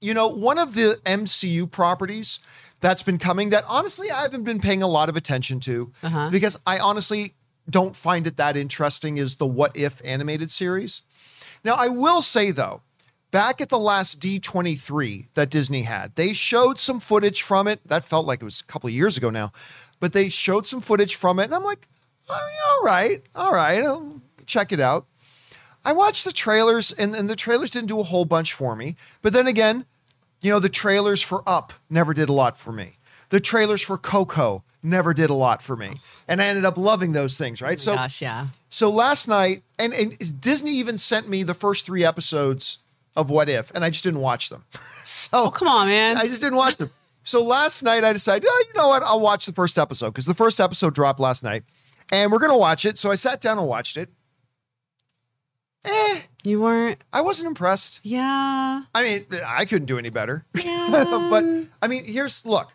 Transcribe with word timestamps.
you 0.00 0.14
know, 0.14 0.28
one 0.28 0.58
of 0.58 0.74
the 0.74 0.98
MCU 1.04 1.70
properties 1.70 2.40
that's 2.80 3.02
been 3.02 3.18
coming 3.18 3.48
that 3.50 3.64
honestly 3.66 4.10
I 4.10 4.22
haven't 4.22 4.44
been 4.44 4.60
paying 4.60 4.82
a 4.82 4.86
lot 4.88 5.08
of 5.08 5.16
attention 5.16 5.60
to 5.60 5.92
Uh-huh. 6.02 6.28
because 6.30 6.58
I 6.66 6.78
honestly 6.78 7.34
don't 7.68 7.96
find 7.96 8.26
it 8.26 8.36
that 8.36 8.56
interesting 8.56 9.16
is 9.16 9.36
the 9.36 9.46
What 9.46 9.76
If 9.76 10.00
animated 10.04 10.50
series. 10.50 11.02
Now, 11.64 11.74
I 11.74 11.88
will 11.88 12.22
say 12.22 12.50
though, 12.52 12.82
back 13.30 13.60
at 13.60 13.70
the 13.70 13.78
last 13.78 14.20
D23 14.20 15.28
that 15.34 15.50
Disney 15.50 15.82
had, 15.82 16.14
they 16.14 16.32
showed 16.32 16.78
some 16.78 17.00
footage 17.00 17.42
from 17.42 17.66
it. 17.66 17.80
That 17.86 18.04
felt 18.04 18.26
like 18.26 18.40
it 18.40 18.44
was 18.44 18.60
a 18.60 18.64
couple 18.64 18.88
of 18.88 18.94
years 18.94 19.16
ago 19.16 19.30
now, 19.30 19.52
but 19.98 20.12
they 20.12 20.28
showed 20.28 20.66
some 20.66 20.80
footage 20.80 21.16
from 21.16 21.40
it, 21.40 21.44
and 21.44 21.54
I'm 21.54 21.64
like, 21.64 21.88
oh, 22.28 22.48
all 22.78 22.84
right, 22.84 23.22
all 23.34 23.52
right, 23.52 23.82
I'll 23.82 24.20
check 24.44 24.70
it 24.70 24.80
out. 24.80 25.06
I 25.86 25.92
watched 25.92 26.24
the 26.24 26.32
trailers, 26.32 26.90
and, 26.90 27.14
and 27.14 27.30
the 27.30 27.36
trailers 27.36 27.70
didn't 27.70 27.86
do 27.86 28.00
a 28.00 28.02
whole 28.02 28.24
bunch 28.24 28.52
for 28.52 28.74
me. 28.74 28.96
But 29.22 29.32
then 29.32 29.46
again, 29.46 29.86
you 30.42 30.50
know, 30.50 30.58
the 30.58 30.68
trailers 30.68 31.22
for 31.22 31.44
Up 31.46 31.72
never 31.88 32.12
did 32.12 32.28
a 32.28 32.32
lot 32.32 32.58
for 32.58 32.72
me. 32.72 32.98
The 33.30 33.38
trailers 33.38 33.82
for 33.82 33.96
Coco 33.96 34.64
never 34.82 35.14
did 35.14 35.30
a 35.30 35.34
lot 35.34 35.62
for 35.62 35.76
me. 35.76 36.00
And 36.26 36.42
I 36.42 36.46
ended 36.46 36.64
up 36.64 36.76
loving 36.76 37.12
those 37.12 37.38
things, 37.38 37.62
right? 37.62 37.78
Oh 37.78 37.82
so 37.82 37.94
Gosh, 37.94 38.20
yeah. 38.20 38.48
so 38.68 38.90
last 38.90 39.28
night, 39.28 39.62
and, 39.78 39.92
and 39.92 40.40
Disney 40.40 40.72
even 40.72 40.98
sent 40.98 41.28
me 41.28 41.44
the 41.44 41.54
first 41.54 41.86
three 41.86 42.04
episodes 42.04 42.78
of 43.14 43.30
What 43.30 43.48
If, 43.48 43.70
and 43.72 43.84
I 43.84 43.90
just 43.90 44.02
didn't 44.02 44.20
watch 44.20 44.48
them. 44.48 44.64
so 45.04 45.44
Oh, 45.44 45.50
come 45.50 45.68
on, 45.68 45.86
man. 45.86 46.18
I 46.18 46.26
just 46.26 46.42
didn't 46.42 46.56
watch 46.58 46.78
them. 46.78 46.90
So 47.22 47.44
last 47.44 47.84
night 47.84 48.02
I 48.02 48.12
decided, 48.12 48.48
oh, 48.50 48.64
you 48.66 48.74
know 48.80 48.88
what? 48.88 49.04
I'll 49.04 49.20
watch 49.20 49.46
the 49.46 49.52
first 49.52 49.78
episode 49.78 50.10
because 50.10 50.26
the 50.26 50.34
first 50.34 50.58
episode 50.58 50.94
dropped 50.96 51.20
last 51.20 51.44
night, 51.44 51.62
and 52.10 52.32
we're 52.32 52.40
gonna 52.40 52.58
watch 52.58 52.84
it. 52.84 52.98
So 52.98 53.12
I 53.12 53.14
sat 53.14 53.40
down 53.40 53.58
and 53.58 53.68
watched 53.68 53.96
it. 53.96 54.10
Eh, 55.86 56.20
you 56.44 56.60
weren't. 56.60 57.02
I 57.12 57.20
wasn't 57.20 57.48
impressed. 57.48 58.00
Yeah. 58.02 58.82
I 58.94 59.02
mean, 59.02 59.26
I 59.44 59.64
couldn't 59.64 59.86
do 59.86 59.98
any 59.98 60.10
better. 60.10 60.44
Yeah. 60.54 60.88
but 61.30 61.44
I 61.82 61.88
mean, 61.88 62.04
here's 62.04 62.44
look. 62.44 62.72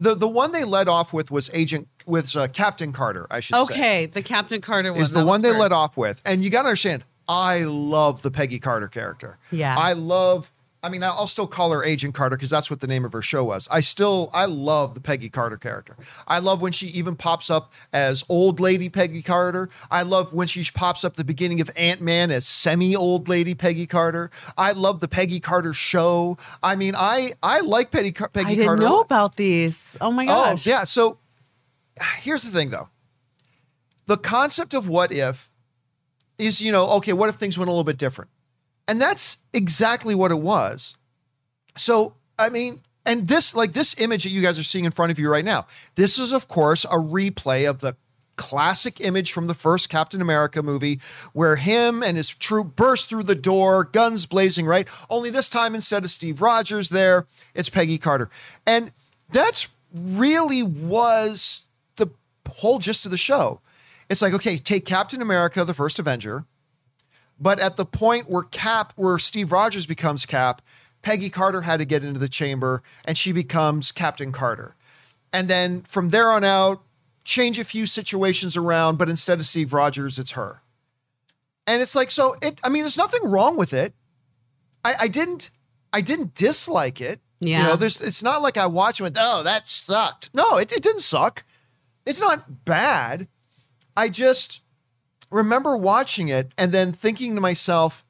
The 0.00 0.14
the 0.14 0.28
one 0.28 0.52
they 0.52 0.64
led 0.64 0.88
off 0.88 1.12
with 1.12 1.30
was 1.30 1.50
Agent 1.52 1.88
with 2.06 2.34
uh, 2.36 2.48
Captain 2.48 2.92
Carter. 2.92 3.26
I 3.30 3.40
should 3.40 3.54
say 3.56 3.62
Okay, 3.62 4.06
the 4.06 4.22
Captain 4.22 4.60
Carter 4.60 4.92
one 4.92 5.02
is 5.02 5.10
the 5.12 5.24
one 5.24 5.42
they 5.42 5.50
first. 5.50 5.60
let 5.60 5.72
off 5.72 5.96
with. 5.96 6.20
And 6.24 6.42
you 6.44 6.50
got 6.50 6.62
to 6.62 6.68
understand, 6.68 7.04
I 7.28 7.64
love 7.64 8.22
the 8.22 8.30
Peggy 8.30 8.58
Carter 8.58 8.88
character. 8.88 9.38
Yeah. 9.50 9.74
I 9.78 9.94
love, 9.94 10.50
I 10.84 10.90
mean, 10.90 11.02
I'll 11.02 11.26
still 11.26 11.46
call 11.46 11.72
her 11.72 11.82
Agent 11.82 12.14
Carter 12.14 12.36
because 12.36 12.50
that's 12.50 12.70
what 12.70 12.80
the 12.80 12.86
name 12.86 13.06
of 13.06 13.12
her 13.14 13.22
show 13.22 13.42
was. 13.42 13.66
I 13.70 13.80
still, 13.80 14.28
I 14.34 14.44
love 14.44 14.92
the 14.92 15.00
Peggy 15.00 15.30
Carter 15.30 15.56
character. 15.56 15.96
I 16.28 16.40
love 16.40 16.60
when 16.60 16.72
she 16.72 16.88
even 16.88 17.16
pops 17.16 17.48
up 17.48 17.72
as 17.94 18.22
old 18.28 18.60
lady 18.60 18.90
Peggy 18.90 19.22
Carter. 19.22 19.70
I 19.90 20.02
love 20.02 20.34
when 20.34 20.46
she 20.46 20.62
pops 20.74 21.02
up 21.02 21.16
the 21.16 21.24
beginning 21.24 21.62
of 21.62 21.70
Ant 21.74 22.02
Man 22.02 22.30
as 22.30 22.46
semi 22.46 22.94
old 22.94 23.30
lady 23.30 23.54
Peggy 23.54 23.86
Carter. 23.86 24.30
I 24.58 24.72
love 24.72 25.00
the 25.00 25.08
Peggy 25.08 25.40
Carter 25.40 25.72
show. 25.72 26.36
I 26.62 26.76
mean, 26.76 26.94
I, 26.94 27.32
I 27.42 27.60
like 27.60 27.90
Peggy, 27.90 28.12
Car- 28.12 28.28
Peggy 28.28 28.48
I 28.48 28.50
didn't 28.50 28.66
Carter. 28.66 28.82
know 28.82 29.00
about 29.00 29.36
these. 29.36 29.96
Oh 30.02 30.12
my 30.12 30.24
oh, 30.24 30.26
gosh. 30.26 30.66
Oh, 30.66 30.70
yeah. 30.70 30.84
So 30.84 31.16
here's 32.18 32.42
the 32.42 32.50
thing, 32.50 32.68
though. 32.68 32.90
The 34.04 34.18
concept 34.18 34.74
of 34.74 34.86
what 34.86 35.12
if 35.12 35.50
is, 36.38 36.60
you 36.60 36.72
know, 36.72 36.90
okay, 36.96 37.14
what 37.14 37.30
if 37.30 37.36
things 37.36 37.56
went 37.56 37.68
a 37.68 37.72
little 37.72 37.84
bit 37.84 37.96
different? 37.96 38.30
And 38.86 39.00
that's 39.00 39.38
exactly 39.52 40.14
what 40.14 40.30
it 40.30 40.40
was. 40.40 40.96
So, 41.76 42.14
I 42.38 42.50
mean, 42.50 42.82
and 43.06 43.28
this, 43.28 43.54
like 43.54 43.72
this 43.72 43.98
image 44.00 44.24
that 44.24 44.30
you 44.30 44.42
guys 44.42 44.58
are 44.58 44.64
seeing 44.64 44.84
in 44.84 44.90
front 44.90 45.12
of 45.12 45.18
you 45.18 45.30
right 45.30 45.44
now, 45.44 45.66
this 45.94 46.18
is, 46.18 46.32
of 46.32 46.48
course, 46.48 46.84
a 46.84 46.96
replay 46.96 47.68
of 47.68 47.80
the 47.80 47.96
classic 48.36 49.00
image 49.00 49.32
from 49.32 49.46
the 49.46 49.54
first 49.54 49.88
Captain 49.88 50.20
America 50.20 50.62
movie 50.62 51.00
where 51.32 51.56
him 51.56 52.02
and 52.02 52.16
his 52.16 52.30
troop 52.30 52.74
burst 52.74 53.08
through 53.08 53.22
the 53.22 53.34
door, 53.34 53.84
guns 53.84 54.26
blazing, 54.26 54.66
right? 54.66 54.88
Only 55.08 55.30
this 55.30 55.48
time, 55.48 55.74
instead 55.74 56.04
of 56.04 56.10
Steve 56.10 56.42
Rogers 56.42 56.88
there, 56.88 57.26
it's 57.54 57.68
Peggy 57.68 57.98
Carter. 57.98 58.30
And 58.66 58.92
that's 59.30 59.68
really 59.94 60.62
was 60.62 61.68
the 61.96 62.10
whole 62.50 62.78
gist 62.78 63.04
of 63.04 63.10
the 63.10 63.16
show. 63.16 63.60
It's 64.08 64.20
like, 64.20 64.34
okay, 64.34 64.56
take 64.56 64.84
Captain 64.84 65.22
America, 65.22 65.64
the 65.64 65.74
first 65.74 65.98
Avenger, 65.98 66.44
but 67.40 67.58
at 67.58 67.76
the 67.76 67.84
point 67.86 68.28
where 68.30 68.42
Cap, 68.44 68.92
where 68.96 69.18
Steve 69.18 69.52
Rogers 69.52 69.86
becomes 69.86 70.24
Cap, 70.26 70.62
Peggy 71.02 71.28
Carter 71.30 71.62
had 71.62 71.78
to 71.78 71.84
get 71.84 72.04
into 72.04 72.18
the 72.20 72.28
chamber 72.28 72.82
and 73.04 73.18
she 73.18 73.32
becomes 73.32 73.92
Captain 73.92 74.32
Carter. 74.32 74.74
And 75.32 75.48
then 75.48 75.82
from 75.82 76.10
there 76.10 76.30
on 76.30 76.44
out, 76.44 76.82
change 77.24 77.58
a 77.58 77.64
few 77.64 77.86
situations 77.86 78.56
around, 78.56 78.96
but 78.98 79.08
instead 79.08 79.38
of 79.40 79.46
Steve 79.46 79.72
Rogers, 79.72 80.18
it's 80.18 80.32
her. 80.32 80.60
And 81.66 81.82
it's 81.82 81.94
like, 81.94 82.10
so 82.10 82.36
it, 82.42 82.60
I 82.62 82.68
mean, 82.68 82.82
there's 82.82 82.96
nothing 82.98 83.22
wrong 83.24 83.56
with 83.56 83.72
it. 83.72 83.94
I, 84.84 84.94
I 85.02 85.08
didn't, 85.08 85.50
I 85.92 86.00
didn't 86.02 86.34
dislike 86.34 87.00
it. 87.00 87.20
You 87.40 87.50
Yeah. 87.52 87.62
know, 87.68 87.76
there's, 87.76 88.00
it's 88.00 88.22
not 88.22 88.42
like 88.42 88.56
I 88.56 88.66
watched 88.66 89.00
it 89.00 89.04
and 89.06 89.14
went, 89.16 89.26
oh, 89.26 89.42
that 89.42 89.66
sucked. 89.68 90.30
No, 90.34 90.56
it, 90.58 90.72
it 90.72 90.82
didn't 90.82 91.00
suck. 91.00 91.44
It's 92.06 92.20
not 92.20 92.64
bad. 92.64 93.28
I 93.96 94.08
just 94.08 94.60
remember 95.34 95.76
watching 95.76 96.28
it 96.28 96.52
and 96.56 96.72
then 96.72 96.92
thinking 96.92 97.34
to 97.34 97.40
myself, 97.40 98.04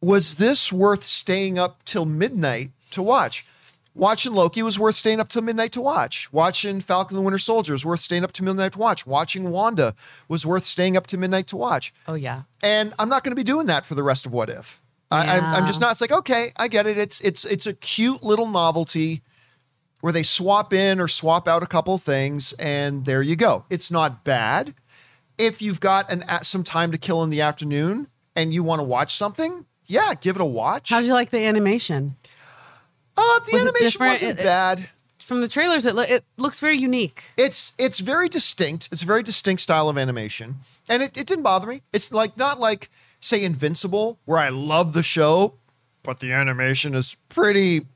was 0.00 0.36
this 0.36 0.72
worth 0.72 1.04
staying 1.04 1.58
up 1.58 1.84
till 1.84 2.04
midnight 2.04 2.70
to 2.90 3.02
watch? 3.02 3.46
Watching 3.94 4.34
Loki 4.34 4.62
was 4.62 4.78
worth 4.78 4.94
staying 4.94 5.18
up 5.18 5.28
till 5.28 5.42
midnight 5.42 5.72
to 5.72 5.80
watch. 5.80 6.32
Watching 6.32 6.80
Falcon 6.80 7.16
and 7.16 7.22
the 7.22 7.24
Winter 7.24 7.38
Soldier 7.38 7.72
was 7.72 7.84
worth 7.84 8.00
staying 8.00 8.22
up 8.22 8.32
to 8.32 8.44
midnight 8.44 8.72
to 8.72 8.78
watch. 8.78 9.04
Watching 9.04 9.50
Wanda 9.50 9.94
was 10.28 10.46
worth 10.46 10.62
staying 10.62 10.96
up 10.96 11.08
to 11.08 11.18
midnight 11.18 11.48
to 11.48 11.56
watch. 11.56 11.92
Oh 12.06 12.14
yeah. 12.14 12.42
And 12.62 12.94
I'm 12.98 13.08
not 13.08 13.24
going 13.24 13.32
to 13.32 13.36
be 13.36 13.42
doing 13.42 13.66
that 13.66 13.84
for 13.84 13.96
the 13.96 14.02
rest 14.02 14.26
of 14.26 14.32
What 14.32 14.48
If. 14.48 14.80
I, 15.10 15.38
I'm, 15.38 15.44
I'm 15.44 15.66
just 15.66 15.80
not. 15.80 15.90
It's 15.90 16.00
like 16.00 16.12
okay, 16.12 16.52
I 16.56 16.68
get 16.68 16.86
it. 16.86 16.96
It's 16.96 17.20
it's 17.22 17.44
it's 17.44 17.66
a 17.66 17.72
cute 17.72 18.22
little 18.22 18.46
novelty 18.46 19.22
where 20.02 20.12
they 20.12 20.22
swap 20.22 20.72
in 20.72 21.00
or 21.00 21.08
swap 21.08 21.48
out 21.48 21.64
a 21.64 21.66
couple 21.66 21.94
of 21.94 22.02
things, 22.02 22.52
and 22.54 23.04
there 23.04 23.22
you 23.22 23.34
go. 23.34 23.64
It's 23.70 23.90
not 23.90 24.22
bad. 24.22 24.72
If 25.40 25.62
you've 25.62 25.80
got 25.80 26.10
an 26.10 26.24
some 26.42 26.62
time 26.64 26.92
to 26.92 26.98
kill 26.98 27.22
in 27.22 27.30
the 27.30 27.40
afternoon 27.40 28.08
and 28.36 28.52
you 28.52 28.62
want 28.62 28.80
to 28.80 28.84
watch 28.84 29.14
something, 29.16 29.64
yeah, 29.86 30.14
give 30.20 30.36
it 30.36 30.42
a 30.42 30.44
watch. 30.44 30.90
How'd 30.90 31.04
you 31.04 31.14
like 31.14 31.30
the 31.30 31.44
animation? 31.44 32.16
Uh, 33.16 33.40
the 33.40 33.52
Was 33.54 33.62
animation 33.62 34.06
wasn't 34.06 34.30
It- 34.32 34.40
it- 34.40 34.44
bad. 34.44 34.88
From 35.18 35.40
the 35.42 35.48
trailers, 35.48 35.86
it 35.86 35.94
lo- 35.94 36.02
it 36.02 36.24
looks 36.38 36.58
very 36.58 36.76
unique. 36.76 37.26
It's 37.36 37.72
it's 37.78 38.00
very 38.00 38.28
distinct. 38.28 38.88
It's 38.90 39.02
a 39.02 39.06
very 39.06 39.22
distinct 39.22 39.62
style 39.62 39.88
of 39.88 39.96
animation, 39.96 40.56
and 40.88 41.04
it, 41.04 41.16
it 41.16 41.24
didn't 41.28 41.44
bother 41.44 41.68
me. 41.68 41.82
It's 41.92 42.10
like 42.12 42.36
not 42.36 42.58
like 42.58 42.90
say 43.20 43.44
Invincible, 43.44 44.18
where 44.24 44.38
I 44.38 44.48
love 44.48 44.92
the 44.92 45.04
show, 45.04 45.54
but 46.02 46.18
the 46.18 46.32
animation 46.32 46.96
is 46.96 47.16
pretty 47.28 47.86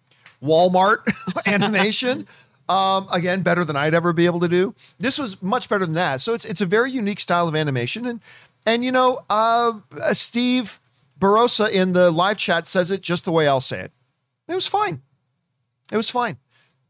Walmart 0.41 0.99
animation. 1.47 2.29
Um, 2.69 3.09
again, 3.13 3.43
better 3.43 3.65
than 3.65 3.77
I'd 3.77 3.93
ever 3.93 4.13
be 4.13 4.25
able 4.27 4.41
to 4.41 4.49
do. 4.49 4.75
This 4.99 5.19
was 5.19 5.43
much 5.43 5.69
better 5.69 5.85
than 5.85 5.95
that. 5.95 6.21
So 6.23 6.33
it's 6.33 6.45
it's 6.45 6.61
a 6.61 6.67
very 6.67 6.91
unique 6.91 7.21
style 7.21 7.47
of 7.47 7.55
animation, 7.55 8.07
and 8.07 8.21
and 8.65 8.85
you 8.85 8.91
know, 8.91 9.21
uh, 9.29 9.75
Steve 10.13 10.81
Barossa 11.21 11.71
in 11.71 11.93
the 11.93 12.11
live 12.11 12.39
chat 12.39 12.67
says 12.67 12.91
it 12.91 13.03
just 13.03 13.25
the 13.25 13.33
way 13.33 13.47
I'll 13.47 13.61
say 13.61 13.81
it. 13.81 13.93
It 14.49 14.55
was 14.55 14.67
fine. 14.67 15.03
It 15.93 15.97
was 15.97 16.09
fine. 16.09 16.39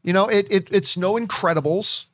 You 0.03 0.13
know, 0.13 0.27
it, 0.27 0.47
it 0.49 0.69
it's 0.71 0.95
no 0.95 1.15
Incredibles. 1.15 2.05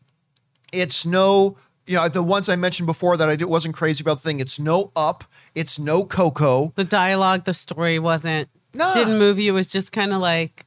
It's 0.73 1.05
no, 1.05 1.57
you 1.85 1.95
know, 1.97 2.07
the 2.07 2.23
ones 2.23 2.47
I 2.47 2.55
mentioned 2.55 2.88
before 2.88 3.17
that 3.17 3.28
I 3.29 3.35
did, 3.35 3.45
wasn't 3.45 3.75
crazy 3.75 4.01
about 4.01 4.17
the 4.17 4.23
thing. 4.23 4.39
It's 4.39 4.59
no 4.59 4.91
Up. 4.95 5.23
It's 5.53 5.78
no 5.78 6.05
Coco. 6.05 6.72
The 6.75 6.83
dialogue, 6.85 7.43
the 7.43 7.53
story 7.53 7.99
wasn't 7.99 8.49
Nah. 8.73 8.93
didn't 8.93 9.19
move 9.19 9.38
you. 9.38 9.51
It 9.51 9.55
was 9.55 9.67
just 9.67 9.91
kind 9.91 10.13
of 10.13 10.22
like 10.22 10.66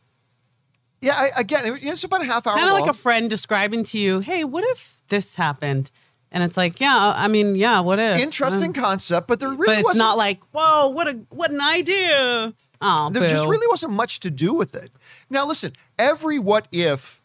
Yeah, 1.01 1.15
I, 1.17 1.31
again, 1.41 1.67
it, 1.67 1.83
it's 1.83 2.05
about 2.05 2.23
a 2.23 2.25
half 2.25 2.47
hour 2.47 2.55
kind 2.57 2.69
of 2.69 2.79
like 2.79 2.89
a 2.91 2.95
friend 2.95 3.29
describing 3.29 3.85
to 3.85 3.99
you, 3.99 4.21
"Hey, 4.21 4.45
what 4.45 4.65
if 4.69 5.03
this 5.09 5.35
happened?" 5.37 5.91
And 6.31 6.43
it's 6.43 6.57
like, 6.57 6.81
yeah, 6.81 7.13
I 7.15 7.29
mean, 7.29 7.55
yeah, 7.55 7.79
what 7.81 8.01
if? 8.01 8.19
Interesting 8.19 8.65
Um, 8.65 8.73
concept, 8.73 9.29
but 9.29 9.39
there 9.39 9.51
really 9.51 9.67
but 9.67 9.79
it's 9.79 9.85
wasn't. 9.85 10.01
not 10.01 10.19
like, 10.19 10.41
whoa, 10.53 10.89
what 10.89 11.07
a 11.07 11.13
what 11.31 11.51
an 11.53 11.61
idea. 11.61 12.53
Oh, 12.81 13.11
there 13.11 13.29
just 13.29 13.47
really 13.47 13.67
wasn't 13.69 13.93
much 13.93 14.21
to 14.21 14.31
do 14.31 14.53
with 14.53 14.75
it. 14.75 14.91
Now, 15.31 15.47
listen, 15.47 15.73
every 15.99 16.39
what 16.39 16.67
if 16.73 17.23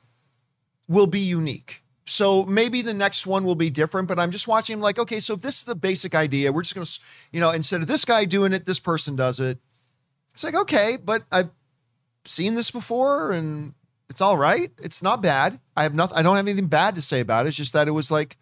will 0.87 1.07
be 1.07 1.19
unique. 1.19 1.83
So 2.05 2.43
maybe 2.45 2.81
the 2.81 2.93
next 2.93 3.27
one 3.27 3.43
will 3.43 3.55
be 3.55 3.69
different, 3.69 4.07
but 4.07 4.17
I'm 4.19 4.31
just 4.31 4.47
watching 4.47 4.73
him 4.73 4.81
like, 4.81 4.97
okay, 4.97 5.19
so 5.19 5.33
if 5.35 5.41
this 5.41 5.59
is 5.59 5.65
the 5.65 5.75
basic 5.75 6.15
idea, 6.15 6.51
we're 6.51 6.63
just 6.63 6.73
going 6.75 6.85
to, 6.85 6.99
you 7.31 7.39
know, 7.39 7.51
instead 7.51 7.81
of 7.81 7.87
this 7.87 8.03
guy 8.05 8.25
doing 8.25 8.51
it, 8.53 8.65
this 8.65 8.79
person 8.79 9.15
does 9.15 9.39
it. 9.39 9.59
It's 10.33 10.43
like, 10.43 10.55
okay, 10.55 10.97
but 11.03 11.23
I've 11.31 11.49
seen 12.29 12.53
this 12.53 12.71
before 12.71 13.31
and 13.31 13.73
it's 14.09 14.21
all 14.21 14.37
right. 14.37 14.71
It's 14.81 15.03
not 15.03 15.21
bad. 15.21 15.59
I 15.75 15.83
have 15.83 15.93
nothing, 15.93 16.17
I 16.17 16.21
don't 16.21 16.35
have 16.35 16.47
anything 16.47 16.67
bad 16.67 16.95
to 16.95 17.01
say 17.01 17.19
about 17.19 17.45
it. 17.45 17.49
It's 17.49 17.57
just 17.57 17.73
that 17.73 17.87
it 17.87 17.91
was 17.91 18.09
like, 18.09 18.37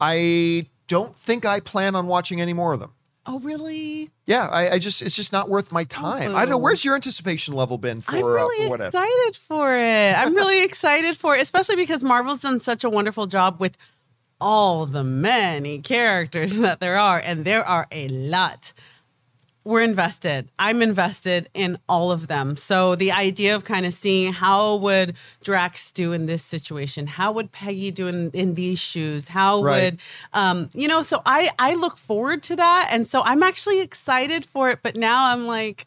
I 0.00 0.66
don't 0.88 1.14
think 1.16 1.46
I 1.46 1.60
plan 1.60 1.94
on 1.94 2.06
watching 2.06 2.40
any 2.40 2.52
more 2.52 2.72
of 2.72 2.80
them. 2.80 2.92
Oh, 3.26 3.38
really? 3.40 4.10
Yeah, 4.26 4.46
I, 4.48 4.72
I 4.72 4.78
just 4.78 5.00
it's 5.00 5.16
just 5.16 5.32
not 5.32 5.48
worth 5.48 5.72
my 5.72 5.84
time. 5.84 6.34
I 6.34 6.40
don't 6.40 6.50
know. 6.50 6.58
Where's 6.58 6.84
your 6.84 6.94
anticipation 6.94 7.54
level 7.54 7.78
been 7.78 8.02
for, 8.02 8.16
whatever? 8.16 8.38
I'm 8.38 8.44
uh, 8.44 8.48
really 8.48 8.64
for 8.64 8.70
what 8.70 8.80
excited 8.82 9.36
for 9.36 9.76
it. 9.76 10.18
I'm 10.18 10.34
really 10.40 10.62
excited 10.62 11.16
for 11.16 11.34
it, 11.34 11.40
especially 11.40 11.76
because 11.76 12.04
Marvel's 12.04 12.42
done 12.42 12.60
such 12.60 12.84
a 12.84 12.90
wonderful 12.90 13.26
job 13.26 13.60
with 13.60 13.78
all 14.40 14.84
the 14.84 15.04
many 15.04 15.80
characters 15.80 16.58
that 16.60 16.80
there 16.80 16.98
are, 16.98 17.18
and 17.18 17.46
there 17.46 17.64
are 17.64 17.86
a 17.90 18.08
lot. 18.08 18.74
We're 19.64 19.82
invested. 19.82 20.50
I'm 20.58 20.82
invested 20.82 21.48
in 21.54 21.78
all 21.88 22.12
of 22.12 22.26
them. 22.26 22.54
So 22.54 22.94
the 22.94 23.10
idea 23.12 23.54
of 23.54 23.64
kind 23.64 23.86
of 23.86 23.94
seeing 23.94 24.32
how 24.32 24.76
would 24.76 25.16
Drax 25.42 25.90
do 25.90 26.12
in 26.12 26.26
this 26.26 26.42
situation? 26.44 27.06
How 27.06 27.32
would 27.32 27.50
Peggy 27.50 27.90
do 27.90 28.06
in, 28.06 28.30
in 28.32 28.54
these 28.54 28.78
shoes? 28.78 29.28
How 29.28 29.62
Right. 29.62 29.92
would 29.92 30.00
um, 30.34 30.68
you 30.74 30.86
know, 30.86 31.00
so 31.02 31.22
I 31.24 31.48
I 31.58 31.74
look 31.74 31.96
forward 31.96 32.42
to 32.44 32.56
that. 32.56 32.90
And 32.92 33.08
so 33.08 33.22
I'm 33.24 33.42
actually 33.42 33.80
excited 33.80 34.44
for 34.44 34.68
it, 34.70 34.80
but 34.82 34.96
now 34.96 35.32
I'm 35.32 35.46
like 35.46 35.86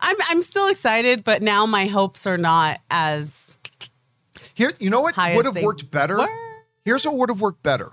I'm 0.00 0.16
I'm 0.30 0.40
still 0.40 0.68
excited, 0.68 1.22
but 1.22 1.42
now 1.42 1.66
my 1.66 1.86
hopes 1.86 2.26
are 2.26 2.38
not 2.38 2.80
as 2.90 3.54
Here, 4.54 4.72
you 4.78 4.88
know 4.88 5.02
what 5.02 5.16
would 5.16 5.44
have 5.44 5.62
worked 5.62 5.90
better? 5.90 6.16
were. 6.16 6.28
Here's 6.84 7.04
what 7.04 7.16
would 7.16 7.28
have 7.28 7.40
worked 7.42 7.62
better. 7.62 7.92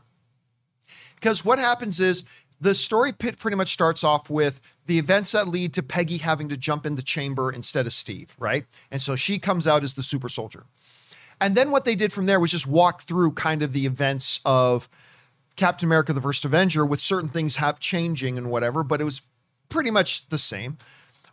Because 1.16 1.44
what 1.44 1.60
happens 1.60 2.00
is 2.00 2.24
the 2.62 2.74
story 2.76 3.12
pit 3.12 3.38
pretty 3.40 3.58
much 3.58 3.74
starts 3.74 4.04
off 4.04 4.30
with 4.30 4.62
the 4.86 5.00
events 5.00 5.32
that 5.32 5.48
lead 5.48 5.74
to 5.74 5.84
Peggy 5.84 6.18
having 6.18 6.50
to 6.50 6.58
jump 6.58 6.86
in 6.86 6.96
the 6.96 7.02
chamber 7.02 7.52
instead 7.52 7.86
of 7.86 7.94
Steve, 7.94 8.36
right? 8.38 8.66
And 8.92 9.02
so 9.02 9.16
she 9.16 9.40
comes 9.40 9.66
out 9.66 9.84
as 9.84 9.96
the 9.96 10.04
super 10.04 10.30
soldier. 10.30 10.66
And 11.42 11.56
then 11.56 11.72
what 11.72 11.86
they 11.86 11.96
did 11.96 12.14
from 12.14 12.28
there 12.28 12.40
was 12.40 12.52
just 12.52 12.68
walk 12.68 13.04
through 13.04 13.34
kind 13.34 13.62
of 13.62 13.74
the 13.74 13.86
events 13.86 14.40
of 14.46 14.88
Captain 15.56 15.88
America 15.88 16.14
the 16.14 16.22
First 16.22 16.46
Avenger 16.46 16.86
with 16.86 17.00
certain 17.00 17.30
things 17.30 17.58
have 17.58 17.80
changing 17.80 18.38
and 18.38 18.50
whatever, 18.50 18.84
but 18.84 19.02
it 19.02 19.06
was 19.06 19.22
pretty 19.70 19.92
much 19.92 20.28
the 20.30 20.38
same. 20.38 20.78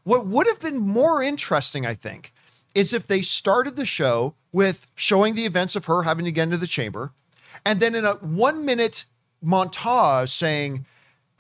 What 0.05 0.27
would 0.27 0.47
have 0.47 0.61
been 0.61 0.79
more 0.79 1.23
interesting, 1.23 1.87
I 1.87 1.95
think, 1.95 2.33
is 2.75 2.93
if 2.93 3.07
they 3.07 3.23
started 3.23 3.77
the 3.77 3.87
show 3.87 4.35
with 4.51 4.87
showing 4.95 5.35
the 5.35 5.45
events 5.45 5.77
of 5.77 5.85
her 5.85 6.03
having 6.03 6.25
to 6.25 6.33
get 6.33 6.45
into 6.45 6.57
the 6.57 6.67
chamber, 6.67 7.13
and 7.65 7.81
then 7.81 7.95
in 7.95 8.05
a 8.05 8.15
one 8.15 8.65
minute 8.65 9.05
montage 9.45 10.31
saying, 10.31 10.87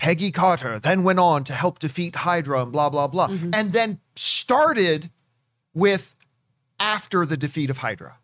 Peggy 0.02 0.32
Carter 0.32 0.81
then 0.81 1.04
went 1.04 1.20
on 1.20 1.44
to 1.44 1.52
help 1.52 1.78
defeat 1.78 2.16
Hydra 2.16 2.64
and 2.64 2.72
blah, 2.72 2.90
blah, 2.90 3.06
blah. 3.06 3.28
Mm-hmm. 3.28 3.50
And 3.54 3.72
then 3.72 4.00
started 4.16 5.10
with 5.75 6.16
after 6.81 7.25
the 7.25 7.37
defeat 7.37 7.70
of 7.70 7.78
Hydra. 7.78 8.16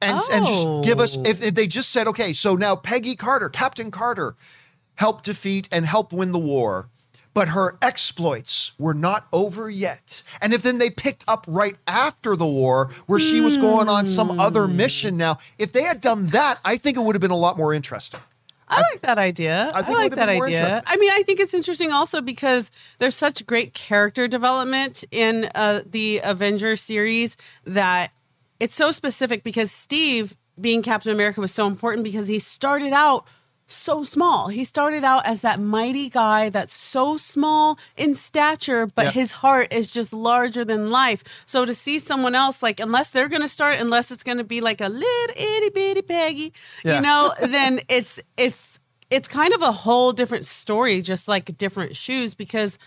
And, 0.00 0.18
and 0.32 0.46
just 0.46 0.84
give 0.84 0.98
us, 0.98 1.18
Oh. 1.18 1.22
if, 1.26 1.42
if 1.42 1.54
they 1.54 1.66
just 1.66 1.90
said, 1.90 2.08
okay, 2.08 2.32
so 2.32 2.56
now 2.56 2.76
Peggy 2.76 3.14
Carter, 3.14 3.50
Captain 3.50 3.90
Carter, 3.90 4.36
helped 4.94 5.24
defeat 5.24 5.68
and 5.70 5.84
help 5.84 6.14
win 6.14 6.32
the 6.32 6.38
war, 6.38 6.88
but 7.34 7.48
her 7.48 7.76
exploits 7.82 8.72
were 8.78 8.94
not 8.94 9.26
over 9.34 9.68
yet. 9.68 10.22
And 10.40 10.54
if 10.54 10.62
then 10.62 10.78
they 10.78 10.88
picked 10.88 11.26
up 11.28 11.44
right 11.46 11.76
after 11.86 12.36
the 12.36 12.46
war, 12.46 12.90
where 13.04 13.20
she 13.20 13.42
was 13.42 13.58
going 13.58 13.90
on 13.90 14.06
some 14.06 14.40
other 14.40 14.66
hmm. 14.66 14.78
mission 14.78 15.18
now, 15.18 15.40
if 15.58 15.72
they 15.72 15.82
had 15.82 16.00
done 16.00 16.28
that, 16.28 16.58
I 16.64 16.78
think 16.78 16.96
it 16.96 17.00
would 17.00 17.14
have 17.14 17.20
been 17.20 17.30
a 17.30 17.36
lot 17.36 17.58
more 17.58 17.74
interesting. 17.74 18.20
I 18.68 18.82
like 18.92 19.02
that 19.02 19.18
idea. 19.18 19.70
I 19.74 19.82
I, 19.82 19.92
like 19.92 20.14
that 20.16 20.28
idea. 20.28 20.82
I 20.86 20.96
mean, 20.96 21.10
I 21.12 21.22
think 21.22 21.40
it's 21.40 21.54
interesting 21.54 21.92
also 21.92 22.20
because 22.20 22.70
there's 22.98 23.14
such 23.14 23.46
great 23.46 23.74
character 23.74 24.26
development 24.26 25.04
in 25.10 25.48
uh, 25.54 25.82
the 25.86 26.20
Avengers 26.24 26.80
series 26.80 27.36
that 27.64 28.12
it's 28.58 28.74
so 28.74 28.90
specific 28.90 29.44
because 29.44 29.70
Steve 29.70 30.36
being 30.60 30.82
Captain 30.82 31.12
America 31.12 31.40
was 31.40 31.52
so 31.52 31.66
important 31.66 32.02
because 32.02 32.28
he 32.28 32.38
started 32.38 32.92
out 32.92 33.26
so 33.66 34.04
small. 34.04 34.48
He 34.48 34.64
started 34.64 35.02
out 35.04 35.26
as 35.26 35.40
that 35.42 35.60
mighty 35.60 36.08
guy 36.08 36.48
that's 36.50 36.72
so 36.74 37.16
small 37.16 37.78
in 37.96 38.14
stature, 38.14 38.86
but 38.86 39.06
Yeah. 39.06 39.10
his 39.12 39.32
heart 39.32 39.72
is 39.72 39.90
just 39.90 40.12
larger 40.12 40.64
than 40.64 40.90
life. 40.90 41.24
So 41.46 41.64
to 41.64 41.74
see 41.74 41.98
someone 41.98 42.34
else, 42.34 42.62
like, 42.62 42.78
unless 42.80 43.10
they're 43.10 43.28
going 43.28 43.42
to 43.42 43.48
start, 43.48 43.80
unless 43.80 44.10
it's 44.12 44.22
going 44.22 44.38
to 44.38 44.44
be 44.44 44.60
like 44.60 44.80
a 44.80 44.88
little 44.88 45.34
itty 45.36 45.70
bitty 45.70 46.02
Peggy, 46.02 46.52
Yeah. 46.84 46.96
you 46.96 47.00
know, 47.02 47.32
then 47.42 47.80
it's, 47.88 48.20
it's, 48.36 48.78
it's 49.10 49.28
kind 49.28 49.52
of 49.52 49.62
a 49.62 49.72
whole 49.72 50.12
different 50.12 50.46
story, 50.46 51.02
just 51.02 51.26
like 51.28 51.56
different 51.58 51.96
shoes, 51.96 52.34
because 52.34 52.78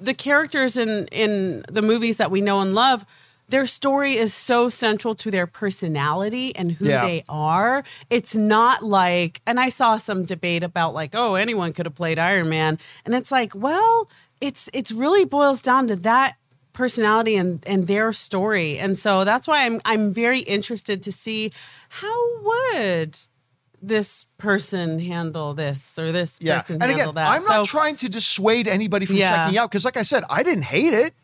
the 0.00 0.14
characters 0.14 0.76
in 0.76 1.06
in 1.10 1.64
the 1.68 1.82
movies 1.82 2.18
that 2.18 2.30
we 2.30 2.40
know 2.40 2.60
and 2.60 2.72
love 2.74 3.04
their 3.48 3.64
story 3.66 4.16
is 4.16 4.34
so 4.34 4.68
central 4.68 5.14
to 5.14 5.30
their 5.30 5.46
personality 5.46 6.54
and 6.54 6.72
who 6.72 6.86
Yeah. 6.86 7.00
they 7.02 7.22
are 7.28 7.82
it's 8.10 8.34
not 8.34 8.82
like 8.84 9.40
and 9.46 9.58
i 9.58 9.68
saw 9.68 9.96
some 9.98 10.24
debate 10.24 10.62
about 10.62 10.94
like 10.94 11.14
oh 11.14 11.34
anyone 11.34 11.72
could 11.72 11.86
have 11.86 11.94
played 11.94 12.18
iron 12.18 12.48
man 12.48 12.78
and 13.04 13.14
it's 13.14 13.32
like 13.32 13.54
well 13.54 14.08
it's 14.40 14.68
it's 14.72 14.92
really 14.92 15.24
boils 15.24 15.62
down 15.62 15.88
to 15.88 15.96
that 15.96 16.36
personality 16.74 17.36
and 17.36 17.64
and 17.66 17.86
their 17.86 18.12
story 18.12 18.78
and 18.78 18.98
so 18.98 19.24
that's 19.24 19.48
why 19.48 19.64
i'm 19.64 19.80
i'm 19.84 20.12
very 20.12 20.40
interested 20.40 21.02
to 21.02 21.10
see 21.10 21.50
how 21.88 22.18
would 22.42 23.16
this 23.80 24.26
person 24.38 24.98
handle 24.98 25.54
this 25.54 25.98
or 25.98 26.10
this 26.12 26.38
Yeah. 26.40 26.58
person 26.58 26.74
And 26.82 26.82
handle 26.90 27.10
again, 27.10 27.14
that 27.14 27.28
I'm 27.32 27.44
not 27.44 27.66
trying 27.66 27.96
to 27.98 28.08
dissuade 28.08 28.66
anybody 28.66 29.06
from 29.06 29.16
Yeah. 29.16 29.30
checking 29.44 29.56
out 29.56 29.70
because, 29.70 29.84
like 29.84 29.96
I 29.96 30.02
said, 30.02 30.24
I 30.28 30.42
didn't 30.42 30.64
hate 30.64 30.92
it. 30.94 31.14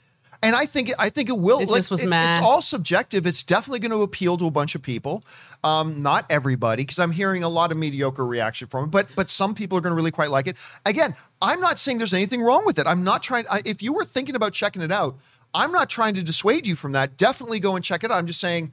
And 0.42 0.54
I 0.54 0.66
think 0.66 0.90
I 0.98 1.10
think 1.10 1.28
it 1.28 1.38
will. 1.38 1.60
It 1.60 1.69
like, 1.69 1.78
just 1.78 1.90
was 1.90 2.02
it's, 2.02 2.10
meh. 2.10 2.36
it's 2.36 2.44
all 2.44 2.62
subjective. 2.62 3.26
It's 3.26 3.42
definitely 3.42 3.81
going 3.81 3.92
to 3.92 4.02
appeal 4.02 4.36
to 4.38 4.46
a 4.46 4.50
bunch 4.50 4.75
of 4.75 4.82
people, 4.82 5.25
um, 5.62 6.02
not 6.02 6.26
everybody, 6.31 6.82
because 6.82 6.98
I'm 6.98 7.12
hearing 7.12 7.42
a 7.42 7.48
lot 7.48 7.72
of 7.72 7.78
mediocre 7.78 8.26
reaction 8.26 8.69
from 8.69 8.84
it. 8.84 8.90
But 8.90 9.08
but 9.16 9.31
some 9.31 9.54
people 9.54 9.78
are 9.78 9.81
going 9.81 9.92
to 9.92 9.96
really 9.96 10.10
quite 10.10 10.31
like 10.31 10.46
it. 10.46 10.56
Again, 10.84 11.14
I'm 11.40 11.60
not 11.60 11.78
saying 11.78 11.98
there's 11.98 12.14
anything 12.14 12.42
wrong 12.42 12.66
with 12.66 12.78
it. 12.78 12.86
I'm 12.86 13.04
not 13.04 13.22
trying. 13.22 13.46
I, 13.50 13.62
if 13.64 13.82
you 13.82 13.92
were 13.92 14.04
thinking 14.04 14.36
about 14.36 14.52
checking 14.52 14.82
it 14.82 14.92
out, 14.92 15.16
I'm 15.54 15.72
not 15.72 15.88
trying 15.88 16.14
to 16.14 16.22
dissuade 16.22 16.66
you 16.66 16.76
from 16.76 16.92
that. 16.92 17.16
Definitely 17.16 17.60
go 17.60 17.76
and 17.76 17.84
check 17.84 18.04
it 18.04 18.10
out. 18.10 18.19
I'm 18.19 18.26
just 18.26 18.40
saying 18.40 18.72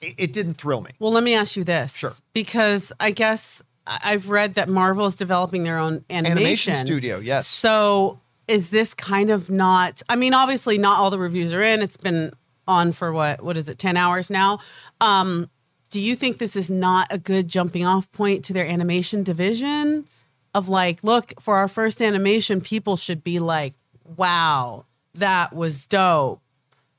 it, 0.00 0.14
it 0.18 0.32
didn't 0.32 0.54
thrill 0.54 0.80
me. 0.80 0.90
Well, 0.98 1.12
let 1.12 1.24
me 1.24 1.34
ask 1.34 1.56
you 1.56 1.64
this. 1.64 1.96
Sure. 1.96 2.10
Because 2.32 2.92
I 2.98 3.10
guess 3.10 3.62
I've 3.86 4.30
read 4.30 4.54
that 4.54 4.68
Marvel 4.68 5.06
is 5.06 5.14
developing 5.14 5.62
their 5.64 5.78
own 5.78 6.04
animation, 6.08 6.38
Animation 6.38 6.86
studio, 6.86 7.18
yes. 7.18 7.46
So 7.46 8.20
is 8.48 8.70
this 8.70 8.94
kind 8.94 9.30
of 9.30 9.50
not? 9.50 10.02
I 10.08 10.16
mean, 10.16 10.34
obviously, 10.34 10.78
not 10.78 10.98
all 10.98 11.10
the 11.10 11.18
reviews 11.18 11.52
are 11.52 11.62
in. 11.62 11.82
It's 11.82 11.96
been 11.96 12.32
on 12.66 12.92
for 12.92 13.12
what? 13.12 13.42
What 13.42 13.56
is 13.56 13.68
it? 13.68 13.78
Ten 13.78 13.96
hours 13.96 14.30
now. 14.30 14.58
Um, 15.00 15.50
do 15.90 16.00
you 16.00 16.16
think 16.16 16.38
this 16.38 16.56
is 16.56 16.70
not 16.70 17.06
a 17.10 17.18
good 17.18 17.48
jumping 17.48 17.84
off 17.84 18.10
point 18.12 18.44
to 18.46 18.52
their 18.52 18.66
animation 18.66 19.22
division? 19.22 20.06
Of 20.54 20.68
like, 20.68 21.02
look, 21.02 21.32
for 21.40 21.56
our 21.56 21.66
first 21.66 22.00
animation, 22.00 22.60
people 22.60 22.96
should 22.96 23.24
be 23.24 23.40
like, 23.40 23.74
"Wow, 24.16 24.86
that 25.14 25.52
was 25.52 25.86
dope." 25.86 26.40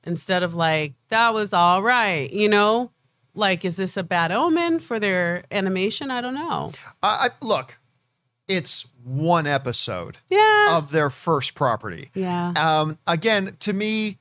instead 0.05 0.43
of 0.43 0.53
like 0.53 0.93
that 1.09 1.33
was 1.33 1.51
all 1.51 1.81
right 1.81 2.31
you 2.31 2.47
know 2.47 2.91
like 3.33 3.65
is 3.65 3.75
this 3.75 3.97
a 3.97 4.03
bad 4.03 4.31
omen 4.31 4.79
for 4.79 4.99
their 4.99 5.43
animation 5.51 6.11
i 6.11 6.21
don't 6.21 6.35
know 6.35 6.71
I, 7.01 7.07
I 7.27 7.29
look. 7.41 7.79
It's 8.47 8.85
one 9.05 9.47
episode. 9.47 10.17
yeah 10.29 10.77
of 10.77 10.91
their 10.91 11.09
first 11.11 11.53
property. 11.53 12.09
Yeah. 12.15 12.51
Um, 12.57 12.97
again, 13.05 13.55
to 13.59 13.71
me, 13.71 14.17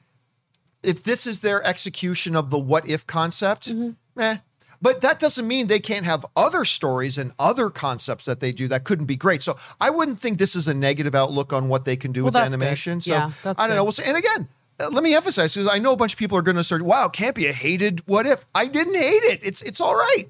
if 0.82 1.02
this 1.02 1.26
is 1.26 1.40
their 1.40 1.62
execution 1.64 2.36
of 2.36 2.50
the 2.50 2.58
what 2.58 2.86
if 2.86 3.06
concept, 3.06 3.70
Mm-hmm. 3.72 4.20
eh. 4.20 4.36
But 4.82 5.00
that 5.00 5.18
doesn't 5.18 5.48
mean 5.48 5.68
they 5.68 5.80
can't 5.80 6.04
have 6.04 6.26
other 6.36 6.66
stories 6.66 7.16
and 7.16 7.32
other 7.38 7.70
concepts 7.70 8.26
that 8.26 8.40
they 8.40 8.52
do 8.52 8.68
that 8.68 8.84
couldn't 8.84 9.06
be 9.06 9.16
great. 9.16 9.42
So 9.42 9.56
I 9.80 9.88
wouldn't 9.88 10.20
think 10.20 10.36
this 10.38 10.54
is 10.54 10.68
a 10.68 10.74
negative 10.74 11.14
outlook 11.14 11.54
on 11.54 11.68
what 11.70 11.86
they 11.86 11.96
can 11.96 12.12
do 12.12 12.20
Well, 12.20 12.26
with 12.26 12.34
that's 12.34 12.54
good. 12.54 12.62
animation. 12.62 13.00
So 13.00 13.12
Yeah, 13.12 13.30
that's 13.42 13.58
I 13.58 13.66
don't 13.66 13.76
know. 13.76 13.84
We'll 13.84 13.92
see. 13.92 14.02
And 14.06 14.18
again, 14.18 14.48
uh, 14.78 14.90
let 14.90 15.02
me 15.02 15.14
emphasize 15.14 15.54
because 15.54 15.70
I 15.70 15.78
know 15.78 15.92
a 15.92 15.96
bunch 15.96 16.12
of 16.12 16.18
people 16.18 16.36
are 16.36 16.42
going 16.42 16.56
to 16.58 16.64
start. 16.64 16.82
Wow, 16.82 17.08
can't 17.08 17.34
be 17.34 17.46
a 17.46 17.52
hated 17.54 18.06
what 18.06 18.26
if. 18.26 18.44
I 18.54 18.66
didn't 18.66 18.96
hate 18.96 19.22
it. 19.22 19.40
It's 19.42 19.62
it's 19.62 19.80
all 19.80 19.94
right. 19.94 20.26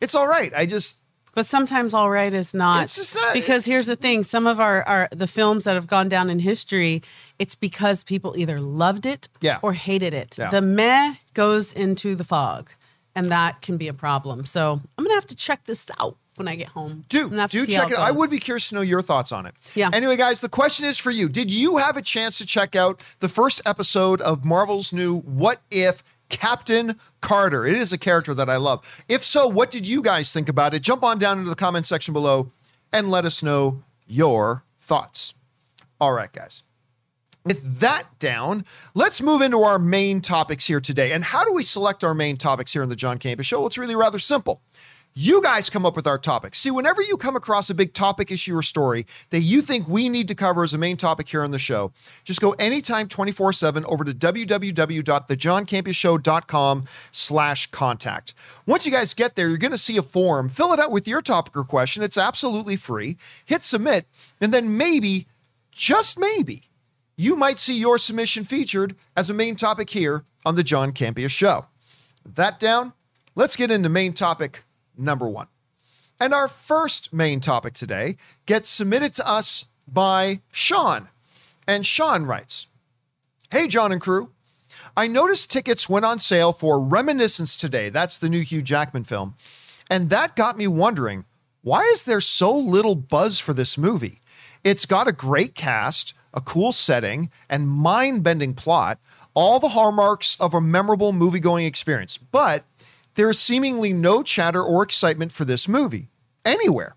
It's 0.00 0.16
all 0.16 0.26
right. 0.26 0.52
I 0.56 0.66
just 0.66 0.98
but 1.34 1.46
sometimes 1.46 1.94
all 1.94 2.10
right 2.10 2.32
is 2.34 2.52
not 2.54 2.84
It's 2.84 2.96
just 2.96 3.14
not- 3.14 3.34
because 3.34 3.64
here's 3.64 3.86
the 3.86 3.96
thing 3.96 4.22
some 4.22 4.46
of 4.46 4.60
our, 4.60 4.82
our 4.84 5.08
the 5.10 5.26
films 5.26 5.64
that 5.64 5.74
have 5.74 5.86
gone 5.86 6.08
down 6.08 6.30
in 6.30 6.38
history 6.40 7.02
it's 7.38 7.54
because 7.54 8.04
people 8.04 8.34
either 8.36 8.60
loved 8.60 9.06
it 9.06 9.28
Yeah. 9.40 9.58
or 9.62 9.72
hated 9.72 10.14
it 10.14 10.36
Yeah. 10.38 10.50
the 10.50 10.60
meh 10.62 11.14
goes 11.34 11.72
into 11.72 12.14
the 12.14 12.24
fog 12.24 12.70
and 13.14 13.26
that 13.26 13.60
can 13.62 13.76
be 13.76 13.88
a 13.88 13.94
problem 13.94 14.44
so 14.44 14.80
i'm 14.96 15.04
gonna 15.04 15.14
have 15.14 15.26
to 15.26 15.36
check 15.36 15.64
this 15.64 15.90
out 16.00 16.16
when 16.36 16.48
i 16.48 16.54
get 16.56 16.68
home 16.68 17.04
Do 17.10 17.28
do 17.28 17.66
check 17.66 17.90
it. 17.90 17.98
I 17.98 18.10
would 18.10 18.30
be 18.30 18.38
curious 18.38 18.68
to 18.70 18.74
know 18.76 18.80
your 18.80 19.02
thoughts 19.02 19.32
on 19.32 19.44
it. 19.44 19.54
Yeah. 19.74 19.90
Anyway, 19.92 20.16
guys, 20.16 20.40
the 20.40 20.48
question 20.48 20.86
is 20.86 20.98
for 20.98 21.10
you: 21.10 21.28
Did 21.28 21.52
you 21.52 21.76
have 21.76 21.98
a 21.98 22.02
chance 22.02 22.38
to 22.38 22.46
check 22.46 22.74
out 22.74 23.00
the 23.20 23.28
first 23.28 23.60
episode 23.66 24.22
of 24.22 24.42
Marvel's 24.42 24.94
new 24.94 25.18
What 25.20 25.60
If? 25.70 26.02
Captain 26.32 26.98
Carter. 27.20 27.66
It 27.66 27.76
is 27.76 27.92
a 27.92 27.98
character 27.98 28.34
that 28.34 28.50
I 28.50 28.56
love. 28.56 29.04
If 29.06 29.22
so, 29.22 29.46
what 29.46 29.70
did 29.70 29.86
you 29.86 30.02
guys 30.02 30.32
think 30.32 30.48
about 30.48 30.74
it? 30.74 30.82
Jump 30.82 31.04
on 31.04 31.18
down 31.18 31.38
into 31.38 31.50
the 31.50 31.56
comment 31.56 31.86
section 31.86 32.12
below 32.12 32.50
and 32.90 33.10
let 33.10 33.24
us 33.24 33.42
know 33.42 33.82
your 34.06 34.64
thoughts. 34.80 35.34
All 36.00 36.12
right, 36.12 36.32
guys. 36.32 36.64
With 37.44 37.80
that 37.80 38.04
down, 38.18 38.64
let's 38.94 39.20
move 39.20 39.42
into 39.42 39.62
our 39.62 39.78
main 39.78 40.20
topics 40.20 40.66
here 40.66 40.80
today. 40.80 41.12
And 41.12 41.22
how 41.22 41.44
do 41.44 41.52
we 41.52 41.62
select 41.62 42.02
our 42.02 42.14
main 42.14 42.36
topics 42.36 42.72
here 42.72 42.82
in 42.82 42.88
the 42.88 42.96
John 42.96 43.18
Campea 43.18 43.44
Show? 43.44 43.58
Well, 43.58 43.66
it's 43.66 43.78
really 43.78 43.96
rather 43.96 44.18
simple. 44.18 44.62
You 45.14 45.42
guys 45.42 45.68
come 45.68 45.84
up 45.84 45.94
with 45.94 46.06
our 46.06 46.16
topics. 46.16 46.58
See, 46.58 46.70
whenever 46.70 47.02
you 47.02 47.18
come 47.18 47.36
across 47.36 47.68
a 47.68 47.74
big 47.74 47.92
topic, 47.92 48.30
issue, 48.30 48.56
or 48.56 48.62
story 48.62 49.04
that 49.28 49.40
you 49.40 49.60
think 49.60 49.86
we 49.86 50.08
need 50.08 50.26
to 50.28 50.34
cover 50.34 50.62
as 50.62 50.72
a 50.72 50.78
main 50.78 50.96
topic 50.96 51.28
here 51.28 51.42
on 51.42 51.50
the 51.50 51.58
show, 51.58 51.92
just 52.24 52.40
go 52.40 52.52
anytime 52.52 53.08
24-7 53.08 53.84
over 53.84 54.04
to 54.04 54.12
www.thejohncampeashow.com 54.12 56.84
slash 57.10 57.70
contact. 57.70 58.32
Once 58.64 58.86
you 58.86 58.92
guys 58.92 59.12
get 59.12 59.36
there, 59.36 59.50
you're 59.50 59.58
going 59.58 59.70
to 59.70 59.76
see 59.76 59.98
a 59.98 60.02
form. 60.02 60.48
Fill 60.48 60.72
it 60.72 60.80
out 60.80 60.90
with 60.90 61.06
your 61.06 61.20
topic 61.20 61.58
or 61.58 61.64
question. 61.64 62.02
It's 62.02 62.16
absolutely 62.16 62.76
free. 62.76 63.18
Hit 63.44 63.62
submit, 63.62 64.06
and 64.40 64.54
then 64.54 64.78
maybe, 64.78 65.26
just 65.70 66.18
maybe, 66.18 66.70
you 67.18 67.36
might 67.36 67.58
see 67.58 67.78
your 67.78 67.98
submission 67.98 68.44
featured 68.44 68.96
as 69.14 69.28
a 69.28 69.34
main 69.34 69.56
topic 69.56 69.90
here 69.90 70.24
on 70.46 70.54
the 70.54 70.64
John 70.64 70.92
Campea 70.92 71.28
Show. 71.28 71.66
That 72.24 72.58
down, 72.58 72.94
let's 73.34 73.56
get 73.56 73.70
into 73.70 73.90
main 73.90 74.14
topic 74.14 74.64
number 74.96 75.28
one. 75.28 75.48
And 76.20 76.32
our 76.32 76.48
first 76.48 77.12
main 77.12 77.40
topic 77.40 77.74
today 77.74 78.16
gets 78.46 78.70
submitted 78.70 79.14
to 79.14 79.28
us 79.28 79.66
by 79.88 80.40
Sean. 80.52 81.08
And 81.66 81.84
Sean 81.84 82.24
writes 82.24 82.66
Hey, 83.50 83.66
John 83.66 83.92
and 83.92 84.00
crew. 84.00 84.30
I 84.96 85.06
noticed 85.06 85.50
tickets 85.50 85.88
went 85.88 86.04
on 86.04 86.18
sale 86.18 86.52
for 86.52 86.78
Reminiscence 86.78 87.56
today. 87.56 87.88
That's 87.88 88.18
the 88.18 88.28
new 88.28 88.42
Hugh 88.42 88.62
Jackman 88.62 89.04
film. 89.04 89.34
And 89.90 90.10
that 90.10 90.36
got 90.36 90.56
me 90.56 90.66
wondering 90.66 91.24
why 91.62 91.82
is 91.92 92.04
there 92.04 92.20
so 92.20 92.56
little 92.56 92.96
buzz 92.96 93.38
for 93.38 93.52
this 93.52 93.78
movie? 93.78 94.20
It's 94.64 94.86
got 94.86 95.08
a 95.08 95.12
great 95.12 95.54
cast, 95.54 96.12
a 96.34 96.40
cool 96.40 96.72
setting, 96.72 97.30
and 97.48 97.68
mind 97.68 98.22
bending 98.22 98.54
plot, 98.54 98.98
all 99.34 99.60
the 99.60 99.70
hallmarks 99.70 100.36
of 100.40 100.54
a 100.54 100.60
memorable 100.60 101.12
movie 101.12 101.40
going 101.40 101.64
experience. 101.64 102.18
But 102.18 102.64
there 103.14 103.30
is 103.30 103.38
seemingly 103.38 103.92
no 103.92 104.22
chatter 104.22 104.62
or 104.62 104.82
excitement 104.82 105.32
for 105.32 105.44
this 105.44 105.68
movie 105.68 106.08
anywhere. 106.44 106.96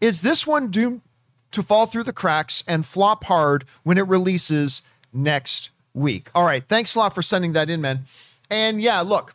Is 0.00 0.20
this 0.20 0.46
one 0.46 0.70
doomed 0.70 1.02
to 1.50 1.62
fall 1.62 1.86
through 1.86 2.04
the 2.04 2.12
cracks 2.12 2.62
and 2.68 2.84
flop 2.84 3.24
hard 3.24 3.64
when 3.82 3.98
it 3.98 4.06
releases 4.06 4.82
next 5.12 5.70
week? 5.94 6.30
All 6.34 6.44
right. 6.44 6.64
Thanks 6.66 6.94
a 6.94 6.98
lot 6.98 7.14
for 7.14 7.22
sending 7.22 7.52
that 7.52 7.70
in, 7.70 7.80
man. 7.80 8.04
And 8.50 8.80
yeah, 8.80 9.00
look, 9.00 9.34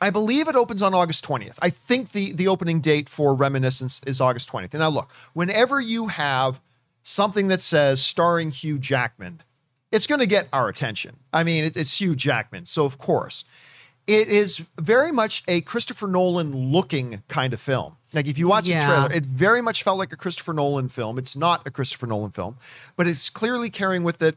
I 0.00 0.10
believe 0.10 0.48
it 0.48 0.56
opens 0.56 0.82
on 0.82 0.94
August 0.94 1.24
20th. 1.24 1.58
I 1.62 1.70
think 1.70 2.12
the, 2.12 2.32
the 2.32 2.48
opening 2.48 2.80
date 2.80 3.08
for 3.08 3.34
Reminiscence 3.34 4.00
is 4.06 4.20
August 4.20 4.50
20th. 4.50 4.74
And 4.74 4.80
now, 4.80 4.88
look, 4.88 5.10
whenever 5.32 5.80
you 5.80 6.08
have 6.08 6.60
something 7.02 7.48
that 7.48 7.62
says 7.62 8.02
starring 8.02 8.50
Hugh 8.50 8.78
Jackman, 8.78 9.42
it's 9.92 10.06
going 10.06 10.18
to 10.18 10.26
get 10.26 10.48
our 10.52 10.68
attention. 10.68 11.16
I 11.32 11.44
mean, 11.44 11.64
it, 11.64 11.76
it's 11.76 12.00
Hugh 12.00 12.14
Jackman. 12.14 12.66
So, 12.66 12.84
of 12.84 12.98
course, 12.98 13.44
it 14.06 14.28
is 14.28 14.64
very 14.78 15.10
much 15.12 15.42
a 15.48 15.60
Christopher 15.62 16.06
Nolan 16.06 16.54
looking 16.72 17.22
kind 17.28 17.52
of 17.52 17.60
film. 17.60 17.96
Like 18.14 18.26
if 18.26 18.38
you 18.38 18.48
watch 18.48 18.66
Yeah. 18.66 18.80
the 18.80 18.86
trailer, 19.08 19.12
it 19.12 19.26
very 19.26 19.60
much 19.62 19.82
felt 19.82 19.98
like 19.98 20.12
a 20.12 20.16
Christopher 20.16 20.52
Nolan 20.54 20.88
film. 20.88 21.18
It's 21.18 21.36
not 21.36 21.66
a 21.66 21.70
Christopher 21.70 22.06
Nolan 22.06 22.30
film, 22.30 22.56
but 22.96 23.06
it's 23.06 23.28
clearly 23.30 23.68
carrying 23.70 24.04
with 24.04 24.22
it 24.22 24.36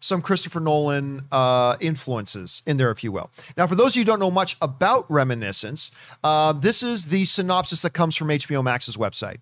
some 0.00 0.20
Christopher 0.20 0.58
Nolan 0.58 1.22
uh, 1.30 1.76
influences 1.78 2.62
in 2.66 2.76
there, 2.76 2.90
if 2.90 3.04
you 3.04 3.12
will. 3.12 3.30
Now, 3.56 3.68
for 3.68 3.76
those 3.76 3.92
of 3.92 3.96
you 3.96 4.00
who 4.02 4.06
don't 4.06 4.18
know 4.18 4.32
much 4.32 4.56
about 4.60 5.08
Reminiscence, 5.08 5.92
uh, 6.24 6.52
this 6.54 6.82
is 6.82 7.06
the 7.06 7.24
synopsis 7.24 7.82
that 7.82 7.90
comes 7.90 8.16
from 8.16 8.28
HBO 8.28 8.64
Max's 8.64 8.96
website. 8.96 9.38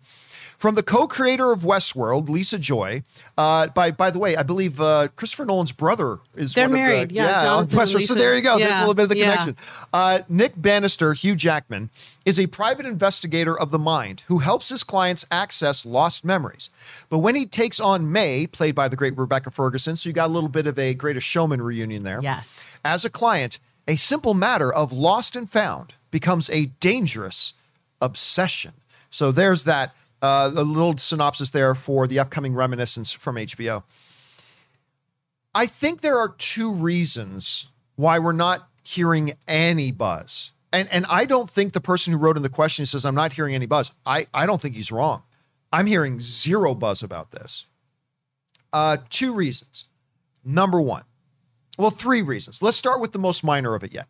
From 0.60 0.74
the 0.74 0.82
co-creator 0.82 1.52
of 1.52 1.62
Westworld, 1.62 2.28
Lisa 2.28 2.58
Joy. 2.58 3.02
Uh, 3.38 3.68
by 3.68 3.92
by 3.92 4.10
the 4.10 4.18
way, 4.18 4.36
I 4.36 4.42
believe 4.42 4.78
uh, 4.78 5.08
Christopher 5.16 5.46
Nolan's 5.46 5.72
brother 5.72 6.18
is 6.36 6.52
They're 6.52 6.68
one 6.68 6.74
married, 6.74 7.02
Of 7.04 7.08
the, 7.08 7.14
yeah, 7.14 7.60
and 7.60 7.70
Westworld. 7.70 8.06
So 8.06 8.12
there 8.12 8.36
you 8.36 8.42
go. 8.42 8.58
There's 8.58 8.70
a 8.70 8.80
little 8.80 8.92
bit 8.92 9.04
of 9.04 9.08
the 9.08 9.16
yeah. 9.16 9.30
connection. 9.30 9.56
Uh, 9.90 10.18
Nick 10.28 10.52
Bannister, 10.60 11.14
Hugh 11.14 11.34
Jackman, 11.34 11.88
is 12.26 12.38
a 12.38 12.46
private 12.46 12.84
investigator 12.84 13.58
of 13.58 13.70
the 13.70 13.78
mind 13.78 14.24
who 14.26 14.40
helps 14.40 14.68
his 14.68 14.84
clients 14.84 15.24
access 15.30 15.86
lost 15.86 16.26
memories. 16.26 16.68
But 17.08 17.20
when 17.20 17.36
he 17.36 17.46
takes 17.46 17.80
on 17.80 18.12
May, 18.12 18.46
played 18.46 18.74
by 18.74 18.88
the 18.88 18.96
great 18.96 19.16
Rebecca 19.16 19.50
Ferguson, 19.50 19.96
so 19.96 20.10
you 20.10 20.12
got 20.12 20.26
a 20.26 20.34
little 20.34 20.50
bit 20.50 20.66
of 20.66 20.78
a 20.78 20.92
Greatest 20.92 21.26
Showman 21.26 21.62
reunion 21.62 22.04
there. 22.04 22.20
Yes. 22.22 22.76
As 22.84 23.06
a 23.06 23.10
client, 23.10 23.58
a 23.88 23.96
simple 23.96 24.34
matter 24.34 24.70
of 24.70 24.92
lost 24.92 25.36
and 25.36 25.48
found 25.48 25.94
becomes 26.10 26.50
a 26.50 26.66
dangerous 26.66 27.54
obsession. 28.02 28.72
So 29.10 29.32
there's 29.32 29.64
that 29.64 29.94
uh, 30.22 30.50
a 30.54 30.62
little 30.62 30.96
synopsis 30.98 31.50
there 31.50 31.74
for 31.74 32.06
the 32.06 32.18
upcoming 32.18 32.54
Reminiscence 32.54 33.12
from 33.12 33.36
HBO. 33.36 33.82
I 35.54 35.66
think 35.66 36.00
there 36.00 36.18
are 36.18 36.34
two 36.38 36.72
reasons 36.72 37.70
why 37.96 38.18
we're 38.18 38.32
not 38.32 38.68
hearing 38.84 39.34
any 39.48 39.90
buzz. 39.90 40.52
And 40.72 40.88
and 40.90 41.04
I 41.08 41.24
don't 41.24 41.50
think 41.50 41.72
the 41.72 41.80
person 41.80 42.12
who 42.12 42.18
wrote 42.18 42.36
in 42.36 42.42
the 42.42 42.48
question 42.48 42.86
says 42.86 43.04
I'm 43.04 43.14
not 43.14 43.32
hearing 43.32 43.54
any 43.54 43.66
buzz. 43.66 43.92
I 44.06 44.26
I 44.32 44.46
don't 44.46 44.60
think 44.60 44.74
he's 44.74 44.92
wrong. 44.92 45.22
I'm 45.72 45.86
hearing 45.86 46.20
zero 46.20 46.74
buzz 46.74 47.02
about 47.02 47.32
this. 47.32 47.66
Uh 48.72 48.98
two 49.10 49.34
reasons. 49.34 49.86
Number 50.44 50.80
1. 50.80 51.02
Well, 51.78 51.90
three 51.90 52.22
reasons. 52.22 52.62
Let's 52.62 52.76
start 52.76 53.00
with 53.00 53.12
the 53.12 53.18
most 53.18 53.44
minor 53.44 53.74
of 53.74 53.84
it 53.84 53.92
yet. 53.92 54.06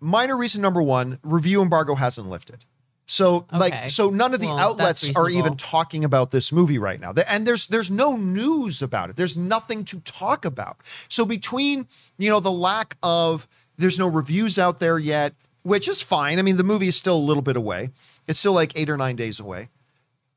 Minor 0.00 0.36
reason 0.36 0.62
number 0.62 0.80
1, 0.80 1.18
review 1.22 1.60
embargo 1.62 1.94
hasn't 1.94 2.28
lifted. 2.28 2.64
So 3.10 3.46
Okay. 3.52 3.58
like 3.58 3.88
so 3.88 4.10
none 4.10 4.34
of 4.34 4.40
the 4.40 4.48
Well, 4.48 4.58
outlets 4.58 5.16
are 5.16 5.30
even 5.30 5.56
talking 5.56 6.04
about 6.04 6.30
this 6.30 6.52
movie 6.52 6.76
right 6.76 7.00
now. 7.00 7.14
And 7.26 7.46
there's 7.46 7.66
there's 7.66 7.90
no 7.90 8.16
news 8.16 8.82
about 8.82 9.08
it. 9.08 9.16
There's 9.16 9.34
nothing 9.36 9.84
to 9.86 10.00
talk 10.00 10.44
about. 10.44 10.76
So 11.08 11.24
between, 11.24 11.88
you 12.18 12.28
know, 12.30 12.38
the 12.38 12.52
lack 12.52 12.96
of 13.02 13.48
there's 13.78 13.98
no 13.98 14.06
reviews 14.06 14.58
out 14.58 14.78
there 14.78 14.98
yet, 14.98 15.32
which 15.62 15.88
is 15.88 16.02
fine. 16.02 16.38
I 16.38 16.42
mean, 16.42 16.58
the 16.58 16.62
movie 16.64 16.88
is 16.88 16.96
still 16.96 17.16
a 17.16 17.26
little 17.28 17.42
bit 17.42 17.56
away. 17.56 17.90
It's 18.26 18.38
still 18.38 18.52
like 18.52 18.72
8 18.76 18.90
or 18.90 18.98
9 18.98 19.16
days 19.16 19.40
away. 19.40 19.70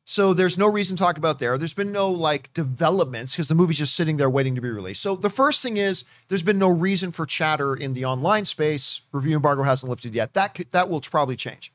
So 0.06 0.34
there's 0.34 0.58
no 0.58 0.68
reason 0.68 0.96
to 0.96 1.04
talk 1.04 1.18
about 1.18 1.40
there. 1.40 1.58
There's 1.58 1.74
been 1.74 1.92
no 1.92 2.10
like 2.10 2.54
developments 2.54 3.34
because 3.36 3.50
the 3.50 3.56
movie's 3.56 3.80
just 3.80 3.96
sitting 3.96 4.16
there 4.16 4.30
waiting 4.30 4.56
to 4.56 4.62
be 4.62 4.70
released. 4.70 5.02
So 5.02 5.18
the 5.18 5.30
first 5.30 5.62
thing 5.62 5.76
is 5.76 6.06
there's 6.30 6.42
been 6.42 6.58
no 6.58 6.70
reason 6.70 7.12
for 7.12 7.26
chatter 7.26 7.76
in 7.76 7.92
the 7.94 8.06
online 8.06 8.46
space. 8.46 9.02
Review 9.12 9.36
embargo 9.36 9.64
hasn't 9.64 9.90
lifted 9.90 10.16
yet. 10.16 10.34
That 10.36 10.56
could, 10.56 10.72
that 10.72 10.88
will 10.88 11.02
probably 11.02 11.36
change. 11.36 11.74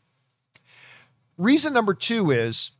Reason 1.39 1.73
number 1.73 1.95
two 1.95 2.31
is 2.31 2.71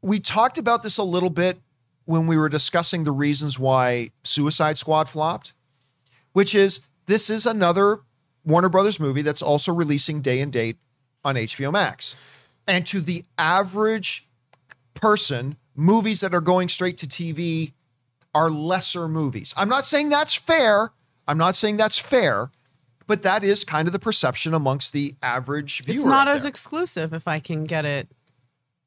we 0.00 0.20
talked 0.20 0.58
about 0.58 0.82
this 0.82 0.98
a 0.98 1.02
little 1.02 1.30
bit 1.30 1.58
when 2.04 2.26
we 2.26 2.36
were 2.36 2.48
discussing 2.48 3.04
the 3.04 3.12
reasons 3.12 3.58
why 3.58 4.10
Suicide 4.22 4.78
Squad 4.78 5.08
flopped, 5.08 5.52
which 6.32 6.54
is 6.54 6.80
this 7.06 7.30
is 7.30 7.46
another 7.46 8.00
Warner 8.44 8.68
Brothers 8.68 9.00
movie 9.00 9.22
that's 9.22 9.42
also 9.42 9.72
releasing 9.72 10.20
day 10.20 10.40
and 10.40 10.52
date 10.52 10.78
on 11.24 11.36
HBO 11.36 11.72
Max. 11.72 12.14
And 12.66 12.86
to 12.86 13.00
the 13.00 13.24
average 13.38 14.28
person, 14.94 15.56
movies 15.74 16.20
that 16.20 16.34
are 16.34 16.40
going 16.40 16.68
straight 16.68 16.98
to 16.98 17.06
TV 17.06 17.72
are 18.34 18.50
lesser 18.50 19.08
movies. 19.08 19.54
I'm 19.56 19.68
not 19.68 19.86
saying 19.86 20.08
that's 20.08 20.34
fair. 20.34 20.92
I'm 21.26 21.38
not 21.38 21.56
saying 21.56 21.76
that's 21.76 21.98
fair, 21.98 22.50
but 23.06 23.22
that 23.22 23.44
is 23.44 23.64
kind 23.64 23.88
of 23.88 23.92
the 23.92 23.98
perception 23.98 24.54
amongst 24.54 24.92
the 24.92 25.14
average 25.22 25.82
viewer. 25.84 25.96
It's 25.96 26.04
not 26.04 26.28
as 26.28 26.42
there. 26.42 26.48
exclusive 26.50 27.12
if 27.12 27.26
I 27.28 27.38
can 27.40 27.64
get 27.64 27.84
it. 27.84 28.08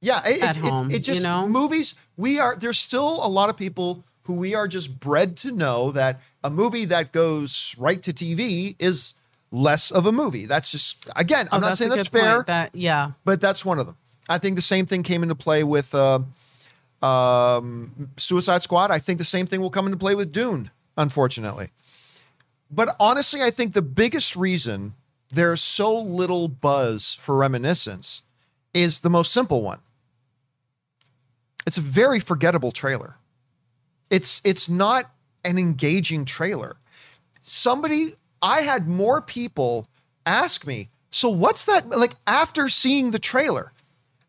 Yeah, 0.01 0.21
it, 0.27 0.43
at 0.43 0.57
it, 0.57 0.63
it- 0.63 0.69
home, 0.69 0.91
it 0.91 0.99
just 0.99 1.21
you 1.21 1.27
know? 1.27 1.47
movies. 1.47 1.95
We 2.17 2.39
are 2.39 2.55
there's 2.55 2.77
still 2.79 3.19
a 3.25 3.29
lot 3.29 3.49
of 3.49 3.57
people 3.57 4.03
who 4.23 4.33
we 4.33 4.53
are 4.55 4.67
just 4.67 4.99
bred 4.99 5.37
to 5.37 5.51
know 5.51 5.91
that 5.91 6.19
a 6.43 6.49
movie 6.49 6.85
that 6.85 7.11
goes 7.13 7.73
right 7.77 8.03
to 8.03 8.11
TV 8.13 8.75
is 8.77 9.13
less 9.51 9.89
of 9.91 10.05
a 10.05 10.11
movie. 10.11 10.45
That's 10.45 10.71
just 10.71 11.09
again, 11.15 11.47
I'm 11.51 11.63
Oh, 11.63 11.67
not 11.67 11.77
saying 11.77 11.91
that's 11.91 12.09
fair, 12.09 12.43
That 12.45 12.75
yeah. 12.75 13.11
but 13.23 13.39
that's 13.41 13.63
one 13.63 13.79
of 13.79 13.85
them. 13.85 13.95
I 14.29 14.37
think 14.37 14.55
the 14.57 14.61
same 14.61 14.85
thing 14.85 15.03
came 15.03 15.23
into 15.23 15.35
play 15.35 15.63
with 15.63 15.95
uh, 15.95 16.19
um, 17.01 18.09
Suicide 18.17 18.61
Squad. 18.61 18.91
I 18.91 18.99
think 18.99 19.17
the 19.19 19.23
same 19.23 19.47
thing 19.47 19.61
will 19.61 19.69
come 19.69 19.85
into 19.85 19.97
play 19.97 20.15
with 20.15 20.31
Dune, 20.31 20.69
unfortunately. 20.97 21.69
But 22.69 22.95
honestly, 22.99 23.41
I 23.41 23.49
think 23.49 23.73
the 23.73 23.81
biggest 23.81 24.35
reason 24.35 24.93
there's 25.29 25.61
so 25.61 25.97
little 25.99 26.47
buzz 26.47 27.13
for 27.13 27.35
Reminiscence 27.35 28.23
is 28.73 28.99
the 28.99 29.09
most 29.09 29.31
simple 29.31 29.61
one. 29.61 29.79
It's 31.65 31.77
a 31.77 31.81
very 31.81 32.19
forgettable 32.19 32.71
trailer. 32.71 33.17
It's 34.09 34.41
it's 34.43 34.69
not 34.69 35.11
an 35.43 35.57
engaging 35.57 36.25
trailer. 36.25 36.77
Somebody 37.41 38.13
I 38.41 38.61
had 38.61 38.87
more 38.87 39.21
people 39.21 39.87
ask 40.25 40.65
me, 40.65 40.89
"So 41.11 41.29
what's 41.29 41.65
that 41.65 41.89
like 41.89 42.13
after 42.25 42.69
seeing 42.69 43.11
the 43.11 43.19
trailer?" 43.19 43.73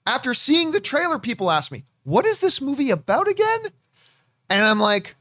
After 0.07 0.33
seeing 0.33 0.71
the 0.71 0.81
trailer 0.81 1.19
people 1.19 1.51
ask 1.51 1.71
me, 1.71 1.85
"What 2.03 2.25
is 2.25 2.41
this 2.41 2.61
movie 2.61 2.91
about 2.91 3.29
again?" 3.29 3.67
And 4.49 4.65
I'm 4.65 4.81
like, 4.81 5.15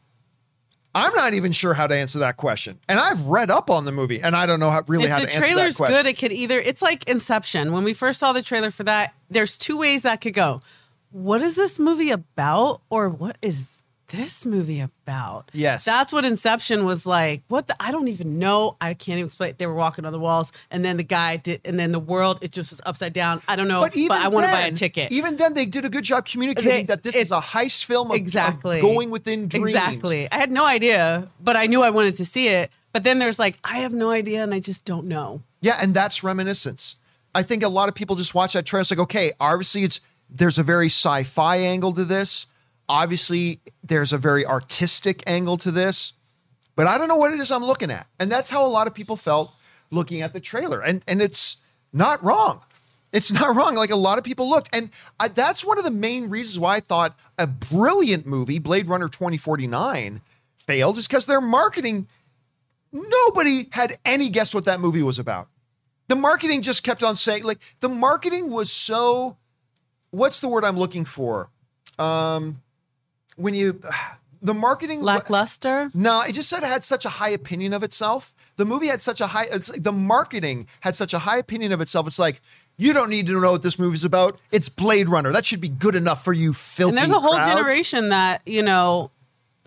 I'm 0.98 1.14
not 1.14 1.34
even 1.34 1.52
sure 1.52 1.74
how 1.74 1.88
to 1.88 1.96
answer 1.96 2.20
that 2.20 2.38
question. 2.38 2.80
And 2.88 3.00
I've 3.00 3.26
read 3.28 3.52
up 3.52 3.70
on 3.70 3.86
the 3.86 3.92
movie 3.92 4.22
and 4.22 4.36
I 4.36 4.46
don't 4.46 4.60
know 4.60 4.72
how 4.72 4.84
really 4.88 5.06
if 5.06 5.12
how 5.12 5.18
to 5.18 5.24
answer 5.24 5.40
that 5.40 5.46
question. 5.46 5.56
The 5.56 5.74
trailer's 5.76 5.78
good, 5.78 6.06
it 6.08 6.18
could 6.18 6.32
either 6.32 6.60
it's 6.60 6.82
like 6.82 7.08
Inception. 7.08 7.72
When 7.72 7.84
we 7.84 7.94
first 7.94 8.20
saw 8.20 8.34
the 8.34 8.42
trailer 8.42 8.72
for 8.72 8.84
that, 8.84 9.14
there's 9.30 9.58
two 9.58 9.78
ways 9.78 10.02
that 10.02 10.22
could 10.22 10.34
go. 10.34 10.62
What 11.12 11.42
is 11.42 11.56
this 11.56 11.80
movie 11.80 12.10
about? 12.10 12.82
Or 12.90 13.10
what 13.10 13.38
is 13.42 13.77
this 14.10 14.46
movie 14.46 14.80
about? 14.80 15.50
Yes. 15.54 15.86
That's 15.86 16.12
what 16.14 16.26
Inception 16.26 16.86
was 16.86 17.06
like. 17.06 17.42
What 17.48 17.68
the 17.68 17.76
I 17.80 17.92
don't 17.92 18.08
even 18.08 18.40
know. 18.40 18.78
I 18.80 18.94
can't 18.94 19.18
even 19.18 19.28
explain. 19.28 19.56
They 19.58 19.68
were 19.68 19.74
walking 19.74 20.06
on 20.06 20.12
the 20.12 20.20
walls, 20.20 20.52
and 20.72 20.84
then 20.84 20.98
the 20.98 21.04
guy 21.04 21.38
did, 21.38 21.62
and 21.66 21.80
then 21.80 21.92
the 21.92 22.00
world 22.00 22.40
it 22.42 22.52
just 22.52 22.72
was 22.72 22.82
upside 22.86 23.14
down. 23.14 23.42
I 23.48 23.56
don't 23.56 23.68
know, 23.68 23.82
but, 23.82 23.96
even 23.96 24.18
I 24.18 24.28
want 24.28 24.46
to 24.46 24.52
buy 24.52 24.62
a 24.62 24.72
ticket. 24.72 25.12
Even 25.12 25.38
then, 25.38 25.54
they 25.54 25.66
did 25.66 25.86
a 25.86 25.90
good 25.90 26.04
job 26.04 26.26
communicating 26.26 26.70
They- 26.70 26.84
that 26.84 27.04
this 27.04 27.16
is 27.16 27.32
a 27.32 27.40
heist 27.40 27.86
film 27.86 28.08
of, 28.08 28.16
of 28.16 28.18
exactly 28.18 28.82
going 28.82 29.10
within 29.10 29.48
dreams. 29.48 29.70
Exactly. 29.70 30.32
I 30.32 30.36
had 30.36 30.52
no 30.52 30.66
idea, 30.66 31.30
but 31.40 31.56
I 31.56 31.68
knew 31.68 31.82
I 31.82 31.90
wanted 31.90 32.18
to 32.18 32.26
see 32.26 32.48
it. 32.50 32.72
But 32.94 33.04
then 33.04 33.20
there's 33.20 33.38
like, 33.38 33.60
I 33.64 33.80
have 33.80 33.94
no 33.94 34.10
idea, 34.10 34.42
and 34.44 34.54
I 34.54 34.60
just 34.60 34.86
don't 34.86 35.06
know. 35.08 35.42
Yeah, 35.62 35.78
and 35.82 35.94
that's 35.94 36.24
reminiscence. 36.24 36.96
I 37.36 37.44
think 37.44 37.62
a 37.62 37.68
lot 37.68 37.90
of 37.90 37.96
people 37.96 38.16
just 38.16 38.34
watch 38.34 38.54
that 38.54 38.66
trailer. 38.66 38.82
It's 38.82 38.92
like, 38.92 39.00
okay, 39.00 39.34
obviously 39.40 39.84
it's 39.84 40.00
there's 40.30 40.58
a 40.58 40.64
very 40.64 40.88
sci-fi 40.88 41.58
angle 41.58 41.94
to 41.94 42.04
this. 42.06 42.48
Obviously, 42.90 43.62
there's 43.84 44.14
a 44.14 44.18
very 44.18 44.46
artistic 44.46 45.24
angle 45.28 45.58
to 45.58 45.72
this, 45.72 46.14
but 46.76 46.88
I 46.88 46.98
don't 46.98 47.08
know 47.08 47.16
what 47.16 47.34
it 47.34 47.40
is 47.40 47.52
I'm 47.52 47.64
looking 47.64 47.92
at. 47.92 48.08
And 48.20 48.32
that's 48.32 48.50
how 48.50 48.66
a 48.66 48.70
lot 48.70 48.88
of 48.88 48.94
people 48.94 49.18
felt 49.18 49.52
looking 49.92 50.22
at 50.22 50.34
the 50.34 50.40
trailer. 50.40 50.82
And 50.82 51.04
and 51.08 51.22
it's 51.22 51.58
not 51.92 52.24
wrong. 52.24 52.62
It's 53.12 53.32
not 53.40 53.56
wrong. 53.56 53.76
Like 53.76 53.92
a 53.92 53.96
lot 53.96 54.18
of 54.18 54.24
people 54.24 54.50
looked. 54.50 54.70
And 54.74 54.90
I, 55.20 55.28
that's 55.28 55.66
one 55.66 55.78
of 55.78 55.84
the 55.84 55.92
main 55.92 56.30
reasons 56.30 56.60
why 56.60 56.76
I 56.76 56.80
thought 56.80 57.18
a 57.38 57.48
brilliant 57.48 58.26
movie, 58.26 58.60
Blade 58.60 58.88
Runner 58.88 59.10
2049, 59.10 60.22
failed, 60.58 60.98
is 60.98 61.08
because 61.08 61.26
their 61.26 61.42
marketing, 61.42 62.08
nobody 62.92 63.70
had 63.72 63.98
any 64.06 64.30
guess 64.30 64.54
what 64.54 64.66
that 64.66 64.80
movie 64.80 65.04
was 65.04 65.20
about. 65.20 65.50
The 66.08 66.16
marketing 66.16 66.62
just 66.62 66.84
kept 66.84 67.04
on 67.04 67.18
saying, 67.18 67.44
like, 67.44 67.60
the 67.82 67.90
marketing 67.90 68.50
was 68.50 68.72
so, 68.72 69.38
what's 70.12 70.40
the 70.40 70.48
word 70.48 70.64
I'm 70.64 70.78
looking 70.78 71.04
for? 71.04 71.50
Um, 72.00 72.62
when 73.38 73.54
you, 73.54 73.82
the 74.42 74.54
marketing, 74.54 75.02
Lackluster. 75.02 75.90
no, 75.94 76.22
it 76.22 76.34
just 76.34 76.50
said 76.50 76.64
it 76.64 76.68
had 76.68 76.84
such 76.84 77.06
a 77.06 77.10
high 77.10 77.30
opinion 77.30 77.74
of 77.74 77.84
itself. 77.84 78.34
The 78.58 78.66
movie 78.66 78.88
had 78.88 79.02
such 79.02 79.22
a 79.22 79.28
high, 79.28 79.46
it's 79.52 79.70
like 79.70 79.84
the 79.84 79.92
marketing 79.92 80.68
had 80.82 80.96
such 80.96 81.14
a 81.14 81.20
high 81.20 81.38
opinion 81.38 81.72
of 81.72 81.80
itself. 81.80 82.08
It's 82.08 82.20
like, 82.20 82.42
you 82.78 82.94
don't 82.94 83.10
need 83.10 83.28
to 83.28 83.40
know 83.40 83.52
what 83.52 83.62
this 83.64 83.80
movie's 83.80 84.04
about. 84.04 84.40
It's 84.52 84.70
Blade 84.70 85.10
Runner. 85.10 85.32
That 85.32 85.46
should 85.46 85.62
be 85.62 85.70
good 85.70 85.96
enough 85.96 86.24
for 86.24 86.34
you, 86.34 86.54
filthy 86.54 86.90
And 86.90 86.98
there's 86.98 87.18
a 87.18 87.20
whole 87.20 87.36
crowd. 87.36 87.56
generation 87.56 88.10
that, 88.10 88.42
you 88.46 88.62
know, 88.62 89.10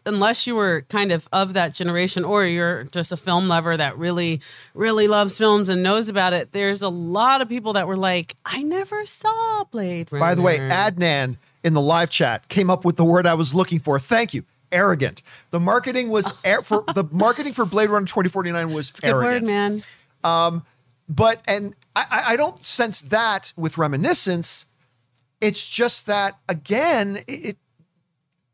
unless 0.06 0.46
you 0.46 0.54
were 0.54 0.82
kind 0.88 1.12
of 1.12 1.28
of 1.32 1.54
that 1.54 1.74
generation 1.74 2.24
or 2.24 2.44
you're 2.44 2.84
just 2.84 3.12
a 3.12 3.16
film 3.16 3.48
lover 3.48 3.76
that 3.76 3.98
really, 3.98 4.40
really 4.74 5.08
loves 5.08 5.36
films 5.36 5.68
and 5.68 5.82
knows 5.82 6.08
about 6.08 6.32
it, 6.32 6.52
there's 6.52 6.82
a 6.82 6.88
lot 6.88 7.40
of 7.42 7.48
people 7.48 7.72
that 7.74 7.86
were 7.86 7.96
like, 7.96 8.34
I 8.44 8.62
never 8.62 9.04
saw 9.06 9.64
Blade 9.64 10.10
Runner. 10.12 10.24
By 10.24 10.34
the 10.34 10.42
way, 10.42 10.58
Adnan 10.58 11.36
in 11.64 11.74
the 11.74 11.80
live 11.80 12.10
chat 12.10 12.48
came 12.48 12.70
up 12.70 12.84
with 12.84 12.96
the 12.96 13.04
word 13.04 13.26
I 13.26 13.34
was 13.34 13.54
looking 13.54 13.78
for. 13.80 13.98
Thank 13.98 14.34
you. 14.34 14.44
Arrogant. 14.72 15.22
The 15.50 15.60
marketing 15.60 16.10
was 16.10 16.32
air 16.44 16.62
for 16.62 16.84
the 16.94 17.04
marketing 17.10 17.52
for 17.52 17.64
Blade 17.66 17.90
Runner 17.90 18.06
2049 18.06 18.72
was 18.72 18.90
Good 18.90 19.08
arrogant. 19.08 19.48
word, 19.48 19.48
man. 19.48 19.82
Um, 20.22 20.62
but 21.08 21.42
and 21.46 21.74
I- 21.96 22.22
I, 22.28 22.36
don't 22.36 22.64
sense 22.64 23.00
that 23.02 23.52
with 23.56 23.78
reminiscence. 23.78 24.66
It's 25.40 25.68
just 25.68 26.06
that 26.06 26.38
again, 26.48 27.18
it 27.26 27.56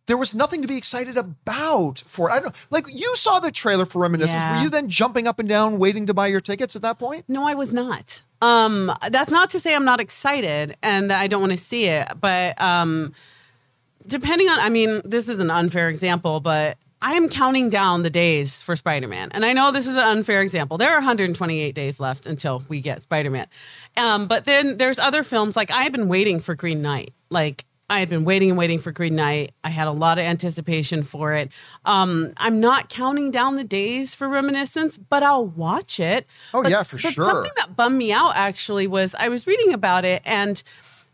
there 0.06 0.16
was 0.16 0.34
nothing 0.34 0.62
to 0.62 0.68
be 0.68 0.76
excited 0.76 1.16
about 1.16 2.00
for. 2.06 2.30
I 2.30 2.40
don't 2.40 2.54
like 2.70 2.86
you 2.92 3.14
saw 3.16 3.40
the 3.40 3.50
trailer 3.50 3.86
for 3.86 4.00
reminiscence. 4.00 4.34
Yeah. 4.34 4.56
Were 4.56 4.64
you 4.64 4.70
then 4.70 4.88
jumping 4.88 5.26
up 5.26 5.38
and 5.38 5.48
down, 5.48 5.78
waiting 5.78 6.06
to 6.06 6.14
buy 6.14 6.28
your 6.28 6.40
tickets 6.40 6.76
at 6.76 6.82
that 6.82 6.98
point? 6.98 7.24
No, 7.28 7.46
I 7.46 7.54
was 7.54 7.72
not. 7.72 8.22
Um, 8.42 8.92
that's 9.10 9.30
not 9.30 9.50
to 9.50 9.60
say 9.60 9.74
I'm 9.74 9.84
not 9.84 10.00
excited 10.00 10.76
and 10.82 11.10
that 11.10 11.20
I 11.20 11.26
don't 11.26 11.40
want 11.40 11.52
to 11.52 11.58
see 11.58 11.86
it, 11.86 12.06
but 12.20 12.60
um, 12.60 13.14
depending 14.06 14.48
on, 14.48 14.58
I 14.60 14.68
mean, 14.68 15.00
this 15.04 15.28
is 15.28 15.40
an 15.40 15.50
unfair 15.50 15.88
example, 15.88 16.40
but 16.40 16.76
I 17.00 17.14
am 17.14 17.28
counting 17.28 17.70
down 17.70 18.02
the 18.02 18.10
days 18.10 18.62
for 18.62 18.76
Spider 18.76 19.08
Man. 19.08 19.30
And 19.32 19.44
I 19.44 19.52
know 19.52 19.70
this 19.72 19.86
is 19.86 19.96
an 19.96 20.02
unfair 20.02 20.42
example. 20.42 20.78
There 20.78 20.90
are 20.90 20.96
128 20.96 21.74
days 21.74 21.98
left 21.98 22.26
until 22.26 22.62
we 22.68 22.80
get 22.80 23.02
Spider 23.02 23.30
Man. 23.30 23.46
Um, 23.96 24.26
but 24.26 24.44
then 24.44 24.76
there's 24.76 24.98
other 24.98 25.22
films, 25.22 25.56
like 25.56 25.70
I've 25.70 25.92
been 25.92 26.08
waiting 26.08 26.40
for 26.40 26.54
Green 26.54 26.82
Knight. 26.82 27.12
Like, 27.30 27.64
I 27.88 28.00
had 28.00 28.08
been 28.08 28.24
waiting 28.24 28.50
and 28.50 28.58
waiting 28.58 28.78
for 28.78 28.90
Green 28.90 29.14
Knight. 29.14 29.52
I 29.62 29.68
had 29.68 29.86
a 29.86 29.92
lot 29.92 30.18
of 30.18 30.24
anticipation 30.24 31.02
for 31.04 31.34
it. 31.34 31.50
Um, 31.84 32.32
I'm 32.36 32.58
not 32.58 32.88
counting 32.88 33.30
down 33.30 33.56
the 33.56 33.64
days 33.64 34.14
for 34.14 34.28
Reminiscence, 34.28 34.98
but 34.98 35.22
I'll 35.22 35.46
watch 35.46 36.00
it. 36.00 36.26
Oh, 36.52 36.62
But 36.62 36.72
yeah, 36.72 36.82
for 36.82 36.96
but 36.96 37.12
sure. 37.12 37.30
Something 37.30 37.52
that 37.56 37.76
bummed 37.76 37.96
me 37.96 38.12
out 38.12 38.32
actually 38.34 38.86
was 38.88 39.14
I 39.16 39.28
was 39.28 39.46
reading 39.46 39.72
about 39.72 40.04
it 40.04 40.22
and 40.24 40.62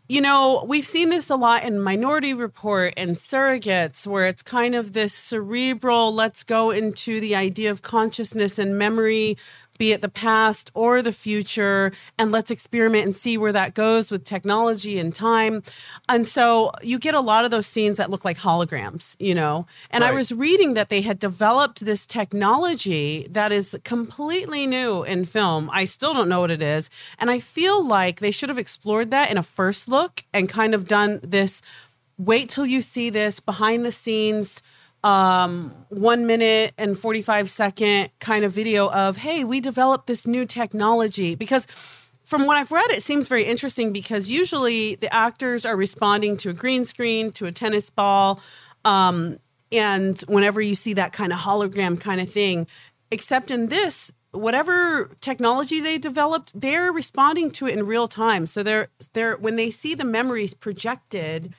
you 0.09 0.19
know, 0.19 0.65
we've 0.67 0.85
seen 0.85 1.09
this 1.09 1.29
a 1.29 1.35
lot 1.35 1.63
in 1.63 1.79
Minority 1.79 2.33
Report 2.33 2.93
and 2.97 3.11
Surrogates, 3.11 4.05
where 4.05 4.27
it's 4.27 4.43
kind 4.43 4.75
of 4.75 4.91
this 4.91 5.13
cerebral, 5.13 6.13
let's 6.13 6.43
go 6.43 6.71
into 6.71 7.21
the 7.21 7.35
idea 7.35 7.71
of 7.71 7.81
consciousness 7.81 8.59
and 8.59 8.77
memory, 8.77 9.37
be 9.77 9.91
it 9.91 10.01
the 10.01 10.09
past 10.09 10.71
or 10.73 11.01
the 11.01 11.11
future, 11.11 11.91
and 12.17 12.31
let's 12.31 12.51
experiment 12.51 13.05
and 13.05 13.15
see 13.15 13.37
where 13.37 13.51
that 13.51 13.73
goes 13.73 14.11
with 14.11 14.23
technology 14.23 14.99
and 14.99 15.13
time. 15.13 15.63
And 16.09 16.27
so 16.27 16.71
you 16.81 16.99
get 16.99 17.15
a 17.15 17.19
lot 17.19 17.45
of 17.45 17.51
those 17.51 17.67
scenes 17.67 17.97
that 17.97 18.09
look 18.09 18.25
like 18.25 18.37
holograms, 18.37 19.15
you 19.19 19.35
know. 19.35 19.65
And 19.89 20.03
I 20.03 20.11
was 20.11 20.31
reading 20.31 20.73
that 20.73 20.89
they 20.89 21.01
had 21.01 21.19
developed 21.19 21.85
this 21.85 22.05
technology 22.05 23.27
that 23.29 23.51
is 23.51 23.77
completely 23.83 24.67
new 24.67 25.03
in 25.03 25.25
film. 25.25 25.69
I 25.71 25.85
still 25.85 26.13
don't 26.13 26.29
know 26.29 26.41
what 26.41 26.51
it 26.51 26.61
is. 26.61 26.89
And 27.19 27.29
I 27.31 27.39
feel 27.39 27.85
like 27.85 28.19
they 28.19 28.31
should 28.31 28.49
have 28.49 28.57
explored 28.57 29.11
that 29.11 29.31
in 29.31 29.37
a 29.37 29.43
first 29.43 29.87
look 29.87 30.23
and 30.33 30.49
kind 30.49 30.73
of 30.73 30.87
done 30.87 31.19
this 31.23 31.61
wait 32.17 32.49
till 32.49 32.65
you 32.65 32.81
see 32.81 33.09
this 33.09 33.39
behind 33.39 33.85
the 33.85 33.91
scenes 33.91 34.61
um 35.03 35.71
one 35.89 36.25
minute 36.25 36.73
and 36.77 36.97
45 36.97 37.49
second 37.49 38.09
kind 38.19 38.45
of 38.45 38.51
video 38.51 38.89
of 38.89 39.17
hey 39.17 39.43
we 39.43 39.59
developed 39.59 40.07
this 40.07 40.25
new 40.25 40.45
technology 40.45 41.35
because 41.35 41.67
from 42.23 42.45
what 42.47 42.57
I've 42.57 42.71
read, 42.71 42.89
it 42.89 43.03
seems 43.03 43.27
very 43.27 43.43
interesting 43.43 43.91
because 43.91 44.31
usually 44.31 44.95
the 44.95 45.13
actors 45.13 45.65
are 45.65 45.75
responding 45.75 46.37
to 46.37 46.49
a 46.49 46.53
green 46.53 46.85
screen, 46.85 47.31
to 47.33 47.45
a 47.45 47.51
tennis 47.51 47.89
ball, 47.89 48.39
um, 48.85 49.37
and 49.71 50.19
whenever 50.21 50.61
you 50.61 50.75
see 50.75 50.93
that 50.93 51.13
kind 51.13 51.33
of 51.33 51.39
hologram 51.39 51.99
kind 51.99 52.21
of 52.21 52.29
thing, 52.29 52.67
except 53.11 53.51
in 53.51 53.67
this, 53.67 54.11
whatever 54.31 55.11
technology 55.19 55.79
they 55.79 55.97
developed, 55.97 56.59
they're 56.59 56.91
responding 56.91 57.51
to 57.51 57.67
it 57.67 57.77
in 57.77 57.85
real 57.85 58.07
time. 58.07 58.45
So 58.45 58.63
they're 58.63 58.87
they're 59.13 59.35
when 59.37 59.55
they 59.55 59.71
see 59.71 59.95
the 59.95 60.05
memories 60.05 60.53
projected, 60.53 61.53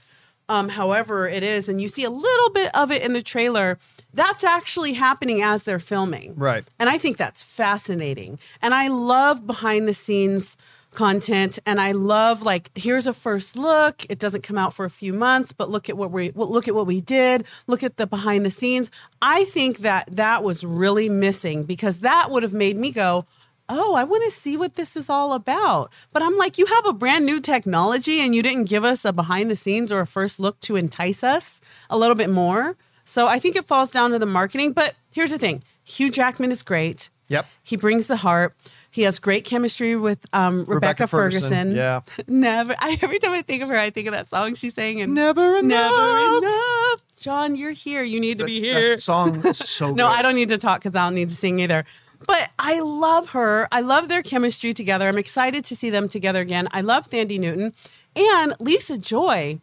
um, 0.49 0.69
however 0.69 1.29
it 1.29 1.43
is, 1.43 1.69
and 1.69 1.81
you 1.81 1.89
see 1.89 2.05
a 2.05 2.11
little 2.11 2.51
bit 2.51 2.75
of 2.77 2.91
it 2.91 3.03
in 3.03 3.13
the 3.13 3.23
trailer, 3.23 3.79
that's 4.13 4.45
actually 4.45 4.95
happening 4.95 5.43
as 5.43 5.65
they're 5.65 5.79
filming. 5.79 6.35
Right. 6.37 6.65
And 6.79 6.89
I 6.89 6.99
think 6.99 7.17
that's 7.17 7.43
fascinating. 7.43 8.39
And 8.63 8.75
I 8.75 8.89
love 8.89 9.47
behind 9.47 9.89
the 9.89 9.95
scenes 9.95 10.57
content 10.95 11.59
and 11.67 11.81
I 11.81 11.91
love 11.91 12.43
like 12.43 12.71
here's 12.75 13.07
a 13.07 13.13
first 13.13 13.57
look. 13.57 14.07
It 14.09 14.19
doesn't 14.19 14.43
come 14.43 14.57
out 14.57 14.73
for 14.73 14.85
a 14.85 14.91
few 14.91 15.13
months, 15.13 15.53
but 15.53 15.69
look 15.69 15.91
at 15.91 15.97
what 15.97 16.11
we 16.11 16.31
look 16.31 16.69
at 16.69 16.75
what 16.75 16.87
we 16.87 17.01
did. 17.01 17.45
Look 17.67 17.83
at 17.83 17.97
the 17.97 18.07
behind 18.07 18.47
the 18.47 18.51
scenes. 18.51 18.91
I 19.21 19.45
think 19.45 19.79
that 19.79 20.09
that 20.15 20.43
was 20.43 20.65
really 20.65 21.09
missing 21.09 21.65
because 21.65 22.01
that 22.01 22.31
would 22.31 22.43
have 22.43 22.55
made 22.55 22.77
me 22.77 22.93
go, 22.93 23.27
"Oh, 23.69 23.95
I 23.95 24.05
want 24.05 24.25
to 24.25 24.31
see 24.31 24.57
what 24.57 24.75
this 24.75 24.97
is 24.97 25.09
all 25.09 25.33
about." 25.33 25.91
But 26.13 26.23
I'm 26.23 26.37
like, 26.37 26.59
"You 26.59 26.67
have 26.67 26.87
a 26.87 26.93
brand 26.93 27.25
new 27.27 27.41
technology 27.41 28.21
and 28.21 28.35
you 28.35 28.43
didn't 28.43 28.69
give 28.69 28.85
us 28.85 29.05
a 29.05 29.13
behind 29.13 29.51
the 29.51 29.57
scenes 29.57 29.91
or 29.93 30.01
a 30.01 30.07
first 30.07 30.39
look 30.41 30.61
to 30.61 30.77
entice 30.77 31.23
us 31.25 31.61
a 31.89 31.97
little 31.99 32.17
bit 32.17 32.31
more." 32.31 32.77
So 33.05 33.27
I 33.29 33.39
think 33.39 33.57
it 33.57 33.67
falls 33.67 33.91
down 33.91 34.11
to 34.13 34.19
the 34.19 34.27
marketing, 34.27 34.73
but 34.73 34.95
here's 35.11 35.31
the 35.31 35.39
thing. 35.39 35.63
Hugh 35.85 36.11
Jackman 36.11 36.51
is 36.51 36.63
great. 36.63 37.11
Yep. 37.29 37.47
He 37.63 37.77
brings 37.77 38.07
the 38.07 38.17
heart. 38.17 38.55
He 38.91 39.03
has 39.03 39.19
great 39.19 39.45
chemistry 39.45 39.97
with 39.97 40.25
um, 40.33 40.61
Rebecca, 40.61 40.75
Rebecca 40.75 41.07
Ferguson, 41.09 41.51
Ferguson. 41.51 41.77
yeah. 41.77 42.01
Never. 42.29 42.77
I, 42.79 42.97
every 43.03 43.19
time 43.19 43.33
I 43.33 43.43
think 43.43 43.63
of 43.63 43.69
her, 43.69 43.77
I 43.77 43.91
think 43.91 44.07
of 44.07 44.13
that 44.13 44.29
song 44.29 44.55
she's 44.55 44.75
sang. 44.75 45.01
And 45.01 45.15
Never 45.15 45.57
enough. 45.57 45.91
Never 45.91 46.39
enough. 46.39 47.01
John, 47.19 47.57
you're 47.57 47.73
here. 47.73 48.03
You 48.03 48.21
need 48.21 48.39
to 48.39 48.45
be 48.45 48.61
here. 48.61 48.91
That 48.91 49.01
song 49.01 49.45
is 49.45 49.59
so 49.69 49.89
no, 49.89 50.07
good. 50.09 50.19
I 50.19 50.23
don't 50.23 50.37
need 50.37 50.49
to 50.51 50.59
talk 50.59 50.81
because 50.83 50.95
I 50.95 51.07
don't 51.07 51.15
need 51.15 51.31
to 51.31 51.35
sing 51.35 51.59
either. 51.59 51.85
But 52.27 52.51
I 52.59 52.81
love 52.81 53.31
her. 53.31 53.69
I 53.71 53.81
love 53.81 54.09
their 54.09 54.23
chemistry 54.23 54.73
together. 54.73 55.09
I'm 55.09 55.19
excited 55.19 55.65
to 55.65 55.77
see 55.77 55.91
them 55.91 56.09
together 56.09 56.41
again. 56.41 56.69
I 56.73 56.81
love 56.81 57.09
Thandie 57.09 57.39
Newton 57.39 57.75
and 58.17 58.55
Lisa 58.61 58.99
Joy. 58.99 59.59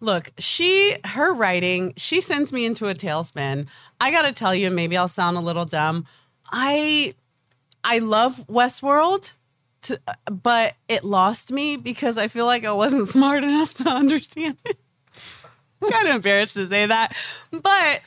Look, 0.00 0.32
she 0.38 0.96
her 1.04 1.32
writing, 1.32 1.94
she 1.96 2.20
sends 2.20 2.52
me 2.52 2.64
into 2.64 2.88
a 2.88 2.94
tailspin. 2.94 3.66
I 4.00 4.10
got 4.10 4.22
to 4.22 4.32
tell 4.32 4.54
you, 4.54 4.70
maybe 4.70 4.96
I'll 4.96 5.08
sound 5.08 5.36
a 5.36 5.40
little 5.40 5.64
dumb. 5.64 6.06
I 6.50 7.14
I 7.84 7.98
love 7.98 8.46
Westworld, 8.48 9.34
to, 9.82 10.00
but 10.30 10.74
it 10.88 11.04
lost 11.04 11.52
me 11.52 11.76
because 11.76 12.18
I 12.18 12.28
feel 12.28 12.46
like 12.46 12.64
I 12.64 12.72
wasn't 12.72 13.08
smart 13.16 13.44
enough 13.44 13.74
to 13.74 13.88
understand 13.88 14.58
it. 14.64 14.78
kind 15.90 16.08
of 16.08 16.16
embarrassed 16.16 16.54
to 16.54 16.66
say 16.68 16.86
that, 16.86 17.12
but 17.50 18.00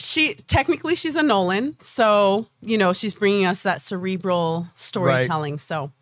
she 0.00 0.34
technically 0.34 0.94
she's 0.94 1.16
a 1.16 1.22
Nolan, 1.22 1.76
so 1.80 2.46
you 2.62 2.78
know 2.78 2.92
she's 2.92 3.14
bringing 3.14 3.46
us 3.46 3.62
that 3.62 3.80
cerebral 3.80 4.68
storytelling. 4.74 5.58
So 5.58 5.92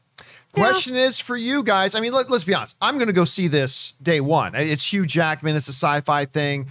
yeah. 0.57 0.65
Question 0.65 0.97
is 0.97 1.21
for 1.21 1.37
you 1.37 1.63
guys. 1.63 1.95
I 1.95 2.01
mean, 2.01 2.13
let, 2.13 2.31
us 2.31 2.45
be 2.45 2.55
honest. 2.55 2.77
I'm 2.81 2.95
going 2.95 3.09
to 3.09 3.13
go 3.13 3.25
see 3.25 3.49
this 3.49 3.93
day 4.03 4.21
one. 4.21 4.55
It's 4.55 4.93
Hugh 4.93 5.05
Jackman. 5.05 5.55
It's 5.57 5.69
a 5.69 5.73
sci-fi 5.73 6.25
thing. 6.25 6.69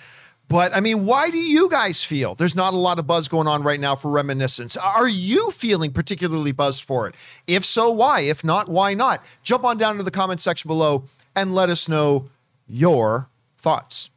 But 0.50 0.76
I 0.76 0.80
mean, 0.80 1.06
why 1.06 1.30
do 1.30 1.38
you 1.38 1.70
guys 1.70 2.04
feel 2.04 2.34
there's 2.36 2.56
not 2.56 2.74
a 2.74 2.78
lot 2.78 3.00
of 3.00 3.08
buzz 3.08 3.28
going 3.28 3.48
on 3.48 3.64
right 3.64 3.80
now 3.80 3.96
for 3.96 4.10
Reminiscence? 4.10 4.78
Are 4.78 5.08
you 5.08 5.52
feeling 5.52 5.92
particularly 5.92 6.54
buzzed 6.54 6.86
for 6.86 7.08
it? 7.08 7.16
If 7.48 7.66
so, 7.66 7.92
why? 7.92 8.22
If 8.22 8.44
not, 8.44 8.70
why 8.70 8.94
not? 8.94 9.24
Jump 9.44 9.66
on 9.66 9.78
down 9.78 9.98
to 9.98 10.04
the 10.04 10.12
comment 10.12 10.40
section 10.40 10.70
below 10.70 11.04
and 11.36 11.54
let 11.54 11.70
us 11.70 11.90
know 11.90 12.30
your 12.68 13.30
thoughts. 13.58 14.10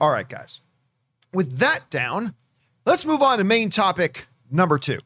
All 0.00 0.10
right, 0.10 0.28
guys. 0.28 0.60
With 1.32 1.58
that 1.58 1.88
down, 1.88 2.34
let's 2.84 3.04
move 3.04 3.22
on 3.22 3.38
to 3.38 3.44
main 3.44 3.70
topic 3.70 4.26
number 4.50 4.78
two. 4.78 4.98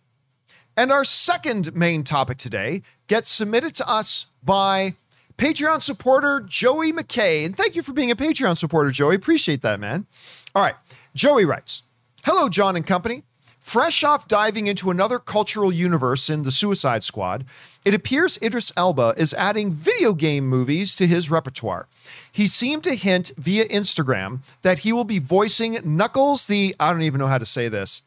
And 0.76 0.90
our 0.90 1.04
second 1.04 1.74
main 1.74 2.02
topic 2.02 2.38
today 2.38 2.82
gets 3.06 3.30
submitted 3.30 3.74
to 3.76 3.88
us 3.88 4.26
by 4.42 4.94
Patreon 5.38 5.82
supporter 5.82 6.40
Joey 6.40 6.92
McKay. 6.92 7.44
And 7.44 7.56
thank 7.56 7.76
you 7.76 7.82
for 7.82 7.92
being 7.92 8.10
a 8.10 8.16
Patreon 8.16 8.56
supporter, 8.56 8.90
Joey. 8.90 9.14
Appreciate 9.14 9.62
that, 9.62 9.80
man. 9.80 10.06
All 10.54 10.62
right. 10.62 10.74
Joey 11.14 11.44
writes 11.44 11.82
Hello, 12.24 12.48
John 12.48 12.76
and 12.76 12.86
company. 12.86 13.22
Fresh 13.64 14.04
off 14.04 14.28
diving 14.28 14.66
into 14.66 14.90
another 14.90 15.18
cultural 15.18 15.72
universe 15.72 16.28
in 16.28 16.42
The 16.42 16.50
Suicide 16.50 17.02
Squad, 17.02 17.46
it 17.82 17.94
appears 17.94 18.38
Idris 18.42 18.70
Elba 18.76 19.14
is 19.16 19.32
adding 19.32 19.70
video 19.72 20.12
game 20.12 20.46
movies 20.46 20.94
to 20.96 21.06
his 21.06 21.30
repertoire. 21.30 21.88
He 22.30 22.46
seemed 22.46 22.84
to 22.84 22.94
hint 22.94 23.32
via 23.38 23.66
Instagram 23.68 24.40
that 24.60 24.80
he 24.80 24.92
will 24.92 25.04
be 25.04 25.18
voicing 25.18 25.78
Knuckles, 25.82 26.44
the 26.44 26.76
I 26.78 26.90
don't 26.90 27.00
even 27.02 27.18
know 27.18 27.26
how 27.26 27.38
to 27.38 27.46
say 27.46 27.70
this. 27.70 28.02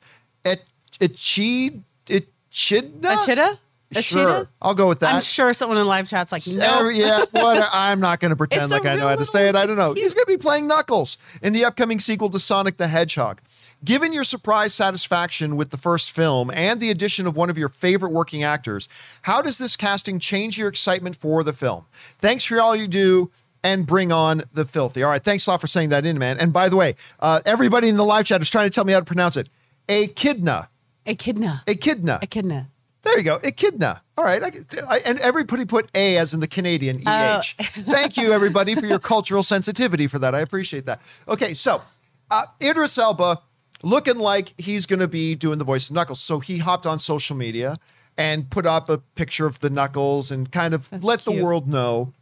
Et, 0.46 0.62
Echid, 1.02 1.82
Echidna? 2.08 3.14
Echidna? 3.14 3.58
Sure, 4.00 4.50
I'll 4.62 4.76
go 4.76 4.88
with 4.88 5.00
that. 5.00 5.16
I'm 5.16 5.22
sure 5.22 5.52
someone 5.54 5.80
in 5.80 5.88
live 5.88 6.08
chat's 6.08 6.32
like, 6.32 6.46
no. 6.46 6.88
yeah, 6.90 7.26
what, 7.32 7.68
I'm 7.74 8.00
not 8.00 8.20
going 8.20 8.30
to 8.30 8.36
pretend 8.36 8.70
like 8.70 8.86
I 8.86 8.94
know 8.94 9.08
how 9.08 9.16
to 9.16 9.26
say 9.26 9.50
it. 9.50 9.56
I 9.56 9.66
don't 9.66 9.78
know. 9.78 9.94
He's 9.94 10.14
going 10.14 10.26
to 10.26 10.32
be 10.32 10.38
playing 10.38 10.68
Knuckles 10.68 11.18
in 11.42 11.52
the 11.52 11.66
upcoming 11.66 12.00
sequel 12.00 12.30
to 12.30 12.38
Sonic 12.38 12.78
the 12.78 12.88
Hedgehog. 12.88 13.42
Given 13.86 14.12
your 14.12 14.24
surprise 14.24 14.74
satisfaction 14.74 15.56
with 15.56 15.70
the 15.70 15.78
first 15.78 16.12
film 16.12 16.50
and 16.52 16.82
the 16.82 16.90
addition 16.90 17.28
of 17.28 17.36
one 17.38 17.50
of 17.50 17.58
your 17.58 17.70
favorite 17.70 18.12
working 18.12 18.44
actors, 18.44 18.90
how 19.22 19.42
does 19.42 19.60
this 19.60 19.76
casting 19.76 20.20
change 20.20 20.58
your 20.58 20.68
excitement 20.68 21.16
for 21.16 21.44
the 21.44 21.54
film? 21.54 21.86
Thanks 22.20 22.44
for 22.46 22.60
all 22.60 22.76
you 22.76 22.88
do 22.88 23.30
and 23.64 23.86
bring 23.86 24.12
on 24.12 24.44
the 24.54 24.66
filthy. 24.66 25.04
All 25.04 25.10
right, 25.12 25.24
thanks 25.24 25.46
a 25.46 25.52
lot 25.52 25.62
for 25.62 25.68
saying 25.68 25.90
that 25.90 26.06
in, 26.06 26.18
man. 26.18 26.40
And 26.40 26.52
by 26.52 26.70
the 26.70 26.76
way, 26.76 26.96
uh, 27.20 27.42
everybody 27.46 27.88
in 27.88 27.98
the 27.98 28.04
live 28.04 28.26
chat 28.26 28.42
is 28.42 28.50
trying 28.50 28.66
to 28.68 28.74
tell 28.74 28.84
me 28.84 28.94
how 28.94 29.00
to 29.00 29.06
pronounce 29.06 29.38
it. 29.38 29.48
Echidna. 29.88 30.70
Echidna. 31.06 31.64
Echidna. 31.68 32.20
Echidna. 32.22 32.68
There 33.04 33.18
you 33.18 33.24
go. 33.24 33.40
Echidna. 33.44 34.02
All 34.18 34.26
right. 34.26 34.44
I, 34.44 34.52
I, 34.88 34.98
and 35.06 35.20
everybody 35.20 35.66
put 35.66 35.90
A 35.96 36.18
as 36.18 36.34
in 36.34 36.40
the 36.40 36.48
Canadian 36.48 37.02
Oh. 37.06 37.40
EH. 37.40 37.42
Thank 37.62 38.18
you, 38.18 38.34
everybody, 38.34 38.76
for 38.76 38.86
your 38.86 39.00
cultural 39.00 39.44
sensitivity 39.44 40.08
for 40.08 40.20
that. 40.20 40.34
I 40.36 40.40
appreciate 40.42 40.86
that. 40.88 41.00
Okay. 41.28 41.54
So, 41.54 41.82
uh, 42.30 42.46
Idris 42.62 42.98
Elba 42.98 43.40
looking 43.84 44.18
like 44.18 44.54
he's 44.58 44.86
going 44.86 45.00
to 45.00 45.08
be 45.08 45.36
doing 45.36 45.60
the 45.60 45.66
voice 45.66 45.90
of 45.90 45.96
Knuckles. 45.96 46.20
So, 46.20 46.40
he 46.40 46.60
hopped 46.60 46.86
on 46.86 47.00
social 47.00 47.36
media 47.36 47.78
and 48.18 48.50
put 48.50 48.66
up 48.66 48.90
a 48.90 48.98
picture 48.98 49.46
of 49.46 49.60
the 49.60 49.70
Knuckles 49.70 50.32
and 50.32 50.52
kind 50.52 50.74
of 50.74 50.90
That's 50.90 51.04
let 51.04 51.20
the 51.22 51.44
world 51.44 51.68
know 51.68 52.14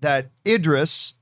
that 0.00 0.26
Idris 0.46 1.14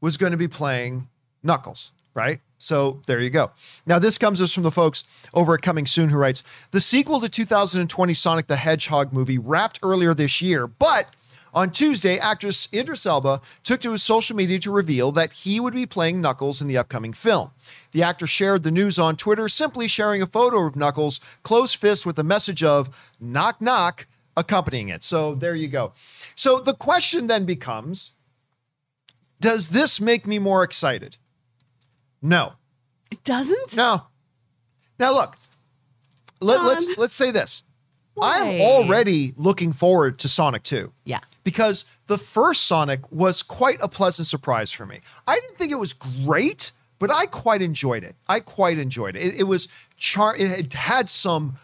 was 0.00 0.16
going 0.16 0.30
to 0.30 0.38
be 0.38 0.48
playing 0.48 1.08
Knuckles, 1.42 1.90
right? 2.14 2.40
So 2.58 3.00
there 3.06 3.20
you 3.20 3.30
go. 3.30 3.50
Now, 3.86 3.98
this 3.98 4.18
comes 4.18 4.40
us 4.40 4.52
from 4.52 4.62
the 4.62 4.70
folks 4.70 5.04
over 5.32 5.54
at 5.54 5.62
Coming 5.62 5.86
Soon 5.86 6.10
who 6.10 6.18
writes 6.18 6.42
The 6.70 6.80
sequel 6.80 7.20
to 7.20 7.28
2020 7.28 8.14
Sonic 8.14 8.46
the 8.46 8.56
Hedgehog 8.56 9.12
movie 9.12 9.38
wrapped 9.38 9.80
earlier 9.82 10.14
this 10.14 10.40
year, 10.42 10.66
but 10.66 11.06
on 11.52 11.70
Tuesday, 11.70 12.18
actress 12.18 12.68
Idris 12.72 13.06
Elba 13.06 13.40
took 13.64 13.80
to 13.80 13.92
his 13.92 14.02
social 14.02 14.36
media 14.36 14.58
to 14.60 14.70
reveal 14.70 15.10
that 15.12 15.32
he 15.32 15.58
would 15.58 15.74
be 15.74 15.86
playing 15.86 16.20
Knuckles 16.20 16.60
in 16.60 16.68
the 16.68 16.78
upcoming 16.78 17.12
film. 17.12 17.50
The 17.92 18.02
actor 18.02 18.26
shared 18.26 18.62
the 18.62 18.70
news 18.70 18.98
on 18.98 19.16
Twitter, 19.16 19.48
simply 19.48 19.88
sharing 19.88 20.22
a 20.22 20.26
photo 20.26 20.66
of 20.66 20.76
Knuckles 20.76 21.20
closed 21.42 21.76
fist 21.76 22.06
with 22.06 22.18
a 22.18 22.24
message 22.24 22.62
of 22.62 22.88
knock 23.20 23.60
knock 23.60 24.06
accompanying 24.36 24.88
it. 24.88 25.02
So 25.02 25.34
there 25.34 25.54
you 25.56 25.68
go. 25.68 25.92
So 26.34 26.60
the 26.60 26.74
question 26.74 27.26
then 27.26 27.44
becomes 27.44 28.12
Does 29.40 29.68
this 29.70 30.00
make 30.00 30.26
me 30.26 30.38
more 30.38 30.62
excited? 30.62 31.16
No. 32.22 32.52
It 33.10 33.24
doesn't? 33.24 33.76
No. 33.76 34.02
Now 34.98 35.12
look, 35.12 35.36
let, 36.40 36.62
let's 36.64 36.96
let's 36.98 37.14
say 37.14 37.30
this. 37.30 37.64
Why? 38.14 38.40
I'm 38.40 38.60
already 38.60 39.32
looking 39.36 39.72
forward 39.72 40.18
to 40.18 40.28
Sonic 40.28 40.62
2 40.64 40.92
Yeah. 41.04 41.20
because 41.42 41.86
the 42.06 42.18
first 42.18 42.66
Sonic 42.66 43.10
was 43.10 43.42
quite 43.42 43.78
a 43.80 43.88
pleasant 43.88 44.26
surprise 44.28 44.70
for 44.70 44.84
me. 44.84 45.00
I 45.26 45.36
didn't 45.36 45.56
think 45.56 45.72
it 45.72 45.76
was 45.76 45.92
great, 45.94 46.72
but 47.00 47.10
I 47.10 47.26
quite 47.26 47.62
enjoyed 47.62 48.04
it. 48.04 48.14
I 48.28 48.38
quite 48.38 48.78
enjoyed 48.78 49.16
it. 49.16 49.22
It, 49.22 49.34
it 49.40 49.44
was 49.44 49.66
char. 49.96 50.36
It 50.36 50.72
had 50.74 51.08
some 51.08 51.56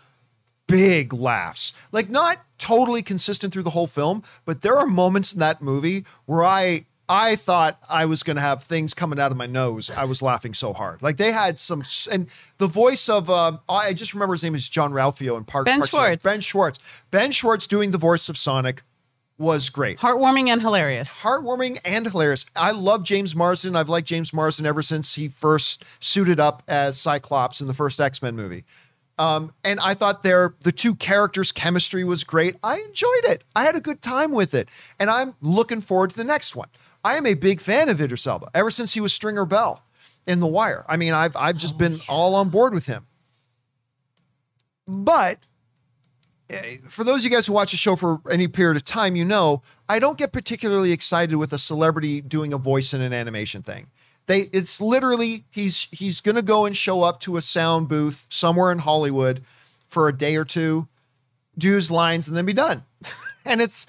big 0.66 1.12
laughs, 1.12 1.72
like 1.92 2.10
not 2.10 2.38
totally 2.58 3.02
consistent 3.02 3.52
through 3.52 3.62
the 3.62 3.70
whole 3.70 3.86
film, 3.86 4.24
but 4.44 4.62
there 4.62 4.76
are 4.76 4.86
moments 4.86 5.32
in 5.32 5.38
that 5.38 5.62
movie 5.62 6.04
where 6.24 6.42
I. 6.42 6.86
I 7.08 7.36
thought 7.36 7.78
I 7.88 8.04
was 8.04 8.24
going 8.24 8.34
to 8.34 8.42
have 8.42 8.64
things 8.64 8.92
coming 8.92 9.20
out 9.20 9.30
of 9.30 9.36
my 9.36 9.46
nose. 9.46 9.90
I 9.90 10.04
was 10.06 10.22
laughing 10.22 10.54
so 10.54 10.72
hard. 10.72 11.02
Like 11.02 11.18
they 11.18 11.30
had 11.30 11.56
some, 11.56 11.84
and 12.10 12.28
the 12.58 12.66
voice 12.66 13.08
of, 13.08 13.30
um, 13.30 13.60
I 13.68 13.92
just 13.92 14.12
remember 14.12 14.34
his 14.34 14.42
name 14.42 14.56
is 14.56 14.68
Jean-Ralphio 14.68 15.36
in 15.36 15.44
Park. 15.44 15.66
Ben. 15.66 15.84
Schwartz. 15.84 16.24
Ben 16.24 16.40
Schwartz. 16.40 16.80
Ben 17.12 17.30
Schwartz 17.30 17.68
doing 17.68 17.92
the 17.92 17.98
voice 17.98 18.28
of 18.28 18.36
Sonic 18.36 18.82
was 19.38 19.68
great. 19.68 19.98
Heartwarming 19.98 20.48
and 20.48 20.62
hilarious. 20.62 21.20
Heartwarming 21.22 21.78
and 21.84 22.06
hilarious. 22.06 22.46
I 22.54 22.70
love 22.70 23.02
James 23.02 23.36
Marsden. 23.36 23.76
I've 23.76 23.88
liked 23.88 24.08
James 24.08 24.32
Marsden 24.32 24.66
ever 24.66 24.82
since 24.82 25.14
he 25.14 25.28
first 25.28 25.84
suited 26.00 26.40
up 26.40 26.62
as 26.66 26.98
Cyclops 26.98 27.60
in 27.60 27.66
the 27.66 27.74
first 27.74 28.00
X 28.00 28.22
Men 28.22 28.34
movie. 28.34 28.64
Um, 29.18 29.52
and 29.64 29.80
I 29.80 29.94
thought 29.94 30.22
their 30.22 30.54
the 30.60 30.72
two 30.72 30.94
characters' 30.94 31.52
chemistry 31.52 32.04
was 32.04 32.24
great. 32.24 32.56
I 32.62 32.78
enjoyed 32.78 33.24
it. 33.24 33.44
I 33.54 33.64
had 33.64 33.76
a 33.76 33.80
good 33.80 34.02
time 34.02 34.32
with 34.32 34.54
it, 34.54 34.68
and 34.98 35.10
I'm 35.10 35.34
looking 35.40 35.80
forward 35.80 36.10
to 36.10 36.16
the 36.16 36.24
next 36.24 36.54
one. 36.54 36.68
I 37.04 37.16
am 37.16 37.26
a 37.26 37.34
big 37.34 37.60
fan 37.60 37.88
of 37.88 38.00
Idris 38.00 38.26
Elba 38.26 38.50
ever 38.54 38.70
since 38.70 38.94
he 38.94 39.00
was 39.00 39.14
Stringer 39.14 39.46
Bell 39.46 39.82
in 40.26 40.40
The 40.40 40.46
Wire. 40.46 40.84
I 40.88 40.96
mean, 40.96 41.14
I've 41.14 41.36
I've 41.36 41.56
just 41.56 41.78
been 41.78 41.98
all 42.08 42.34
on 42.34 42.50
board 42.50 42.74
with 42.74 42.86
him. 42.86 43.06
But 44.86 45.38
for 46.88 47.04
those 47.04 47.24
of 47.24 47.24
you 47.24 47.30
guys 47.30 47.46
who 47.46 47.52
watch 47.52 47.72
the 47.72 47.76
show 47.76 47.96
for 47.96 48.20
any 48.30 48.48
period 48.48 48.76
of 48.76 48.84
time, 48.84 49.16
you 49.16 49.24
know 49.24 49.62
I 49.88 49.98
don't 49.98 50.18
get 50.18 50.32
particularly 50.32 50.92
excited 50.92 51.36
with 51.36 51.52
a 51.52 51.58
celebrity 51.58 52.20
doing 52.20 52.52
a 52.52 52.58
voice 52.58 52.94
in 52.94 53.00
an 53.00 53.12
animation 53.12 53.62
thing. 53.62 53.88
They 54.26 54.48
it's 54.52 54.80
literally 54.80 55.44
he's 55.50 55.88
he's 55.90 56.20
gonna 56.20 56.42
go 56.42 56.64
and 56.64 56.76
show 56.76 57.02
up 57.02 57.20
to 57.20 57.36
a 57.36 57.40
sound 57.40 57.88
booth 57.88 58.26
somewhere 58.28 58.72
in 58.72 58.78
Hollywood 58.78 59.42
for 59.88 60.08
a 60.08 60.16
day 60.16 60.36
or 60.36 60.44
two, 60.44 60.88
do 61.56 61.72
his 61.72 61.90
lines, 61.90 62.28
and 62.28 62.36
then 62.36 62.44
be 62.44 62.52
done. 62.52 62.84
and 63.44 63.60
it's 63.60 63.86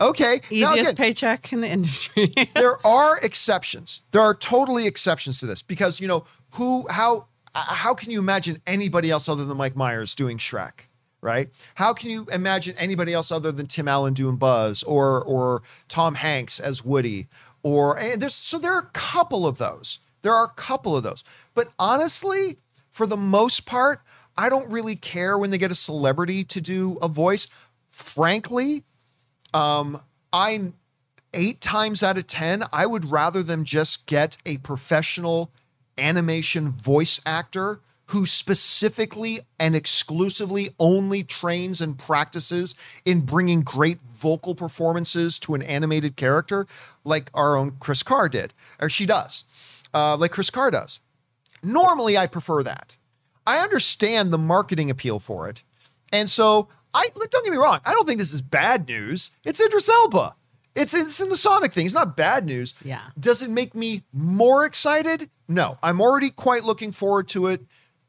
okay. 0.00 0.40
Easiest 0.50 0.78
again, 0.78 0.94
paycheck 0.94 1.52
in 1.52 1.60
the 1.60 1.68
industry. 1.68 2.32
there 2.54 2.84
are 2.86 3.18
exceptions. 3.18 4.02
There 4.12 4.22
are 4.22 4.34
totally 4.34 4.86
exceptions 4.86 5.40
to 5.40 5.46
this 5.46 5.62
because 5.62 6.00
you 6.00 6.06
know 6.06 6.24
who 6.52 6.86
how 6.88 7.26
uh, 7.54 7.64
how 7.64 7.94
can 7.94 8.10
you 8.10 8.20
imagine 8.20 8.62
anybody 8.66 9.10
else 9.10 9.28
other 9.28 9.44
than 9.44 9.56
Mike 9.56 9.74
Myers 9.74 10.14
doing 10.14 10.38
Shrek, 10.38 10.85
right? 11.26 11.50
How 11.74 11.92
can 11.92 12.10
you 12.10 12.24
imagine 12.30 12.76
anybody 12.78 13.12
else 13.12 13.32
other 13.32 13.50
than 13.50 13.66
Tim 13.66 13.88
Allen 13.88 14.14
doing 14.14 14.36
Buzz 14.36 14.84
or 14.84 15.22
or 15.24 15.62
Tom 15.88 16.14
Hanks 16.14 16.60
as 16.60 16.84
Woody 16.84 17.26
or 17.64 17.98
and 17.98 18.22
there's 18.22 18.34
so 18.34 18.58
there 18.60 18.72
are 18.72 18.82
a 18.82 18.90
couple 18.92 19.44
of 19.46 19.58
those. 19.58 19.98
There 20.22 20.32
are 20.32 20.44
a 20.44 20.54
couple 20.54 20.96
of 20.96 21.02
those. 21.02 21.24
But 21.52 21.72
honestly, 21.80 22.58
for 22.90 23.06
the 23.06 23.16
most 23.16 23.66
part, 23.66 24.02
I 24.36 24.48
don't 24.48 24.70
really 24.70 24.94
care 24.94 25.36
when 25.36 25.50
they 25.50 25.58
get 25.58 25.72
a 25.72 25.74
celebrity 25.74 26.44
to 26.44 26.60
do 26.60 26.96
a 27.02 27.08
voice. 27.08 27.48
Frankly, 27.88 28.84
um, 29.52 30.00
I 30.32 30.72
eight 31.34 31.60
times 31.60 32.02
out 32.02 32.16
of 32.16 32.26
10, 32.28 32.64
I 32.72 32.86
would 32.86 33.10
rather 33.10 33.42
them 33.42 33.64
just 33.64 34.06
get 34.06 34.36
a 34.46 34.58
professional 34.58 35.50
animation 35.98 36.70
voice 36.70 37.20
actor 37.26 37.80
who 38.06 38.24
specifically 38.24 39.40
and 39.58 39.74
exclusively 39.74 40.70
only 40.78 41.24
trains 41.24 41.80
and 41.80 41.98
practices 41.98 42.74
in 43.04 43.20
bringing 43.20 43.62
great 43.62 43.98
vocal 44.08 44.54
performances 44.54 45.38
to 45.40 45.54
an 45.54 45.62
animated 45.62 46.16
character, 46.16 46.66
like 47.04 47.30
our 47.34 47.56
own 47.56 47.72
Chris 47.80 48.02
Carr 48.02 48.28
did, 48.28 48.54
or 48.80 48.88
she 48.88 49.06
does, 49.06 49.44
uh, 49.92 50.16
like 50.16 50.30
Chris 50.30 50.50
Carr 50.50 50.70
does. 50.70 51.00
Normally, 51.62 52.16
I 52.16 52.26
prefer 52.26 52.62
that. 52.62 52.96
I 53.46 53.58
understand 53.58 54.32
the 54.32 54.38
marketing 54.38 54.90
appeal 54.90 55.18
for 55.18 55.48
it. 55.48 55.62
And 56.12 56.30
so 56.30 56.68
I 56.94 57.08
don't 57.14 57.44
get 57.44 57.52
me 57.52 57.58
wrong, 57.58 57.80
I 57.84 57.92
don't 57.92 58.06
think 58.06 58.18
this 58.18 58.32
is 58.32 58.42
bad 58.42 58.86
news. 58.86 59.30
It's 59.44 59.60
Idris 59.60 59.88
Elba. 59.88 60.36
It's 60.76 60.92
it's 60.92 61.20
in 61.20 61.30
the 61.30 61.36
Sonic 61.36 61.72
thing. 61.72 61.86
It's 61.86 61.94
not 61.94 62.16
bad 62.16 62.44
news. 62.44 62.74
Yeah. 62.84 63.00
Does 63.18 63.40
it 63.40 63.50
make 63.50 63.74
me 63.74 64.02
more 64.12 64.66
excited? 64.66 65.30
No. 65.48 65.78
I'm 65.82 66.02
already 66.02 66.30
quite 66.30 66.64
looking 66.64 66.92
forward 66.92 67.28
to 67.28 67.46
it. 67.46 67.64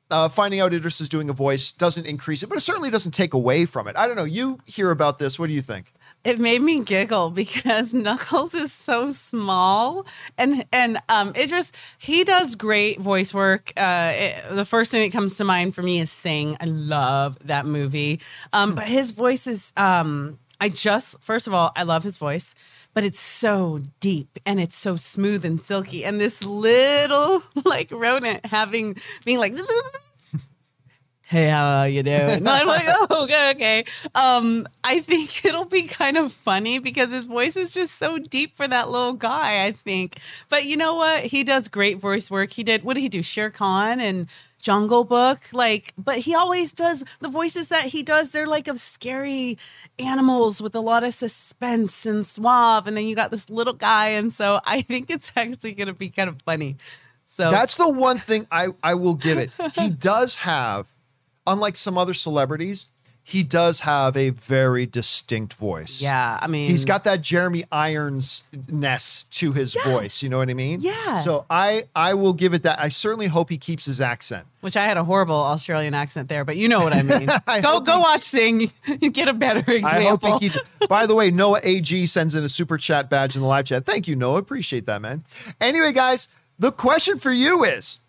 Uh, 0.10 0.30
finding 0.30 0.60
out 0.62 0.74
Idris 0.74 1.02
is 1.02 1.10
doing 1.10 1.30
a 1.30 1.34
voice 1.34 1.72
doesn't 1.72 2.06
increase 2.06 2.42
it, 2.44 2.48
but 2.48 2.58
it 2.58 2.62
certainly 2.62 2.90
doesn't 2.90 3.12
take 3.12 3.34
away 3.34 3.66
from 3.66 3.88
it. 3.88 3.96
I 3.98 4.08
don't 4.08 4.16
know. 4.16 4.24
You 4.24 4.60
hear 4.66 4.92
about 4.92 5.20
this. 5.20 5.38
What 5.38 5.48
do 5.48 5.54
you 5.54 5.62
think? 5.62 5.92
it 6.24 6.40
made 6.40 6.62
me 6.62 6.82
giggle 6.84 7.30
because 7.44 7.94
Knuckles 7.94 8.54
is 8.54 8.74
so 8.74 9.12
small, 9.12 10.06
and 10.38 10.66
and 10.74 10.98
um, 11.10 11.32
Idris 11.36 11.72
he 11.98 12.24
does 12.24 12.56
great 12.56 13.00
voice 13.00 13.34
work. 13.34 13.72
Uh, 13.78 14.12
it- 14.16 14.56
the 14.56 14.66
first 14.66 14.92
thing 14.92 15.04
that 15.10 15.16
comes 15.16 15.38
to 15.38 15.44
mind 15.44 15.76
for 15.76 15.84
me 15.84 16.00
is 16.00 16.12
Sing. 16.12 16.58
I 16.60 16.66
love 16.66 17.38
that 17.46 17.66
movie, 17.66 18.20
um, 18.54 18.76
but 18.76 18.86
his 18.86 19.12
voice 19.12 19.46
is. 19.48 19.72
Um, 19.78 20.40
I 20.60 20.70
just 20.70 21.16
first 21.22 21.48
of 21.48 21.54
all, 21.54 21.72
I 21.76 21.84
love 21.84 22.04
his 22.04 22.18
voice, 22.18 22.56
but 22.98 23.04
it's 23.04 23.20
so 23.20 23.80
deep 24.00 24.40
and 24.44 24.60
it's 24.60 24.76
so 24.76 24.96
smooth 24.96 25.46
and 25.46 25.62
silky, 25.62 26.04
and 26.04 26.20
this 26.20 26.44
little 26.44 27.44
like 27.64 27.92
rodent 27.92 28.44
having 28.48 28.96
being 29.24 29.38
like. 29.38 29.54
hey, 31.22 31.48
how 31.48 31.82
are 31.82 31.88
you 31.88 32.02
doing? 32.02 32.22
And 32.22 32.50
I'm 32.50 32.66
like, 32.66 32.86
oh, 32.88 33.26
okay, 33.26 33.52
okay. 33.52 33.86
Um, 34.16 34.66
I 34.84 35.02
think 35.02 35.46
it'll 35.46 35.66
be 35.66 35.84
kind 35.84 36.18
of 36.18 36.32
funny 36.32 36.80
because 36.80 37.12
his 37.12 37.28
voice 37.28 37.56
is 37.56 37.72
just 37.72 38.00
so 38.00 38.18
deep 38.18 38.56
for 38.56 38.68
that 38.68 38.90
little 38.90 39.14
guy, 39.14 39.66
I 39.66 39.74
think. 39.74 40.18
But 40.50 40.66
you 40.66 40.76
know 40.76 40.96
what? 40.96 41.26
He 41.26 41.44
does 41.44 41.68
great 41.68 42.00
voice 42.00 42.32
work. 42.32 42.54
He 42.54 42.64
did, 42.64 42.84
what 42.84 42.96
did 42.96 43.02
he 43.02 43.10
do? 43.10 43.22
Shere 43.22 43.52
Khan 43.52 44.00
and 44.00 44.28
Jungle 44.58 45.04
Book. 45.04 45.40
Like, 45.54 45.94
but 45.98 46.20
he 46.20 46.36
always 46.36 46.74
does 46.74 47.04
the 47.20 47.30
voices 47.30 47.70
that 47.70 47.86
he 47.86 48.04
does, 48.04 48.30
they're 48.30 48.48
like 48.48 48.68
of 48.68 48.80
scary 48.80 49.58
animals 50.00 50.62
with 50.62 50.76
a 50.76 50.80
lot 50.80 51.04
of 51.04 51.14
suspense 51.14 52.06
and 52.06 52.26
suave. 52.26 52.88
And 52.88 52.98
then 52.98 53.06
you 53.06 53.16
got 53.16 53.32
this 53.32 53.50
little 53.50 53.74
guy. 53.74 54.10
And 54.10 54.32
so 54.32 54.60
I 54.66 54.82
think 54.82 55.10
it's 55.10 55.32
actually 55.36 55.74
going 55.74 55.88
to 55.88 55.94
be 55.94 56.10
kind 56.10 56.30
of 56.30 56.42
funny. 56.44 56.78
So 57.26 57.52
That's 57.52 57.76
the 57.76 57.90
one 57.90 58.18
thing 58.18 58.48
I, 58.52 58.70
I 58.82 58.96
will 58.96 59.16
give 59.16 59.38
it. 59.38 59.52
He 59.76 59.90
does 59.90 60.36
have, 60.38 60.88
unlike 61.46 61.76
some 61.76 61.98
other 61.98 62.14
celebrities, 62.14 62.88
he 63.30 63.44
does 63.44 63.82
have 63.82 64.16
a 64.16 64.30
very 64.30 64.86
distinct 64.86 65.54
voice. 65.56 66.02
yeah, 66.02 66.40
I 66.42 66.48
mean, 66.48 66.70
He's 66.70 66.86
got 66.86 67.04
that 67.04 67.22
Jeremy 67.22 67.66
Irons 67.74 68.44
ness 68.70 69.24
to 69.32 69.52
his 69.52 69.76
voice. 69.84 70.24
You 70.24 70.30
know 70.30 70.38
what 70.38 70.50
I 70.50 70.54
mean? 70.54 70.80
Yeah. 70.80 71.24
So 71.26 71.46
I 71.50 71.84
I 71.94 72.14
will 72.14 72.32
give 72.32 72.54
it 72.54 72.64
that. 72.64 72.80
I 72.80 72.88
certainly 72.88 73.28
hope 73.28 73.50
he 73.50 73.58
keeps 73.58 73.84
his 73.86 74.00
accent. 74.00 74.48
which 74.62 74.78
I 74.78 74.84
had 74.84 74.96
a 74.96 75.04
horrible 75.04 75.36
Australian 75.36 75.94
accent 75.94 76.30
there, 76.30 76.46
but 76.46 76.56
you 76.56 76.70
know 76.70 76.80
what 76.80 76.94
I 76.94 77.02
mean. 77.02 77.28
I 77.48 77.60
go 77.60 77.82
go 77.82 77.96
he- 77.98 78.00
watch 78.00 78.22
Sing. 78.22 78.72
You 79.02 79.10
get 79.10 79.28
a 79.28 79.34
better 79.34 79.60
example. 79.60 79.88
I 79.90 80.04
hope 80.04 80.24
he 80.24 80.40
keeps. 80.40 80.58
By 80.88 81.06
the 81.06 81.14
way, 81.14 81.30
Noah 81.30 81.60
AG 81.64 82.06
sends 82.06 82.34
in 82.34 82.46
a 82.46 82.50
super 82.50 82.78
chat 82.78 83.10
badge 83.10 83.36
in 83.36 83.42
the 83.42 83.48
live 83.48 83.66
chat. 83.66 83.86
Thank 83.86 84.08
you, 84.08 84.16
Noah. 84.16 84.38
Appreciate 84.38 84.86
that, 84.86 85.02
man. 85.02 85.26
Anyway, 85.60 85.92
guys, 85.92 86.30
the 86.58 86.72
question 86.72 87.20
for 87.20 87.32
you 87.34 87.66
is. 87.66 88.00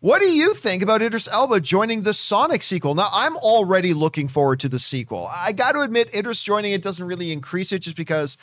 What 0.00 0.18
do 0.20 0.26
you 0.26 0.52
think 0.52 0.82
about 0.82 1.00
Idris 1.00 1.26
Elba 1.26 1.60
joining 1.60 2.02
the 2.02 2.12
Sonic 2.12 2.60
sequel? 2.62 2.94
Now, 2.94 3.08
I'm 3.12 3.34
already 3.38 3.94
looking 3.94 4.28
forward 4.28 4.60
to 4.60 4.68
the 4.68 4.78
sequel. 4.78 5.26
I 5.32 5.52
got 5.52 5.72
to 5.72 5.80
admit, 5.80 6.14
Idris 6.14 6.42
joining 6.42 6.72
it 6.72 6.82
doesn't 6.82 7.06
really 7.06 7.32
increase 7.32 7.72
it 7.72 7.78
just 7.78 7.96
because 7.96 8.36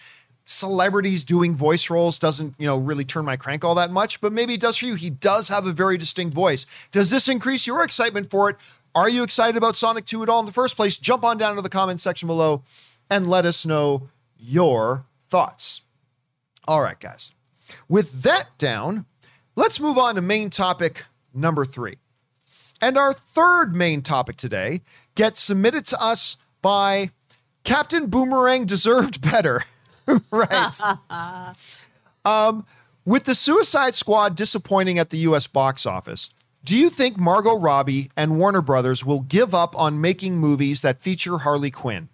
celebrities 0.46 1.24
doing 1.24 1.54
voice 1.54 1.92
roles 1.92 2.18
doesn't, 2.18 2.56
you 2.58 2.66
know, 2.66 2.78
really 2.78 3.06
turn 3.06 3.24
my 3.24 3.38
crank 3.38 3.64
all 3.64 3.76
that 3.76 3.92
much, 3.92 4.20
but 4.20 4.34
maybe 4.34 4.56
it 4.56 4.62
does 4.62 4.78
for 4.78 4.88
you. 4.88 4.96
He 4.96 5.12
does 5.12 5.50
have 5.50 5.68
a 5.68 5.72
very 5.72 5.96
distinct 5.96 6.34
voice. 6.34 6.66
Does 6.92 7.12
this 7.12 7.30
increase 7.30 7.68
your 7.68 7.84
excitement 7.84 8.32
for 8.32 8.50
it? 8.50 8.56
Are 8.96 9.08
you 9.08 9.22
excited 9.22 9.56
about 9.56 9.76
Sonic 9.76 10.06
2 10.06 10.24
at 10.24 10.30
all 10.30 10.40
in 10.40 10.48
the 10.48 10.52
first 10.52 10.76
place? 10.76 10.98
Jump 10.98 11.24
on 11.24 11.38
down 11.38 11.56
to 11.56 11.62
the 11.62 11.70
comment 11.70 12.02
section 12.02 12.28
below 12.28 12.64
and 13.12 13.30
let 13.30 13.46
us 13.46 13.64
know 13.64 14.10
your 14.40 15.06
thoughts. 15.30 15.82
All 16.68 16.82
right, 16.82 17.00
guys. 17.00 17.32
With 17.88 18.24
that 18.24 18.58
down, 18.58 19.06
let's 19.56 19.80
move 19.80 20.00
on 20.00 20.16
to 20.16 20.22
main 20.22 20.50
topic 20.50 21.06
number 21.34 21.66
three. 21.66 21.98
And 22.82 22.98
our 22.98 23.14
third 23.14 23.76
main 23.76 24.02
topic 24.02 24.36
today 24.36 24.82
gets 25.16 25.42
submitted 25.42 25.86
to 25.88 26.02
us 26.02 26.38
by 26.62 27.12
Captain 27.64 28.08
Boomerang 28.08 28.66
Deserved 28.66 29.22
Better. 29.22 29.64
right. 30.32 30.80
um, 32.26 32.66
with 33.06 33.24
the 33.24 33.36
Suicide 33.36 33.96
Squad 33.96 34.36
disappointing 34.36 35.00
at 35.00 35.10
the 35.12 35.20
US 35.20 35.48
box 35.48 35.86
office, 35.86 36.30
do 36.64 36.78
you 36.78 36.90
think 36.90 37.18
Margot 37.18 37.58
Robbie 37.58 38.10
and 38.16 38.40
Warner 38.40 38.62
Brothers 38.62 39.06
will 39.06 39.20
give 39.22 39.54
up 39.54 39.78
on 39.78 40.00
making 40.00 40.38
movies 40.38 40.82
that 40.82 41.02
feature 41.02 41.40
Harley 41.40 41.72
Quinn? 41.72 42.10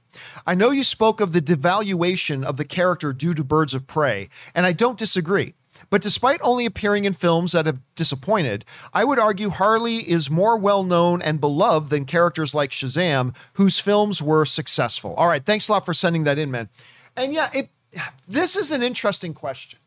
I 0.46 0.56
know 0.56 0.72
you 0.72 0.84
spoke 0.84 1.22
of 1.22 1.34
the 1.34 1.42
devaluation 1.42 2.44
of 2.44 2.58
the 2.58 2.66
character 2.66 3.14
due 3.14 3.34
to 3.36 3.44
Birds 3.44 3.74
of 3.74 3.86
Prey, 3.86 4.30
and 4.56 4.66
I 4.66 4.74
don't 4.74 4.98
disagree. 4.98 5.54
But 5.90 6.02
despite 6.02 6.40
only 6.44 6.66
appearing 6.66 7.06
in 7.06 7.14
films 7.14 7.54
that 7.54 7.66
have 7.66 7.80
disappointed, 7.96 8.64
I 8.94 9.04
would 9.04 9.20
argue 9.20 9.50
Harley 9.50 9.98
is 9.98 10.30
more 10.30 10.58
well 10.58 10.84
known 10.84 11.22
and 11.22 11.42
beloved 11.42 11.90
than 11.90 12.06
characters 12.06 12.54
like 12.54 12.72
Shazam, 12.72 13.36
whose 13.54 13.80
films 13.80 14.22
were 14.22 14.46
successful. 14.46 15.16
All 15.16 15.28
right, 15.28 15.44
thanks 15.44 15.68
a 15.68 15.72
lot 15.74 15.86
for 15.86 15.94
sending 15.94 16.24
that 16.26 16.38
in, 16.38 16.52
man. 16.52 16.70
And 17.16 17.34
yeah, 17.34 17.50
it 17.54 17.70
this 18.28 18.56
is 18.56 18.72
an 18.72 18.84
interesting 18.84 19.34
question. 19.34 19.80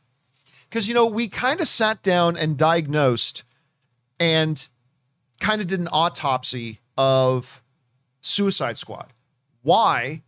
Because 0.68 0.88
you 0.88 0.94
know, 0.94 1.06
we 1.06 1.28
kind 1.28 1.60
of 1.60 1.68
sat 1.68 2.02
down 2.02 2.36
and 2.36 2.56
diagnosed 2.56 3.44
and 4.18 4.68
kind 5.40 5.60
of 5.60 5.66
did 5.66 5.80
an 5.80 5.88
autopsy 5.92 6.80
of 6.96 7.62
Suicide 8.20 8.78
Squad. 8.78 9.12
Why 9.62 10.22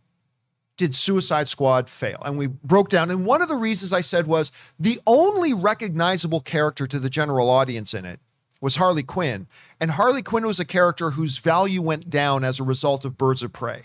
did 0.77 0.95
Suicide 0.95 1.47
Squad 1.47 1.89
fail? 1.89 2.21
And 2.25 2.37
we 2.37 2.47
broke 2.47 2.89
down. 2.89 3.09
And 3.09 3.25
one 3.25 3.41
of 3.41 3.47
the 3.47 3.55
reasons 3.55 3.93
I 3.93 4.01
said 4.01 4.27
was 4.27 4.51
the 4.79 4.99
only 5.07 5.53
recognizable 5.53 6.41
character 6.41 6.85
to 6.87 6.99
the 6.99 7.09
general 7.09 7.49
audience 7.49 7.93
in 7.93 8.05
it 8.05 8.19
was 8.61 8.75
Harley 8.77 9.03
Quinn. 9.03 9.47
And 9.79 9.91
Harley 9.91 10.21
Quinn 10.21 10.45
was 10.45 10.59
a 10.59 10.65
character 10.65 11.11
whose 11.11 11.37
value 11.37 11.81
went 11.81 12.09
down 12.09 12.43
as 12.43 12.59
a 12.59 12.63
result 12.63 13.05
of 13.05 13.17
Birds 13.17 13.43
of 13.43 13.53
Prey. 13.53 13.83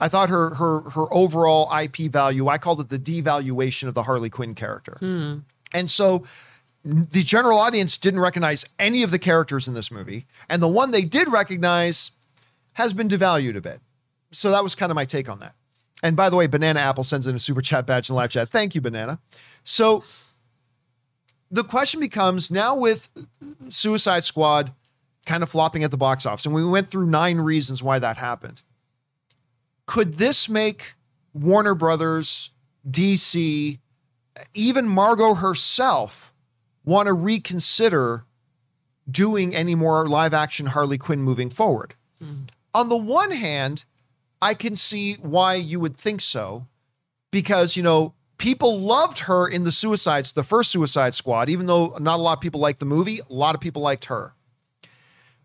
I 0.00 0.08
thought 0.08 0.30
her 0.30 0.54
her 0.54 0.90
her 0.90 1.12
overall 1.12 1.70
IP 1.76 2.10
value, 2.10 2.48
I 2.48 2.58
called 2.58 2.80
it 2.80 2.88
the 2.88 2.98
devaluation 2.98 3.88
of 3.88 3.94
the 3.94 4.02
Harley 4.02 4.30
Quinn 4.30 4.54
character. 4.54 4.96
Hmm. 4.98 5.38
And 5.72 5.90
so 5.90 6.24
the 6.84 7.22
general 7.22 7.58
audience 7.58 7.96
didn't 7.98 8.20
recognize 8.20 8.64
any 8.78 9.02
of 9.02 9.10
the 9.10 9.18
characters 9.18 9.68
in 9.68 9.74
this 9.74 9.90
movie. 9.90 10.26
And 10.48 10.62
the 10.62 10.68
one 10.68 10.90
they 10.90 11.04
did 11.04 11.28
recognize 11.28 12.10
has 12.74 12.92
been 12.92 13.08
devalued 13.08 13.56
a 13.56 13.60
bit. 13.60 13.80
So 14.32 14.50
that 14.50 14.64
was 14.64 14.74
kind 14.74 14.90
of 14.90 14.96
my 14.96 15.04
take 15.04 15.28
on 15.28 15.38
that. 15.40 15.54
And 16.02 16.16
by 16.16 16.28
the 16.28 16.36
way, 16.36 16.46
Banana 16.46 16.80
Apple 16.80 17.04
sends 17.04 17.26
in 17.26 17.36
a 17.36 17.38
super 17.38 17.62
chat 17.62 17.86
badge 17.86 18.08
in 18.08 18.14
the 18.14 18.16
live 18.16 18.30
chat. 18.30 18.48
Thank 18.50 18.74
you, 18.74 18.80
Banana. 18.80 19.20
So 19.64 20.02
the 21.50 21.62
question 21.62 22.00
becomes 22.00 22.50
now 22.50 22.74
with 22.74 23.10
Suicide 23.68 24.24
Squad 24.24 24.72
kind 25.26 25.42
of 25.42 25.50
flopping 25.50 25.84
at 25.84 25.90
the 25.90 25.96
box 25.96 26.26
office, 26.26 26.44
and 26.44 26.54
we 26.54 26.64
went 26.64 26.90
through 26.90 27.06
nine 27.06 27.38
reasons 27.38 27.82
why 27.82 27.98
that 27.98 28.16
happened. 28.16 28.62
Could 29.86 30.18
this 30.18 30.48
make 30.48 30.94
Warner 31.32 31.74
Brothers, 31.74 32.50
DC, 32.90 33.78
even 34.54 34.88
Margot 34.88 35.34
herself 35.34 36.32
want 36.84 37.06
to 37.06 37.12
reconsider 37.12 38.24
doing 39.08 39.54
any 39.54 39.74
more 39.74 40.08
live 40.08 40.34
action 40.34 40.66
Harley 40.66 40.98
Quinn 40.98 41.22
moving 41.22 41.50
forward? 41.50 41.94
Mm-hmm. 42.22 42.44
On 42.74 42.88
the 42.88 42.96
one 42.96 43.30
hand, 43.30 43.84
I 44.42 44.54
can 44.54 44.74
see 44.74 45.14
why 45.14 45.54
you 45.54 45.78
would 45.78 45.96
think 45.96 46.20
so 46.20 46.66
because, 47.30 47.76
you 47.76 47.82
know, 47.84 48.14
people 48.38 48.80
loved 48.80 49.20
her 49.20 49.46
in 49.46 49.62
the 49.62 49.70
Suicides, 49.70 50.32
the 50.32 50.42
first 50.42 50.72
Suicide 50.72 51.14
Squad, 51.14 51.48
even 51.48 51.66
though 51.66 51.96
not 52.00 52.18
a 52.18 52.22
lot 52.22 52.38
of 52.38 52.40
people 52.40 52.60
liked 52.60 52.80
the 52.80 52.84
movie, 52.84 53.20
a 53.20 53.32
lot 53.32 53.54
of 53.54 53.60
people 53.60 53.82
liked 53.82 54.06
her. 54.06 54.34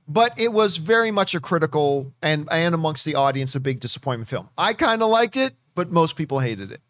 But 0.07 0.39
it 0.39 0.51
was 0.51 0.77
very 0.77 1.11
much 1.11 1.35
a 1.35 1.39
critical 1.39 2.13
and 2.23 2.47
and 2.51 2.73
amongst 2.73 3.05
the 3.05 3.13
audience 3.13 3.53
a 3.53 3.59
big 3.59 3.79
disappointment 3.79 4.29
film. 4.29 4.49
I 4.57 4.73
kind 4.73 5.03
of 5.03 5.09
liked 5.09 5.37
it, 5.37 5.53
but 5.75 5.91
most 5.91 6.15
people 6.15 6.39
hated 6.39 6.71
it. 6.71 6.81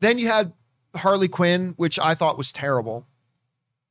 Then 0.00 0.18
you 0.18 0.28
had 0.28 0.52
Harley 0.96 1.28
Quinn, 1.28 1.72
which 1.76 1.98
I 1.98 2.14
thought 2.14 2.36
was 2.36 2.52
terrible. 2.52 3.06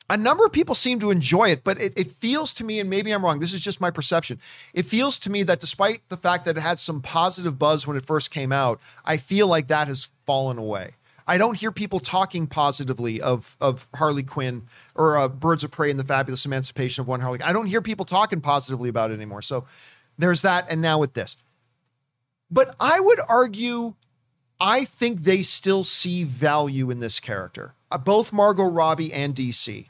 A 0.09 0.17
number 0.17 0.45
of 0.45 0.51
people 0.51 0.75
seem 0.75 0.99
to 0.99 1.09
enjoy 1.09 1.49
it, 1.49 1.63
but 1.63 1.81
it, 1.81 1.93
it 1.97 2.11
feels 2.11 2.53
to 2.55 2.63
me, 2.63 2.79
and 2.79 2.89
maybe 2.89 3.11
I'm 3.11 3.25
wrong, 3.25 3.39
this 3.39 3.53
is 3.53 3.61
just 3.61 3.81
my 3.81 3.89
perception. 3.89 4.39
It 4.73 4.85
feels 4.85 5.17
to 5.19 5.31
me 5.31 5.41
that 5.43 5.59
despite 5.59 6.07
the 6.09 6.17
fact 6.17 6.45
that 6.45 6.57
it 6.57 6.61
had 6.61 6.77
some 6.77 7.01
positive 7.01 7.57
buzz 7.57 7.87
when 7.87 7.97
it 7.97 8.05
first 8.05 8.29
came 8.29 8.51
out, 8.51 8.79
I 9.03 9.17
feel 9.17 9.47
like 9.47 9.67
that 9.67 9.87
has 9.87 10.09
fallen 10.27 10.59
away. 10.59 10.91
I 11.27 11.39
don't 11.39 11.57
hear 11.57 11.71
people 11.71 11.99
talking 11.99 12.45
positively 12.45 13.19
of 13.19 13.57
of 13.59 13.87
Harley 13.95 14.21
Quinn 14.21 14.67
or 14.93 15.17
uh, 15.17 15.27
Birds 15.27 15.63
of 15.63 15.71
Prey 15.71 15.89
and 15.89 15.99
the 15.99 16.03
Fabulous 16.03 16.45
Emancipation 16.45 17.01
of 17.01 17.07
One 17.07 17.19
Harley. 17.19 17.41
I 17.41 17.51
don't 17.51 17.65
hear 17.65 17.81
people 17.81 18.05
talking 18.05 18.41
positively 18.41 18.89
about 18.89 19.09
it 19.09 19.15
anymore. 19.15 19.41
So 19.41 19.65
there's 20.19 20.43
that, 20.43 20.67
and 20.69 20.81
now 20.81 20.99
with 20.99 21.13
this. 21.13 21.37
But 22.51 22.75
I 22.79 22.99
would 22.99 23.19
argue, 23.27 23.95
I 24.59 24.85
think 24.85 25.21
they 25.21 25.41
still 25.41 25.83
see 25.83 26.23
value 26.23 26.91
in 26.91 26.99
this 26.99 27.19
character, 27.19 27.73
uh, 27.91 27.97
both 27.97 28.31
Margot 28.31 28.69
Robbie 28.69 29.11
and 29.11 29.33
DC. 29.33 29.87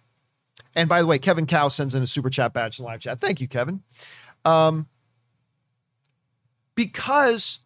And 0.76 0.90
by 0.90 1.02
the 1.02 1.08
way, 1.08 1.20
Kevin 1.20 1.46
Cow 1.46 1.70
sends 1.70 1.96
in 1.96 2.04
a 2.04 2.08
super 2.08 2.30
chat 2.30 2.54
badge 2.54 2.80
in 2.80 2.86
live 2.86 3.00
chat. 3.00 3.22
Thank 3.22 3.40
you, 3.40 3.48
Kevin. 3.48 3.82
Um, 4.44 4.88
because 6.76 7.60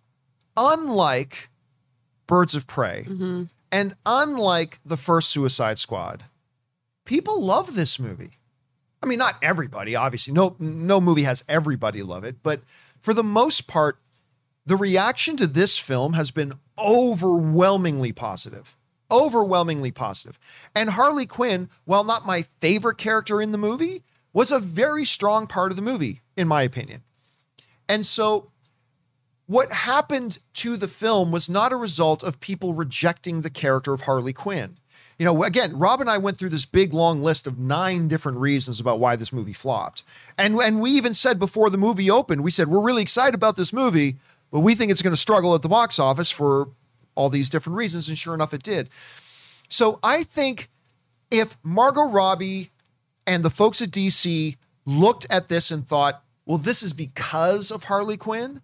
unlike 0.56 1.50
Birds 2.28 2.54
of 2.54 2.68
Prey, 2.68 3.06
and 3.72 3.96
unlike 4.06 4.80
the 4.86 4.98
first 4.98 5.30
Suicide 5.30 5.80
Squad, 5.80 6.26
people 7.06 7.42
love 7.42 7.76
this 7.76 8.00
movie. 8.00 8.38
I 9.02 9.08
mean, 9.08 9.18
not 9.20 9.36
everybody, 9.42 9.96
obviously. 9.96 10.34
No, 10.34 10.56
no 10.60 11.02
movie 11.02 11.24
has 11.24 11.44
everybody 11.50 12.04
love 12.04 12.24
it, 12.24 12.44
but 12.44 12.62
for 13.02 13.14
the 13.14 13.24
most 13.24 13.66
part, 13.68 13.98
the 14.66 14.76
reaction 14.76 15.36
to 15.38 15.48
this 15.48 15.80
film 15.80 16.14
has 16.14 16.30
been 16.32 16.54
overwhelmingly 16.78 18.12
positive. 18.12 18.76
Overwhelmingly 19.12 19.92
positive. 19.92 20.40
And 20.76 20.92
Harley 20.92 21.26
Quinn, 21.26 21.70
while 21.86 22.04
not 22.04 22.26
my 22.26 22.46
favorite 22.60 22.98
character 22.98 23.42
in 23.42 23.52
the 23.52 23.58
movie, 23.58 24.04
was 24.34 24.52
a 24.52 24.60
very 24.60 25.06
strong 25.06 25.48
part 25.48 25.72
of 25.72 25.76
the 25.76 25.84
movie, 25.84 26.22
in 26.38 26.48
my 26.48 26.64
opinion. 26.64 27.02
And 27.88 28.06
so 28.06 28.52
what 29.48 29.72
happened 29.72 30.38
to 30.54 30.78
the 30.78 30.88
film 30.88 31.32
was 31.32 31.50
not 31.50 31.72
a 31.72 31.76
result 31.76 32.22
of 32.24 32.40
people 32.40 32.74
rejecting 32.74 33.42
the 33.42 33.50
character 33.50 33.94
of 33.94 34.02
Harley 34.02 34.34
Quinn. 34.34 34.78
You 35.18 35.26
know, 35.26 35.44
again, 35.44 35.78
Rob 35.78 36.00
and 36.00 36.10
I 36.10 36.18
went 36.18 36.38
through 36.38 36.50
this 36.50 36.66
big 36.66 36.94
long 36.94 37.22
list 37.22 37.48
of 37.48 37.58
nine 37.58 38.08
different 38.08 38.38
reasons 38.38 38.80
about 38.80 39.00
why 39.00 39.16
this 39.16 39.34
movie 39.34 39.54
flopped. 39.54 40.04
And 40.38 40.56
and 40.60 40.80
we 40.80 40.92
even 40.92 41.14
said 41.14 41.40
before 41.40 41.70
the 41.70 41.78
movie 41.78 42.10
opened, 42.12 42.42
we 42.42 42.52
said 42.52 42.68
we're 42.68 42.80
really 42.80 43.02
excited 43.02 43.36
about 43.36 43.58
this 43.58 43.74
movie, 43.74 44.18
but 44.52 44.60
we 44.60 44.76
think 44.76 44.92
it's 44.92 45.02
going 45.02 45.14
to 45.14 45.20
struggle 45.20 45.56
at 45.56 45.62
the 45.64 45.68
box 45.68 46.00
office 46.00 46.32
for 46.32 46.70
all 47.16 47.30
these 47.30 47.50
different 47.50 47.78
reasons 47.78 48.10
and 48.10 48.18
sure 48.18 48.34
enough 48.34 48.54
it 48.54 48.64
did. 48.64 48.90
So 49.70 50.00
I 50.02 50.24
think 50.24 50.70
if 51.32 51.58
Margot 51.64 52.10
Robbie 52.10 52.72
and 53.28 53.44
the 53.44 53.50
folks 53.50 53.82
at 53.82 53.90
DC 53.92 54.58
looked 54.86 55.28
at 55.30 55.50
this 55.50 55.72
and 55.72 55.88
thought, 55.88 56.24
well, 56.46 56.58
this 56.58 56.82
is 56.82 56.94
because 56.94 57.72
of 57.72 57.86
Harley 57.86 58.18
Quinn 58.18 58.62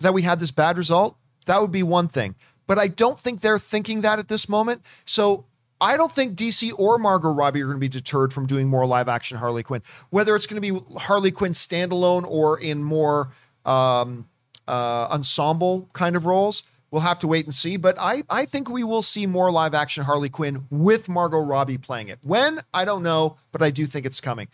that 0.00 0.14
we 0.14 0.22
had 0.22 0.40
this 0.40 0.50
bad 0.50 0.78
result, 0.78 1.16
that 1.46 1.60
would 1.60 1.72
be 1.72 1.82
one 1.82 2.08
thing. 2.08 2.34
But 2.66 2.78
I 2.78 2.88
don't 2.88 3.20
think 3.20 3.40
they're 3.40 3.58
thinking 3.58 4.00
that 4.00 4.18
at 4.18 4.28
this 4.28 4.48
moment. 4.48 4.82
So 5.04 5.44
I 5.80 5.98
don't 5.98 6.10
think 6.10 6.34
DC 6.34 6.72
or 6.78 6.98
Margot 6.98 7.30
Robbie 7.30 7.60
are 7.60 7.66
going 7.66 7.76
to 7.76 7.80
be 7.80 7.88
deterred 7.88 8.32
from 8.32 8.46
doing 8.46 8.68
more 8.68 8.86
live 8.86 9.08
action 9.08 9.36
Harley 9.36 9.62
Quinn. 9.62 9.82
Whether 10.08 10.34
it's 10.34 10.46
going 10.46 10.62
to 10.62 10.72
be 10.72 10.80
Harley 10.98 11.30
Quinn 11.30 11.52
standalone 11.52 12.24
or 12.26 12.58
in 12.58 12.82
more 12.82 13.32
um, 13.66 14.26
uh, 14.66 15.08
ensemble 15.10 15.90
kind 15.92 16.16
of 16.16 16.24
roles, 16.24 16.62
we'll 16.94 17.02
have 17.02 17.18
to 17.18 17.26
wait 17.26 17.44
and 17.44 17.52
see. 17.52 17.76
But 17.76 17.96
I, 17.98 18.22
I 18.30 18.44
think 18.44 18.70
we 18.70 18.84
will 18.84 19.02
see 19.02 19.26
more 19.26 19.50
live 19.50 19.74
action 19.74 20.04
Harley 20.04 20.28
Quinn 20.28 20.64
with 20.70 21.08
Margot 21.08 21.40
Robbie 21.40 21.76
playing 21.76 22.06
it. 22.06 22.20
When? 22.22 22.60
I 22.72 22.84
don't 22.84 23.02
know, 23.02 23.36
but 23.50 23.62
I 23.62 23.70
do 23.70 23.84
think 23.84 24.06
it's 24.06 24.20
coming. 24.20 24.46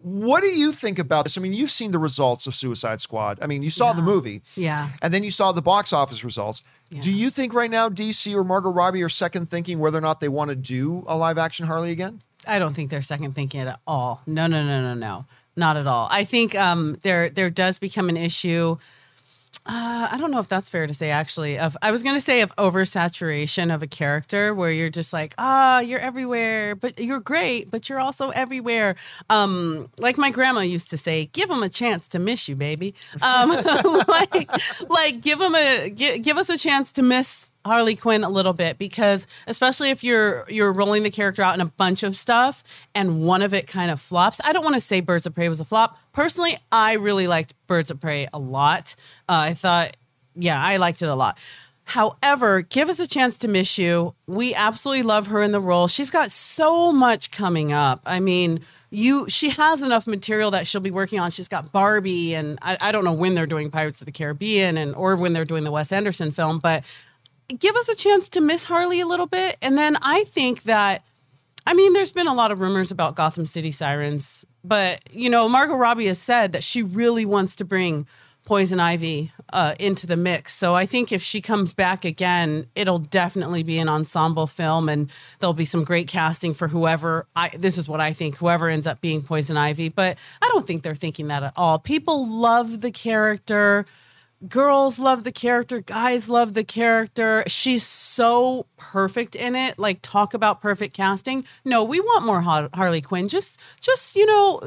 What 0.00 0.42
do 0.42 0.48
you 0.48 0.72
think 0.72 0.98
about 0.98 1.24
this? 1.24 1.38
I 1.38 1.40
mean, 1.40 1.54
you've 1.54 1.70
seen 1.70 1.92
the 1.92 1.98
results 1.98 2.46
of 2.46 2.54
Suicide 2.54 3.00
Squad. 3.00 3.38
I 3.40 3.46
mean, 3.46 3.62
you 3.62 3.70
saw 3.70 3.94
the 3.94 4.02
movie. 4.02 4.42
Yeah. 4.54 4.90
And 5.00 5.12
then 5.12 5.24
you 5.24 5.30
saw 5.30 5.52
the 5.52 5.62
box 5.62 5.94
office 5.94 6.22
results. 6.22 6.62
Yeah. 6.90 7.00
Do 7.00 7.10
you 7.10 7.30
think 7.30 7.54
right 7.54 7.70
now 7.70 7.88
DC 7.88 8.32
or 8.34 8.44
Margot 8.44 8.70
Robbie 8.70 9.02
are 9.02 9.08
second 9.08 9.50
thinking 9.50 9.78
whether 9.78 9.96
or 9.96 10.02
not 10.02 10.20
they 10.20 10.28
want 10.28 10.50
to 10.50 10.54
do 10.54 11.02
a 11.08 11.16
live 11.16 11.38
action 11.38 11.66
Harley 11.66 11.92
again? 11.92 12.20
I 12.46 12.58
don't 12.58 12.74
think 12.74 12.90
they're 12.90 13.00
second 13.00 13.32
thinking 13.32 13.62
at 13.62 13.80
all. 13.86 14.20
No, 14.26 14.46
no, 14.46 14.62
no, 14.62 14.82
no, 14.82 14.94
no, 14.94 15.24
not 15.56 15.78
at 15.78 15.86
all. 15.86 16.08
I 16.10 16.24
think 16.24 16.54
um, 16.54 16.98
there 17.02 17.30
there 17.30 17.48
does 17.48 17.78
become 17.78 18.10
an 18.10 18.18
issue. 18.18 18.76
Uh, 19.68 20.08
I 20.12 20.16
don't 20.16 20.30
know 20.30 20.38
if 20.38 20.46
that's 20.46 20.68
fair 20.68 20.86
to 20.86 20.94
say. 20.94 21.10
Actually, 21.10 21.58
of 21.58 21.76
I 21.82 21.90
was 21.90 22.04
to 22.04 22.20
say 22.20 22.40
of 22.40 22.54
oversaturation 22.54 23.74
of 23.74 23.82
a 23.82 23.88
character 23.88 24.54
where 24.54 24.70
you're 24.70 24.90
just 24.90 25.12
like, 25.12 25.34
ah, 25.38 25.80
you're 25.80 25.98
everywhere, 25.98 26.76
but 26.76 27.00
you're 27.00 27.18
great, 27.18 27.68
but 27.70 27.88
you're 27.88 27.98
also 27.98 28.30
everywhere. 28.30 28.94
Um, 29.28 29.90
like 29.98 30.18
my 30.18 30.30
grandma 30.30 30.60
used 30.60 30.88
to 30.90 30.98
say, 30.98 31.26
give 31.32 31.48
them 31.48 31.64
a 31.64 31.68
chance 31.68 32.06
to 32.08 32.20
miss 32.20 32.48
you, 32.48 32.54
baby. 32.54 32.94
Um, 33.20 33.50
like, 34.08 34.50
like 34.88 35.20
give 35.20 35.40
them 35.40 35.56
a 35.56 35.90
give, 35.90 36.22
give 36.22 36.38
us 36.38 36.48
a 36.48 36.56
chance 36.56 36.92
to 36.92 37.02
miss 37.02 37.50
Harley 37.66 37.96
Quinn 37.96 38.24
a 38.24 38.28
little 38.28 38.52
bit 38.52 38.78
because 38.78 39.26
especially 39.46 39.90
if 39.90 40.02
you're 40.02 40.44
you're 40.48 40.72
rolling 40.72 41.02
the 41.02 41.10
character 41.10 41.42
out 41.42 41.54
in 41.54 41.60
a 41.60 41.66
bunch 41.66 42.02
of 42.02 42.16
stuff 42.16 42.64
and 42.94 43.22
one 43.22 43.42
of 43.42 43.52
it 43.52 43.66
kind 43.66 43.90
of 43.90 44.00
flops. 44.00 44.40
I 44.44 44.52
don't 44.52 44.64
want 44.64 44.74
to 44.74 44.80
say 44.80 45.00
Birds 45.00 45.26
of 45.26 45.34
Prey 45.34 45.48
was 45.48 45.60
a 45.60 45.64
flop. 45.64 45.98
Personally, 46.12 46.56
I 46.72 46.94
really 46.94 47.26
liked 47.26 47.54
Birds 47.66 47.90
of 47.90 48.00
Prey 48.00 48.28
a 48.32 48.38
lot. 48.38 48.94
Uh, 49.28 49.50
I 49.50 49.54
thought, 49.54 49.96
yeah, 50.34 50.62
I 50.62 50.78
liked 50.78 51.02
it 51.02 51.08
a 51.08 51.14
lot. 51.14 51.38
However, 51.84 52.62
give 52.62 52.88
us 52.88 52.98
a 52.98 53.06
chance 53.06 53.38
to 53.38 53.48
miss 53.48 53.78
you. 53.78 54.14
We 54.26 54.54
absolutely 54.54 55.04
love 55.04 55.28
her 55.28 55.40
in 55.40 55.52
the 55.52 55.60
role. 55.60 55.86
She's 55.86 56.10
got 56.10 56.32
so 56.32 56.90
much 56.90 57.30
coming 57.30 57.72
up. 57.72 58.00
I 58.04 58.18
mean, 58.18 58.60
you 58.90 59.28
she 59.28 59.50
has 59.50 59.84
enough 59.84 60.06
material 60.06 60.50
that 60.50 60.66
she'll 60.66 60.80
be 60.80 60.90
working 60.90 61.20
on. 61.20 61.30
She's 61.30 61.46
got 61.46 61.70
Barbie, 61.70 62.34
and 62.34 62.58
I, 62.60 62.76
I 62.80 62.92
don't 62.92 63.04
know 63.04 63.12
when 63.12 63.34
they're 63.34 63.46
doing 63.46 63.70
Pirates 63.70 64.00
of 64.00 64.06
the 64.06 64.12
Caribbean 64.12 64.76
and 64.76 64.96
or 64.96 65.14
when 65.14 65.32
they're 65.32 65.44
doing 65.44 65.62
the 65.62 65.70
Wes 65.70 65.92
Anderson 65.92 66.32
film, 66.32 66.58
but 66.58 66.84
give 67.48 67.76
us 67.76 67.88
a 67.88 67.96
chance 67.96 68.28
to 68.30 68.40
miss 68.40 68.64
Harley 68.64 69.00
a 69.00 69.06
little 69.06 69.26
bit. 69.26 69.56
And 69.62 69.76
then 69.76 69.96
I 70.02 70.24
think 70.24 70.64
that, 70.64 71.04
I 71.66 71.74
mean, 71.74 71.92
there's 71.92 72.12
been 72.12 72.26
a 72.26 72.34
lot 72.34 72.52
of 72.52 72.60
rumors 72.60 72.90
about 72.90 73.16
Gotham 73.16 73.46
City 73.46 73.70
Sirens, 73.70 74.44
but, 74.64 75.00
you 75.12 75.30
know, 75.30 75.48
Margot 75.48 75.74
Robbie 75.76 76.06
has 76.06 76.18
said 76.18 76.52
that 76.52 76.64
she 76.64 76.82
really 76.82 77.24
wants 77.24 77.56
to 77.56 77.64
bring 77.64 78.06
Poison 78.46 78.78
Ivy 78.78 79.32
uh, 79.52 79.74
into 79.80 80.06
the 80.06 80.16
mix. 80.16 80.54
So 80.54 80.76
I 80.76 80.86
think 80.86 81.10
if 81.10 81.20
she 81.20 81.40
comes 81.40 81.74
back 81.74 82.04
again, 82.04 82.68
it'll 82.76 83.00
definitely 83.00 83.64
be 83.64 83.78
an 83.78 83.88
ensemble 83.88 84.46
film 84.46 84.88
and 84.88 85.10
there'll 85.40 85.52
be 85.52 85.64
some 85.64 85.82
great 85.82 86.06
casting 86.06 86.54
for 86.54 86.68
whoever 86.68 87.26
I 87.34 87.50
this 87.58 87.76
is 87.76 87.88
what 87.88 88.00
I 88.00 88.12
think 88.12 88.36
whoever 88.36 88.68
ends 88.68 88.86
up 88.86 89.00
being 89.00 89.20
Poison 89.20 89.56
Ivy, 89.56 89.88
but 89.88 90.16
I 90.40 90.48
don't 90.52 90.64
think 90.64 90.84
they're 90.84 90.94
thinking 90.94 91.26
that 91.26 91.42
at 91.42 91.54
all. 91.56 91.80
People 91.80 92.28
love 92.28 92.82
the 92.82 92.92
character 92.92 93.84
girls 94.48 94.98
love 94.98 95.24
the 95.24 95.32
character 95.32 95.80
guys 95.80 96.28
love 96.28 96.54
the 96.54 96.64
character. 96.64 97.42
She's 97.46 97.82
so 97.84 98.66
perfect 98.76 99.34
in 99.34 99.54
it. 99.54 99.78
Like 99.78 100.00
talk 100.02 100.34
about 100.34 100.60
perfect 100.60 100.94
casting. 100.94 101.44
No 101.64 101.82
we 101.82 102.00
want 102.00 102.24
more 102.24 102.42
harley 102.42 103.00
quinn. 103.00 103.28
Just 103.28 103.60
just 103.80 104.14
you 104.14 104.26
know 104.26 104.60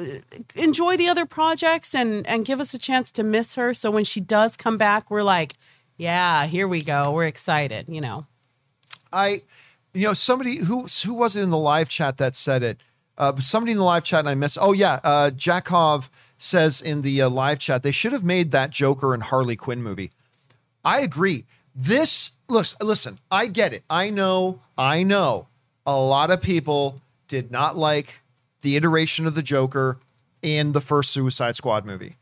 enjoy 0.56 0.98
the 0.98 1.08
other 1.08 1.26
projects 1.26 1.94
and 1.94 2.26
and 2.28 2.46
give 2.46 2.60
us 2.60 2.74
a 2.74 2.80
chance 2.80 3.12
to 3.12 3.24
miss 3.24 3.56
her. 3.56 3.74
So 3.74 3.92
when 3.92 4.04
she 4.04 4.20
does 4.20 4.58
come 4.58 4.78
back 4.78 5.12
we're 5.12 5.24
like 5.24 5.56
yeah 5.98 6.46
here 6.46 6.68
we 6.68 6.82
go. 6.82 7.12
We're 7.12 7.28
excited 7.28 7.88
you 7.88 8.02
know. 8.02 8.26
I, 9.12 9.42
you 9.94 10.06
know, 10.06 10.14
somebody 10.14 10.58
who 10.58 10.88
who 11.06 11.14
was 11.14 11.36
it 11.36 11.42
in 11.42 11.50
the 11.50 11.58
live 11.58 11.90
chat 11.90 12.18
that 12.18 12.36
said 12.36 12.64
it? 12.64 12.82
Uh, 13.18 13.36
somebody 13.40 13.74
in 13.74 13.78
the 13.78 13.84
live 13.84 14.04
chat 14.04 14.22
and 14.22 14.30
I 14.30 14.36
missed. 14.36 14.58
Oh 14.60 14.72
yeah, 14.72 15.00
uh, 15.04 15.32
Jakov 15.32 16.10
says 16.40 16.82
in 16.82 17.04
the 17.04 17.22
uh, 17.22 17.30
live 17.30 17.60
chat 17.60 17.84
they 17.84 17.92
should 17.92 18.14
have 18.14 18.24
made 18.24 18.52
that 18.52 18.72
Joker 18.72 19.14
and 19.14 19.22
Harley 19.22 19.56
Quinn 19.56 19.84
movie. 19.84 20.12
I 20.84 21.02
agree. 21.02 21.46
This 21.76 22.32
looks. 22.48 22.76
Listen, 22.82 23.20
I 23.30 23.48
get 23.48 23.74
it. 23.74 23.84
I 23.90 24.10
know. 24.10 24.62
I 24.78 25.04
know. 25.04 25.48
A 25.86 25.96
lot 25.96 26.32
of 26.32 26.42
people 26.42 27.02
did 27.28 27.52
not 27.52 27.78
like 27.78 28.22
the 28.62 28.76
iteration 28.76 29.26
of 29.26 29.36
the 29.36 29.44
Joker 29.44 30.00
in 30.42 30.72
the 30.72 30.82
first 30.82 31.12
Suicide 31.12 31.56
Squad 31.56 31.86
movie. 31.86 32.16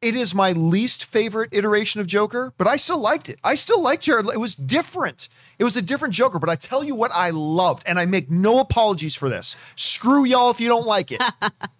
It 0.00 0.14
is 0.14 0.34
my 0.34 0.52
least 0.52 1.04
favorite 1.04 1.50
iteration 1.52 2.00
of 2.00 2.06
Joker, 2.06 2.54
but 2.56 2.66
I 2.66 2.76
still 2.76 2.98
liked 2.98 3.28
it. 3.28 3.38
I 3.44 3.54
still 3.54 3.82
liked 3.82 4.04
Jared. 4.04 4.26
It 4.32 4.40
was 4.40 4.56
different. 4.56 5.28
It 5.58 5.64
was 5.64 5.76
a 5.76 5.82
different 5.82 6.14
Joker, 6.14 6.38
but 6.38 6.48
I 6.48 6.56
tell 6.56 6.82
you 6.82 6.94
what 6.94 7.10
I 7.12 7.30
loved, 7.30 7.82
and 7.84 7.98
I 7.98 8.06
make 8.06 8.30
no 8.30 8.60
apologies 8.60 9.14
for 9.14 9.28
this. 9.28 9.56
Screw 9.76 10.24
y'all 10.24 10.50
if 10.50 10.58
you 10.58 10.68
don't 10.68 10.86
like 10.86 11.12
it. 11.12 11.22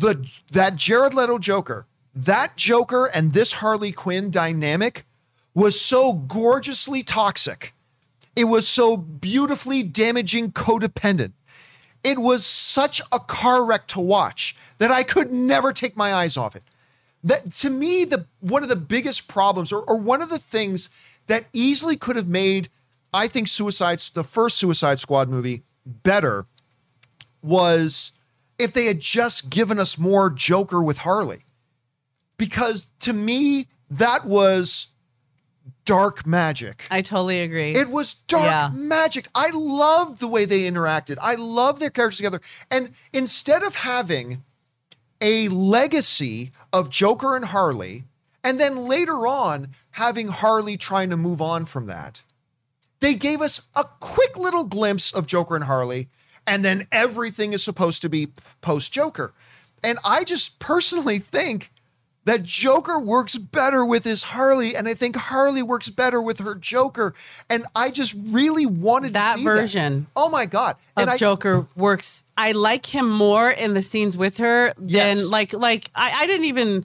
the 0.00 0.28
that 0.52 0.76
Jared 0.76 1.14
Leto 1.14 1.38
Joker, 1.38 1.86
that 2.14 2.56
Joker 2.56 3.06
and 3.06 3.32
this 3.32 3.52
Harley 3.52 3.92
Quinn 3.92 4.30
dynamic 4.30 5.04
was 5.54 5.80
so 5.80 6.12
gorgeously 6.12 7.02
toxic. 7.02 7.74
It 8.36 8.44
was 8.44 8.66
so 8.68 8.96
beautifully 8.96 9.82
damaging 9.82 10.52
codependent. 10.52 11.32
It 12.02 12.18
was 12.18 12.46
such 12.46 13.02
a 13.12 13.18
car 13.18 13.64
wreck 13.64 13.86
to 13.88 14.00
watch 14.00 14.56
that 14.78 14.90
I 14.90 15.02
could 15.02 15.32
never 15.32 15.72
take 15.72 15.96
my 15.96 16.14
eyes 16.14 16.36
off 16.36 16.56
it 16.56 16.62
that 17.22 17.52
to 17.52 17.70
me 17.70 18.04
the 18.04 18.26
one 18.40 18.62
of 18.62 18.68
the 18.68 18.76
biggest 18.76 19.28
problems 19.28 19.72
or, 19.72 19.82
or 19.82 19.96
one 19.96 20.22
of 20.22 20.28
the 20.28 20.38
things 20.38 20.88
that 21.26 21.44
easily 21.52 21.96
could 21.96 22.16
have 22.16 22.28
made 22.28 22.68
i 23.12 23.28
think 23.28 23.48
suicides 23.48 24.10
the 24.10 24.24
first 24.24 24.56
suicide 24.56 24.98
squad 24.98 25.28
movie 25.28 25.62
better 25.84 26.46
was 27.42 28.12
if 28.60 28.72
they 28.72 28.86
had 28.86 29.00
just 29.00 29.50
given 29.50 29.78
us 29.78 29.98
more 29.98 30.30
joker 30.30 30.82
with 30.82 30.98
harley 30.98 31.44
because 32.36 32.88
to 33.00 33.12
me 33.12 33.66
that 33.90 34.24
was 34.24 34.88
dark 35.84 36.26
magic 36.26 36.86
i 36.90 37.00
totally 37.02 37.40
agree 37.40 37.72
it 37.72 37.88
was 37.90 38.14
dark 38.14 38.44
Yeah. 38.44 38.70
magic. 38.72 39.26
I 39.34 39.50
loved 39.50 40.20
the 40.20 40.28
way 40.28 40.44
they 40.44 40.60
interacted. 40.70 41.16
I 41.20 41.34
love 41.34 41.78
their 41.80 41.90
characters 41.90 42.18
together. 42.18 42.40
And 42.70 42.92
instead 43.12 43.62
of 43.62 43.74
having 43.76 44.44
a 45.20 45.48
legacy 45.48 46.52
of 46.72 46.90
Joker 46.90 47.34
and 47.36 47.46
Harley, 47.46 48.04
and 48.44 48.58
then 48.60 48.76
later 48.86 49.26
on 49.26 49.68
having 49.92 50.28
Harley 50.28 50.76
trying 50.76 51.10
to 51.10 51.16
move 51.16 51.40
on 51.42 51.64
from 51.66 51.86
that, 51.86 52.22
they 53.00 53.14
gave 53.14 53.40
us 53.40 53.68
a 53.74 53.84
quick 54.00 54.38
little 54.38 54.64
glimpse 54.64 55.12
of 55.12 55.26
Joker 55.26 55.56
and 55.56 55.64
Harley, 55.64 56.08
and 56.50 56.64
then 56.64 56.86
everything 56.90 57.52
is 57.52 57.62
supposed 57.62 58.02
to 58.02 58.08
be 58.08 58.28
post 58.60 58.92
Joker. 58.92 59.32
And 59.84 59.98
I 60.04 60.24
just 60.24 60.58
personally 60.58 61.20
think 61.20 61.70
that 62.24 62.42
Joker 62.42 62.98
works 62.98 63.36
better 63.38 63.84
with 63.84 64.04
his 64.04 64.24
Harley, 64.24 64.76
and 64.76 64.86
I 64.86 64.92
think 64.94 65.16
Harley 65.16 65.62
works 65.62 65.88
better 65.88 66.20
with 66.20 66.38
her 66.40 66.54
Joker. 66.54 67.14
And 67.48 67.64
I 67.74 67.90
just 67.90 68.14
really 68.28 68.66
wanted 68.66 69.14
That 69.14 69.34
to 69.34 69.38
see 69.38 69.44
version 69.44 70.06
Oh 70.14 70.28
my 70.28 70.44
god! 70.44 70.76
of 70.96 71.02
And 71.02 71.10
I, 71.10 71.16
Joker 71.16 71.66
works. 71.76 72.24
I 72.36 72.52
like 72.52 72.84
him 72.94 73.08
more 73.08 73.48
in 73.50 73.72
the 73.74 73.80
scenes 73.82 74.16
with 74.18 74.36
her 74.36 74.72
than 74.76 74.88
Yes. 74.88 75.24
like 75.24 75.52
like 75.54 75.90
I, 75.94 76.10
I 76.22 76.26
didn't 76.26 76.44
even 76.46 76.84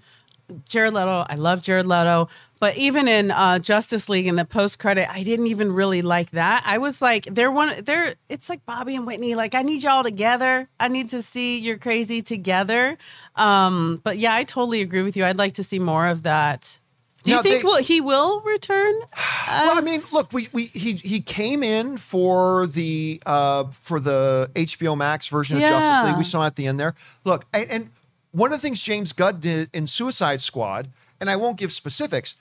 Jared 0.70 0.94
Leto. 0.94 1.26
I 1.28 1.36
love 1.36 1.62
Jared 1.64 1.88
Leto, 1.88 2.30
but 2.60 2.78
even 2.78 3.08
in 3.08 3.32
uh, 3.32 3.60
Justice 3.60 4.08
League 4.10 4.28
in 4.28 4.36
the 4.38 4.46
post 4.46 4.80
credit, 4.80 5.08
I 5.12 5.24
didn't 5.24 5.48
even 5.48 5.74
really 5.74 6.02
like 6.02 6.32
that. 6.32 6.64
I 6.66 6.78
was 6.78 7.02
like, 7.02 7.26
they're 7.26 7.52
one. 7.52 7.84
They're 7.84 8.16
it's 8.30 8.50
like 8.50 8.66
Bobby 8.66 8.96
and 8.96 9.06
Whitney. 9.06 9.36
Like 9.36 9.56
I 9.56 9.62
need 9.62 9.84
y'all 9.84 10.04
together. 10.04 10.70
I 10.80 10.88
need 10.88 11.10
to 11.10 11.22
see 11.22 11.60
you're 11.60 11.78
crazy 11.78 12.22
together. 12.22 12.98
Um, 13.36 14.02
but 14.04 14.18
yeah, 14.18 14.34
I 14.34 14.44
totally 14.44 14.82
agree 14.82 15.02
with 15.04 15.18
you. 15.18 15.26
I'd 15.26 15.38
like 15.38 15.54
to 15.56 15.64
see 15.64 15.80
more 15.80 16.08
of 16.08 16.24
that 16.24 16.80
Do 17.24 17.32
you 17.32 17.38
Now, 17.38 17.44
think 17.44 17.62
they- 17.62 17.66
will 17.66 17.78
he 17.84 18.02
will 18.02 18.42
return? 18.42 18.94
Well, 19.48 19.78
I 19.78 19.82
mean, 19.82 20.02
look, 20.12 20.34
we, 20.34 20.48
we 20.54 20.66
he 20.66 20.94
he 20.94 21.22
came 21.22 21.62
in 21.62 21.98
for 21.98 22.66
the 22.66 23.22
uh 23.28 23.66
for 23.80 24.00
the 24.00 24.50
HBO 24.56 24.98
Max 24.98 25.28
version 25.28 25.58
of 25.58 25.62
Justice 25.62 26.04
League. 26.10 26.18
We 26.18 26.24
saw 26.24 26.44
at 26.48 26.56
the 26.56 26.66
end 26.66 26.80
there. 26.80 26.96
Look, 27.26 27.46
and, 27.54 27.70
and 27.70 27.90
one 28.32 28.52
of 28.52 28.58
the 28.60 28.62
things 28.64 28.82
James 28.82 29.14
Gunn 29.14 29.40
did 29.40 29.70
in 29.72 29.86
Suicide 29.86 30.42
Squad, 30.42 30.90
and 31.22 31.30
I 31.30 31.36
won't 31.36 31.58
give 31.58 31.72
specifics, 31.72 32.34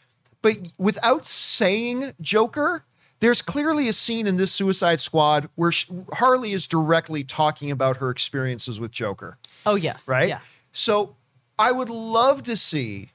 but 0.44 0.58
without 0.76 1.24
saying 1.24 2.12
Joker, 2.20 2.84
there's 3.20 3.40
clearly 3.40 3.88
a 3.88 3.94
scene 3.94 4.26
in 4.26 4.36
this 4.36 4.52
Suicide 4.52 5.00
Squad 5.00 5.48
where 5.54 5.72
Harley 6.12 6.52
is 6.52 6.66
directly 6.66 7.24
talking 7.24 7.70
about 7.70 7.96
her 7.96 8.10
experiences 8.10 8.78
with 8.78 8.90
Joker 8.92 9.38
Oh 9.64 9.74
yes. 9.74 10.06
right? 10.06 10.28
Yeah. 10.28 10.40
So 10.70 11.16
I 11.58 11.72
would 11.72 11.88
love 11.88 12.42
to 12.42 12.58
see, 12.58 13.12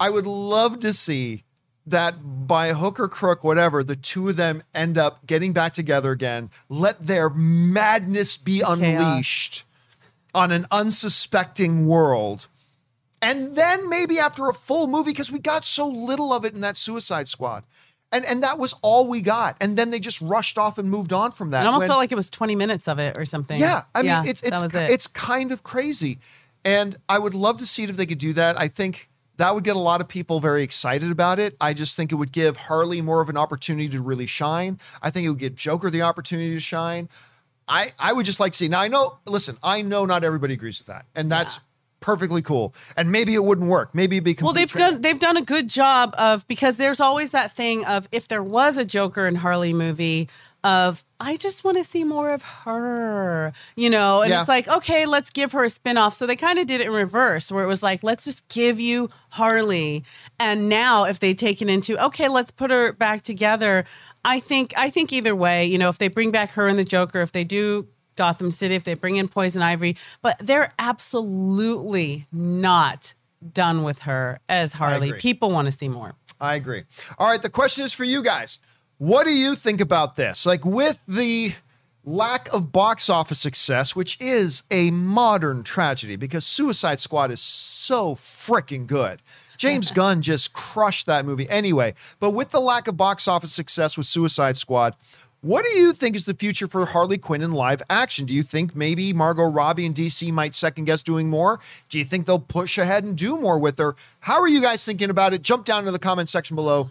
I 0.00 0.08
would 0.08 0.26
love 0.26 0.78
to 0.80 0.94
see 0.94 1.44
that 1.86 2.46
by 2.48 2.72
hook 2.72 2.98
or 2.98 3.08
crook, 3.08 3.44
whatever, 3.44 3.84
the 3.84 3.96
two 3.96 4.30
of 4.30 4.36
them 4.36 4.62
end 4.74 4.96
up 4.96 5.26
getting 5.26 5.52
back 5.52 5.74
together 5.74 6.10
again. 6.12 6.48
Let 6.70 7.06
their 7.06 7.28
madness 7.28 8.38
be 8.38 8.60
Chaos. 8.60 8.78
unleashed 8.78 9.64
on 10.34 10.52
an 10.52 10.64
unsuspecting 10.70 11.86
world. 11.86 12.46
And 13.22 13.54
then 13.56 13.88
maybe 13.88 14.18
after 14.18 14.48
a 14.48 14.52
full 14.54 14.88
movie, 14.88 15.12
because 15.12 15.30
we 15.32 15.38
got 15.38 15.64
so 15.64 15.86
little 15.88 16.32
of 16.32 16.44
it 16.44 16.52
in 16.54 16.60
that 16.60 16.76
Suicide 16.76 17.28
Squad. 17.28 17.62
And, 18.10 18.26
and 18.26 18.42
that 18.42 18.58
was 18.58 18.74
all 18.82 19.08
we 19.08 19.22
got. 19.22 19.56
And 19.60 19.78
then 19.78 19.88
they 19.90 19.98
just 20.00 20.20
rushed 20.20 20.58
off 20.58 20.76
and 20.76 20.90
moved 20.90 21.12
on 21.14 21.30
from 21.32 21.48
that. 21.50 21.62
It 21.62 21.66
almost 21.66 21.82
when- 21.82 21.88
felt 21.88 21.98
like 21.98 22.12
it 22.12 22.16
was 22.16 22.28
20 22.28 22.56
minutes 22.56 22.86
of 22.88 22.98
it 22.98 23.16
or 23.16 23.24
something. 23.24 23.58
yeah, 23.58 23.84
I 23.94 24.00
mean, 24.02 24.06
Yeah, 24.08 24.24
it's 24.26 24.42
it's 24.42 24.60
it. 24.60 24.74
it's 24.90 25.06
kind 25.06 25.50
of 25.50 25.62
crazy, 25.62 26.18
and 26.62 26.96
I 27.08 27.18
would 27.18 27.34
love 27.34 27.56
to 27.58 27.66
see 27.66 27.84
it 27.84 27.90
if 27.90 27.96
they 27.96 28.04
could 28.04 28.18
do 28.18 28.34
that. 28.34 28.60
I 28.60 28.68
think 28.68 29.08
that 29.38 29.54
would 29.54 29.64
get 29.64 29.76
a 29.76 29.78
lot 29.78 30.02
of 30.02 30.08
people 30.08 30.40
very 30.40 30.62
excited 30.62 31.10
about 31.10 31.38
it. 31.38 31.56
I 31.58 31.72
just 31.72 31.96
think 31.96 32.12
it 32.12 32.16
would 32.16 32.32
give 32.32 32.56
Harley 32.58 33.00
more 33.00 33.22
of 33.22 33.30
an 33.30 33.38
opportunity 33.38 33.88
to 33.88 34.02
really 34.02 34.26
shine. 34.26 34.78
I 35.00 35.08
think 35.08 35.24
it 35.24 35.30
would 35.30 35.38
give 35.38 35.54
Joker 35.54 35.88
the 35.88 36.02
opportunity 36.02 36.52
to 36.52 36.60
shine. 36.60 37.08
I 37.66 37.94
I 37.98 38.12
would 38.12 38.26
just 38.26 38.40
like 38.40 38.52
to 38.52 38.58
see. 38.58 38.68
Now 38.68 38.80
I 38.80 38.88
know. 38.88 39.20
Listen, 39.26 39.56
I 39.62 39.80
know 39.80 40.04
not 40.04 40.22
everybody 40.22 40.52
agrees 40.52 40.80
with 40.80 40.88
that, 40.88 41.06
and 41.14 41.30
that's 41.30 41.60
perfectly 42.02 42.42
cool. 42.42 42.74
And 42.96 43.10
maybe 43.10 43.34
it 43.34 43.44
wouldn't 43.44 43.68
work. 43.68 43.94
Maybe 43.94 44.16
it'd 44.16 44.24
be 44.24 44.36
Well, 44.42 44.52
they've 44.52 44.70
done 44.72 45.00
they've 45.00 45.18
done 45.18 45.36
a 45.36 45.42
good 45.42 45.68
job 45.68 46.14
of 46.18 46.46
because 46.46 46.76
there's 46.76 47.00
always 47.00 47.30
that 47.30 47.52
thing 47.52 47.84
of 47.86 48.08
if 48.12 48.28
there 48.28 48.42
was 48.42 48.76
a 48.76 48.84
Joker 48.84 49.26
and 49.26 49.38
Harley 49.38 49.72
movie 49.72 50.28
of 50.64 51.02
I 51.18 51.36
just 51.36 51.64
want 51.64 51.76
to 51.78 51.84
see 51.84 52.04
more 52.04 52.32
of 52.32 52.42
her, 52.42 53.52
you 53.74 53.90
know, 53.90 54.22
and 54.22 54.30
Yeah. 54.30 54.40
it's 54.40 54.48
like 54.48 54.68
okay, 54.68 55.06
let's 55.06 55.30
give 55.30 55.52
her 55.52 55.64
a 55.64 55.70
spin-off. 55.70 56.14
So 56.14 56.26
they 56.26 56.36
kind 56.36 56.58
of 56.58 56.66
did 56.66 56.80
it 56.80 56.86
in 56.88 56.92
reverse 56.92 57.50
where 57.50 57.64
it 57.64 57.66
was 57.66 57.82
like 57.82 58.02
let's 58.04 58.24
just 58.24 58.46
give 58.48 58.78
you 58.78 59.08
Harley 59.30 60.04
and 60.38 60.68
now 60.68 61.04
if 61.04 61.18
they 61.20 61.34
take 61.34 61.62
it 61.62 61.68
into 61.68 62.02
okay, 62.04 62.28
let's 62.28 62.50
put 62.50 62.70
her 62.70 62.92
back 62.92 63.22
together. 63.22 63.84
I 64.24 64.38
think 64.38 64.72
I 64.76 64.88
think 64.90 65.12
either 65.12 65.34
way, 65.34 65.64
you 65.66 65.78
know, 65.78 65.88
if 65.88 65.98
they 65.98 66.08
bring 66.08 66.30
back 66.30 66.52
her 66.52 66.68
and 66.68 66.78
the 66.78 66.84
Joker, 66.84 67.20
if 67.22 67.32
they 67.32 67.44
do 67.44 67.88
Gotham 68.22 68.52
City, 68.52 68.76
if 68.76 68.84
they 68.84 68.94
bring 68.94 69.16
in 69.16 69.26
Poison 69.26 69.62
Ivy, 69.62 69.96
but 70.20 70.38
they're 70.38 70.72
absolutely 70.78 72.26
not 72.30 73.14
done 73.52 73.82
with 73.82 74.02
her 74.02 74.38
as 74.48 74.74
Harley. 74.74 75.12
People 75.14 75.50
want 75.50 75.66
to 75.66 75.72
see 75.72 75.88
more. 75.88 76.14
I 76.40 76.54
agree. 76.54 76.84
All 77.18 77.28
right, 77.28 77.42
the 77.42 77.50
question 77.50 77.84
is 77.84 77.92
for 77.92 78.04
you 78.04 78.22
guys. 78.22 78.60
What 78.98 79.24
do 79.24 79.32
you 79.32 79.56
think 79.56 79.80
about 79.80 80.14
this? 80.14 80.46
Like 80.46 80.64
with 80.64 81.02
the 81.08 81.54
lack 82.04 82.48
of 82.52 82.70
box 82.70 83.10
office 83.10 83.40
success, 83.40 83.96
which 83.96 84.20
is 84.20 84.62
a 84.70 84.92
modern 84.92 85.64
tragedy 85.64 86.14
because 86.14 86.46
Suicide 86.46 87.00
Squad 87.00 87.32
is 87.32 87.40
so 87.40 88.14
freaking 88.14 88.86
good. 88.86 89.20
James 89.56 89.90
Gunn 90.00 90.22
just 90.22 90.52
crushed 90.52 91.06
that 91.06 91.24
movie 91.24 91.48
anyway. 91.48 91.94
But 92.20 92.30
with 92.30 92.50
the 92.50 92.60
lack 92.60 92.86
of 92.86 92.96
box 92.96 93.26
office 93.26 93.52
success 93.52 93.96
with 93.96 94.06
Suicide 94.06 94.56
Squad, 94.56 94.94
what 95.42 95.64
do 95.64 95.70
you 95.70 95.92
think 95.92 96.14
is 96.14 96.24
the 96.24 96.34
future 96.34 96.68
for 96.68 96.86
Harley 96.86 97.18
Quinn 97.18 97.42
in 97.42 97.50
live 97.50 97.82
action? 97.90 98.26
Do 98.26 98.34
you 98.34 98.44
think 98.44 98.76
maybe 98.76 99.12
Margot 99.12 99.50
Robbie 99.50 99.84
and 99.84 99.94
DC 99.94 100.32
might 100.32 100.54
second 100.54 100.84
guess 100.84 101.02
doing 101.02 101.28
more? 101.28 101.58
Do 101.88 101.98
you 101.98 102.04
think 102.04 102.26
they'll 102.26 102.38
push 102.38 102.78
ahead 102.78 103.02
and 103.02 103.18
do 103.18 103.36
more 103.36 103.58
with 103.58 103.76
her? 103.78 103.96
How 104.20 104.40
are 104.40 104.46
you 104.46 104.62
guys 104.62 104.84
thinking 104.84 105.10
about 105.10 105.32
it? 105.32 105.42
Jump 105.42 105.64
down 105.64 105.84
to 105.84 105.90
the 105.90 105.98
comment 105.98 106.28
section 106.28 106.54
below 106.54 106.90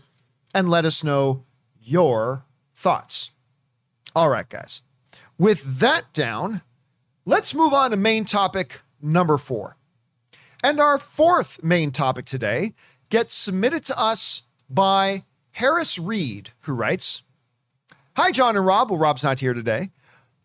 and 0.53 0.69
let 0.69 0.83
us 0.83 1.01
know 1.01 1.43
your 1.81 2.43
thoughts. 2.75 3.31
All 4.13 4.27
right, 4.27 4.47
guys. 4.47 4.81
With 5.37 5.79
that 5.79 6.11
down, 6.11 6.61
let's 7.25 7.55
move 7.55 7.73
on 7.73 7.91
to 7.91 7.97
main 7.97 8.25
topic 8.25 8.81
number 9.01 9.37
four. 9.37 9.77
And 10.61 10.81
our 10.81 10.97
fourth 10.97 11.63
main 11.63 11.91
topic 11.91 12.25
today 12.25 12.73
gets 13.09 13.33
submitted 13.33 13.85
to 13.85 13.97
us 13.97 14.43
by 14.69 15.23
Harris 15.51 15.97
Reed, 15.97 16.49
who 16.61 16.73
writes 16.73 17.23
Hi, 18.17 18.31
John 18.31 18.57
and 18.57 18.65
Rob. 18.65 18.89
Well, 18.89 18.99
Rob's 18.99 19.23
not 19.23 19.39
here 19.39 19.53
today. 19.53 19.91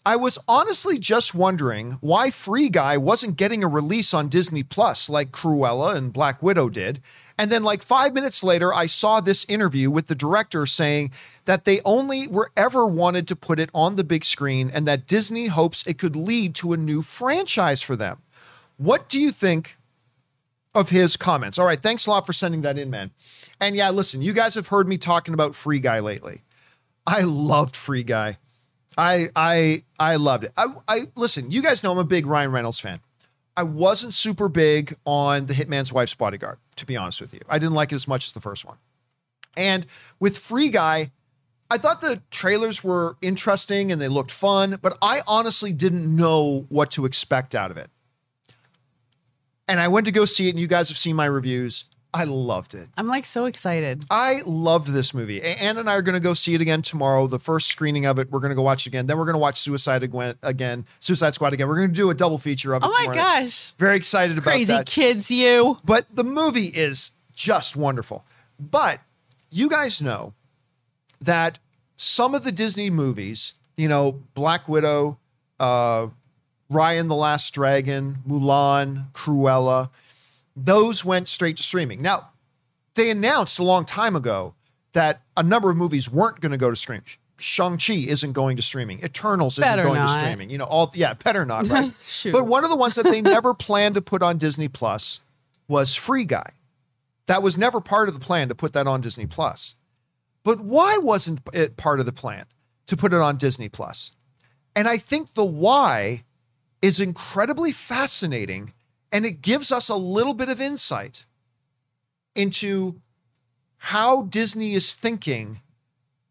I 0.04 0.14
was 0.14 0.38
honestly 0.46 1.00
just 1.00 1.34
wondering 1.34 1.98
why 2.00 2.30
Free 2.30 2.68
Guy 2.68 2.96
wasn't 2.96 3.36
getting 3.36 3.64
a 3.64 3.68
release 3.68 4.14
on 4.14 4.28
Disney 4.28 4.62
Plus 4.62 5.08
like 5.08 5.32
Cruella 5.32 5.96
and 5.96 6.12
Black 6.12 6.40
Widow 6.40 6.68
did. 6.68 7.00
And 7.36 7.50
then, 7.50 7.64
like 7.64 7.82
five 7.82 8.14
minutes 8.14 8.44
later, 8.44 8.72
I 8.72 8.86
saw 8.86 9.20
this 9.20 9.44
interview 9.46 9.90
with 9.90 10.06
the 10.06 10.14
director 10.14 10.64
saying 10.64 11.10
that 11.46 11.64
they 11.64 11.80
only 11.84 12.28
were 12.28 12.52
ever 12.56 12.86
wanted 12.86 13.26
to 13.26 13.36
put 13.36 13.58
it 13.58 13.70
on 13.74 13.96
the 13.96 14.04
big 14.04 14.24
screen 14.24 14.70
and 14.72 14.86
that 14.86 15.08
Disney 15.08 15.48
hopes 15.48 15.84
it 15.88 15.98
could 15.98 16.14
lead 16.14 16.54
to 16.54 16.72
a 16.72 16.76
new 16.76 17.02
franchise 17.02 17.82
for 17.82 17.96
them. 17.96 18.22
What 18.76 19.08
do 19.08 19.20
you 19.20 19.32
think 19.32 19.76
of 20.72 20.90
his 20.90 21.16
comments? 21.16 21.58
All 21.58 21.66
right, 21.66 21.82
thanks 21.82 22.06
a 22.06 22.10
lot 22.10 22.26
for 22.26 22.32
sending 22.32 22.62
that 22.62 22.78
in, 22.78 22.90
man. 22.90 23.10
And 23.60 23.74
yeah, 23.74 23.90
listen, 23.90 24.22
you 24.22 24.34
guys 24.34 24.54
have 24.54 24.68
heard 24.68 24.86
me 24.86 24.98
talking 24.98 25.34
about 25.34 25.56
Free 25.56 25.80
Guy 25.80 25.98
lately. 25.98 26.42
I 27.06 27.20
loved 27.20 27.76
Free 27.76 28.02
Guy. 28.02 28.38
I 28.98 29.28
I 29.36 29.84
I 29.98 30.16
loved 30.16 30.44
it. 30.44 30.52
I, 30.56 30.66
I 30.88 31.08
listen. 31.14 31.50
You 31.50 31.62
guys 31.62 31.82
know 31.82 31.92
I'm 31.92 31.98
a 31.98 32.04
big 32.04 32.26
Ryan 32.26 32.50
Reynolds 32.50 32.80
fan. 32.80 33.00
I 33.56 33.62
wasn't 33.62 34.12
super 34.12 34.48
big 34.48 34.96
on 35.06 35.46
the 35.46 35.54
Hitman's 35.54 35.92
Wife's 35.92 36.14
Bodyguard, 36.14 36.58
to 36.76 36.84
be 36.84 36.96
honest 36.96 37.20
with 37.20 37.32
you. 37.32 37.40
I 37.48 37.58
didn't 37.58 37.74
like 37.74 37.92
it 37.92 37.94
as 37.94 38.06
much 38.06 38.26
as 38.26 38.32
the 38.34 38.40
first 38.40 38.64
one. 38.64 38.76
And 39.56 39.86
with 40.20 40.36
Free 40.36 40.68
Guy, 40.68 41.12
I 41.70 41.78
thought 41.78 42.02
the 42.02 42.22
trailers 42.30 42.84
were 42.84 43.16
interesting 43.22 43.90
and 43.90 44.00
they 44.00 44.08
looked 44.08 44.30
fun, 44.30 44.78
but 44.82 44.98
I 45.00 45.20
honestly 45.26 45.72
didn't 45.72 46.14
know 46.14 46.66
what 46.68 46.90
to 46.92 47.06
expect 47.06 47.54
out 47.54 47.70
of 47.70 47.78
it. 47.78 47.90
And 49.66 49.80
I 49.80 49.88
went 49.88 50.06
to 50.06 50.12
go 50.12 50.26
see 50.26 50.46
it, 50.46 50.50
and 50.50 50.60
you 50.60 50.68
guys 50.68 50.88
have 50.90 50.98
seen 50.98 51.16
my 51.16 51.24
reviews. 51.24 51.86
I 52.16 52.24
loved 52.24 52.72
it. 52.74 52.88
I'm 52.96 53.06
like 53.06 53.26
so 53.26 53.44
excited. 53.44 54.04
I 54.10 54.40
loved 54.46 54.88
this 54.88 55.12
movie. 55.12 55.38
A- 55.40 55.56
Ann 55.60 55.76
and 55.76 55.88
I 55.90 55.92
are 55.94 56.00
going 56.02 56.14
to 56.14 56.20
go 56.20 56.32
see 56.32 56.54
it 56.54 56.62
again 56.62 56.80
tomorrow. 56.80 57.26
The 57.26 57.38
first 57.38 57.68
screening 57.68 58.06
of 58.06 58.18
it, 58.18 58.30
we're 58.30 58.40
going 58.40 58.48
to 58.50 58.54
go 58.56 58.62
watch 58.62 58.86
it 58.86 58.88
again. 58.88 59.06
Then 59.06 59.18
we're 59.18 59.26
going 59.26 59.34
to 59.34 59.38
watch 59.38 59.60
Suicide 59.60 60.02
again, 60.02 60.34
again, 60.42 60.86
Suicide 61.00 61.34
Squad 61.34 61.52
again. 61.52 61.68
We're 61.68 61.76
going 61.76 61.90
to 61.90 61.94
do 61.94 62.08
a 62.08 62.14
double 62.14 62.38
feature 62.38 62.74
of 62.74 62.82
it. 62.82 62.86
Oh 62.86 62.90
my 62.90 63.00
tomorrow 63.12 63.16
gosh. 63.42 63.72
Very 63.72 63.96
excited 63.96 64.38
about 64.38 64.44
that. 64.44 64.52
Crazy 64.52 64.82
kids, 64.86 65.30
you. 65.30 65.78
But 65.84 66.06
the 66.10 66.24
movie 66.24 66.68
is 66.68 67.10
just 67.34 67.76
wonderful. 67.76 68.24
But 68.58 69.00
you 69.50 69.68
guys 69.68 70.00
know 70.00 70.32
that 71.20 71.58
some 71.96 72.34
of 72.34 72.44
the 72.44 72.52
Disney 72.52 72.88
movies, 72.88 73.52
you 73.76 73.88
know, 73.88 74.22
Black 74.34 74.68
Widow, 74.68 75.18
uh, 75.60 76.08
Raya 76.72 76.98
and 77.00 77.10
the 77.10 77.14
Last 77.14 77.52
Dragon, 77.54 78.18
Mulan, 78.26 79.12
Cruella, 79.12 79.90
those 80.56 81.04
went 81.04 81.28
straight 81.28 81.56
to 81.58 81.62
streaming. 81.62 82.00
Now, 82.02 82.30
they 82.94 83.10
announced 83.10 83.58
a 83.58 83.62
long 83.62 83.84
time 83.84 84.16
ago 84.16 84.54
that 84.94 85.20
a 85.36 85.42
number 85.42 85.68
of 85.70 85.76
movies 85.76 86.10
weren't 86.10 86.40
going 86.40 86.52
to 86.52 86.58
go 86.58 86.70
to 86.70 86.76
stream. 86.76 87.02
Shang-Chi 87.38 87.92
isn't 87.92 88.32
going 88.32 88.56
to 88.56 88.62
streaming. 88.62 89.04
Eternals 89.04 89.54
isn't 89.54 89.62
Better 89.62 89.82
going 89.82 89.96
not. 89.96 90.14
to 90.14 90.20
streaming. 90.20 90.48
You 90.48 90.56
know, 90.56 90.64
all 90.64 90.90
yeah, 90.94 91.12
better 91.12 91.44
not, 91.44 91.66
right? 91.68 91.92
But 92.32 92.46
one 92.46 92.64
of 92.64 92.70
the 92.70 92.76
ones 92.76 92.94
that 92.94 93.04
they 93.04 93.20
never 93.20 93.52
planned 93.52 93.94
to 93.96 94.00
put 94.02 94.22
on 94.22 94.38
Disney 94.38 94.68
Plus 94.68 95.20
was 95.68 95.94
Free 95.94 96.24
Guy. 96.24 96.52
That 97.26 97.42
was 97.42 97.58
never 97.58 97.80
part 97.80 98.08
of 98.08 98.14
the 98.14 98.20
plan 98.20 98.48
to 98.48 98.54
put 98.54 98.72
that 98.72 98.86
on 98.86 99.02
Disney 99.02 99.26
Plus. 99.26 99.74
But 100.44 100.60
why 100.60 100.96
wasn't 100.96 101.40
it 101.52 101.76
part 101.76 102.00
of 102.00 102.06
the 102.06 102.12
plan 102.12 102.46
to 102.86 102.96
put 102.96 103.12
it 103.12 103.20
on 103.20 103.36
Disney 103.36 103.68
Plus? 103.68 104.12
And 104.74 104.88
I 104.88 104.96
think 104.96 105.34
the 105.34 105.44
why 105.44 106.24
is 106.80 107.00
incredibly 107.00 107.72
fascinating 107.72 108.72
and 109.12 109.24
it 109.24 109.42
gives 109.42 109.70
us 109.72 109.88
a 109.88 109.96
little 109.96 110.34
bit 110.34 110.48
of 110.48 110.60
insight 110.60 111.24
into 112.34 113.00
how 113.78 114.22
Disney 114.22 114.74
is 114.74 114.94
thinking 114.94 115.60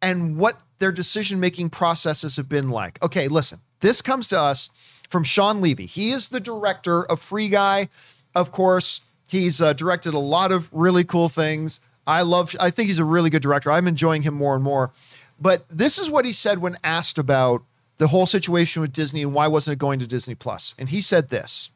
and 0.01 0.38
what 0.38 0.59
their 0.80 0.91
decision 0.91 1.39
making 1.39 1.69
processes 1.69 2.36
have 2.36 2.49
been 2.49 2.69
like. 2.69 3.01
Okay, 3.03 3.28
listen, 3.28 3.59
this 3.80 4.01
comes 4.01 4.28
to 4.30 4.39
us 4.39 4.69
from 5.09 5.23
Shawn 5.23 5.61
Levy. 5.61 5.86
He 5.86 6.11
is 6.11 6.30
the 6.30 6.39
director 6.39 7.03
of 7.05 7.21
Free 7.21 7.49
Guy. 7.49 7.89
Of 8.36 8.51
course, 8.51 9.01
he's 9.30 9.61
uh, 9.61 9.73
directed 9.73 10.13
a 10.13 10.19
lot 10.19 10.51
of 10.51 10.71
really 10.73 11.03
cool 11.03 11.30
things. 11.30 11.80
I 12.05 12.21
love, 12.21 12.55
I 12.59 12.69
think 12.69 12.88
he's 12.88 12.99
a 12.99 13.05
really 13.05 13.30
good 13.30 13.41
director. 13.41 13.71
I'm 13.71 13.88
enjoying 13.88 14.23
him 14.23 14.34
more 14.34 14.55
and 14.55 14.63
more. 14.63 14.91
But 15.39 15.65
this 15.69 15.97
is 15.97 16.09
what 16.09 16.26
he 16.26 16.34
said 16.34 16.59
when 16.59 16.78
asked 16.84 17.17
about 17.17 17.63
the 17.97 18.07
whole 18.07 18.26
situation 18.26 18.82
with 18.82 18.93
Disney 18.93 19.21
and 19.21 19.34
why 19.34 19.47
wasn't 19.47 19.73
it 19.73 19.80
going 19.80 19.99
to 19.99 20.07
Disney 20.07 20.36
Plus. 20.36 20.76
And 20.78 20.89
he 20.89 21.01
said 21.01 21.30
this 21.30 21.69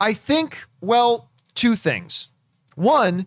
I 0.00 0.12
think, 0.12 0.64
well, 0.80 1.30
two 1.54 1.74
things. 1.74 2.28
One, 2.74 3.26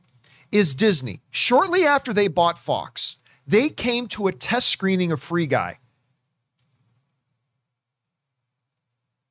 is 0.51 0.75
Disney. 0.75 1.21
Shortly 1.29 1.85
after 1.85 2.13
they 2.13 2.27
bought 2.27 2.57
Fox, 2.57 3.17
they 3.47 3.69
came 3.69 4.07
to 4.09 4.27
a 4.27 4.31
test 4.31 4.69
screening 4.69 5.11
of 5.11 5.21
Free 5.21 5.47
Guy. 5.47 5.79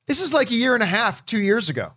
This 0.06 0.20
is 0.20 0.32
like 0.32 0.50
a 0.50 0.54
year 0.54 0.74
and 0.74 0.82
a 0.82 0.86
half, 0.86 1.24
two 1.24 1.40
years 1.40 1.68
ago. 1.68 1.92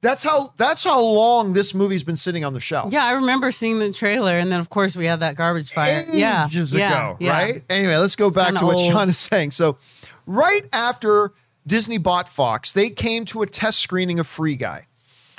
That's 0.00 0.22
how 0.22 0.54
that's 0.56 0.84
how 0.84 1.00
long 1.00 1.54
this 1.54 1.74
movie's 1.74 2.04
been 2.04 2.16
sitting 2.16 2.44
on 2.44 2.54
the 2.54 2.60
shelf. 2.60 2.92
Yeah, 2.92 3.04
I 3.04 3.12
remember 3.14 3.50
seeing 3.50 3.80
the 3.80 3.92
trailer, 3.92 4.38
and 4.38 4.50
then 4.50 4.60
of 4.60 4.70
course 4.70 4.96
we 4.96 5.06
had 5.06 5.20
that 5.20 5.34
garbage 5.34 5.72
fire. 5.72 6.04
yeah, 6.12 6.46
ages 6.46 6.72
yeah, 6.72 6.88
ago, 6.88 7.16
yeah. 7.18 7.32
right? 7.32 7.64
Anyway, 7.68 7.96
let's 7.96 8.14
go 8.14 8.30
back 8.30 8.54
to 8.54 8.64
what 8.64 8.76
old. 8.76 8.92
Shawn 8.92 9.08
is 9.08 9.18
saying. 9.18 9.50
So, 9.50 9.76
right 10.24 10.66
after 10.72 11.32
Disney 11.68 11.98
bought 11.98 12.28
Fox, 12.28 12.72
they 12.72 12.90
came 12.90 13.24
to 13.26 13.42
a 13.42 13.46
test 13.46 13.78
screening 13.78 14.18
of 14.18 14.26
Free 14.26 14.56
Guy. 14.56 14.86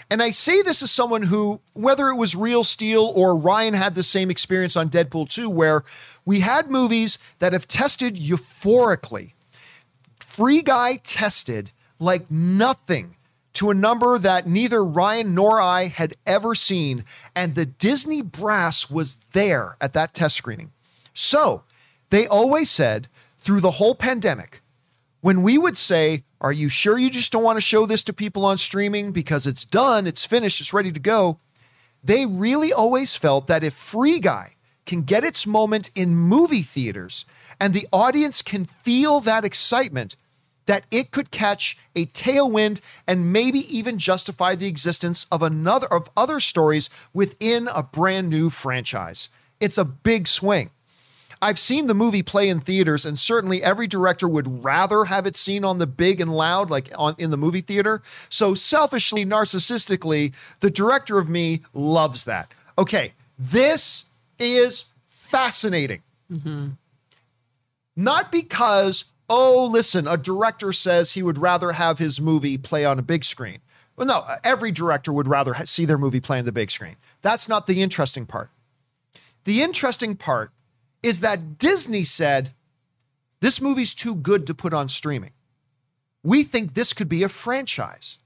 And 0.10 0.24
I 0.24 0.32
say 0.32 0.62
this 0.62 0.82
as 0.82 0.90
someone 0.90 1.24
who, 1.24 1.62
whether 1.74 2.10
it 2.10 2.16
was 2.16 2.36
Real 2.36 2.64
Steel 2.64 3.12
or 3.16 3.38
Ryan 3.38 3.76
had 3.76 3.94
the 3.94 4.04
same 4.04 4.32
experience 4.32 4.76
on 4.76 4.90
Deadpool 4.90 5.30
2, 5.30 5.50
where 5.50 5.84
we 6.26 6.40
had 6.40 6.72
movies 6.72 7.20
that 7.40 7.54
have 7.54 7.68
tested 7.68 8.16
euphorically. 8.16 9.34
Free 10.20 10.62
Guy 10.62 10.96
tested 11.04 11.72
like 12.00 12.32
nothing 12.32 13.18
to 13.54 13.70
a 13.70 13.76
number 13.76 14.18
that 14.18 14.48
neither 14.48 14.84
Ryan 14.84 15.36
nor 15.36 15.60
I 15.60 15.88
had 15.88 16.16
ever 16.26 16.56
seen. 16.56 17.04
And 17.36 17.54
the 17.54 17.66
Disney 17.66 18.22
brass 18.22 18.90
was 18.90 19.18
there 19.34 19.76
at 19.82 19.94
that 19.94 20.14
test 20.14 20.36
screening. 20.38 20.72
So 21.14 21.64
they 22.10 22.26
always 22.26 22.72
said 22.72 23.10
through 23.40 23.62
the 23.62 23.72
whole 23.72 23.96
pandemic, 23.96 24.62
when 25.22 25.44
we 25.44 25.58
would 25.58 25.78
say, 25.78 26.24
Are 26.42 26.52
you 26.52 26.70
sure 26.70 26.98
you 26.98 27.10
just 27.10 27.32
don't 27.32 27.44
want 27.44 27.58
to 27.58 27.62
show 27.62 27.86
this 27.86 28.04
to 28.06 28.14
people 28.14 28.46
on 28.46 28.58
streaming 28.58 29.12
because 29.12 29.46
it's 29.46 29.66
done, 29.66 30.08
it's 30.08 30.26
finished, 30.26 30.62
it's 30.62 30.74
ready 30.74 30.92
to 30.92 31.00
go? 31.00 31.40
They 32.04 32.26
really 32.26 32.72
always 32.72 33.16
felt 33.16 33.48
that 33.48 33.64
if 33.64 33.74
Free 33.74 34.20
Guy 34.20 34.56
can 34.86 35.04
get 35.04 35.24
its 35.24 35.46
moment 35.46 35.92
in 35.96 36.16
movie 36.16 36.64
theaters 36.64 37.26
and 37.60 37.74
the 37.74 37.88
audience 37.92 38.42
can 38.42 38.66
feel 38.66 39.20
that 39.20 39.46
excitement, 39.46 40.16
that 40.66 40.86
it 40.92 41.12
could 41.12 41.32
catch 41.32 41.78
a 41.96 42.06
tailwind 42.08 42.80
and 43.08 43.34
maybe 43.34 43.60
even 43.76 43.98
justify 43.98 44.56
the 44.56 44.68
existence 44.68 45.26
of 45.32 45.42
another 45.42 45.88
of 45.92 46.10
other 46.16 46.40
stories 46.40 46.90
within 47.14 47.68
a 47.76 47.84
brand 47.84 48.30
new 48.30 48.50
franchise. 48.50 49.30
It's 49.60 49.78
a 49.78 49.86
big 49.86 50.28
swing. 50.28 50.70
I've 51.42 51.60
seen 51.60 51.88
the 51.88 51.94
movie 51.94 52.22
play 52.22 52.50
in 52.50 52.60
theaters, 52.60 53.06
and 53.06 53.18
certainly 53.18 53.64
every 53.64 53.88
director 53.88 54.28
would 54.28 54.64
rather 54.64 55.06
have 55.06 55.26
it 55.26 55.38
seen 55.38 55.64
on 55.64 55.78
the 55.78 55.88
big 55.88 56.20
and 56.20 56.34
loud, 56.34 56.70
like 56.70 56.92
on 56.98 57.16
in 57.18 57.32
the 57.32 57.38
movie 57.38 57.62
theater. 57.62 58.02
So 58.28 58.54
selfishly, 58.54 59.26
narcissistically, 59.26 60.34
the 60.60 60.70
director 60.70 61.18
of 61.18 61.30
me 61.30 61.62
loves 61.74 62.26
that. 62.26 62.54
Okay, 62.78 63.14
this 63.38 64.06
is 64.38 64.86
fascinating. 65.08 66.02
Mm-hmm. 66.32 66.70
Not 67.96 68.32
because, 68.32 69.06
oh, 69.30 69.66
listen, 69.66 70.08
a 70.08 70.18
director 70.18 70.74
says 70.74 71.12
he 71.12 71.24
would 71.24 71.38
rather 71.38 71.72
have 71.74 72.00
his 72.00 72.20
movie 72.20 72.58
play 72.58 72.84
on 72.84 73.00
a 73.00 73.04
big 73.04 73.24
screen. 73.24 73.60
Well, 73.96 74.08
no, 74.08 74.26
every 74.44 74.72
director 74.72 75.12
would 75.12 75.28
rather 75.28 75.54
see 75.66 75.86
their 75.86 75.98
movie 75.98 76.22
play 76.22 76.40
on 76.40 76.46
the 76.46 76.52
big 76.52 76.72
screen. 76.72 76.96
That's 77.22 77.50
not 77.50 77.68
the 77.68 77.82
interesting 77.82 78.26
part. 78.26 78.50
The 79.44 79.62
interesting 79.62 80.16
part 80.16 80.52
is 81.02 81.22
that 81.22 81.58
Disney 81.58 82.04
said, 82.04 82.52
this 83.40 83.62
movie's 83.62 83.94
too 83.94 84.16
good 84.16 84.46
to 84.48 84.54
put 84.54 84.74
on 84.74 84.90
streaming. 84.90 85.32
We 86.24 86.44
think 86.44 86.74
this 86.74 86.94
could 86.94 87.08
be 87.08 87.24
a 87.24 87.30
franchise. 87.30 88.18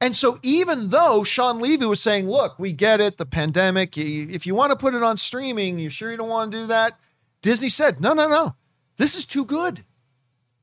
And 0.00 0.14
so, 0.14 0.38
even 0.42 0.90
though 0.90 1.24
Shawn 1.24 1.58
Levy 1.58 1.86
was 1.86 2.00
saying, 2.00 2.28
look, 2.28 2.58
we 2.58 2.72
get 2.72 3.00
it, 3.00 3.18
the 3.18 3.26
pandemic, 3.26 3.98
if 3.98 4.46
you 4.46 4.54
want 4.54 4.70
to 4.70 4.78
put 4.78 4.94
it 4.94 5.02
on 5.02 5.16
streaming, 5.16 5.78
you 5.78 5.90
sure 5.90 6.10
you 6.10 6.16
don't 6.16 6.28
want 6.28 6.52
to 6.52 6.58
do 6.58 6.66
that? 6.66 6.98
Disney 7.42 7.68
said, 7.68 8.00
no, 8.00 8.12
no, 8.12 8.28
no, 8.28 8.54
this 8.96 9.16
is 9.16 9.24
too 9.24 9.44
good. 9.44 9.84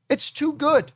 It's 0.08 0.30
too 0.30 0.52
good. 0.54 0.92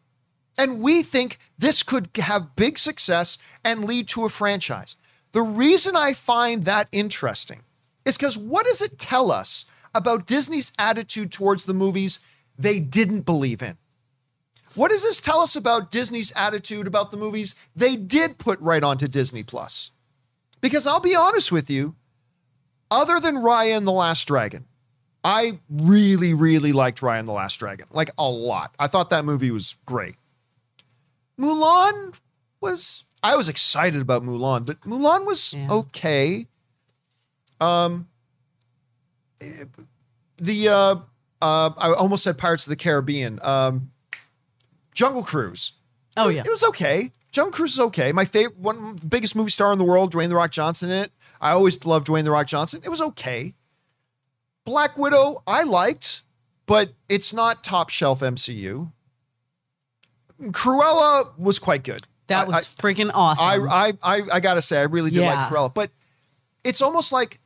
And 0.56 0.80
we 0.80 1.02
think 1.02 1.38
this 1.58 1.82
could 1.82 2.08
have 2.16 2.56
big 2.56 2.78
success 2.78 3.38
and 3.64 3.84
lead 3.84 4.08
to 4.08 4.24
a 4.24 4.30
franchise. 4.30 4.96
The 5.32 5.42
reason 5.42 5.96
I 5.96 6.12
find 6.12 6.64
that 6.64 6.88
interesting 6.92 7.60
is 8.04 8.16
because 8.16 8.38
what 8.38 8.66
does 8.66 8.82
it 8.82 8.98
tell 8.98 9.30
us 9.30 9.64
about 9.94 10.26
Disney's 10.26 10.72
attitude 10.78 11.32
towards 11.32 11.64
the 11.64 11.74
movies 11.74 12.20
they 12.58 12.78
didn't 12.80 13.22
believe 13.22 13.62
in? 13.62 13.76
What 14.74 14.90
does 14.90 15.02
this 15.02 15.20
tell 15.20 15.40
us 15.40 15.56
about 15.56 15.90
Disney's 15.90 16.32
attitude 16.36 16.86
about 16.86 17.10
the 17.10 17.16
movies 17.16 17.54
they 17.74 17.96
did 17.96 18.38
put 18.38 18.60
right 18.60 18.82
onto 18.82 19.08
Disney 19.08 19.42
Plus? 19.42 19.90
Because 20.60 20.86
I'll 20.86 21.00
be 21.00 21.16
honest 21.16 21.50
with 21.50 21.68
you, 21.68 21.96
other 22.90 23.18
than 23.18 23.36
Raya 23.36 23.76
and 23.76 23.86
the 23.86 23.92
Last 23.92 24.28
Dragon, 24.28 24.66
I 25.24 25.58
really, 25.68 26.34
really 26.34 26.72
liked 26.72 27.00
Raya 27.00 27.18
and 27.18 27.26
the 27.28 27.32
Last 27.32 27.56
Dragon, 27.56 27.86
like 27.90 28.10
a 28.16 28.28
lot. 28.28 28.74
I 28.78 28.86
thought 28.86 29.10
that 29.10 29.24
movie 29.24 29.50
was 29.50 29.74
great. 29.86 30.14
Mulan 31.38 32.14
was, 32.60 33.04
I 33.22 33.36
was 33.36 33.48
excited 33.48 34.00
about 34.00 34.22
Mulan, 34.22 34.66
but 34.66 34.80
Mulan 34.82 35.26
was 35.26 35.52
Yeah. 35.54 35.66
okay. 35.70 36.46
Um, 37.60 38.08
the 40.38 40.68
uh, 40.68 40.96
uh, 41.42 41.70
I 41.76 41.92
almost 41.92 42.24
said 42.24 42.38
Pirates 42.38 42.66
of 42.66 42.70
the 42.70 42.76
Caribbean. 42.76 43.38
Um, 43.42 43.90
Jungle 44.94 45.22
Cruise. 45.22 45.72
Oh 46.16 46.28
yeah. 46.28 46.42
It 46.44 46.50
was 46.50 46.62
okay. 46.64 47.12
Jungle 47.32 47.52
Cruise 47.52 47.72
is 47.74 47.78
okay. 47.80 48.10
My 48.12 48.24
favorite, 48.24 48.58
one 48.58 48.96
biggest 49.08 49.36
movie 49.36 49.50
star 49.50 49.72
in 49.72 49.78
the 49.78 49.84
world, 49.84 50.12
Dwayne 50.12 50.28
the 50.28 50.34
Rock 50.34 50.50
Johnson. 50.50 50.90
In 50.90 50.96
it. 51.04 51.12
I 51.40 51.52
always 51.52 51.82
loved 51.84 52.08
Dwayne 52.08 52.24
the 52.24 52.30
Rock 52.32 52.46
Johnson. 52.48 52.80
It 52.84 52.88
was 52.88 53.00
okay. 53.00 53.54
Black 54.64 54.98
Widow, 54.98 55.42
I 55.46 55.62
liked, 55.62 56.22
but 56.66 56.92
it's 57.08 57.32
not 57.32 57.64
top 57.64 57.88
shelf 57.88 58.20
MCU. 58.20 58.92
Cruella 60.42 61.36
was 61.38 61.58
quite 61.58 61.82
good. 61.84 62.02
That 62.26 62.46
was 62.46 62.56
I- 62.56 62.60
freaking 62.82 63.10
awesome. 63.14 63.68
I, 63.68 63.92
I, 64.02 64.16
I, 64.18 64.22
I 64.34 64.40
gotta 64.40 64.62
say, 64.62 64.78
I 64.78 64.84
really 64.84 65.10
did 65.10 65.20
Yeah. 65.20 65.34
like 65.34 65.48
Cruella, 65.52 65.72
but 65.72 65.90
it's 66.64 66.80
almost 66.82 67.12
like, 67.12 67.39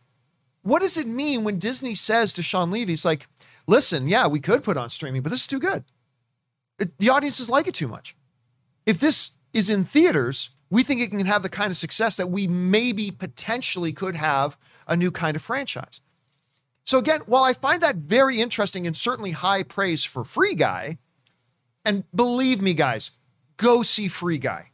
what 0.64 0.80
does 0.80 0.96
it 0.96 1.06
mean 1.06 1.44
when 1.44 1.58
Disney 1.60 1.94
says 1.94 2.32
to 2.32 2.42
Shawn 2.42 2.70
Levy, 2.70 2.94
"It's 2.94 3.04
like, 3.04 3.28
listen, 3.66 4.08
yeah, 4.08 4.26
we 4.26 4.40
could 4.40 4.64
put 4.64 4.76
on 4.76 4.90
streaming, 4.90 5.22
but 5.22 5.30
this 5.30 5.42
is 5.42 5.46
too 5.46 5.60
good. 5.60 5.84
It- 6.78 6.98
the 6.98 7.10
audiences 7.10 7.48
like 7.48 7.68
it 7.68 7.74
too 7.74 7.86
much. 7.86 8.16
If 8.84 8.98
this 8.98 9.30
is 9.52 9.68
in 9.68 9.84
theaters, 9.84 10.50
we 10.70 10.82
think 10.82 11.00
it 11.00 11.10
can 11.10 11.24
have 11.26 11.42
the 11.42 11.48
kind 11.48 11.70
of 11.70 11.76
success 11.76 12.16
that 12.16 12.30
we 12.30 12.48
maybe 12.48 13.10
potentially 13.10 13.92
could 13.92 14.16
have 14.16 14.56
a 14.88 14.96
new 14.96 15.10
kind 15.12 15.36
of 15.36 15.42
franchise. 15.42 16.00
So 16.82 16.98
again, 16.98 17.20
while 17.26 17.44
I 17.44 17.54
find 17.54 17.80
that 17.82 17.96
very 17.96 18.40
interesting 18.40 18.86
and 18.86 18.96
certainly 18.96 19.30
high 19.30 19.62
praise 19.62 20.04
for 20.04 20.24
Free 20.24 20.54
Guy, 20.54 20.98
and 21.84 22.04
believe 22.14 22.60
me, 22.60 22.74
guys, 22.74 23.10
go 23.56 23.82
see 23.82 24.08
Free 24.08 24.38
Guy. 24.38 24.70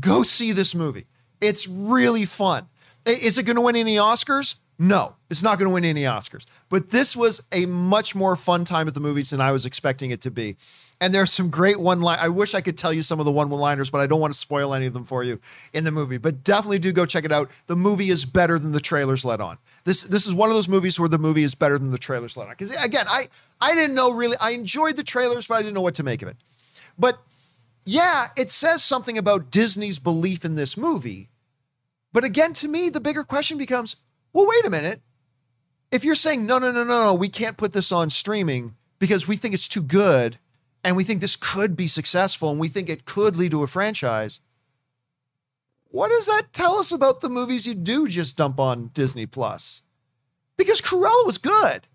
Go 0.00 0.22
see 0.22 0.52
this 0.52 0.74
movie. 0.74 1.06
It's 1.40 1.68
really 1.68 2.24
fun. 2.24 2.68
Is 3.04 3.36
it 3.36 3.42
going 3.42 3.56
to 3.56 3.62
win 3.62 3.76
any 3.76 3.96
Oscars? 3.96 4.54
No, 4.82 5.14
it's 5.30 5.44
not 5.44 5.60
going 5.60 5.68
to 5.68 5.72
win 5.72 5.84
any 5.84 6.02
Oscars. 6.02 6.44
But 6.68 6.90
this 6.90 7.14
was 7.14 7.40
a 7.52 7.66
much 7.66 8.16
more 8.16 8.34
fun 8.34 8.64
time 8.64 8.88
at 8.88 8.94
the 8.94 9.00
movies 9.00 9.30
than 9.30 9.40
I 9.40 9.52
was 9.52 9.64
expecting 9.64 10.10
it 10.10 10.20
to 10.22 10.30
be. 10.32 10.56
And 11.00 11.14
there's 11.14 11.32
some 11.32 11.50
great 11.50 11.78
one 11.78 12.00
line. 12.00 12.18
I 12.20 12.30
wish 12.30 12.52
I 12.52 12.62
could 12.62 12.76
tell 12.76 12.92
you 12.92 13.02
some 13.02 13.20
of 13.20 13.24
the 13.24 13.30
one 13.30 13.48
liners, 13.48 13.90
but 13.90 14.00
I 14.00 14.08
don't 14.08 14.18
want 14.18 14.32
to 14.32 14.38
spoil 14.38 14.74
any 14.74 14.86
of 14.86 14.92
them 14.92 15.04
for 15.04 15.22
you 15.22 15.38
in 15.72 15.84
the 15.84 15.92
movie. 15.92 16.18
But 16.18 16.42
definitely 16.42 16.80
do 16.80 16.90
go 16.90 17.06
check 17.06 17.24
it 17.24 17.30
out. 17.30 17.48
The 17.68 17.76
movie 17.76 18.10
is 18.10 18.24
better 18.24 18.58
than 18.58 18.72
the 18.72 18.80
trailers 18.80 19.24
let 19.24 19.40
on. 19.40 19.58
This 19.84 20.02
this 20.02 20.26
is 20.26 20.34
one 20.34 20.48
of 20.48 20.56
those 20.56 20.68
movies 20.68 20.98
where 20.98 21.08
the 21.08 21.16
movie 21.16 21.44
is 21.44 21.54
better 21.54 21.78
than 21.78 21.92
the 21.92 21.96
trailers 21.98 22.36
let 22.36 22.48
on. 22.48 22.54
Because 22.54 22.72
again, 22.72 23.06
I 23.08 23.28
I 23.60 23.76
didn't 23.76 23.94
know 23.94 24.10
really. 24.10 24.36
I 24.40 24.50
enjoyed 24.50 24.96
the 24.96 25.04
trailers, 25.04 25.46
but 25.46 25.54
I 25.54 25.62
didn't 25.62 25.74
know 25.74 25.80
what 25.80 25.94
to 25.94 26.02
make 26.02 26.22
of 26.22 26.28
it. 26.28 26.38
But 26.98 27.20
yeah, 27.84 28.28
it 28.36 28.50
says 28.50 28.82
something 28.82 29.16
about 29.16 29.52
Disney's 29.52 30.00
belief 30.00 30.44
in 30.44 30.56
this 30.56 30.76
movie. 30.76 31.30
But 32.12 32.24
again, 32.24 32.52
to 32.54 32.66
me, 32.66 32.88
the 32.90 33.00
bigger 33.00 33.22
question 33.22 33.58
becomes 33.58 33.94
well, 34.32 34.46
wait 34.46 34.66
a 34.66 34.70
minute. 34.70 35.00
If 35.90 36.04
you're 36.04 36.14
saying, 36.14 36.46
no, 36.46 36.58
no, 36.58 36.72
no, 36.72 36.84
no, 36.84 37.04
no, 37.04 37.14
we 37.14 37.28
can't 37.28 37.56
put 37.56 37.72
this 37.72 37.92
on 37.92 38.10
streaming 38.10 38.76
because 38.98 39.28
we 39.28 39.36
think 39.36 39.54
it's 39.54 39.68
too 39.68 39.82
good 39.82 40.38
and 40.82 40.96
we 40.96 41.04
think 41.04 41.20
this 41.20 41.36
could 41.36 41.76
be 41.76 41.86
successful 41.86 42.50
and 42.50 42.58
we 42.58 42.68
think 42.68 42.88
it 42.88 43.04
could 43.04 43.36
lead 43.36 43.50
to 43.50 43.62
a 43.62 43.66
franchise, 43.66 44.40
what 45.84 46.08
does 46.08 46.26
that 46.26 46.52
tell 46.52 46.76
us 46.76 46.92
about 46.92 47.20
the 47.20 47.28
movies 47.28 47.66
you 47.66 47.74
do 47.74 48.08
just 48.08 48.36
dump 48.38 48.58
on 48.58 48.90
Disney 48.94 49.26
Plus? 49.26 49.82
Because 50.56 50.80
Cruella 50.80 51.26
was 51.26 51.38
good 51.38 51.86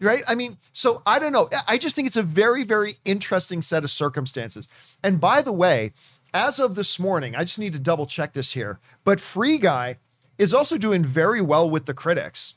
right? 0.00 0.22
I 0.26 0.34
mean, 0.34 0.58
so 0.72 1.02
I 1.06 1.18
don't 1.18 1.32
know. 1.32 1.48
I 1.66 1.78
just 1.78 1.96
think 1.96 2.06
it's 2.06 2.16
a 2.16 2.22
very, 2.22 2.64
very 2.64 2.96
interesting 3.04 3.62
set 3.62 3.84
of 3.84 3.90
circumstances. 3.90 4.68
And 5.02 5.20
by 5.20 5.42
the 5.42 5.52
way, 5.52 5.92
as 6.34 6.58
of 6.58 6.74
this 6.74 6.98
morning, 6.98 7.34
I 7.34 7.44
just 7.44 7.58
need 7.58 7.72
to 7.72 7.78
double 7.78 8.06
check 8.06 8.32
this 8.32 8.52
here, 8.52 8.78
but 9.04 9.20
Free 9.20 9.58
Guy 9.58 9.98
is 10.38 10.52
also 10.54 10.78
doing 10.78 11.04
very 11.04 11.40
well 11.40 11.68
with 11.68 11.86
the 11.86 11.94
critics. 11.94 12.54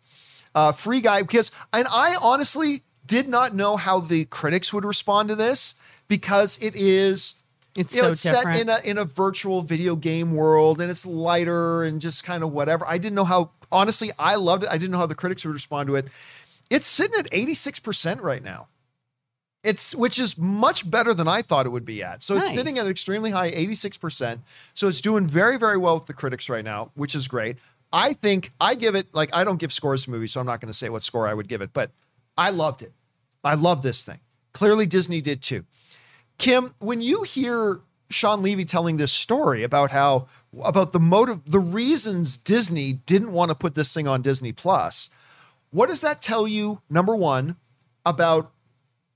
Uh, 0.55 0.71
Free 0.71 1.01
Guy, 1.01 1.21
because, 1.21 1.51
and 1.71 1.87
I 1.89 2.15
honestly 2.19 2.83
did 3.05 3.27
not 3.27 3.55
know 3.55 3.77
how 3.77 3.99
the 3.99 4.25
critics 4.25 4.73
would 4.73 4.85
respond 4.85 5.29
to 5.29 5.35
this 5.35 5.75
because 6.07 6.57
it 6.61 6.75
is. 6.75 7.35
it's 7.75 7.93
You 7.93 8.01
know, 8.01 8.07
so 8.07 8.11
it's 8.11 8.23
different. 8.23 8.55
set 8.55 8.61
in 8.61 8.69
a 8.69 8.79
in 8.83 8.97
a 8.97 9.05
virtual 9.05 9.61
video 9.61 9.95
game 9.95 10.35
world 10.35 10.81
and 10.81 10.89
it's 10.89 11.05
lighter 11.05 11.83
and 11.83 12.01
just 12.01 12.23
kind 12.23 12.43
of 12.43 12.51
whatever. 12.51 12.85
I 12.87 12.97
didn't 12.97 13.15
know 13.15 13.25
how 13.25 13.51
Honestly, 13.71 14.11
I 14.17 14.35
loved 14.35 14.63
it. 14.63 14.69
I 14.69 14.77
didn't 14.77 14.91
know 14.91 14.97
how 14.97 15.05
the 15.05 15.15
critics 15.15 15.45
would 15.45 15.53
respond 15.53 15.87
to 15.87 15.95
it. 15.95 16.07
It's 16.69 16.87
sitting 16.87 17.17
at 17.19 17.29
86% 17.31 18.21
right 18.21 18.43
now. 18.43 18.67
It's 19.63 19.93
which 19.93 20.17
is 20.19 20.37
much 20.37 20.89
better 20.89 21.13
than 21.13 21.27
I 21.27 21.41
thought 21.41 21.65
it 21.65 21.69
would 21.69 21.85
be 21.85 22.01
at. 22.01 22.23
So 22.23 22.35
it's 22.37 22.47
Nice. 22.47 22.55
sitting 22.55 22.77
at 22.77 22.85
an 22.85 22.91
extremely 22.91 23.31
high 23.31 23.51
86%. 23.51 24.39
So 24.73 24.87
it's 24.87 25.01
doing 25.01 25.27
very, 25.27 25.57
very 25.57 25.77
well 25.77 25.95
with 25.95 26.05
the 26.05 26.13
critics 26.13 26.47
right 26.49 26.63
now, 26.63 26.91
which 26.95 27.13
is 27.13 27.27
great. 27.27 27.57
I 27.91 28.13
think 28.13 28.51
I 28.61 28.75
give 28.75 28.95
it 28.95 29.13
like 29.13 29.29
I 29.33 29.43
don't 29.43 29.57
give 29.57 29.73
scores 29.73 30.05
to 30.05 30.11
movies, 30.11 30.31
so 30.31 30.39
I'm 30.39 30.45
not 30.45 30.61
going 30.61 30.71
to 30.71 30.77
say 30.77 30.89
what 30.89 31.03
score 31.03 31.27
I 31.27 31.33
would 31.33 31.47
give 31.49 31.61
it, 31.61 31.71
but 31.73 31.91
I 32.37 32.51
loved 32.51 32.81
it. 32.81 32.93
I 33.43 33.55
love 33.55 33.81
this 33.81 34.03
thing. 34.03 34.19
Clearly 34.53 34.85
Disney 34.85 35.21
did 35.21 35.41
too. 35.41 35.65
Kim, 36.37 36.73
when 36.79 37.01
you 37.01 37.23
hear 37.23 37.79
Shawn 38.09 38.41
Levy 38.41 38.63
telling 38.65 38.97
this 38.97 39.11
story 39.11 39.63
about 39.63 39.91
how 39.91 40.27
about 40.63 40.93
the 40.93 40.99
motive, 40.99 41.41
the 41.45 41.59
reasons 41.59 42.37
Disney 42.37 42.93
didn't 42.93 43.31
want 43.33 43.49
to 43.49 43.55
put 43.55 43.75
this 43.75 43.93
thing 43.93 44.07
on 44.07 44.21
Disney 44.21 44.51
Plus, 44.53 45.09
what 45.71 45.89
does 45.89 46.01
that 46.01 46.21
tell 46.21 46.47
you? 46.47 46.81
Number 46.89 47.15
one, 47.15 47.55
about 48.05 48.51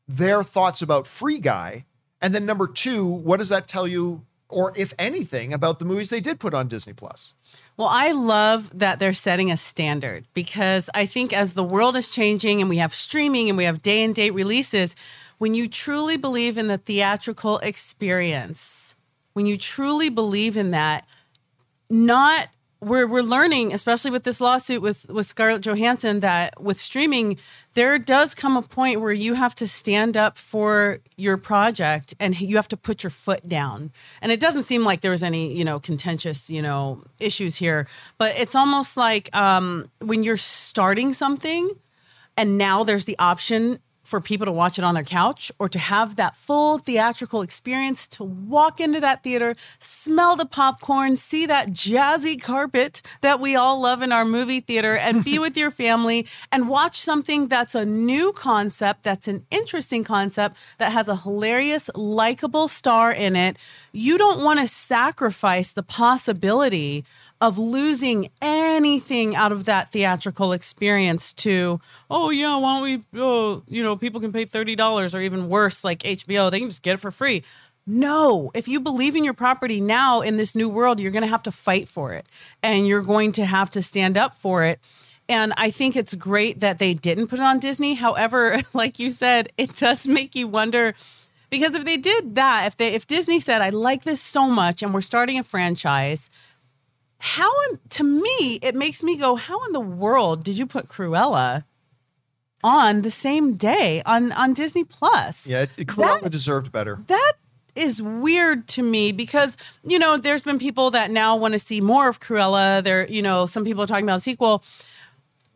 their 0.07 0.43
thoughts 0.43 0.81
about 0.81 1.07
Free 1.07 1.39
Guy, 1.39 1.85
and 2.21 2.33
then 2.33 2.45
number 2.45 2.67
two, 2.67 3.05
what 3.05 3.37
does 3.37 3.49
that 3.49 3.67
tell 3.67 3.87
you, 3.87 4.25
or 4.49 4.73
if 4.77 4.93
anything, 4.97 5.53
about 5.53 5.79
the 5.79 5.85
movies 5.85 6.09
they 6.09 6.21
did 6.21 6.39
put 6.39 6.53
on 6.53 6.67
Disney 6.67 6.93
Plus? 6.93 7.33
Well, 7.75 7.89
I 7.91 8.11
love 8.11 8.77
that 8.77 8.99
they're 8.99 9.13
setting 9.13 9.51
a 9.51 9.57
standard 9.57 10.25
because 10.33 10.89
I 10.93 11.05
think 11.05 11.33
as 11.33 11.53
the 11.53 11.63
world 11.63 11.95
is 11.95 12.11
changing 12.11 12.61
and 12.61 12.69
we 12.69 12.77
have 12.77 12.93
streaming 12.93 13.49
and 13.49 13.57
we 13.57 13.63
have 13.63 13.81
day 13.81 14.03
and 14.03 14.13
date 14.13 14.33
releases, 14.33 14.95
when 15.39 15.53
you 15.53 15.67
truly 15.67 16.15
believe 16.15 16.57
in 16.57 16.67
the 16.67 16.77
theatrical 16.77 17.57
experience, 17.59 18.95
when 19.33 19.45
you 19.45 19.57
truly 19.57 20.09
believe 20.09 20.55
in 20.55 20.71
that, 20.71 21.05
not 21.89 22.49
we're 22.83 23.07
we're 23.07 23.21
learning, 23.21 23.73
especially 23.73 24.11
with 24.11 24.23
this 24.23 24.39
lawsuit 24.39 24.81
with 24.81 25.09
with 25.09 25.27
Scarlett 25.27 25.61
Johansson, 25.61 26.19
that 26.19 26.61
with 26.61 26.79
streaming, 26.79 27.37
there 27.73 27.97
does 27.97 28.35
come 28.35 28.57
a 28.57 28.61
point 28.61 29.01
where 29.01 29.11
you 29.11 29.33
have 29.33 29.55
to 29.55 29.67
stand 29.67 30.15
up 30.15 30.37
for 30.37 30.99
your 31.15 31.37
project 31.37 32.13
and 32.19 32.39
you 32.39 32.55
have 32.57 32.67
to 32.67 32.77
put 32.77 33.03
your 33.03 33.09
foot 33.09 33.47
down. 33.47 33.91
And 34.21 34.31
it 34.31 34.39
doesn't 34.39 34.63
seem 34.63 34.83
like 34.83 35.01
there 35.01 35.11
was 35.11 35.23
any 35.23 35.53
you 35.53 35.65
know 35.65 35.79
contentious 35.79 36.49
you 36.49 36.61
know 36.61 37.03
issues 37.19 37.55
here, 37.55 37.87
but 38.17 38.37
it's 38.37 38.55
almost 38.55 38.97
like 38.97 39.35
um, 39.35 39.89
when 39.99 40.23
you're 40.23 40.37
starting 40.37 41.13
something, 41.13 41.69
and 42.37 42.57
now 42.57 42.83
there's 42.83 43.05
the 43.05 43.17
option 43.19 43.79
for 44.03 44.19
people 44.19 44.45
to 44.45 44.51
watch 44.51 44.77
it 44.77 44.83
on 44.83 44.93
their 44.93 45.03
couch 45.03 45.51
or 45.59 45.69
to 45.69 45.79
have 45.79 46.17
that 46.17 46.35
full 46.35 46.77
theatrical 46.77 47.41
experience 47.41 48.05
to 48.07 48.23
walk 48.23 48.79
into 48.79 48.99
that 48.99 49.23
theater, 49.23 49.55
smell 49.79 50.35
the 50.35 50.45
popcorn, 50.45 51.15
see 51.15 51.45
that 51.45 51.69
jazzy 51.69 52.39
carpet 52.39 53.01
that 53.21 53.39
we 53.39 53.55
all 53.55 53.79
love 53.79 54.01
in 54.01 54.11
our 54.11 54.25
movie 54.25 54.59
theater, 54.59 54.95
and 54.95 55.23
be 55.23 55.39
with 55.43 55.57
your 55.57 55.71
family 55.71 56.27
and 56.51 56.69
watch 56.69 56.99
something 56.99 57.47
that's 57.47 57.75
a 57.75 57.85
new 57.85 58.33
concept, 58.33 59.03
that's 59.03 59.27
an 59.27 59.45
interesting 59.49 60.03
concept, 60.03 60.57
that 60.77 60.91
has 60.91 61.07
a 61.07 61.15
hilarious, 61.15 61.89
likable 61.95 62.67
star 62.67 63.11
in 63.11 63.35
it. 63.35 63.57
You 63.93 64.17
don't 64.17 64.43
want 64.43 64.59
to 64.59 64.67
sacrifice 64.67 65.71
the 65.71 65.83
possibility 65.83 67.05
of 67.43 67.57
losing 67.57 68.29
anything 68.41 69.35
out 69.35 69.51
of 69.51 69.65
that 69.65 69.91
theatrical 69.91 70.53
experience 70.53 71.33
to 71.33 71.77
oh 72.09 72.29
yeah 72.29 72.55
why 72.55 72.75
don't 72.75 72.83
we 72.83 73.19
oh 73.21 73.61
you 73.67 73.83
know 73.83 73.97
people 73.97 74.21
can 74.21 74.31
pay 74.31 74.45
$30 74.45 75.13
or 75.13 75.19
even 75.19 75.49
worse 75.49 75.83
like 75.83 75.99
hbo 75.99 76.49
they 76.49 76.59
can 76.59 76.69
just 76.69 76.83
get 76.83 76.93
it 76.93 77.01
for 77.01 77.11
free 77.11 77.43
no 77.85 78.49
if 78.53 78.69
you 78.69 78.79
believe 78.79 79.13
in 79.13 79.25
your 79.25 79.33
property 79.33 79.81
now 79.81 80.21
in 80.21 80.37
this 80.37 80.55
new 80.55 80.69
world 80.69 81.01
you're 81.01 81.11
going 81.11 81.21
to 81.21 81.27
have 81.27 81.43
to 81.43 81.51
fight 81.51 81.89
for 81.89 82.13
it 82.13 82.25
and 82.63 82.87
you're 82.87 83.01
going 83.01 83.33
to 83.33 83.45
have 83.45 83.69
to 83.69 83.81
stand 83.81 84.15
up 84.15 84.33
for 84.35 84.63
it 84.63 84.79
and 85.27 85.53
I 85.57 85.69
think 85.69 85.97
it's 85.97 86.15
great 86.15 86.61
that 86.61 86.79
they 86.79 86.93
didn't 86.93 87.27
put 87.27 87.39
it 87.39 87.43
on 87.43 87.59
Disney. 87.59 87.93
However, 87.93 88.59
like 88.73 88.99
you 88.99 89.09
said, 89.09 89.47
it 89.57 89.73
does 89.73 90.05
make 90.05 90.35
you 90.35 90.49
wonder 90.49 90.95
because 91.49 91.75
if 91.75 91.85
they 91.85 91.95
did 91.95 92.35
that, 92.35 92.65
if 92.67 92.75
they 92.75 92.93
if 92.93 93.07
Disney 93.07 93.39
said, 93.39 93.61
"I 93.61 93.69
like 93.69 94.03
this 94.03 94.19
so 94.19 94.49
much 94.49 94.83
and 94.83 94.93
we're 94.93 94.99
starting 94.99 95.39
a 95.39 95.43
franchise," 95.43 96.29
how 97.25 97.49
in, 97.71 97.79
to 97.89 98.03
me 98.03 98.59
it 98.61 98.75
makes 98.75 99.01
me 99.01 99.15
go 99.17 99.35
how 99.35 99.63
in 99.65 99.71
the 99.71 99.79
world 99.79 100.43
did 100.43 100.57
you 100.57 100.65
put 100.67 100.89
cruella 100.89 101.63
on 102.63 103.01
the 103.01 103.11
same 103.11 103.55
day 103.55 104.01
on 104.05 104.31
on 104.33 104.53
disney 104.53 104.83
plus? 104.83 105.47
Yeah, 105.47 105.61
it, 105.61 105.69
it 105.77 105.87
Cruella 105.87 106.21
That- 106.23 106.31
deserved 106.31 106.71
better. 106.71 106.99
that 107.07 107.33
is 107.75 108.01
weird 108.01 108.67
to 108.67 108.83
me 108.83 109.11
because 109.11 109.55
you 109.85 109.97
know 109.97 110.17
there's 110.17 110.43
been 110.43 110.59
people 110.59 110.91
that 110.91 111.11
now 111.11 111.35
want 111.35 111.53
to 111.53 111.59
see 111.59 111.79
more 111.81 112.07
of 112.09 112.19
cruella. 112.19 112.83
There 112.83 113.07
you 113.09 113.21
know 113.21 113.45
some 113.45 113.63
people 113.63 113.83
are 113.83 113.87
talking 113.87 114.05
about 114.05 114.17
a 114.19 114.21
sequel 114.21 114.63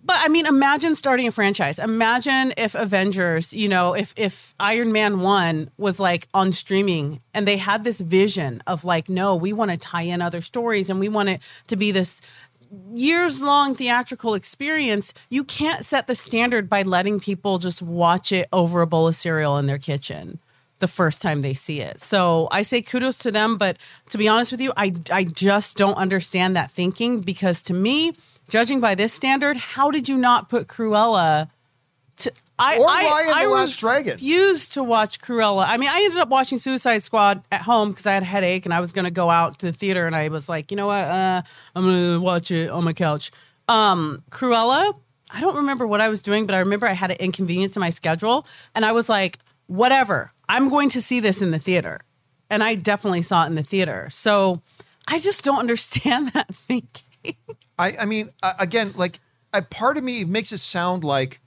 but 0.03 0.15
I 0.19 0.29
mean, 0.29 0.45
imagine 0.45 0.95
starting 0.95 1.27
a 1.27 1.31
franchise. 1.31 1.79
Imagine 1.79 2.53
if 2.55 2.75
Avengers, 2.75 3.53
you 3.53 3.67
know, 3.67 3.93
if 3.93 4.13
if 4.15 4.53
Iron 4.59 4.91
Man 4.91 5.19
1 5.19 5.71
was 5.77 5.99
like 5.99 6.27
on 6.33 6.53
streaming 6.53 7.21
and 7.33 7.47
they 7.47 7.57
had 7.57 7.83
this 7.83 7.99
vision 7.99 8.63
of 8.67 8.85
like, 8.85 9.09
no, 9.09 9.35
we 9.35 9.53
want 9.53 9.71
to 9.71 9.77
tie 9.77 10.03
in 10.03 10.21
other 10.21 10.41
stories 10.41 10.89
and 10.89 10.99
we 10.99 11.09
want 11.09 11.29
it 11.29 11.41
to 11.67 11.75
be 11.75 11.91
this 11.91 12.21
years 12.93 13.43
long 13.43 13.75
theatrical 13.75 14.33
experience. 14.33 15.13
You 15.29 15.43
can't 15.43 15.83
set 15.83 16.07
the 16.07 16.15
standard 16.15 16.69
by 16.69 16.83
letting 16.83 17.19
people 17.19 17.57
just 17.57 17.81
watch 17.81 18.31
it 18.31 18.47
over 18.53 18.81
a 18.81 18.87
bowl 18.87 19.07
of 19.07 19.15
cereal 19.15 19.57
in 19.57 19.65
their 19.65 19.77
kitchen 19.77 20.39
the 20.79 20.87
first 20.87 21.21
time 21.21 21.41
they 21.41 21.53
see 21.53 21.81
it. 21.81 21.99
So 21.99 22.47
I 22.51 22.61
say 22.61 22.81
kudos 22.81 23.17
to 23.19 23.31
them, 23.31 23.57
but 23.57 23.77
to 24.09 24.17
be 24.17 24.27
honest 24.27 24.51
with 24.51 24.61
you, 24.61 24.71
I 24.77 24.93
I 25.11 25.23
just 25.23 25.75
don't 25.75 25.95
understand 25.95 26.55
that 26.55 26.71
thinking 26.71 27.21
because 27.21 27.61
to 27.63 27.73
me, 27.73 28.13
judging 28.47 28.79
by 28.79 28.95
this 28.95 29.13
standard, 29.13 29.57
how 29.57 29.91
did 29.91 30.07
you 30.09 30.17
not 30.17 30.49
put 30.49 30.67
Cruella 30.67 31.49
to 32.17 32.31
I 32.59 32.77
Or 32.77 32.87
I, 32.89 33.03
Raya 33.03 33.21
and 33.21 33.29
the 33.29 33.35
I 33.35 33.45
Last 33.45 33.79
Dragon. 33.79 34.13
refused 34.13 34.73
to 34.73 34.83
watch 34.83 35.21
Cruella. 35.21 35.65
I 35.67 35.77
mean, 35.77 35.89
I 35.89 36.01
ended 36.03 36.19
up 36.19 36.29
watching 36.29 36.57
Suicide 36.57 37.03
Squad 37.03 37.43
at 37.51 37.61
home 37.61 37.89
because 37.89 38.07
I 38.07 38.13
had 38.13 38.23
a 38.23 38.25
headache 38.25 38.65
and 38.65 38.73
I 38.73 38.79
was 38.79 38.91
going 38.91 39.05
to 39.05 39.11
go 39.11 39.29
out 39.29 39.59
to 39.59 39.67
the 39.67 39.73
theater 39.73 40.07
and 40.07 40.15
I 40.15 40.29
was 40.29 40.49
like, 40.49 40.71
you 40.71 40.77
know 40.77 40.87
what, 40.87 41.03
uh, 41.03 41.41
I'm 41.75 41.83
going 41.83 42.15
to 42.15 42.21
watch 42.21 42.49
it 42.49 42.69
on 42.69 42.83
my 42.83 42.93
couch. 42.93 43.31
Um, 43.67 44.23
Cruella, 44.31 44.93
I 45.29 45.41
don't 45.41 45.57
remember 45.57 45.85
what 45.85 46.01
I 46.01 46.09
was 46.09 46.21
doing, 46.23 46.47
but 46.47 46.55
I 46.55 46.59
remember 46.59 46.87
I 46.87 46.93
had 46.93 47.11
an 47.11 47.17
inconvenience 47.19 47.75
in 47.75 47.79
my 47.79 47.91
schedule 47.91 48.47
and 48.73 48.85
I 48.85 48.91
was 48.91 49.09
like, 49.09 49.39
whatever, 49.67 50.31
I'm 50.49 50.69
going 50.69 50.89
to 50.89 51.01
see 51.01 51.19
this 51.19 51.41
in 51.41 51.51
the 51.51 51.59
theater. 51.59 51.99
And 52.49 52.63
I 52.63 52.75
definitely 52.75 53.21
saw 53.21 53.43
it 53.43 53.47
in 53.47 53.55
the 53.55 53.63
theater. 53.63 54.07
So 54.09 54.61
I 55.07 55.19
just 55.19 55.43
don't 55.43 55.59
understand 55.67 56.29
that 56.29 56.55
thinking. 56.55 57.35
I, 57.77 57.97
I 57.97 58.05
mean, 58.05 58.29
uh, 58.43 58.53
again, 58.59 58.93
like 58.95 59.19
a 59.53 59.61
part 59.61 59.97
of 59.97 60.03
me 60.03 60.25
makes 60.25 60.51
it 60.51 60.59
sound 60.59 61.03
like, 61.03 61.41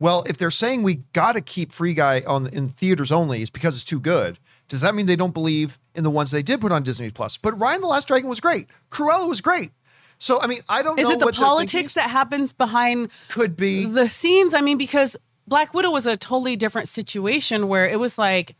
well, 0.00 0.24
if 0.26 0.36
they're 0.36 0.50
saying 0.50 0.82
we 0.82 0.96
got 1.12 1.32
to 1.32 1.40
keep 1.40 1.72
Free 1.72 1.94
Guy 1.94 2.22
on 2.26 2.46
in 2.48 2.68
theaters 2.68 3.10
only, 3.10 3.42
is 3.42 3.50
because 3.50 3.74
it's 3.74 3.84
too 3.84 4.00
good. 4.00 4.38
Does 4.68 4.80
that 4.80 4.94
mean 4.94 5.06
they 5.06 5.16
don't 5.16 5.34
believe 5.34 5.78
in 5.94 6.04
the 6.04 6.10
ones 6.10 6.30
they 6.30 6.42
did 6.42 6.60
put 6.60 6.72
on 6.72 6.82
Disney 6.82 7.10
Plus? 7.10 7.36
But 7.36 7.58
Raya 7.58 7.74
and 7.74 7.82
the 7.82 7.86
Last 7.86 8.08
Dragon 8.08 8.28
was 8.28 8.40
great. 8.40 8.68
Cruella 8.90 9.28
was 9.28 9.40
great. 9.40 9.70
So 10.18 10.40
I 10.40 10.46
mean, 10.46 10.60
I 10.68 10.82
don't 10.82 10.98
Is 10.98 11.04
know 11.04 11.12
it 11.12 11.18
the 11.18 11.32
politics 11.32 11.94
that 11.94 12.10
happens 12.10 12.52
behind 12.52 13.10
could 13.28 13.56
be. 13.56 13.84
the 13.86 14.08
scenes? 14.08 14.54
I 14.54 14.60
mean, 14.60 14.78
because 14.78 15.16
Black 15.46 15.74
Widow 15.74 15.90
was 15.90 16.06
a 16.06 16.16
totally 16.16 16.56
different 16.56 16.88
situation 16.88 17.68
where 17.68 17.86
it 17.86 17.98
was 17.98 18.18
like 18.18 18.56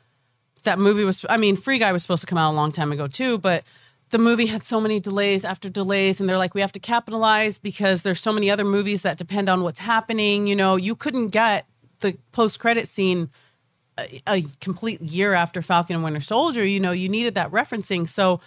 that 0.64 0.78
movie 0.78 1.04
was, 1.04 1.24
I 1.28 1.36
mean, 1.36 1.56
Free 1.56 1.78
Guy 1.78 1.92
was 1.92 2.02
supposed 2.02 2.22
to 2.22 2.26
come 2.26 2.38
out 2.38 2.52
a 2.52 2.56
long 2.56 2.72
time 2.72 2.92
ago 2.92 3.06
too, 3.06 3.38
but 3.38 3.64
the 4.14 4.18
movie 4.20 4.46
had 4.46 4.62
so 4.62 4.80
many 4.80 5.00
delays 5.00 5.44
after 5.44 5.68
delays 5.68 6.20
and 6.20 6.28
they're 6.28 6.38
like 6.38 6.54
we 6.54 6.60
have 6.60 6.70
to 6.70 6.78
capitalize 6.78 7.58
because 7.58 8.04
there's 8.04 8.20
so 8.20 8.32
many 8.32 8.48
other 8.48 8.64
movies 8.64 9.02
that 9.02 9.18
depend 9.18 9.48
on 9.48 9.64
what's 9.64 9.80
happening. 9.80 10.46
You 10.46 10.54
know 10.54 10.76
you 10.76 10.94
couldn't 10.94 11.30
get 11.30 11.66
the 11.98 12.16
post 12.30 12.60
credit 12.60 12.86
scene 12.86 13.28
a, 13.98 14.22
a 14.28 14.44
complete 14.60 15.00
year 15.00 15.32
after 15.32 15.60
Falcon 15.62 15.96
and 15.96 16.04
Winter 16.04 16.20
Soldier 16.20 16.64
you 16.64 16.78
know 16.78 16.92
you 16.92 17.08
needed 17.08 17.34
that 17.34 17.50
referencing. 17.50 18.08
So 18.08 18.40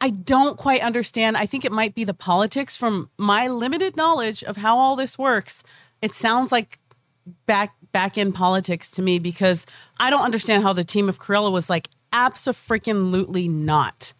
I 0.00 0.10
don't 0.10 0.56
quite 0.56 0.80
understand. 0.80 1.36
I 1.36 1.46
think 1.46 1.64
it 1.64 1.70
might 1.70 1.94
be 1.94 2.02
the 2.02 2.12
politics 2.12 2.76
from 2.76 3.08
my 3.16 3.46
limited 3.46 3.96
knowledge 3.96 4.42
of 4.42 4.56
how 4.56 4.76
all 4.76 4.96
this 4.96 5.16
works. 5.16 5.62
It 6.02 6.14
sounds 6.14 6.50
like 6.50 6.80
back 7.46 7.76
back 7.92 8.18
in 8.18 8.32
politics 8.32 8.90
to 8.90 9.02
me 9.02 9.20
because 9.20 9.66
I 10.00 10.10
don't 10.10 10.24
understand 10.24 10.64
how 10.64 10.72
the 10.72 10.82
team 10.82 11.08
of 11.08 11.20
Cruella 11.20 11.52
was 11.52 11.70
like 11.70 11.90
absolutely 12.12 13.46
not 13.46 14.14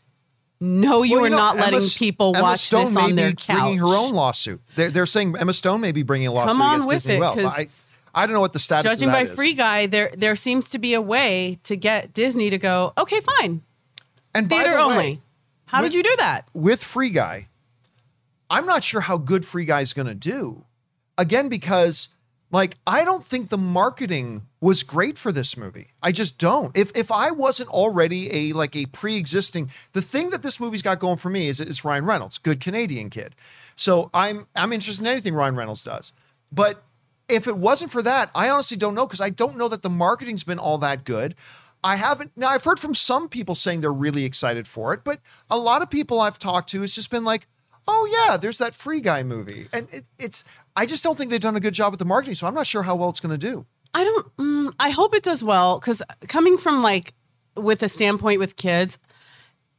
no, 0.60 1.02
you 1.02 1.12
Well, 1.14 1.22
were 1.22 1.30
know, 1.30 1.36
not 1.36 1.56
letting 1.56 1.80
Emma- 1.80 1.88
people 1.96 2.32
watch 2.32 2.60
Stone 2.60 2.86
this 2.86 2.96
on 2.96 3.14
their 3.14 3.32
couch. 3.32 3.58
Bringing 3.58 3.78
her 3.78 3.86
own 3.86 4.12
lawsuit. 4.12 4.60
They're, 4.74 4.90
they're 4.90 5.06
saying 5.06 5.34
Emma 5.38 5.52
Stone 5.52 5.80
may 5.80 5.92
be 5.92 6.02
bringing 6.02 6.28
a 6.28 6.32
lawsuit 6.32 6.48
Come 6.52 6.62
on 6.62 6.70
against 6.76 6.88
with 6.88 6.96
Disney. 7.02 7.14
it, 7.16 7.20
well, 7.20 7.38
I, 7.46 7.66
I 8.14 8.26
don't 8.26 8.32
know 8.34 8.40
what 8.40 8.52
the 8.54 8.58
status. 8.58 8.90
Is. 8.90 8.98
Judging 8.98 9.10
by 9.12 9.22
is. 9.24 9.32
Free 9.32 9.52
Guy, 9.54 9.86
there 9.86 10.10
there 10.16 10.34
seems 10.36 10.68
to 10.70 10.78
be 10.78 10.94
a 10.94 11.00
way 11.02 11.58
to 11.64 11.76
get 11.76 12.14
Disney 12.14 12.48
to 12.50 12.56
go, 12.58 12.92
okay, 12.96 13.20
fine, 13.20 13.62
and 14.34 14.48
theater 14.48 14.70
the 14.70 14.78
only. 14.78 14.96
way, 14.96 15.20
How 15.66 15.82
with- 15.82 15.92
did 15.92 15.96
you 15.98 16.02
do 16.02 16.16
that? 16.18 16.48
with 16.54 16.82
Free 16.82 17.10
Guy, 17.10 17.48
I'm 18.48 18.64
not 18.66 18.82
sure 18.84 19.02
how 19.02 19.18
good 19.18 19.44
Free 19.44 19.64
Guy 19.66 19.80
is 19.82 19.92
going 19.92 20.06
to 20.06 20.14
do. 20.14 20.64
Again, 21.18 21.48
because 21.48 22.08
like 22.50 22.78
I 22.86 23.04
don't 23.04 23.24
think 23.24 23.48
the 23.50 23.58
marketing 23.58 24.46
was 24.66 24.82
great 24.82 25.16
for 25.16 25.30
this 25.30 25.56
movie. 25.56 25.92
I 26.02 26.10
just 26.10 26.38
don't. 26.38 26.76
If 26.76 26.90
if 26.96 27.12
I 27.12 27.30
wasn't 27.30 27.68
already 27.68 28.32
a 28.32 28.52
like 28.52 28.74
a 28.74 28.86
pre-existing, 28.86 29.70
the 29.92 30.02
thing 30.02 30.30
that 30.30 30.42
this 30.42 30.58
movie's 30.58 30.82
got 30.82 30.98
going 30.98 31.18
for 31.18 31.30
me 31.30 31.46
is 31.46 31.60
it's 31.60 31.84
Ryan 31.84 32.04
Reynolds, 32.04 32.38
good 32.38 32.58
Canadian 32.58 33.08
kid. 33.08 33.36
So 33.76 34.10
I'm 34.12 34.48
I'm 34.56 34.72
interested 34.72 35.04
in 35.04 35.06
anything 35.06 35.36
Ryan 35.36 35.54
Reynolds 35.54 35.84
does. 35.84 36.12
But 36.50 36.82
if 37.28 37.46
it 37.46 37.56
wasn't 37.56 37.92
for 37.92 38.02
that, 38.02 38.28
I 38.34 38.50
honestly 38.50 38.76
don't 38.76 38.96
know 38.96 39.06
because 39.06 39.20
I 39.20 39.30
don't 39.30 39.56
know 39.56 39.68
that 39.68 39.84
the 39.84 39.88
marketing's 39.88 40.42
been 40.42 40.58
all 40.58 40.78
that 40.78 41.04
good. 41.04 41.36
I 41.84 41.94
haven't 41.94 42.32
now 42.34 42.48
I've 42.48 42.64
heard 42.64 42.80
from 42.80 42.92
some 42.92 43.28
people 43.28 43.54
saying 43.54 43.82
they're 43.82 43.92
really 43.92 44.24
excited 44.24 44.66
for 44.66 44.92
it, 44.92 45.04
but 45.04 45.20
a 45.48 45.56
lot 45.56 45.80
of 45.80 45.90
people 45.90 46.20
I've 46.20 46.40
talked 46.40 46.70
to 46.70 46.80
has 46.80 46.92
just 46.92 47.12
been 47.12 47.22
like, 47.22 47.46
"Oh 47.86 48.08
yeah, 48.10 48.36
there's 48.36 48.58
that 48.58 48.74
Free 48.74 49.00
Guy 49.00 49.22
movie." 49.22 49.68
And 49.72 49.86
it, 49.92 50.06
it's 50.18 50.42
I 50.74 50.86
just 50.86 51.04
don't 51.04 51.16
think 51.16 51.30
they've 51.30 51.38
done 51.40 51.54
a 51.54 51.60
good 51.60 51.74
job 51.74 51.92
with 51.92 52.00
the 52.00 52.04
marketing, 52.04 52.34
so 52.34 52.48
I'm 52.48 52.54
not 52.54 52.66
sure 52.66 52.82
how 52.82 52.96
well 52.96 53.10
it's 53.10 53.20
going 53.20 53.38
to 53.38 53.46
do. 53.52 53.64
I 53.96 54.04
don't. 54.04 54.36
Mm, 54.36 54.74
I 54.78 54.90
hope 54.90 55.14
it 55.14 55.22
does 55.22 55.42
well 55.42 55.80
because 55.80 56.02
coming 56.28 56.58
from 56.58 56.82
like 56.82 57.14
with 57.56 57.82
a 57.82 57.88
standpoint 57.88 58.40
with 58.40 58.56
kids, 58.56 58.98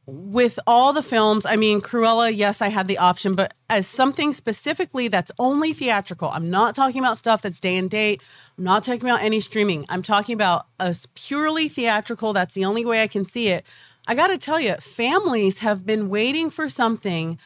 with 0.06 0.58
all 0.66 0.92
the 0.92 1.04
films, 1.04 1.46
I 1.46 1.54
mean, 1.54 1.80
Cruella, 1.80 2.34
yes, 2.34 2.60
I 2.60 2.68
had 2.68 2.88
the 2.88 2.98
option, 2.98 3.36
but 3.36 3.54
as 3.70 3.86
something 3.86 4.32
specifically 4.32 5.06
that's 5.06 5.30
only 5.38 5.72
theatrical, 5.72 6.30
I'm 6.30 6.50
not 6.50 6.74
talking 6.74 6.98
about 6.98 7.16
stuff 7.16 7.42
that's 7.42 7.60
day 7.60 7.76
and 7.76 7.88
date. 7.88 8.20
I'm 8.56 8.64
not 8.64 8.82
talking 8.82 9.02
about 9.02 9.22
any 9.22 9.38
streaming. 9.38 9.86
I'm 9.88 10.02
talking 10.02 10.34
about 10.34 10.66
a 10.80 10.96
purely 11.14 11.68
theatrical. 11.68 12.32
That's 12.32 12.54
the 12.54 12.64
only 12.64 12.84
way 12.84 13.02
I 13.02 13.06
can 13.06 13.24
see 13.24 13.48
it. 13.48 13.64
I 14.08 14.16
got 14.16 14.28
to 14.28 14.38
tell 14.38 14.58
you, 14.58 14.74
families 14.76 15.60
have 15.60 15.86
been 15.86 16.08
waiting 16.08 16.50
for 16.50 16.68
something 16.68 17.38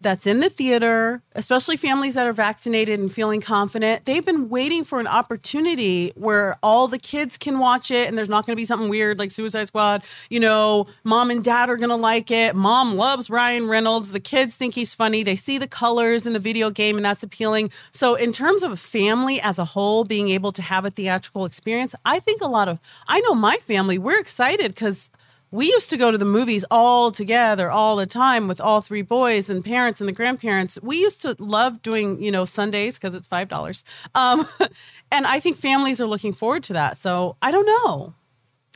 that's 0.00 0.26
in 0.26 0.40
the 0.40 0.50
theater, 0.50 1.22
especially 1.34 1.76
families 1.76 2.14
that 2.14 2.26
are 2.26 2.32
vaccinated 2.32 3.00
and 3.00 3.10
feeling 3.12 3.40
confident, 3.40 4.04
they've 4.04 4.24
been 4.24 4.48
waiting 4.48 4.84
for 4.84 5.00
an 5.00 5.06
opportunity 5.06 6.12
where 6.14 6.56
all 6.62 6.88
the 6.88 6.98
kids 6.98 7.38
can 7.38 7.58
watch 7.58 7.90
it 7.90 8.06
and 8.06 8.16
there's 8.16 8.28
not 8.28 8.44
going 8.44 8.54
to 8.54 8.60
be 8.60 8.66
something 8.66 8.88
weird 8.88 9.18
like 9.18 9.30
Suicide 9.30 9.66
Squad. 9.66 10.02
You 10.28 10.40
know, 10.40 10.86
mom 11.04 11.30
and 11.30 11.42
dad 11.42 11.70
are 11.70 11.76
going 11.76 11.88
to 11.88 11.96
like 11.96 12.30
it. 12.30 12.54
Mom 12.54 12.96
loves 12.96 13.30
Ryan 13.30 13.66
Reynolds. 13.66 14.12
The 14.12 14.20
kids 14.20 14.56
think 14.56 14.74
he's 14.74 14.94
funny. 14.94 15.22
They 15.22 15.36
see 15.36 15.58
the 15.58 15.68
colors 15.68 16.26
in 16.26 16.34
the 16.34 16.38
video 16.38 16.70
game 16.70 16.96
and 16.96 17.04
that's 17.04 17.22
appealing. 17.22 17.70
So, 17.90 18.14
in 18.14 18.32
terms 18.32 18.62
of 18.62 18.72
a 18.72 18.76
family 18.76 19.40
as 19.40 19.58
a 19.58 19.64
whole 19.64 20.04
being 20.04 20.28
able 20.28 20.52
to 20.52 20.62
have 20.62 20.84
a 20.84 20.90
theatrical 20.90 21.46
experience, 21.46 21.94
I 22.04 22.18
think 22.18 22.42
a 22.42 22.48
lot 22.48 22.68
of, 22.68 22.78
I 23.08 23.20
know 23.20 23.34
my 23.34 23.56
family, 23.56 23.98
we're 23.98 24.20
excited 24.20 24.74
because 24.74 25.10
we 25.50 25.66
used 25.66 25.90
to 25.90 25.96
go 25.96 26.10
to 26.10 26.18
the 26.18 26.24
movies 26.24 26.64
all 26.70 27.10
together 27.10 27.70
all 27.70 27.96
the 27.96 28.06
time 28.06 28.48
with 28.48 28.60
all 28.60 28.80
three 28.80 29.02
boys 29.02 29.48
and 29.48 29.64
parents 29.64 30.00
and 30.00 30.08
the 30.08 30.12
grandparents. 30.12 30.78
We 30.82 30.96
used 30.98 31.22
to 31.22 31.36
love 31.38 31.80
doing, 31.80 32.20
you 32.20 32.32
know, 32.32 32.44
Sundays 32.44 32.98
because 32.98 33.14
it's 33.14 33.28
five 33.28 33.48
dollars. 33.48 33.84
Um, 34.14 34.44
and 35.12 35.26
I 35.26 35.40
think 35.40 35.56
families 35.56 36.00
are 36.00 36.06
looking 36.06 36.32
forward 36.32 36.64
to 36.64 36.72
that. 36.72 36.96
So 36.96 37.36
I 37.40 37.50
don't 37.50 37.66
know. 37.66 38.14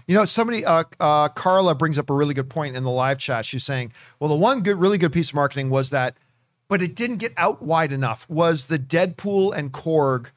You 0.07 0.15
know, 0.15 0.25
somebody, 0.25 0.65
uh, 0.65 0.85
uh, 1.01 1.29
Carla 1.29 1.75
brings 1.75 1.99
up 1.99 2.09
a 2.09 2.15
really 2.15 2.33
good 2.33 2.49
point 2.49 2.77
in 2.77 2.83
the 2.83 2.91
live 2.91 3.19
chat. 3.19 3.45
She's 3.45 3.65
saying, 3.65 3.93
well, 4.19 4.31
the 4.31 4.37
one 4.37 4.63
good, 4.63 4.77
really 4.77 4.97
good 4.97 5.13
piece 5.13 5.29
of 5.31 5.35
marketing 5.35 5.69
was 5.69 5.91
that, 5.91 6.17
but 6.69 6.81
it 6.81 6.97
didn't 6.97 7.19
get 7.19 7.35
out 7.37 7.61
wide 7.63 7.93
enough, 7.93 8.29
was 8.31 8.67
the 8.67 8.79
Deadpool 8.79 9.55
and 9.55 9.71
Korg 9.71 10.29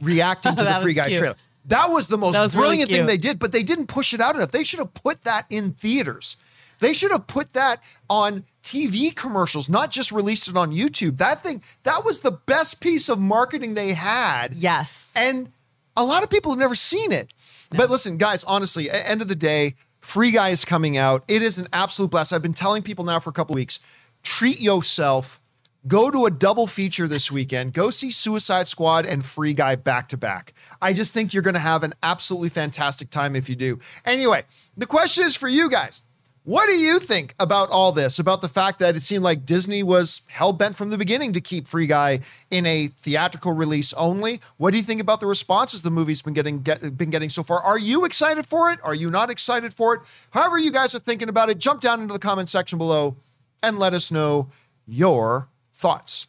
reacting 0.00 0.56
to 0.56 0.64
the 0.64 0.74
Free 0.74 0.94
Guy 0.94 1.04
cute. 1.04 1.18
trailer. 1.18 1.36
That 1.66 1.90
was 1.90 2.08
the 2.08 2.18
most 2.18 2.36
was 2.36 2.54
brilliant 2.54 2.90
really 2.90 3.00
thing 3.00 3.06
they 3.06 3.16
did, 3.16 3.38
but 3.38 3.52
they 3.52 3.62
didn't 3.62 3.86
push 3.86 4.12
it 4.12 4.20
out 4.20 4.34
enough. 4.34 4.50
They 4.50 4.64
should 4.64 4.80
have 4.80 4.94
put 4.94 5.22
that 5.22 5.46
in 5.48 5.72
theaters. 5.72 6.36
They 6.80 6.92
should 6.92 7.10
have 7.12 7.26
put 7.26 7.52
that 7.54 7.80
on 8.10 8.44
TV 8.62 9.14
commercials, 9.14 9.68
not 9.68 9.90
just 9.90 10.12
released 10.12 10.48
it 10.48 10.56
on 10.56 10.72
YouTube. 10.72 11.18
That 11.18 11.42
thing, 11.42 11.62
that 11.84 12.04
was 12.04 12.20
the 12.20 12.32
best 12.32 12.80
piece 12.80 13.08
of 13.08 13.18
marketing 13.18 13.74
they 13.74 13.94
had. 13.94 14.54
Yes. 14.54 15.12
And 15.16 15.52
a 15.96 16.04
lot 16.04 16.22
of 16.22 16.30
people 16.30 16.52
have 16.52 16.58
never 16.58 16.74
seen 16.74 17.12
it. 17.12 17.32
No. 17.72 17.78
But 17.78 17.90
listen, 17.90 18.18
guys, 18.18 18.44
honestly, 18.44 18.90
at 18.90 19.08
end 19.08 19.22
of 19.22 19.28
the 19.28 19.34
day, 19.34 19.74
Free 20.00 20.32
Guy 20.32 20.50
is 20.50 20.64
coming 20.64 20.96
out. 20.96 21.24
It 21.28 21.40
is 21.40 21.58
an 21.58 21.68
absolute 21.72 22.10
blast. 22.10 22.32
I've 22.32 22.42
been 22.42 22.52
telling 22.52 22.82
people 22.82 23.04
now 23.04 23.20
for 23.20 23.30
a 23.30 23.32
couple 23.32 23.54
weeks, 23.54 23.78
treat 24.22 24.60
yourself 24.60 25.40
Go 25.86 26.10
to 26.10 26.24
a 26.24 26.30
double 26.30 26.66
feature 26.66 27.06
this 27.06 27.30
weekend. 27.30 27.74
Go 27.74 27.90
see 27.90 28.10
Suicide 28.10 28.68
Squad 28.68 29.04
and 29.04 29.22
Free 29.22 29.52
Guy 29.52 29.76
back 29.76 30.08
to 30.08 30.16
back. 30.16 30.54
I 30.80 30.94
just 30.94 31.12
think 31.12 31.34
you're 31.34 31.42
going 31.42 31.54
to 31.54 31.60
have 31.60 31.82
an 31.82 31.92
absolutely 32.02 32.48
fantastic 32.48 33.10
time 33.10 33.36
if 33.36 33.50
you 33.50 33.56
do. 33.56 33.78
Anyway, 34.06 34.44
the 34.78 34.86
question 34.86 35.26
is 35.26 35.36
for 35.36 35.46
you 35.46 35.68
guys. 35.68 36.00
What 36.44 36.66
do 36.66 36.72
you 36.72 36.98
think 36.98 37.34
about 37.38 37.68
all 37.68 37.92
this? 37.92 38.18
About 38.18 38.40
the 38.40 38.48
fact 38.48 38.78
that 38.78 38.96
it 38.96 39.00
seemed 39.00 39.24
like 39.24 39.44
Disney 39.44 39.82
was 39.82 40.22
hell 40.28 40.54
bent 40.54 40.74
from 40.74 40.88
the 40.88 40.96
beginning 40.96 41.34
to 41.34 41.40
keep 41.40 41.66
Free 41.66 41.86
Guy 41.86 42.20
in 42.50 42.64
a 42.64 42.88
theatrical 42.88 43.52
release 43.52 43.92
only? 43.94 44.40
What 44.56 44.70
do 44.70 44.78
you 44.78 44.82
think 44.82 45.02
about 45.02 45.20
the 45.20 45.26
responses 45.26 45.82
the 45.82 45.90
movie's 45.90 46.22
been 46.22 46.34
getting 46.34 46.62
get, 46.62 46.96
been 46.96 47.10
getting 47.10 47.28
so 47.28 47.42
far? 47.42 47.60
Are 47.60 47.78
you 47.78 48.06
excited 48.06 48.46
for 48.46 48.70
it? 48.70 48.78
Are 48.82 48.94
you 48.94 49.10
not 49.10 49.28
excited 49.28 49.74
for 49.74 49.94
it? 49.94 50.00
However, 50.30 50.58
you 50.58 50.72
guys 50.72 50.94
are 50.94 50.98
thinking 50.98 51.28
about 51.28 51.50
it, 51.50 51.58
jump 51.58 51.82
down 51.82 52.00
into 52.00 52.12
the 52.12 52.18
comment 52.18 52.48
section 52.48 52.78
below 52.78 53.16
and 53.62 53.78
let 53.78 53.92
us 53.92 54.10
know 54.10 54.48
your 54.86 55.48
thoughts. 55.74 56.28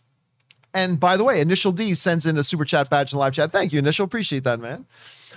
And 0.73 0.99
by 0.99 1.15
the 1.15 1.23
way, 1.23 1.39
Initial 1.39 1.71
D 1.71 1.93
sends 1.93 2.25
in 2.25 2.37
a 2.37 2.43
super 2.43 2.65
chat 2.65 2.89
badge 2.89 3.13
in 3.13 3.19
live 3.19 3.33
chat. 3.33 3.51
Thank 3.51 3.71
you, 3.71 3.79
Initial. 3.79 4.05
Appreciate 4.05 4.43
that, 4.43 4.59
man. 4.59 4.85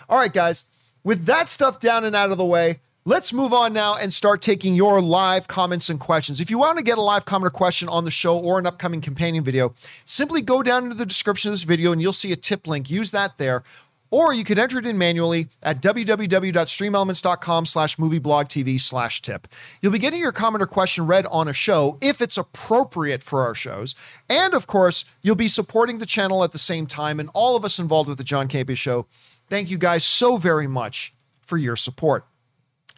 All 0.08 0.18
right, 0.18 0.32
guys. 0.32 0.64
With 1.04 1.26
that 1.26 1.48
stuff 1.48 1.78
down 1.78 2.04
and 2.04 2.16
out 2.16 2.32
of 2.32 2.38
the 2.38 2.44
way, 2.44 2.80
let's 3.04 3.32
move 3.32 3.52
on 3.52 3.72
now 3.72 3.96
and 3.96 4.12
start 4.12 4.42
taking 4.42 4.74
your 4.74 5.00
live 5.00 5.46
comments 5.46 5.88
and 5.88 6.00
questions. 6.00 6.40
If 6.40 6.50
you 6.50 6.58
want 6.58 6.76
to 6.78 6.84
get 6.84 6.98
a 6.98 7.02
live 7.02 7.24
comment 7.24 7.46
or 7.46 7.50
question 7.50 7.88
on 7.88 8.04
the 8.04 8.10
show 8.10 8.36
or 8.36 8.58
an 8.58 8.66
upcoming 8.66 9.00
companion 9.00 9.44
video, 9.44 9.74
simply 10.04 10.42
go 10.42 10.62
down 10.62 10.84
into 10.84 10.96
the 10.96 11.06
description 11.06 11.50
of 11.50 11.54
this 11.54 11.62
video 11.62 11.92
and 11.92 12.02
you'll 12.02 12.12
see 12.12 12.32
a 12.32 12.36
tip 12.36 12.66
link. 12.66 12.90
Use 12.90 13.12
that 13.12 13.38
there 13.38 13.62
or 14.10 14.32
you 14.32 14.44
could 14.44 14.58
enter 14.58 14.78
it 14.78 14.86
in 14.86 14.98
manually 14.98 15.48
at 15.62 15.82
www.streamelements.com 15.82 17.66
slash 17.66 17.96
movieblogtv 17.96 18.80
slash 18.80 19.22
tip. 19.22 19.48
You'll 19.80 19.92
be 19.92 19.98
getting 19.98 20.20
your 20.20 20.32
comment 20.32 20.62
or 20.62 20.66
question 20.66 21.06
read 21.06 21.26
on 21.26 21.48
a 21.48 21.52
show 21.52 21.98
if 22.00 22.22
it's 22.22 22.38
appropriate 22.38 23.22
for 23.22 23.42
our 23.42 23.54
shows. 23.54 23.94
And 24.28 24.54
of 24.54 24.66
course, 24.66 25.04
you'll 25.22 25.34
be 25.34 25.48
supporting 25.48 25.98
the 25.98 26.06
channel 26.06 26.44
at 26.44 26.52
the 26.52 26.58
same 26.58 26.86
time 26.86 27.20
and 27.20 27.30
all 27.34 27.56
of 27.56 27.64
us 27.64 27.78
involved 27.78 28.08
with 28.08 28.18
the 28.18 28.24
John 28.24 28.48
Campea 28.48 28.76
Show. 28.76 29.06
Thank 29.48 29.70
you 29.70 29.78
guys 29.78 30.04
so 30.04 30.36
very 30.36 30.66
much 30.66 31.12
for 31.40 31.56
your 31.56 31.76
support. 31.76 32.24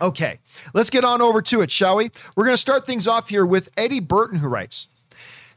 Okay, 0.01 0.39
let's 0.73 0.91
get 0.91 1.05
on 1.05 1.21
over 1.21 1.43
to 1.43 1.61
it, 1.61 1.71
shall 1.71 1.97
we? 1.97 2.11
We're 2.35 2.45
going 2.45 2.55
to 2.55 2.61
start 2.61 2.87
things 2.87 3.07
off 3.07 3.29
here 3.29 3.45
with 3.45 3.69
Eddie 3.77 4.01
Burton, 4.01 4.39
who 4.39 4.49
writes, 4.49 4.87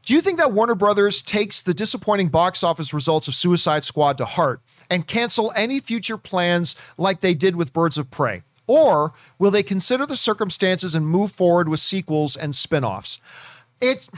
do 0.04 0.12
you 0.12 0.20
think 0.20 0.36
that 0.36 0.52
Warner 0.52 0.74
Brothers 0.74 1.22
takes 1.22 1.62
the 1.62 1.72
disappointing 1.72 2.28
box 2.28 2.62
office 2.62 2.92
results 2.92 3.26
of 3.26 3.34
Suicide 3.34 3.84
Squad 3.84 4.18
to 4.18 4.26
heart 4.26 4.60
and 4.90 5.06
cancel 5.06 5.52
any 5.56 5.80
future 5.80 6.18
plans 6.18 6.76
like 6.96 7.20
they 7.20 7.34
did 7.34 7.56
with 7.56 7.72
Birds 7.72 7.98
of 7.98 8.10
Prey? 8.10 8.42
Or 8.66 9.12
will 9.38 9.50
they 9.50 9.62
consider 9.62 10.06
the 10.06 10.16
circumstances 10.16 10.94
and 10.94 11.06
move 11.06 11.32
forward 11.32 11.68
with 11.68 11.80
sequels 11.80 12.36
and 12.36 12.54
spin 12.54 12.84
offs? 12.84 13.20
It's, 13.80 14.08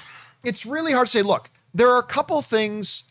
it's 0.44 0.64
really 0.64 0.92
hard 0.92 1.06
to 1.08 1.10
say. 1.10 1.22
Look, 1.22 1.50
there 1.74 1.90
are 1.90 1.98
a 1.98 2.04
couple 2.04 2.40
things. 2.42 3.04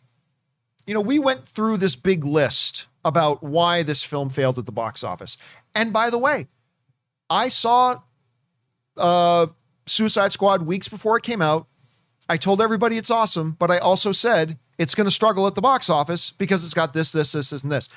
You 0.88 0.94
know, 0.94 1.02
we 1.02 1.20
went 1.20 1.46
through 1.46 1.78
this 1.78 1.96
big 1.96 2.24
list 2.24 2.88
about 3.04 3.44
why 3.44 3.84
this 3.84 4.04
film 4.04 4.30
failed 4.30 4.58
at 4.58 4.66
the 4.66 4.72
box 4.72 5.04
office. 5.04 5.38
And 5.74 5.92
by 5.92 6.10
the 6.10 6.18
way, 6.18 6.48
I 7.30 7.50
saw 7.50 7.98
uh, 8.98 9.48
Suicide 9.86 10.32
Squad 10.32 10.64
weeks 10.64 10.88
before 10.88 11.18
it 11.18 11.24
came 11.24 11.42
out. 11.42 11.68
I 12.28 12.38
told 12.38 12.62
everybody 12.62 12.98
it's 12.98 13.12
awesome, 13.12 13.56
but 13.60 13.70
I 13.70 13.78
also 13.78 14.12
said 14.12 14.58
it's 14.78 14.96
going 14.96 15.06
to 15.06 15.12
struggle 15.12 15.48
at 15.48 15.56
the 15.56 15.62
box 15.62 15.90
office 15.90 16.32
because 16.32 16.64
it's 16.64 16.74
got 16.74 16.94
this, 16.94 17.12
this, 17.12 17.32
this, 17.32 17.50
this, 17.50 17.64
and 17.64 17.72
this. 17.72 17.90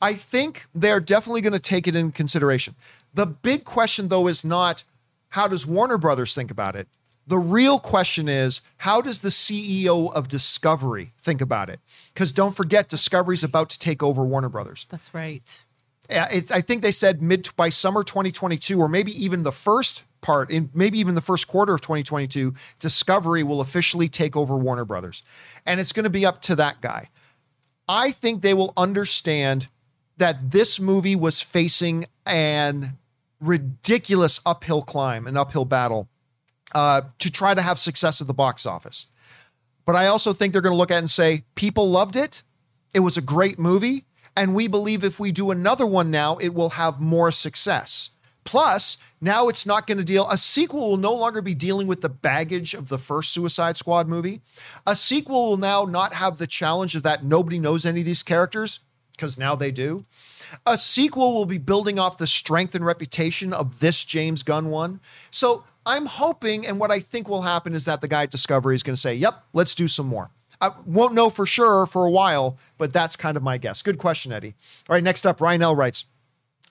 I 0.00 0.14
think 0.14 0.66
they're 0.74 1.00
definitely 1.00 1.42
going 1.42 1.52
to 1.52 1.58
take 1.58 1.86
it 1.86 1.94
in 1.94 2.10
consideration. 2.10 2.74
The 3.14 3.26
big 3.26 3.64
question, 3.64 4.08
though, 4.08 4.26
is 4.26 4.44
not 4.44 4.84
how 5.30 5.48
does 5.48 5.66
Warner 5.66 5.98
Brothers 5.98 6.34
think 6.34 6.50
about 6.50 6.76
it? 6.76 6.88
The 7.26 7.38
real 7.38 7.78
question 7.78 8.28
is 8.28 8.62
how 8.78 9.00
does 9.00 9.20
the 9.20 9.28
CEO 9.28 10.12
of 10.12 10.26
Discovery 10.28 11.12
think 11.18 11.40
about 11.40 11.70
it? 11.70 11.80
Because 12.12 12.32
don't 12.32 12.54
forget, 12.54 12.88
Discovery's 12.88 13.44
about 13.44 13.70
to 13.70 13.78
take 13.78 14.02
over 14.02 14.24
Warner 14.24 14.48
Brothers. 14.48 14.86
That's 14.90 15.14
right. 15.14 15.64
Yeah, 16.10 16.28
it's. 16.32 16.50
I 16.50 16.60
think 16.60 16.82
they 16.82 16.90
said 16.90 17.22
mid 17.22 17.48
by 17.56 17.68
summer 17.68 18.02
2022, 18.02 18.78
or 18.78 18.88
maybe 18.88 19.12
even 19.24 19.44
the 19.44 19.52
first 19.52 20.02
part 20.22 20.50
in 20.50 20.70
maybe 20.72 20.98
even 20.98 21.14
the 21.14 21.20
first 21.20 21.46
quarter 21.46 21.74
of 21.74 21.82
2022 21.82 22.54
discovery 22.78 23.42
will 23.42 23.60
officially 23.60 24.08
take 24.08 24.36
over 24.36 24.56
warner 24.56 24.84
brothers. 24.84 25.22
And 25.66 25.78
it's 25.78 25.92
going 25.92 26.04
to 26.04 26.10
be 26.10 26.24
up 26.24 26.40
to 26.42 26.56
that 26.56 26.80
guy. 26.80 27.10
I 27.88 28.12
think 28.12 28.40
they 28.40 28.54
will 28.54 28.72
understand 28.76 29.68
that 30.16 30.50
this 30.52 30.80
movie 30.80 31.16
was 31.16 31.42
facing 31.42 32.06
an 32.24 32.96
ridiculous 33.40 34.40
uphill 34.46 34.82
climb 34.82 35.26
an 35.26 35.36
uphill 35.36 35.64
battle 35.64 36.08
uh, 36.76 37.02
to 37.18 37.30
try 37.30 37.52
to 37.52 37.60
have 37.60 37.76
success 37.76 38.20
at 38.20 38.28
the 38.28 38.34
box 38.34 38.64
office. 38.64 39.06
But 39.84 39.96
i 39.96 40.06
also 40.06 40.32
think 40.32 40.52
they're 40.52 40.62
going 40.62 40.72
to 40.72 40.76
look 40.76 40.92
at 40.92 40.96
it 40.96 40.98
and 40.98 41.10
say 41.10 41.44
people 41.56 41.90
loved 41.90 42.16
it. 42.16 42.42
It 42.94 43.00
was 43.00 43.16
a 43.16 43.20
great 43.20 43.58
movie 43.58 44.06
and 44.36 44.54
we 44.54 44.68
believe 44.68 45.04
if 45.04 45.18
we 45.20 45.32
do 45.32 45.50
another 45.50 45.86
one 45.86 46.10
now 46.10 46.36
it 46.36 46.54
will 46.54 46.70
have 46.70 47.00
more 47.00 47.30
success 47.30 48.10
Plus, 48.44 48.96
now 49.20 49.48
it's 49.48 49.66
not 49.66 49.86
going 49.86 49.98
to 49.98 50.04
deal, 50.04 50.28
a 50.28 50.36
sequel 50.36 50.90
will 50.90 50.96
no 50.96 51.14
longer 51.14 51.40
be 51.40 51.54
dealing 51.54 51.86
with 51.86 52.00
the 52.00 52.08
baggage 52.08 52.74
of 52.74 52.88
the 52.88 52.98
first 52.98 53.32
Suicide 53.32 53.76
Squad 53.76 54.08
movie. 54.08 54.40
A 54.86 54.96
sequel 54.96 55.50
will 55.50 55.56
now 55.56 55.84
not 55.84 56.12
have 56.14 56.38
the 56.38 56.46
challenge 56.46 56.96
of 56.96 57.04
that 57.04 57.24
nobody 57.24 57.58
knows 57.58 57.86
any 57.86 58.00
of 58.00 58.06
these 58.06 58.22
characters, 58.22 58.80
because 59.12 59.38
now 59.38 59.54
they 59.54 59.70
do. 59.70 60.04
A 60.66 60.76
sequel 60.76 61.34
will 61.34 61.46
be 61.46 61.58
building 61.58 61.98
off 61.98 62.18
the 62.18 62.26
strength 62.26 62.74
and 62.74 62.84
reputation 62.84 63.52
of 63.52 63.78
this 63.78 64.04
James 64.04 64.42
Gunn 64.42 64.70
one. 64.70 65.00
So 65.30 65.64
I'm 65.86 66.06
hoping, 66.06 66.66
and 66.66 66.78
what 66.78 66.90
I 66.90 67.00
think 67.00 67.28
will 67.28 67.42
happen 67.42 67.74
is 67.74 67.84
that 67.84 68.00
the 68.00 68.08
guy 68.08 68.24
at 68.24 68.30
Discovery 68.30 68.74
is 68.74 68.82
going 68.82 68.94
to 68.94 69.00
say, 69.00 69.14
"Yep, 69.14 69.42
let's 69.52 69.74
do 69.74 69.88
some 69.88 70.06
more." 70.06 70.30
I 70.60 70.70
won't 70.86 71.14
know 71.14 71.30
for 71.30 71.46
sure 71.46 71.86
for 71.86 72.04
a 72.04 72.10
while, 72.10 72.58
but 72.78 72.92
that's 72.92 73.16
kind 73.16 73.36
of 73.36 73.42
my 73.42 73.58
guess. 73.58 73.82
Good 73.82 73.98
question, 73.98 74.30
Eddie. 74.32 74.54
All 74.88 74.94
right, 74.94 75.02
next 75.02 75.26
up, 75.26 75.40
Ryan 75.40 75.62
L 75.62 75.74
writes. 75.74 76.04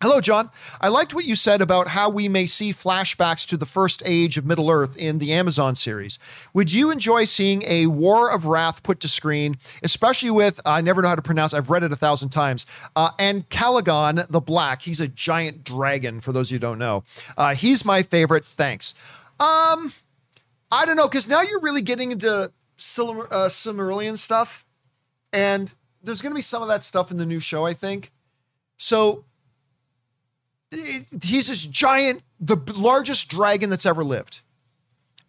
Hello, 0.02 0.20
John. 0.20 0.50
I 0.82 0.88
liked 0.88 1.14
what 1.14 1.26
you 1.26 1.36
said 1.36 1.62
about 1.62 1.90
how 1.90 2.10
we 2.10 2.28
may 2.28 2.48
see 2.48 2.74
flashbacks 2.74 3.46
to 3.46 3.56
the 3.56 3.68
first 3.68 4.02
age 4.04 4.36
of 4.36 4.48
Middle 4.48 4.72
Earth 4.72 4.98
in 4.98 5.20
the 5.20 5.32
Amazon 5.32 5.76
series. 5.76 6.18
Would 6.56 6.74
you 6.74 6.90
enjoy 6.90 7.26
seeing 7.26 7.62
a 7.68 7.86
War 7.86 8.32
of 8.32 8.48
Wrath 8.48 8.82
put 8.82 9.00
to 9.02 9.08
screen, 9.08 9.58
especially 9.84 10.32
with, 10.32 10.60
I 10.66 10.82
never 10.82 11.04
know 11.04 11.10
how 11.10 11.16
to 11.16 11.22
pronounce, 11.22 11.54
I've 11.54 11.70
read 11.70 11.84
it 11.84 11.92
a 11.92 11.96
thousand 11.96 12.30
times, 12.30 12.66
uh, 12.96 13.12
Ancalagon 13.20 14.28
the 14.28 14.40
Black? 14.40 14.82
He's 14.82 15.00
a 15.00 15.08
giant 15.08 15.64
dragon, 15.64 16.20
for 16.20 16.32
those 16.32 16.50
you 16.50 16.56
who 16.56 16.62
don't 16.62 16.80
know. 16.80 17.04
Uh, 17.38 17.54
he's 17.54 17.86
my 17.86 18.02
favorite. 18.02 18.44
Thanks. 18.44 18.96
Um, 19.40 19.94
I 20.72 20.88
don't 20.88 20.96
know, 20.96 21.08
because 21.08 21.28
now 21.28 21.44
you're 21.44 21.62
really 21.62 21.84
getting 21.84 22.12
into 22.12 22.52
Sil- 22.82 23.30
uh, 23.30 23.50
Silmarillion 23.50 24.18
stuff, 24.18 24.66
and 25.32 25.72
there's 26.02 26.24
going 26.24 26.32
to 26.32 26.36
be 26.36 26.42
some 26.42 26.64
of 26.64 26.70
that 26.70 26.84
stuff 26.84 27.12
in 27.12 27.18
the 27.18 27.26
new 27.28 27.40
show, 27.40 27.68
I 27.68 27.74
think. 27.74 28.12
So 28.78 29.26
he's 30.72 31.48
this 31.48 31.66
giant, 31.66 32.24
the 32.40 32.58
largest 32.76 33.30
dragon 33.30 33.70
that's 33.70 33.86
ever 33.86 34.04
lived. 34.04 34.42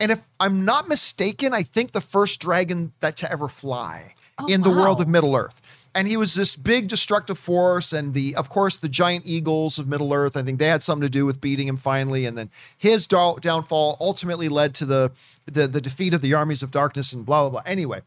And 0.01 0.11
if 0.11 0.21
I'm 0.41 0.65
not 0.65 0.89
mistaken, 0.89 1.53
I 1.55 1.63
think 1.63 1.93
the 1.93 2.01
first 2.01 2.41
dragon 2.41 2.93
that 3.01 3.17
to 3.19 3.31
ever 3.31 3.49
fly 3.49 4.15
Oh, 4.39 4.47
in 4.47 4.63
the 4.63 4.71
world 4.71 5.01
of 5.01 5.09
Middle 5.09 5.37
Earth. 5.37 5.61
And 5.95 6.09
he 6.09 6.17
was 6.17 6.35
this 6.35 6.57
big 6.57 6.89
destructive 6.89 7.39
force, 7.39 7.93
and 7.93 8.15
the 8.15 8.35
of 8.35 8.49
course 8.49 8.77
the 8.77 8.89
giant 8.89 9.27
eagles 9.27 9.79
of 9.79 9.87
Middle 9.87 10.13
Earth. 10.15 10.39
I 10.39 10.43
think 10.43 10.59
they 10.59 10.69
had 10.69 10.83
something 10.83 11.07
to 11.07 11.11
do 11.11 11.27
with 11.27 11.39
beating 11.39 11.69
him 11.69 11.77
finally, 11.77 12.25
and 12.25 12.37
then 12.37 12.51
his 12.79 13.07
down- 13.07 13.41
downfall 13.41 13.99
ultimately 14.01 14.49
led 14.49 14.75
to 14.77 14.87
the, 14.87 15.13
the 15.45 15.69
the 15.69 15.83
defeat 15.83 16.15
of 16.15 16.23
the 16.23 16.33
armies 16.33 16.63
of 16.63 16.71
darkness 16.71 17.13
and 17.13 17.27
blah 17.27 17.43
blah 17.43 17.51
blah. 17.51 17.63
Anyway, 17.71 18.01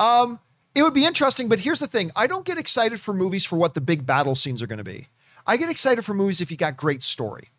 um, 0.00 0.40
it 0.74 0.82
would 0.82 0.92
be 0.92 1.04
interesting, 1.06 1.48
but 1.48 1.60
here's 1.60 1.78
the 1.78 1.86
thing: 1.86 2.10
I 2.16 2.26
don't 2.26 2.44
get 2.44 2.58
excited 2.58 2.98
for 2.98 3.14
movies 3.14 3.44
for 3.44 3.56
what 3.56 3.74
the 3.74 3.80
big 3.80 4.04
battle 4.04 4.34
scenes 4.34 4.60
are 4.60 4.66
going 4.66 4.78
to 4.78 4.84
be. 4.84 5.06
I 5.46 5.56
get 5.56 5.70
excited 5.70 6.04
for 6.04 6.14
movies 6.14 6.40
if 6.40 6.50
you 6.50 6.56
got 6.56 6.76
great 6.76 7.02
story. 7.02 7.50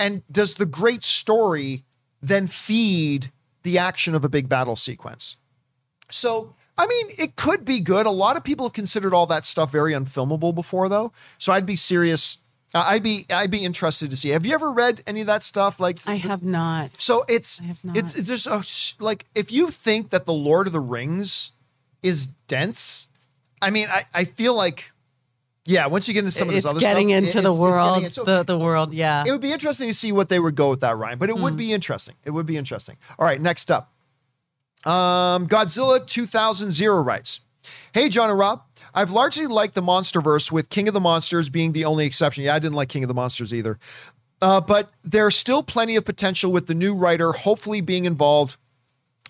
And 0.00 0.22
does 0.30 0.54
the 0.56 0.66
great 0.66 1.04
story 1.04 1.84
then 2.20 2.46
feed 2.46 3.30
the 3.62 3.78
action 3.78 4.14
of 4.14 4.24
a 4.24 4.28
big 4.28 4.48
battle 4.48 4.76
sequence? 4.76 5.36
So, 6.10 6.54
I 6.76 6.86
mean, 6.86 7.06
it 7.10 7.36
could 7.36 7.64
be 7.64 7.80
good. 7.80 8.06
A 8.06 8.10
lot 8.10 8.36
of 8.36 8.42
people 8.44 8.66
have 8.66 8.72
considered 8.72 9.14
all 9.14 9.26
that 9.26 9.44
stuff 9.44 9.70
very 9.70 9.92
unfilmable 9.92 10.54
before, 10.54 10.88
though. 10.88 11.12
So 11.38 11.52
I'd 11.52 11.64
be 11.66 11.76
serious. 11.76 12.38
uh, 12.74 12.84
I'd 12.86 13.02
be 13.04 13.24
I'd 13.30 13.50
be 13.50 13.64
interested 13.64 14.10
to 14.10 14.16
see. 14.16 14.30
Have 14.30 14.44
you 14.44 14.52
ever 14.54 14.72
read 14.72 15.02
any 15.06 15.20
of 15.20 15.28
that 15.28 15.44
stuff? 15.44 15.78
Like 15.78 15.98
I 16.08 16.16
have 16.16 16.42
not. 16.42 16.96
so 16.96 17.24
it's 17.28 17.60
not. 17.84 17.96
it's 17.96 18.16
it's 18.16 18.26
there's 18.26 18.46
a 18.48 18.62
like 19.02 19.26
if 19.34 19.52
you 19.52 19.70
think 19.70 20.10
that 20.10 20.26
the 20.26 20.32
Lord 20.32 20.66
of 20.66 20.72
the 20.72 20.80
Rings 20.80 21.52
is 22.02 22.26
dense, 22.48 23.08
I 23.62 23.70
mean, 23.70 23.86
I 23.88 24.04
I 24.12 24.24
feel 24.24 24.54
like 24.54 24.90
yeah, 25.66 25.86
once 25.86 26.06
you 26.08 26.14
get 26.14 26.20
into 26.20 26.30
some 26.30 26.48
of 26.48 26.54
this 26.54 26.64
it's 26.64 26.70
other 26.70 26.80
getting 26.80 27.08
stuff, 27.08 27.16
into 27.18 27.38
it- 27.38 27.42
the 27.42 27.48
it's- 27.50 27.54
it's 27.54 27.58
getting 27.58 27.60
world. 27.60 27.96
into- 28.04 28.14
the 28.24 28.24
world. 28.32 28.46
the 28.46 28.58
world. 28.58 28.94
Yeah. 28.94 29.24
it 29.26 29.30
would 29.32 29.40
be 29.40 29.52
interesting 29.52 29.88
to 29.88 29.94
see 29.94 30.12
what 30.12 30.28
they 30.28 30.38
would 30.38 30.54
go 30.56 30.70
with 30.70 30.80
that 30.80 30.96
Ryan, 30.96 31.18
but 31.18 31.30
it 31.30 31.36
Hmm. 31.36 31.42
would 31.42 31.56
be 31.56 31.72
interesting. 31.72 32.14
It 32.24 32.30
would 32.30 32.46
be 32.46 32.56
interesting. 32.56 32.96
All 33.18 33.26
right, 33.26 33.40
next 33.40 33.70
up. 33.70 33.90
Um, 34.84 35.48
Godzilla 35.48 36.04
2000 36.06 36.78
writes, 37.04 37.40
Hey, 37.92 38.08
John 38.08 38.28
and 38.30 38.38
Rob. 38.38 38.62
I've 38.94 39.10
largely 39.10 39.46
liked 39.46 39.74
the 39.74 39.82
Monsterverse 39.82 40.52
with 40.52 40.68
King 40.68 40.88
of 40.88 40.94
the 40.94 41.00
Monsters 41.00 41.48
being 41.48 41.72
the 41.72 41.84
only 41.84 42.04
exception. 42.06 42.44
Yeah, 42.44 42.54
I 42.54 42.58
didn't 42.58 42.74
like 42.76 42.88
King 42.88 43.02
of 43.04 43.08
the 43.08 43.14
Monsters 43.14 43.52
either. 43.54 43.78
Uh, 44.42 44.60
but 44.60 44.90
there's 45.02 45.36
still 45.36 45.62
plenty 45.62 45.96
of 45.96 46.04
potential 46.04 46.52
with 46.52 46.66
the 46.66 46.74
new 46.74 46.94
writer 46.94 47.32
hopefully 47.32 47.80
being 47.80 48.04
involved 48.04 48.56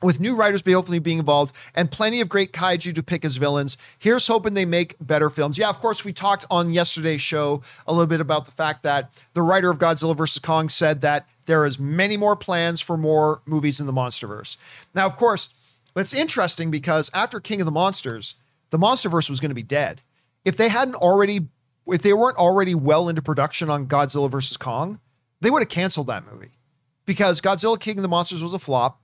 with 0.04 0.20
new 0.20 0.36
writers 0.36 0.62
be 0.62 0.72
hopefully 0.72 0.98
being 0.98 1.18
involved 1.18 1.54
and 1.74 1.90
plenty 1.90 2.20
of 2.20 2.28
great 2.28 2.52
kaiju 2.52 2.94
to 2.94 3.02
pick 3.02 3.24
as 3.24 3.36
villains. 3.36 3.76
Here's 3.98 4.26
hoping 4.26 4.54
they 4.54 4.66
make 4.66 4.96
better 5.00 5.30
films. 5.30 5.56
Yeah, 5.56 5.70
of 5.70 5.80
course, 5.80 6.04
we 6.04 6.12
talked 6.12 6.44
on 6.50 6.72
yesterday's 6.72 7.22
show 7.22 7.62
a 7.86 7.92
little 7.92 8.06
bit 8.06 8.20
about 8.20 8.44
the 8.44 8.52
fact 8.52 8.82
that 8.82 9.10
the 9.32 9.42
writer 9.42 9.70
of 9.70 9.78
Godzilla 9.78 10.16
vs. 10.16 10.40
Kong 10.40 10.68
said 10.68 11.00
that 11.00 11.26
there 11.46 11.64
is 11.64 11.78
many 11.78 12.16
more 12.16 12.36
plans 12.36 12.80
for 12.80 12.96
more 12.96 13.40
movies 13.46 13.80
in 13.80 13.86
the 13.86 13.92
MonsterVerse. 13.92 14.56
Now, 14.94 15.06
of 15.06 15.16
course, 15.16 15.54
it's 15.96 16.14
interesting 16.14 16.70
because 16.70 17.10
after 17.14 17.40
King 17.40 17.60
of 17.60 17.64
the 17.64 17.72
Monsters, 17.72 18.34
the 18.70 18.78
MonsterVerse 18.78 19.30
was 19.30 19.40
going 19.40 19.50
to 19.50 19.54
be 19.54 19.62
dead. 19.62 20.02
If 20.44 20.56
they 20.56 20.68
hadn't 20.68 20.96
already, 20.96 21.48
if 21.86 22.02
they 22.02 22.12
weren't 22.12 22.36
already 22.36 22.74
well 22.74 23.08
into 23.08 23.22
production 23.22 23.70
on 23.70 23.86
Godzilla 23.86 24.30
vs. 24.30 24.56
Kong, 24.56 25.00
they 25.40 25.50
would 25.50 25.62
have 25.62 25.68
canceled 25.68 26.08
that 26.08 26.30
movie 26.30 26.52
because 27.06 27.40
Godzilla 27.40 27.80
King 27.80 27.98
of 27.98 28.02
the 28.02 28.08
Monsters 28.08 28.42
was 28.42 28.54
a 28.54 28.58
flop 28.58 29.00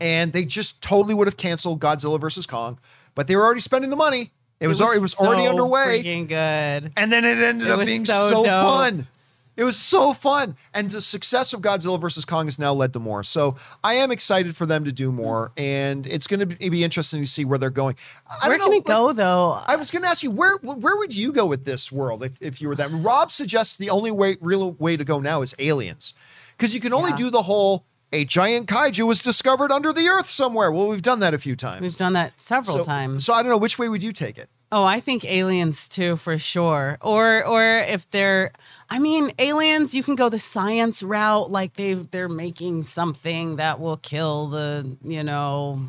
and 0.00 0.32
they 0.32 0.44
just 0.44 0.82
totally 0.82 1.14
would 1.14 1.26
have 1.26 1.36
canceled 1.36 1.80
Godzilla 1.80 2.20
versus 2.20 2.46
Kong, 2.46 2.78
but 3.14 3.26
they 3.26 3.36
were 3.36 3.44
already 3.44 3.60
spending 3.60 3.90
the 3.90 3.96
money. 3.96 4.32
It 4.58 4.68
was, 4.68 4.80
already, 4.80 4.98
it 5.00 5.02
was 5.02 5.14
already 5.20 5.46
underway, 5.46 6.02
Freaking 6.02 6.28
good. 6.28 6.92
and 6.96 7.12
then 7.12 7.24
it 7.26 7.36
ended 7.38 7.68
It 7.68 7.70
up 7.72 7.84
being 7.84 8.06
so 8.06 8.30
so, 8.30 8.42
fun. 8.44 9.06
It 9.54 9.64
was 9.64 9.76
so 9.78 10.12
fun, 10.12 10.54
and 10.74 10.90
the 10.90 11.00
success 11.00 11.54
of 11.54 11.62
Godzilla 11.62 11.98
versus 11.98 12.26
Kong 12.26 12.46
has 12.46 12.58
now 12.58 12.72
led 12.74 12.92
to 12.92 12.98
more. 12.98 13.22
So 13.22 13.56
I 13.82 13.94
am 13.94 14.10
excited 14.10 14.54
for 14.54 14.66
them 14.66 14.84
to 14.84 14.92
do 14.92 15.10
more, 15.10 15.50
and 15.56 16.06
it's 16.06 16.26
going 16.26 16.40
to 16.40 16.46
be 16.46 16.84
interesting 16.84 17.22
to 17.22 17.26
see 17.28 17.44
where 17.46 17.58
they're 17.58 17.70
going. 17.70 17.96
I 18.42 18.48
Where 18.48 18.58
don't 18.58 18.66
can 18.66 18.72
know, 18.72 18.76
it 18.78 18.84
go 18.84 19.12
though? 19.14 19.50
I 19.66 19.76
was 19.76 19.90
going 19.90 20.02
to 20.02 20.08
ask 20.08 20.22
you 20.22 20.30
where 20.30 20.56
where 20.58 20.96
would 20.98 21.14
you 21.16 21.32
go 21.32 21.46
with 21.46 21.64
this 21.64 21.90
world 21.90 22.22
if, 22.22 22.32
if 22.40 22.60
you 22.60 22.68
were 22.68 22.74
that? 22.76 22.90
Rob 22.92 23.30
suggests 23.32 23.76
the 23.78 23.88
only 23.90 24.10
way 24.10 24.36
real 24.42 24.72
way 24.74 24.96
to 24.96 25.04
go 25.04 25.20
now 25.20 25.40
is 25.42 25.54
aliens, 25.58 26.12
because 26.56 26.74
you 26.74 26.80
can 26.80 26.92
only 26.92 27.10
Yeah. 27.10 27.16
do 27.16 27.30
the 27.30 27.42
whole 27.42 27.84
a 28.12 28.24
giant 28.24 28.68
kaiju 28.68 29.06
was 29.06 29.22
discovered 29.22 29.72
under 29.72 29.92
the 29.92 30.08
earth 30.08 30.28
somewhere. 30.28 30.70
Well, 30.70 30.88
we've 30.88 31.02
done 31.02 31.20
that 31.20 31.34
a 31.34 31.38
few 31.38 31.56
times. 31.56 31.82
We've 31.82 31.96
done 31.96 32.12
that 32.14 32.40
several 32.40 32.78
so, 32.78 32.84
times. 32.84 33.24
So 33.24 33.34
I 33.34 33.42
don't 33.42 33.50
know 33.50 33.56
which 33.58 33.78
way 33.78 33.88
would 33.88 34.02
you 34.02 34.12
take 34.12 34.38
it. 34.38 34.48
Oh, 34.72 34.84
I 34.84 34.98
think 34.98 35.24
aliens 35.24 35.88
too, 35.88 36.16
for 36.16 36.38
sure. 36.38 36.98
Or 37.00 37.44
or 37.44 37.62
if 37.62 38.10
they're 38.10 38.50
I 38.90 38.98
mean, 38.98 39.32
aliens, 39.38 39.94
you 39.94 40.02
can 40.02 40.16
go 40.16 40.28
the 40.28 40.38
science 40.38 41.02
route, 41.02 41.50
like 41.50 41.74
they 41.74 41.94
they're 41.94 42.28
making 42.28 42.82
something 42.82 43.56
that 43.56 43.78
will 43.78 43.96
kill 43.96 44.48
the, 44.48 44.96
you 45.04 45.22
know, 45.22 45.80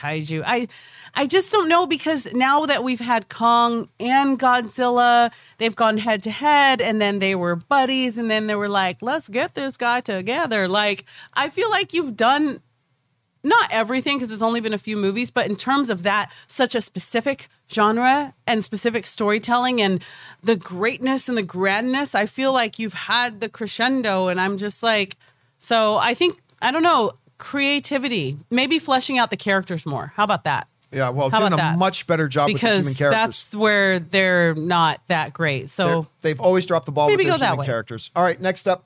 kaiju. 0.00 0.42
I 0.46 0.68
I 1.14 1.26
just 1.26 1.50
don't 1.50 1.68
know 1.68 1.86
because 1.86 2.32
now 2.32 2.66
that 2.66 2.84
we've 2.84 3.00
had 3.00 3.28
Kong 3.28 3.88
and 3.98 4.38
Godzilla, 4.38 5.32
they've 5.58 5.74
gone 5.74 5.98
head 5.98 6.22
to 6.22 6.30
head 6.30 6.80
and 6.80 7.00
then 7.00 7.18
they 7.18 7.34
were 7.34 7.56
buddies 7.56 8.16
and 8.16 8.30
then 8.30 8.46
they 8.46 8.54
were 8.54 8.68
like, 8.68 9.02
let's 9.02 9.28
get 9.28 9.54
this 9.54 9.76
guy 9.76 10.00
together. 10.00 10.68
Like, 10.68 11.04
I 11.34 11.48
feel 11.48 11.68
like 11.70 11.92
you've 11.92 12.16
done 12.16 12.60
not 13.42 13.72
everything 13.72 14.18
because 14.18 14.32
it's 14.32 14.42
only 14.42 14.60
been 14.60 14.74
a 14.74 14.78
few 14.78 14.96
movies, 14.96 15.30
but 15.30 15.48
in 15.48 15.56
terms 15.56 15.90
of 15.90 16.02
that, 16.02 16.30
such 16.46 16.74
a 16.74 16.80
specific 16.80 17.48
genre 17.72 18.34
and 18.46 18.62
specific 18.62 19.06
storytelling 19.06 19.80
and 19.80 20.02
the 20.42 20.56
greatness 20.56 21.28
and 21.28 21.38
the 21.38 21.42
grandness, 21.42 22.14
I 22.14 22.26
feel 22.26 22.52
like 22.52 22.78
you've 22.78 22.94
had 22.94 23.40
the 23.40 23.48
crescendo. 23.48 24.28
And 24.28 24.40
I'm 24.40 24.56
just 24.56 24.82
like, 24.82 25.16
so 25.58 25.96
I 25.96 26.14
think, 26.14 26.38
I 26.60 26.70
don't 26.70 26.82
know, 26.82 27.12
creativity, 27.40 28.36
maybe 28.50 28.78
fleshing 28.78 29.18
out 29.18 29.30
the 29.30 29.36
characters 29.36 29.84
more. 29.84 30.12
How 30.16 30.24
about 30.24 30.44
that? 30.44 30.68
Yeah, 30.92 31.10
well, 31.10 31.30
How 31.30 31.38
doing 31.40 31.52
a 31.52 31.56
that? 31.56 31.78
much 31.78 32.06
better 32.06 32.26
job 32.28 32.48
with 32.48 32.60
the 32.60 32.66
human 32.66 32.82
Because 32.82 32.96
characters. 32.98 33.20
that's 33.20 33.54
where 33.54 33.98
they're 34.00 34.54
not 34.56 35.00
that 35.08 35.32
great. 35.32 35.70
So 35.70 35.86
They're- 35.88 36.08
they've 36.22 36.40
always 36.40 36.66
dropped 36.66 36.86
the 36.86 36.92
ball 36.92 37.08
Maybe 37.08 37.18
with 37.24 37.26
their 37.28 37.34
go 37.34 37.38
that 37.40 37.46
human 37.50 37.58
way. 37.60 37.66
characters. 37.66 38.10
All 38.16 38.24
right, 38.24 38.40
next 38.40 38.66
up. 38.66 38.84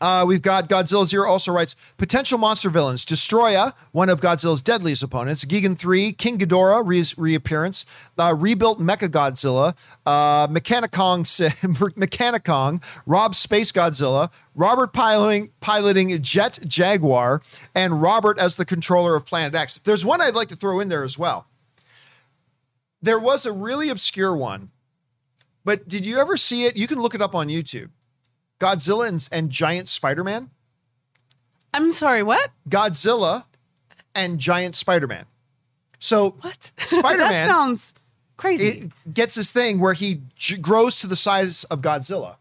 Uh, 0.00 0.24
we've 0.26 0.42
got 0.42 0.68
Godzilla 0.68 1.06
Zero 1.06 1.30
also 1.30 1.52
writes 1.52 1.76
potential 1.96 2.36
monster 2.36 2.68
villains 2.68 3.04
Destoroyah, 3.04 3.74
one 3.92 4.08
of 4.08 4.20
Godzilla's 4.20 4.60
deadliest 4.60 5.02
opponents, 5.02 5.44
Gigan 5.44 5.78
3, 5.78 6.12
King 6.12 6.38
Ghidorah 6.38 6.82
re- 6.84 7.04
reappearance, 7.16 7.86
uh, 8.18 8.34
rebuilt 8.36 8.80
Mecha 8.80 9.08
Godzilla, 9.08 9.76
uh, 10.04 10.48
MechaniKong, 10.48 11.22
MechaniKong, 11.96 12.82
Rob 13.06 13.34
Space 13.34 13.70
Godzilla, 13.70 14.30
Robert 14.54 14.92
piloting, 14.92 15.50
piloting 15.60 16.20
Jet 16.22 16.58
Jaguar, 16.66 17.40
and 17.74 18.02
Robert 18.02 18.38
as 18.38 18.56
the 18.56 18.64
controller 18.64 19.14
of 19.14 19.24
Planet 19.24 19.54
X. 19.54 19.78
There's 19.84 20.04
one 20.04 20.20
I'd 20.20 20.34
like 20.34 20.48
to 20.48 20.56
throw 20.56 20.80
in 20.80 20.88
there 20.88 21.04
as 21.04 21.18
well. 21.18 21.46
There 23.00 23.18
was 23.18 23.46
a 23.46 23.52
really 23.52 23.90
obscure 23.90 24.34
one, 24.34 24.70
but 25.64 25.86
did 25.86 26.04
you 26.04 26.18
ever 26.18 26.36
see 26.36 26.64
it? 26.64 26.76
You 26.76 26.88
can 26.88 27.00
look 27.00 27.14
it 27.14 27.22
up 27.22 27.34
on 27.34 27.48
YouTube. 27.48 27.90
Godzilla 28.60 29.08
and, 29.08 29.28
and 29.32 29.50
Giant 29.50 29.88
Spider 29.88 30.24
Man. 30.24 30.50
I'm 31.72 31.92
sorry, 31.92 32.22
what? 32.22 32.50
Godzilla 32.68 33.44
and 34.14 34.38
Giant 34.38 34.76
Spider 34.76 35.06
Man. 35.06 35.26
So 35.98 36.30
What? 36.40 36.70
Spider-Man- 36.78 37.48
sounds 37.48 37.94
crazy. 38.36 38.66
it 39.06 39.14
gets 39.14 39.34
this 39.34 39.50
thing 39.50 39.80
where 39.80 39.94
he 39.94 40.20
j- 40.36 40.56
grows 40.56 40.98
to 41.00 41.06
the 41.06 41.16
size 41.16 41.64
of 41.64 41.80
Godzilla. 41.80 42.36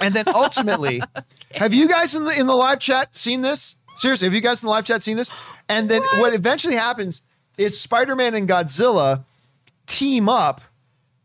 And 0.00 0.14
then 0.14 0.26
ultimately, 0.28 1.02
have 1.52 1.74
you 1.74 1.88
guys 1.88 2.14
in 2.14 2.24
the 2.24 2.38
in 2.38 2.46
the 2.46 2.54
live 2.54 2.78
chat 2.78 3.16
seen 3.16 3.40
this? 3.40 3.74
Seriously, 3.96 4.26
have 4.26 4.34
you 4.34 4.40
guys 4.40 4.62
in 4.62 4.66
the 4.66 4.70
live 4.70 4.84
chat 4.84 5.02
seen 5.02 5.16
this? 5.16 5.30
And 5.68 5.88
then 5.88 6.02
what, 6.18 6.32
eventually 6.34 6.76
happens 6.76 7.22
is 7.58 7.80
Spider-Man 7.80 8.34
and 8.34 8.48
Godzilla 8.48 9.24
team 9.86 10.28
up 10.28 10.60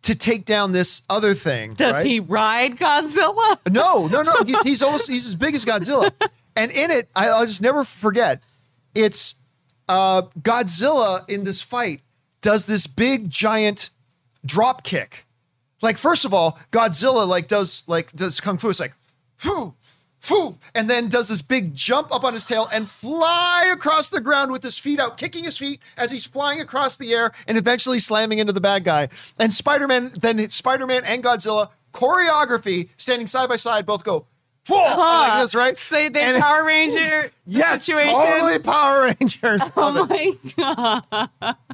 to 0.03 0.15
take 0.15 0.45
down 0.45 0.71
this 0.71 1.01
other 1.09 1.33
thing. 1.33 1.73
Does 1.73 1.95
right? 1.95 2.05
he 2.05 2.19
ride 2.19 2.77
Godzilla? 2.77 3.57
No, 3.69 4.07
no, 4.07 4.23
no. 4.23 4.43
He, 4.43 4.55
he's 4.63 4.81
almost 4.81 5.09
he's 5.09 5.27
as 5.27 5.35
big 5.35 5.55
as 5.55 5.65
Godzilla. 5.65 6.11
And 6.55 6.71
in 6.71 6.91
it, 6.91 7.09
I, 7.15 7.29
I'll 7.29 7.45
just 7.45 7.61
never 7.61 7.83
forget. 7.83 8.41
It's 8.95 9.35
uh, 9.87 10.23
Godzilla 10.41 11.27
in 11.29 11.43
this 11.43 11.61
fight 11.61 12.01
does 12.41 12.65
this 12.65 12.87
big 12.87 13.29
giant 13.29 13.89
drop 14.45 14.83
kick. 14.83 15.25
Like 15.81 15.97
first 15.97 16.25
of 16.25 16.33
all, 16.33 16.59
Godzilla 16.71 17.27
like 17.27 17.47
does 17.47 17.83
like 17.87 18.11
does 18.13 18.39
kung 18.39 18.57
fu. 18.57 18.69
It's 18.69 18.79
like, 18.79 18.93
whoo, 19.43 19.75
whoo, 20.29 20.57
and 20.75 20.89
then 20.89 21.09
does 21.09 21.27
this 21.29 21.41
big 21.41 21.73
jump 21.75 22.13
up 22.13 22.23
on 22.23 22.33
his 22.33 22.45
tail 22.45 22.67
and 22.71 22.87
fly 22.89 23.69
across 23.71 24.09
the 24.09 24.21
ground 24.21 24.51
with 24.51 24.63
his 24.63 24.77
feet 24.79 24.99
out, 24.99 25.17
kicking 25.17 25.43
his 25.43 25.57
feet 25.57 25.79
as 25.97 26.11
he's 26.11 26.25
flying 26.25 26.59
across 26.61 26.97
the 26.97 27.13
air 27.13 27.31
and 27.47 27.57
eventually 27.57 27.99
slamming 27.99 28.39
into 28.39 28.53
the 28.53 28.61
bad 28.61 28.83
guy. 28.83 29.09
And 29.37 29.53
Spider-Man, 29.53 30.13
then 30.19 30.49
Spider-Man 30.49 31.03
and 31.05 31.23
Godzilla 31.23 31.69
choreography 31.93 32.89
standing 32.97 33.27
side 33.27 33.49
by 33.49 33.55
side, 33.55 33.85
both 33.85 34.03
go. 34.03 34.25
Whoa, 34.67 34.97
like 34.97 35.41
this, 35.41 35.55
right? 35.55 35.75
So 35.75 36.09
they 36.09 36.21
And- 36.23 36.41
Power 36.43 36.63
Ranger 36.63 37.31
Yes, 37.47 37.85
situation. 37.85 38.13
totally 38.13 38.59
Power 38.59 39.15
Rangers. 39.19 39.61
Oh 39.75 40.05
my 40.05 40.33
god! 40.55 41.55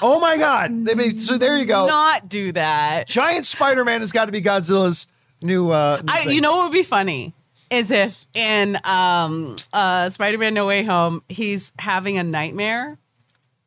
Oh 0.00 0.18
my 0.18 0.38
God! 0.38 0.86
They 0.86 0.94
made, 0.94 1.20
so 1.20 1.36
there 1.36 1.58
you 1.58 1.66
go. 1.66 1.86
Not 1.86 2.26
do 2.30 2.52
that. 2.52 3.06
Giant 3.06 3.44
Spider-Man 3.44 4.00
has 4.00 4.10
got 4.10 4.24
to 4.24 4.32
be 4.32 4.40
Godzilla's 4.40 5.06
new. 5.42 5.70
Uh, 5.70 6.00
new 6.02 6.12
I, 6.12 6.22
you 6.30 6.40
know 6.40 6.52
what 6.56 6.70
would 6.70 6.74
be 6.74 6.82
funny 6.82 7.32
is 7.70 7.90
if 7.90 8.26
in 8.34 8.76
um, 8.84 9.56
uh, 9.72 10.10
Spider-Man: 10.10 10.54
No 10.54 10.66
Way 10.66 10.84
Home 10.84 11.22
he's 11.28 11.72
having 11.78 12.18
a 12.18 12.22
nightmare, 12.22 12.98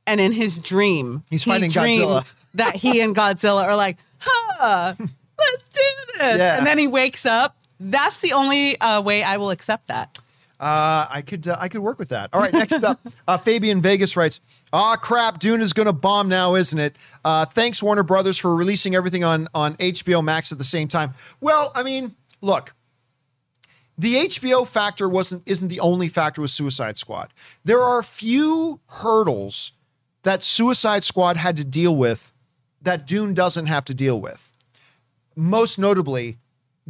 and 0.08 0.20
in 0.22 0.32
his 0.32 0.60
dream 0.60 1.24
He's 1.30 1.44
he 1.44 1.52
fighting 1.52 1.70
Godzilla. 1.72 2.34
that 2.56 2.76
he 2.76 3.02
and 3.02 3.16
Godzilla 3.16 3.64
are 3.64 3.76
like, 3.76 3.98
"Huh, 4.20 4.94
let's 5.00 5.68
do 5.70 5.82
this," 6.20 6.38
Yeah. 6.38 6.58
and 6.58 6.66
then 6.66 6.78
he 6.78 6.88
wakes 6.88 7.26
up. 7.26 7.56
That's 7.80 8.22
the 8.22 8.34
only 8.34 8.80
uh, 8.80 9.02
way 9.02 9.22
I 9.24 9.38
will 9.38 9.50
accept 9.50 9.88
that. 9.88 10.18
Uh, 10.58 11.06
I 11.10 11.22
could 11.22 11.48
uh, 11.48 11.58
I 11.60 11.68
could 11.68 11.82
work 11.82 12.00
with 12.00 12.10
that. 12.10 12.30
All 12.32 12.40
right, 12.40 12.54
next 12.54 12.82
up, 12.84 13.00
uh, 13.28 13.38
Fabian 13.38 13.82
Vegas 13.82 14.16
writes, 14.16 14.40
"Ah, 14.76 14.98
crap, 14.98 15.40
Dune 15.40 15.62
is 15.62 15.72
going 15.72 15.86
to 15.86 15.94
bomb 15.94 16.28
now, 16.28 16.56
isn't 16.56 16.78
it? 16.78 16.98
Uh, 17.24 17.46
thanks 17.46 17.82
Warner 17.82 18.04
Brothers 18.04 18.38
for 18.38 18.54
releasing 18.56 18.94
everything 18.94 19.24
on 19.24 19.48
on 19.54 19.76
HBO 19.78 20.24
Max 20.24 20.52
at 20.52 20.58
the 20.58 20.64
same 20.66 20.88
time. 20.88 21.14
Well, 21.40 21.72
I 21.74 21.84
mean, 21.84 22.16
look." 22.42 22.74
The 23.98 24.16
HBO 24.16 24.68
factor 24.68 25.08
wasn't 25.08 25.44
isn't 25.46 25.70
the 25.70 25.80
only 25.80 26.10
factor 26.10 26.42
with 26.42 26.52
Suicide 26.52 26.98
Squad. 26.98 27.34
There 27.64 27.82
are 27.82 28.04
few 28.04 28.82
hurdles 28.88 29.72
that 30.24 30.44
Suicide 30.44 31.06
Squad 31.06 31.38
had 31.38 31.56
to 31.56 31.64
deal 31.64 31.96
with 31.96 32.34
that 32.82 33.08
Dune 33.08 33.34
doesn't 33.34 33.68
have 33.68 33.86
to 33.86 33.94
deal 33.94 34.20
with. 34.20 34.52
Most 35.36 35.80
notably, 35.80 36.38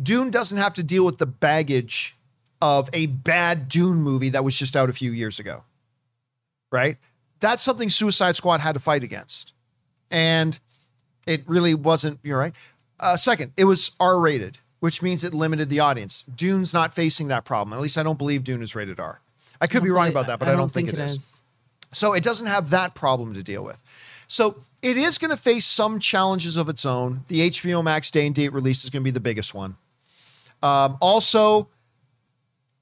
Dune 0.01 0.31
doesn't 0.31 0.57
have 0.57 0.73
to 0.73 0.83
deal 0.83 1.05
with 1.05 1.19
the 1.19 1.27
baggage 1.27 2.17
of 2.61 2.89
a 2.93 3.05
bad 3.05 3.69
Dune 3.69 3.97
movie 3.97 4.29
that 4.29 4.43
was 4.43 4.57
just 4.57 4.75
out 4.75 4.89
a 4.89 4.93
few 4.93 5.11
years 5.11 5.38
ago. 5.38 5.63
Right? 6.71 6.97
That's 7.46 7.62
something 7.62 7.91
Suicide 7.91 8.36
Squad 8.36 8.62
had 8.62 8.72
to 8.72 8.80
fight 8.80 9.04
against. 9.04 9.54
And 10.10 10.60
it 11.28 11.43
really 11.46 11.76
wasn't, 11.76 12.18
you're 12.24 12.39
right. 12.39 12.56
Uh, 13.00 13.18
second, 13.18 13.52
it 13.56 13.66
was 13.66 13.91
R 14.00 14.20
rated, 14.20 14.58
which 14.80 15.04
means 15.04 15.24
it 15.24 15.32
limited 15.32 15.70
the 15.70 15.80
audience. 15.80 16.24
Dune's 16.24 16.74
not 16.74 16.96
facing 16.96 17.28
that 17.28 17.46
problem. 17.46 17.72
At 17.78 17.82
least 17.82 18.00
I 18.00 18.04
don't 18.04 18.18
believe 18.18 18.43
Dune 18.43 18.64
is 18.64 18.74
rated 18.74 19.00
R. 19.00 19.22
I 19.62 19.68
could 19.68 19.84
be 19.84 19.91
wrong 19.91 20.10
about 20.10 20.26
that, 20.26 20.39
but 20.39 20.48
I 20.48 20.56
don't, 20.56 20.74
think, 20.74 20.89
it 20.89 20.98
is. 20.98 21.43
So 21.93 22.14
it 22.14 22.24
doesn't 22.24 22.48
have 22.48 22.72
that 22.72 22.96
problem 22.96 23.36
to 23.36 23.43
deal 23.43 23.64
with. 23.64 23.80
So 24.28 24.58
it 24.82 24.98
is 24.98 25.20
going 25.20 25.30
to 25.30 25.38
face 25.38 25.68
some 25.68 26.00
challenges 26.00 26.58
of 26.58 26.68
its 26.68 26.84
own. 26.84 27.26
The 27.28 27.52
HBO 27.52 27.84
Max 27.84 28.10
day 28.10 28.26
and 28.26 28.34
date 28.34 28.54
release 28.54 28.84
is 28.84 28.89
going 28.89 29.04
to 29.04 29.06
be 29.06 29.12
the 29.12 29.20
biggest 29.20 29.54
one. 29.54 29.78
Um, 30.64 30.98
also, 31.00 31.70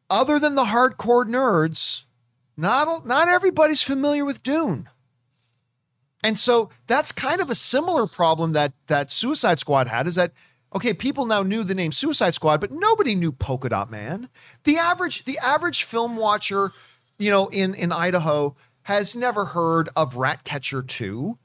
other 0.09 0.39
than 0.39 0.55
the 0.55 0.63
hardcore 0.63 1.27
nerds, 1.27 2.05
not 2.57 3.05
not 3.05 3.27
everybody's 3.27 3.81
familiar 3.81 4.25
with 4.25 4.43
Dune. 4.43 4.89
And 6.23 6.39
so 6.39 6.69
that's 6.87 7.11
kind 7.11 7.41
of 7.41 7.49
a 7.49 7.55
similar 7.55 8.07
problem 8.07 8.53
that 8.53 8.73
that 8.87 9.11
Suicide 9.11 9.59
Squad 9.59 9.87
had 9.87 10.07
is 10.07 10.15
that 10.15 10.31
okay, 10.75 10.93
people 10.93 11.25
now 11.25 11.43
knew 11.43 11.63
the 11.63 11.75
name 11.75 11.91
Suicide 11.91 12.33
Squad, 12.33 12.59
but 12.59 12.71
nobody 12.71 13.13
knew 13.13 13.31
Polka 13.31 13.69
Dot 13.69 13.91
Man. 13.91 14.29
The 14.63 14.77
average 14.77 15.25
the 15.25 15.37
average 15.39 15.83
film 15.83 16.15
watcher, 16.15 16.71
you 17.19 17.29
know, 17.29 17.47
in 17.47 17.73
in 17.73 17.91
Idaho 17.91 18.55
has 18.83 19.15
never 19.15 19.45
heard 19.45 19.89
of 19.95 20.17
Ratcatcher 20.17 20.83
2 20.83 21.37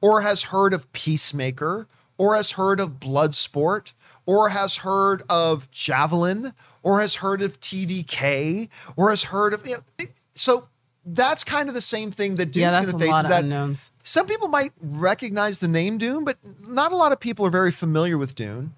or 0.00 0.20
has 0.20 0.44
heard 0.44 0.74
of 0.74 0.92
Peacemaker 0.92 1.88
or 2.18 2.36
has 2.36 2.52
heard 2.52 2.78
of 2.78 3.00
Bloodsport 3.00 3.92
or 4.26 4.50
has 4.50 4.76
heard 4.76 5.22
of 5.28 5.70
Javelin 5.70 6.52
or 6.82 7.00
has 7.00 7.16
heard 7.16 7.42
of 7.42 7.60
TDK 7.60 8.68
or 8.96 9.10
has 9.10 9.24
heard 9.24 9.54
of 9.54 9.66
you 9.66 9.76
know, 9.76 10.06
so 10.34 10.68
that's 11.06 11.44
kind 11.44 11.68
of 11.68 11.74
the 11.74 11.80
same 11.82 12.10
thing 12.10 12.34
that 12.36 12.46
Dune's 12.46 12.62
Yeah, 12.62 12.72
going 12.82 12.88
to 12.90 12.96
a 12.96 12.98
face. 12.98 13.10
lot 13.10 13.24
of 13.24 13.30
that 13.30 13.44
unknowns. 13.44 13.92
some 14.02 14.26
people 14.26 14.48
might 14.48 14.72
recognize 14.80 15.58
the 15.58 15.68
name 15.68 15.98
Dune, 15.98 16.24
but 16.24 16.38
not 16.66 16.92
a 16.92 16.96
lot 16.96 17.12
of 17.12 17.20
people 17.20 17.44
are 17.46 17.50
very 17.50 17.70
familiar 17.70 18.16
with 18.16 18.34
Dune. 18.34 18.74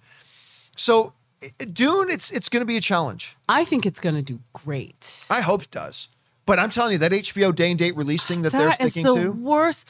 So 0.76 1.12
Dune, 1.72 2.10
it's 2.10 2.30
it's 2.30 2.48
going 2.48 2.60
to 2.62 2.66
be 2.66 2.76
a 2.76 2.80
challenge. 2.80 3.36
I 3.48 3.64
think 3.64 3.86
it's 3.86 4.00
going 4.00 4.16
to 4.16 4.22
do 4.22 4.40
great. 4.52 5.24
I 5.30 5.40
hope 5.42 5.62
it 5.62 5.70
does. 5.70 6.08
But 6.46 6.58
I'm 6.58 6.70
telling 6.70 6.92
you, 6.92 6.98
that 6.98 7.12
HBO 7.12 7.52
day 7.54 7.70
and 7.70 7.78
date 7.78 7.96
release 7.96 8.26
thing 8.26 8.42
that, 8.42 8.52
they're 8.52 8.68
That 8.68 8.80
is 8.80 8.92
sticking 8.92 9.14
the 9.14 9.22
to. 9.24 9.30
worst. 9.32 9.88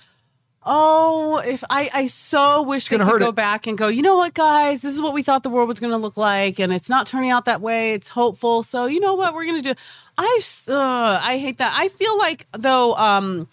Oh, 0.69 1.39
if 1.47 1.63
I, 1.71 1.89
I 1.95 2.07
so 2.09 2.63
wish 2.63 2.89
they 2.89 2.99
gonna 2.99 3.09
could 3.11 3.21
go 3.21 3.29
it. 3.29 3.35
back 3.37 3.69
and 3.69 3.79
go, 3.79 3.87
you 3.87 4.03
know 4.03 4.17
what, 4.17 4.35
guys, 4.35 4.81
this 4.81 4.93
is 4.93 5.01
what 5.01 5.15
we 5.15 5.23
thought 5.23 5.45
the 5.45 5.49
world 5.49 5.69
was 5.69 5.79
going 5.79 5.93
to 5.93 5.97
look 5.97 6.17
like, 6.17 6.59
and 6.59 6.73
it's 6.73 6.91
not 6.91 7.07
turning 7.07 7.31
out 7.31 7.45
that 7.45 7.61
way. 7.61 7.93
It's 7.95 8.09
hopeful. 8.09 8.65
So 8.65 8.87
you 8.87 8.99
know 8.99 9.15
what 9.15 9.33
we're 9.33 9.45
going 9.47 9.63
to 9.63 9.75
do. 9.75 9.81
I, 10.19 10.41
uh, 10.69 11.21
I 11.23 11.39
hate 11.39 11.59
that. 11.59 11.73
I 11.79 11.87
feel 11.89 12.19
like 12.19 12.47
though, 12.53 12.95
um, 12.97 13.47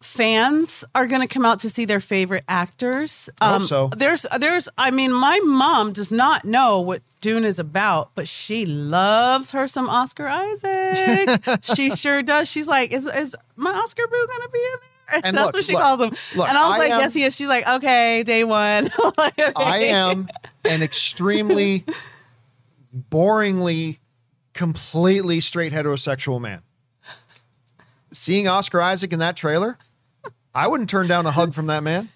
fans 0.00 0.84
are 0.94 1.06
going 1.06 1.20
to 1.20 1.26
come 1.32 1.44
out 1.44 1.60
to 1.60 1.70
see 1.70 1.84
their 1.84 2.00
favorite 2.00 2.44
actors. 2.48 3.30
I 3.40 3.52
hope 3.52 3.60
Um, 3.62 3.66
so. 3.66 3.88
There's, 3.96 4.26
there's. 4.38 4.68
I 4.76 4.90
mean, 4.90 5.12
my 5.12 5.38
mom 5.44 5.92
does 5.92 6.10
not 6.12 6.44
know 6.44 6.80
what 6.80 7.02
Dune 7.20 7.44
is 7.44 7.58
about, 7.58 8.10
but 8.14 8.28
she 8.28 8.66
loves 8.66 9.50
her 9.52 9.66
some 9.68 9.88
Oscar 9.88 10.28
Isaac. 10.28 11.40
she 11.62 11.94
sure 11.96 12.22
does. 12.22 12.50
She's 12.50 12.68
like, 12.68 12.92
is 12.92 13.06
is 13.06 13.36
my 13.56 13.70
Oscar 13.70 14.06
boo 14.06 14.26
going 14.26 14.42
to 14.42 14.50
be 14.52 14.58
in 14.58 14.78
there? 14.80 14.90
And, 15.22 15.36
that's 15.36 15.46
look, 15.46 15.54
what 15.54 15.64
she 15.64 15.72
look, 15.72 15.82
calls 15.82 16.02
him. 16.02 16.38
look, 16.38 16.48
and 16.48 16.58
I 16.58 16.66
was 16.68 16.74
I 16.74 16.78
like, 16.78 16.90
am- 16.90 17.00
yes, 17.00 17.14
he 17.14 17.22
is. 17.22 17.36
She's 17.36 17.48
like, 17.48 17.66
okay, 17.66 18.22
day 18.24 18.42
one. 18.44 18.90
Like, 19.16 19.38
okay. 19.38 19.52
I 19.56 19.78
am 19.78 20.28
an 20.64 20.82
extremely 20.82 21.84
boringly, 23.10 23.98
completely 24.52 25.40
straight 25.40 25.72
heterosexual 25.72 26.40
man. 26.40 26.62
Seeing 28.12 28.48
Oscar 28.48 28.80
Isaac 28.80 29.12
in 29.12 29.18
that 29.20 29.36
trailer, 29.36 29.78
I 30.54 30.68
wouldn't 30.68 30.88
turn 30.90 31.06
down 31.06 31.26
a 31.26 31.30
hug 31.30 31.54
from 31.54 31.66
that 31.66 31.82
man. 31.82 32.08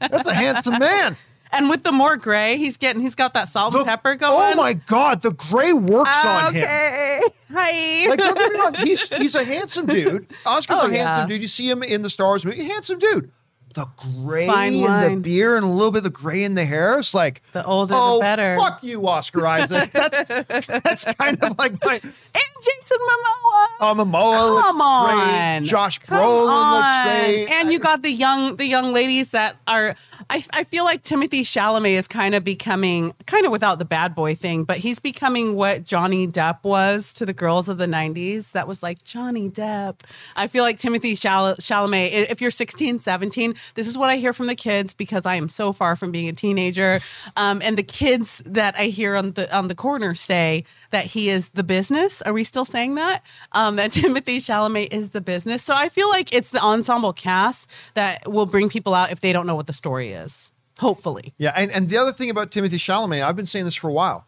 That's 0.00 0.26
a 0.26 0.34
handsome 0.34 0.78
man. 0.78 1.16
And 1.58 1.68
with 1.68 1.82
the 1.82 1.92
more 1.92 2.16
gray, 2.16 2.56
he's 2.56 2.76
getting, 2.76 3.02
he's 3.02 3.14
got 3.16 3.34
that 3.34 3.48
salt 3.48 3.74
and 3.74 3.84
pepper 3.84 4.12
oh 4.12 4.16
going. 4.16 4.52
Oh 4.52 4.54
my 4.54 4.74
God, 4.74 5.22
the 5.22 5.32
gray 5.32 5.72
works 5.72 6.08
on 6.24 6.54
him. 6.54 6.62
Okay. 6.62 7.20
Hi. 7.52 8.08
Like, 8.08 8.18
don't 8.20 8.34
get 8.38 8.52
me 8.52 8.58
wrong, 8.60 8.74
he's 8.74 9.08
he's 9.16 9.34
a 9.34 9.44
handsome 9.44 9.86
dude. 9.86 10.26
Oscar's 10.46 10.78
Oh, 10.78 10.86
a 10.86 10.90
handsome 10.90 10.94
yeah. 10.94 11.26
dude. 11.26 11.40
You 11.42 11.48
see 11.48 11.68
him 11.68 11.82
in 11.82 12.02
the 12.02 12.10
Star 12.10 12.28
Wars 12.28 12.44
movie, 12.46 12.64
handsome 12.64 12.98
dude. 13.00 13.30
The 13.74 13.86
gray 14.24 14.46
Fine 14.46 14.72
in 14.74 14.80
the 14.82 14.86
wine. 14.88 15.20
beard 15.20 15.62
and 15.62 15.70
a 15.70 15.74
little 15.74 15.92
bit 15.92 15.98
of 15.98 16.04
the 16.04 16.10
gray 16.10 16.42
in 16.42 16.54
the 16.54 16.64
hair. 16.64 16.98
It's 16.98 17.12
like 17.12 17.42
The 17.52 17.64
older, 17.64 17.92
the 17.94 18.00
oh, 18.00 18.20
better. 18.20 18.56
Fuck 18.58 18.82
you, 18.82 19.06
Oscar 19.06 19.46
Isaac. 19.46 19.92
That's 19.92 20.28
that's 20.82 21.04
kind 21.04 21.42
of 21.44 21.58
like 21.58 21.74
my 21.84 22.00
and 22.02 22.57
Jason 22.60 22.98
Momoa. 22.98 23.66
uh, 23.80 23.94
Momoa 23.94 24.50
looks 24.54 24.62
Come 24.66 24.80
on, 24.80 25.60
great. 25.62 25.68
Josh 25.70 25.98
Come 26.00 26.18
Brolin 26.18 26.48
on. 26.48 26.74
looks 26.74 27.20
great. 27.26 27.50
and 27.50 27.72
you 27.72 27.78
got 27.78 28.02
the 28.02 28.10
young, 28.10 28.56
the 28.56 28.66
young 28.66 28.92
ladies 28.92 29.30
that 29.32 29.56
are. 29.66 29.94
I, 30.30 30.44
I 30.52 30.64
feel 30.64 30.84
like 30.84 31.02
Timothée 31.02 31.40
Chalamet 31.40 31.92
is 31.96 32.06
kind 32.08 32.34
of 32.34 32.44
becoming, 32.44 33.14
kind 33.26 33.46
of 33.46 33.52
without 33.52 33.78
the 33.78 33.84
bad 33.86 34.14
boy 34.14 34.34
thing, 34.34 34.64
but 34.64 34.78
he's 34.78 34.98
becoming 34.98 35.54
what 35.54 35.84
Johnny 35.84 36.26
Depp 36.26 36.58
was 36.64 37.12
to 37.14 37.24
the 37.24 37.32
girls 37.32 37.68
of 37.68 37.78
the 37.78 37.86
'90s. 37.86 38.52
That 38.52 38.68
was 38.68 38.82
like 38.82 39.02
Johnny 39.04 39.48
Depp. 39.48 40.00
I 40.36 40.46
feel 40.48 40.64
like 40.64 40.76
Timothée 40.76 41.18
Chal- 41.18 41.54
Chalamet. 41.56 42.28
If 42.30 42.40
you're 42.40 42.50
16, 42.50 42.98
17, 42.98 43.54
this 43.74 43.86
is 43.86 43.96
what 43.96 44.10
I 44.10 44.16
hear 44.16 44.32
from 44.32 44.48
the 44.48 44.54
kids 44.56 44.92
because 44.94 45.24
I 45.24 45.36
am 45.36 45.48
so 45.48 45.72
far 45.72 45.96
from 45.96 46.10
being 46.12 46.28
a 46.28 46.32
teenager. 46.32 47.00
Um, 47.36 47.60
and 47.64 47.78
the 47.78 47.82
kids 47.82 48.42
that 48.44 48.74
I 48.78 48.86
hear 48.86 49.14
on 49.16 49.32
the 49.32 49.54
on 49.56 49.68
the 49.68 49.74
corner 49.74 50.14
say 50.14 50.64
that 50.90 51.06
he 51.06 51.28
is 51.30 51.50
the 51.50 51.62
business. 51.62 52.22
Are 52.22 52.32
we 52.32 52.44
still 52.44 52.64
saying 52.64 52.94
that? 52.96 53.22
Um, 53.52 53.76
that 53.76 53.90
Timothée 53.92 54.36
Chalamet 54.38 54.92
is 54.92 55.10
the 55.10 55.20
business. 55.20 55.62
So 55.62 55.74
I 55.74 55.88
feel 55.88 56.08
like 56.08 56.32
it's 56.32 56.50
the 56.50 56.60
ensemble 56.62 57.12
cast 57.12 57.70
that 57.94 58.30
will 58.30 58.46
bring 58.46 58.68
people 58.68 58.94
out 58.94 59.10
if 59.12 59.20
they 59.20 59.32
don't 59.32 59.46
know 59.46 59.56
what 59.56 59.66
the 59.66 59.72
story 59.72 60.10
is. 60.12 60.52
Hopefully. 60.80 61.34
Yeah, 61.38 61.52
and, 61.56 61.72
and 61.72 61.88
the 61.88 61.96
other 61.96 62.12
thing 62.12 62.30
about 62.30 62.50
Timothée 62.52 62.74
Chalamet, 62.78 63.24
I've 63.24 63.34
been 63.36 63.46
saying 63.46 63.64
this 63.64 63.74
for 63.74 63.88
a 63.88 63.92
while. 63.92 64.26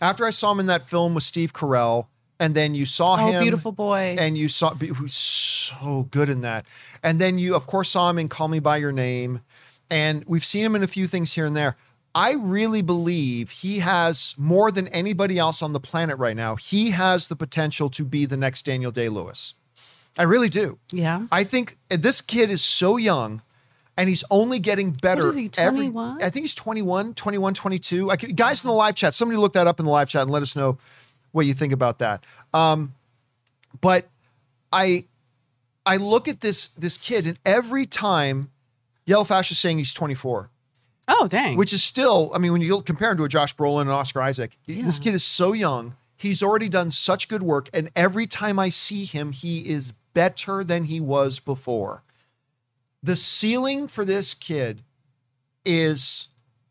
After 0.00 0.24
I 0.24 0.30
saw 0.30 0.50
him 0.52 0.60
in 0.60 0.66
that 0.66 0.88
film 0.88 1.14
with 1.14 1.24
Steve 1.24 1.52
Carell, 1.52 2.06
and 2.40 2.54
then 2.54 2.74
you 2.74 2.84
saw 2.84 3.14
Oh, 3.14 3.26
him 3.30 3.42
beautiful 3.42 3.70
boy. 3.70 4.16
and 4.18 4.36
you 4.36 4.48
saw 4.48 4.70
who's 4.74 5.14
so 5.14 6.08
good 6.10 6.28
in 6.28 6.40
that. 6.40 6.66
And 7.02 7.20
then 7.20 7.38
you, 7.38 7.54
of 7.54 7.66
course, 7.66 7.90
saw 7.90 8.10
him 8.10 8.18
in 8.18 8.28
Call 8.28 8.48
Me 8.48 8.58
by 8.58 8.78
Your 8.78 8.90
Name, 8.92 9.42
and 9.90 10.24
we've 10.26 10.44
seen 10.44 10.64
him 10.64 10.74
in 10.74 10.82
a 10.82 10.86
few 10.88 11.06
things 11.06 11.34
here 11.34 11.46
and 11.46 11.56
there. 11.56 11.76
I 12.14 12.32
really 12.32 12.82
believe 12.82 13.50
he 13.50 13.80
has 13.80 14.34
more 14.38 14.70
than 14.70 14.86
anybody 14.88 15.38
else 15.38 15.62
on 15.62 15.72
the 15.72 15.80
planet 15.80 16.16
right 16.18 16.36
now. 16.36 16.54
He 16.54 16.90
has 16.92 17.26
the 17.28 17.34
potential 17.36 17.90
to 17.90 18.04
be 18.04 18.24
the 18.24 18.36
next 18.36 18.64
Daniel 18.66 18.92
Day 18.92 19.08
Lewis. 19.08 19.54
I 20.16 20.22
really 20.22 20.48
do. 20.48 20.78
Yeah. 20.92 21.26
I 21.32 21.42
think 21.42 21.76
this 21.88 22.20
kid 22.20 22.50
is 22.50 22.62
so 22.62 22.96
young 22.96 23.42
and 23.96 24.08
he's 24.08 24.22
only 24.30 24.60
getting 24.60 24.92
better. 24.92 25.26
is 25.28 25.34
he, 25.34 25.50
every- 25.58 25.88
21? 25.88 26.22
I 26.22 26.30
think 26.30 26.44
he's 26.44 26.54
21, 26.54 27.14
21, 27.14 27.54
22. 27.54 28.10
I 28.10 28.16
guys 28.16 28.62
in 28.62 28.68
the 28.68 28.74
live 28.74 28.94
chat, 28.94 29.14
somebody 29.14 29.38
look 29.38 29.54
that 29.54 29.66
up 29.66 29.80
in 29.80 29.86
the 29.86 29.92
live 29.92 30.08
chat 30.08 30.22
and 30.22 30.30
let 30.30 30.42
us 30.42 30.54
know 30.54 30.78
what 31.32 31.46
you 31.46 31.54
think 31.54 31.72
about 31.72 31.98
that. 31.98 32.24
Um, 32.52 32.94
but 33.80 34.06
I 34.72 35.06
I 35.84 35.96
look 35.96 36.28
at 36.28 36.40
this 36.40 36.68
this 36.68 36.96
kid 36.96 37.26
and 37.26 37.38
every 37.44 37.86
time 37.86 38.50
Yellow 39.04 39.24
Fash 39.24 39.50
is 39.50 39.58
saying 39.58 39.78
he's 39.78 39.92
24 39.92 40.48
Oh, 41.06 41.26
dang. 41.28 41.56
which 41.56 41.72
is 41.72 41.82
still, 41.82 42.30
I 42.34 42.38
mean, 42.38 42.52
when 42.52 42.60
you 42.62 42.80
compare 42.82 43.10
him 43.10 43.18
to 43.18 43.24
a 43.24 43.28
Josh 43.28 43.54
Brolin 43.54 43.82
and 43.82 43.90
Oscar 43.90 44.22
Isaac, 44.22 44.56
this 44.66 44.98
kid 44.98 45.14
is 45.14 45.24
so 45.24 45.52
young. 45.52 45.94
He's 46.16 46.42
already 46.42 46.68
done 46.68 46.90
such 46.90 47.28
good 47.28 47.42
work. 47.42 47.68
And 47.74 47.90
every 47.94 48.26
time 48.26 48.58
I 48.58 48.70
see 48.70 49.04
him, 49.04 49.32
he 49.32 49.68
is 49.68 49.92
better 50.14 50.64
than 50.64 50.84
he 50.84 51.00
was 51.00 51.38
before. 51.40 52.02
The 53.02 53.16
ceiling 53.16 53.88
for 53.88 54.04
this 54.04 54.32
kid 54.32 54.80
is 55.64 56.28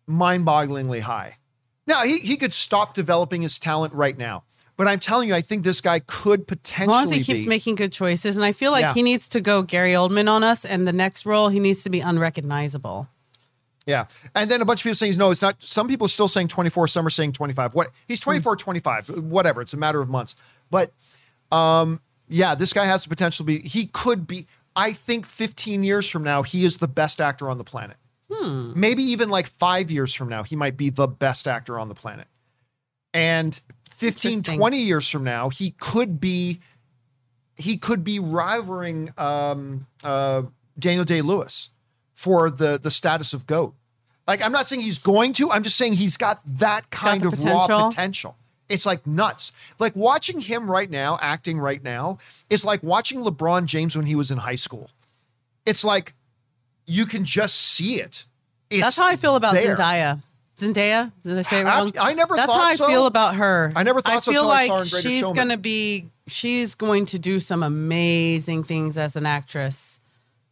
mind 0.07 0.45
bogglingly 0.45 1.01
high. 1.01 1.38
Now, 1.86 2.03
he, 2.03 2.17
he 2.19 2.38
could 2.38 2.53
stop 2.53 2.93
developing 2.93 3.41
his 3.41 3.59
talent 3.59 3.93
right 3.93 4.17
now. 4.17 4.43
But 4.75 4.88
I'm 4.88 4.99
telling 4.99 5.27
you, 5.27 5.36
I 5.36 5.41
think 5.41 5.63
this 5.63 5.81
guy 5.81 5.99
could 5.99 6.47
potentially. 6.47 6.86
as 6.86 6.89
long 6.89 7.03
as 7.03 7.11
he 7.11 7.34
keeps 7.34 7.43
be. 7.43 7.47
making 7.47 7.75
good 7.75 7.91
choices. 7.91 8.38
And 8.38 8.43
I 8.45 8.53
feel 8.53 8.71
like 8.71 8.81
Yeah. 8.81 8.93
he 8.95 9.03
needs 9.03 9.27
to 9.29 9.41
go 9.41 9.61
Gary 9.61 9.91
Oldman 9.91 10.27
on 10.27 10.43
us. 10.43 10.65
And 10.65 10.88
the 10.88 10.93
next 10.93 11.25
role, 11.27 11.49
he 11.49 11.59
needs 11.59 11.84
to 11.84 11.91
be 11.91 11.99
unrecognizable. 11.99 13.07
Yeah. 13.86 14.05
And 14.34 14.49
then 14.49 14.61
a 14.61 14.65
bunch 14.65 14.81
of 14.81 14.84
people 14.84 14.95
saying, 14.95 15.17
no, 15.17 15.31
it's 15.31 15.41
not. 15.41 15.57
Some 15.59 15.88
people 15.88 16.05
are 16.05 16.09
still 16.09 16.27
saying 16.27 16.47
24. 16.47 16.88
Some 16.88 17.05
are 17.05 17.09
saying 17.09 17.34
25. 17.34 17.73
What? 17.75 17.89
He's 18.07 18.19
24, 18.19 18.55
25, 18.55 19.09
whatever. 19.23 19.61
It's 19.61 19.73
a 19.73 19.77
matter 19.77 20.01
of 20.01 20.09
months. 20.09 20.36
But 20.69 20.91
um, 21.51 21.99
yeah, 22.29 22.55
this 22.55 22.73
guy 22.73 22.86
has 22.86 23.03
the 23.03 23.09
potential 23.09 23.45
to 23.45 23.47
be, 23.47 23.59
he 23.59 23.88
could 23.88 24.25
be, 24.25 24.47
I 24.75 24.93
think 24.93 25.25
15 25.25 25.84
years 25.84 26.09
from 26.09 26.23
now, 26.23 26.43
he 26.43 26.63
is 26.63 26.77
the 26.77 26.88
best 26.88 27.19
actor 27.21 27.49
on 27.49 27.57
the 27.57 27.63
planet. 27.63 27.97
Maybe 28.75 29.03
even 29.03 29.29
like 29.29 29.47
five 29.47 29.91
years 29.91 30.13
from 30.13 30.29
now, 30.29 30.43
he 30.43 30.55
might 30.55 30.77
be 30.77 30.89
the 30.89 31.07
best 31.07 31.47
actor 31.47 31.77
on 31.77 31.89
the 31.89 31.95
planet. 31.95 32.27
And 33.13 33.59
15, 33.91 34.41
20 34.41 34.77
years 34.77 35.07
from 35.09 35.23
now, 35.23 35.49
he 35.49 35.71
could 35.71 36.19
be, 36.19 36.59
he 37.57 37.77
could 37.77 38.03
be 38.03 38.17
rivaling 38.17 39.13
um, 39.17 39.86
uh, 40.03 40.43
Daniel 40.79 41.05
Day 41.05 41.21
Lewis 41.21 41.69
for 42.24 42.49
the 42.49 42.80
the 42.82 42.89
status 42.89 43.34
of 43.34 43.45
goat. 43.45 43.74
Like 44.26 44.41
I'm 44.41 44.53
not 44.53 44.65
saying 44.65 44.82
he's 44.82 44.99
going 44.99 45.34
to. 45.34 45.51
I'm 45.51 45.61
just 45.63 45.76
saying 45.76 45.93
he's 45.93 46.15
got 46.15 46.39
that 46.59 46.89
kind 46.89 47.19
the 47.21 47.28
of 47.28 47.34
raw 47.43 47.61
potential. 47.67 47.89
potential. 47.89 48.36
It's 48.69 48.86
like 48.86 49.05
nuts. 49.05 49.51
Like 49.78 49.93
watching 49.93 50.39
him 50.39 50.71
right 50.71 50.89
now, 50.89 51.19
acting 51.21 51.59
right 51.59 51.84
now, 51.84 52.19
is 52.49 52.63
like 52.63 52.82
watching 52.82 53.19
LeBron 53.19 53.65
James 53.65 53.95
when 53.97 54.05
he 54.05 54.15
was 54.15 54.32
in 54.32 54.38
high 54.38 54.55
school. 54.55 54.89
It's 55.65 55.84
like 55.84 56.13
you 56.86 57.05
can 57.05 57.26
just 57.26 57.55
see 57.55 57.99
it. 57.99 58.24
It's 58.69 58.82
That's 58.82 58.97
how 58.97 59.07
I 59.07 59.17
feel 59.17 59.36
about 59.36 59.53
there. 59.53 59.76
Zendaya. 59.76 60.21
Zendaya? 60.57 61.11
Did 61.24 61.38
I 61.39 61.41
say 61.41 61.59
it 61.61 61.65
wrong? 61.65 61.91
I 61.99 62.13
never 62.13 62.36
That's 62.38 62.49
thought 62.51 62.61
how 62.61 62.69
I 62.69 62.76
so. 62.76 62.88
feel 62.88 63.05
about 63.05 63.36
her. 63.36 63.71
I 63.76 63.84
never 63.84 63.99
thought 64.01 64.24
so 64.24 64.32
I 64.32 64.36
feel 64.36 64.43
I 64.43 64.47
like 64.47 64.67
saw 64.67 64.76
her 64.78 64.82
in 64.82 65.03
she's 65.11 65.21
Showman. 65.21 65.49
to 65.49 65.57
be, 65.57 66.05
she's 66.28 66.74
going 66.76 67.05
to 67.07 67.19
do 67.19 67.39
some 67.41 67.63
amazing 67.63 68.63
things 68.63 68.97
as 68.97 69.15
an 69.17 69.26
actress. 69.26 69.99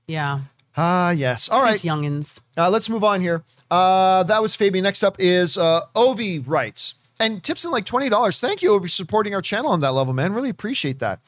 Yeah. 0.08 0.42
Ah, 0.78 1.12
yes. 1.12 1.50
All 1.50 1.62
right. 1.62 1.74
These 1.74 1.84
youngins. 1.84 2.40
Uh, 2.58 2.70
let's 2.70 2.90
move 2.90 3.04
on 3.04 3.22
here. 3.22 3.44
Uh, 3.70 4.24
that 4.24 4.42
was 4.42 4.56
Fabian. 4.56 4.84
Next 4.84 5.04
up 5.04 5.16
is 5.20 5.58
uh, 5.58 5.82
Ovi 5.96 6.44
writes. 6.46 6.96
And 7.20 7.44
tips 7.44 7.64
in 7.64 7.70
like 7.72 7.86
$20. 7.86 8.40
Thank 8.40 8.64
you, 8.64 8.80
for 8.80 8.88
supporting 8.88 9.36
our 9.36 9.44
channel 9.44 9.70
on 9.70 9.80
that 9.82 9.92
level, 9.92 10.12
man. 10.12 10.34
Really 10.34 10.50
appreciate 10.50 10.98
that. 11.00 11.20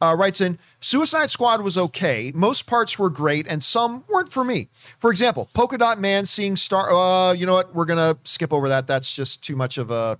Uh, 0.00 0.16
writes 0.18 0.40
in 0.40 0.58
Suicide 0.80 1.30
Squad 1.30 1.60
was 1.60 1.76
okay. 1.76 2.32
Most 2.34 2.66
parts 2.66 2.98
were 2.98 3.10
great, 3.10 3.46
and 3.46 3.62
some 3.62 4.02
weren't 4.08 4.32
for 4.32 4.44
me. 4.44 4.68
For 4.98 5.10
example, 5.10 5.50
Polka 5.52 5.76
Dot 5.76 6.00
Man 6.00 6.24
seeing 6.24 6.56
Star. 6.56 6.90
Uh, 6.90 7.34
you 7.34 7.44
know 7.44 7.52
what? 7.52 7.74
We're 7.74 7.84
going 7.84 7.98
to 7.98 8.18
skip 8.24 8.50
over 8.50 8.70
that. 8.70 8.86
That's 8.86 9.14
just 9.14 9.42
too 9.44 9.54
much 9.54 9.76
of 9.76 9.90
a. 9.90 10.18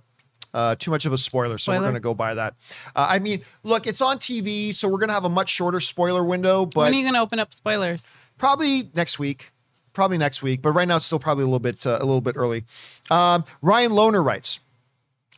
Uh, 0.53 0.75
too 0.75 0.91
much 0.91 1.05
of 1.07 1.11
a 1.11 1.17
spoiler, 1.17 1.57
so 1.57 1.71
we're 1.71 1.79
going 1.79 1.95
to 1.95 1.99
go 1.99 2.13
by 2.13 2.35
that. 2.35 2.53
Uh, 2.95 3.07
I 3.09 3.17
mean, 3.17 3.41
look, 3.63 3.87
it's 3.87 4.01
on 4.01 4.19
TV, 4.19 4.71
so 4.71 4.87
we're 4.87 4.99
going 4.99 5.07
to 5.07 5.15
have 5.15 5.25
a 5.25 5.29
much 5.29 5.49
shorter 5.49 5.79
spoiler 5.79 6.23
window, 6.23 6.67
but 6.67 6.81
when 6.81 6.93
are 6.93 6.95
you 6.95 7.01
going 7.01 7.15
to 7.15 7.21
open 7.21 7.39
up 7.39 7.55
spoilers? 7.55 8.19
Probably 8.37 8.89
next 8.93 9.19
week. 9.19 9.51
Probably 9.93 10.17
next 10.17 10.41
week 10.41 10.63
but 10.63 10.71
right 10.71 10.87
now 10.87 10.95
it's 10.95 11.05
still 11.05 11.19
probably 11.19 11.43
a 11.43 11.45
little 11.45 11.59
bit 11.59 11.85
uh, 11.85 11.97
a 11.99 12.05
little 12.05 12.19
bit 12.19 12.35
early. 12.35 12.63
Um, 13.11 13.45
ryan 13.61 13.91
loner 13.91 14.23
writes 14.23 14.59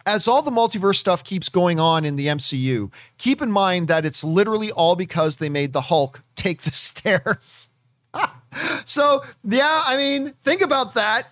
as 0.06 0.30
all 0.30 0.42
the 0.42 0.52
multiverse 0.52 0.96
stuff 0.96 1.26
keeps 1.26 1.50
going 1.50 1.78
on 1.78 2.06
in 2.06 2.16
the 2.16 2.28
mcu 2.28 2.90
keep 3.18 3.42
in 3.42 3.52
mind 3.52 3.90
that 3.90 4.06
it's 4.06 4.24
literally 4.24 4.72
all 4.72 4.96
because 4.96 5.38
they 5.38 5.50
made 5.50 5.74
the 5.74 5.82
hulk 5.82 6.24
take 6.36 6.62
the 6.62 6.72
stairs. 6.88 7.70
So 8.86 9.26
yeah 9.44 9.84
i 9.86 9.98
mean 9.98 10.34
think 10.42 10.62
about 10.62 10.94
that. 10.94 11.28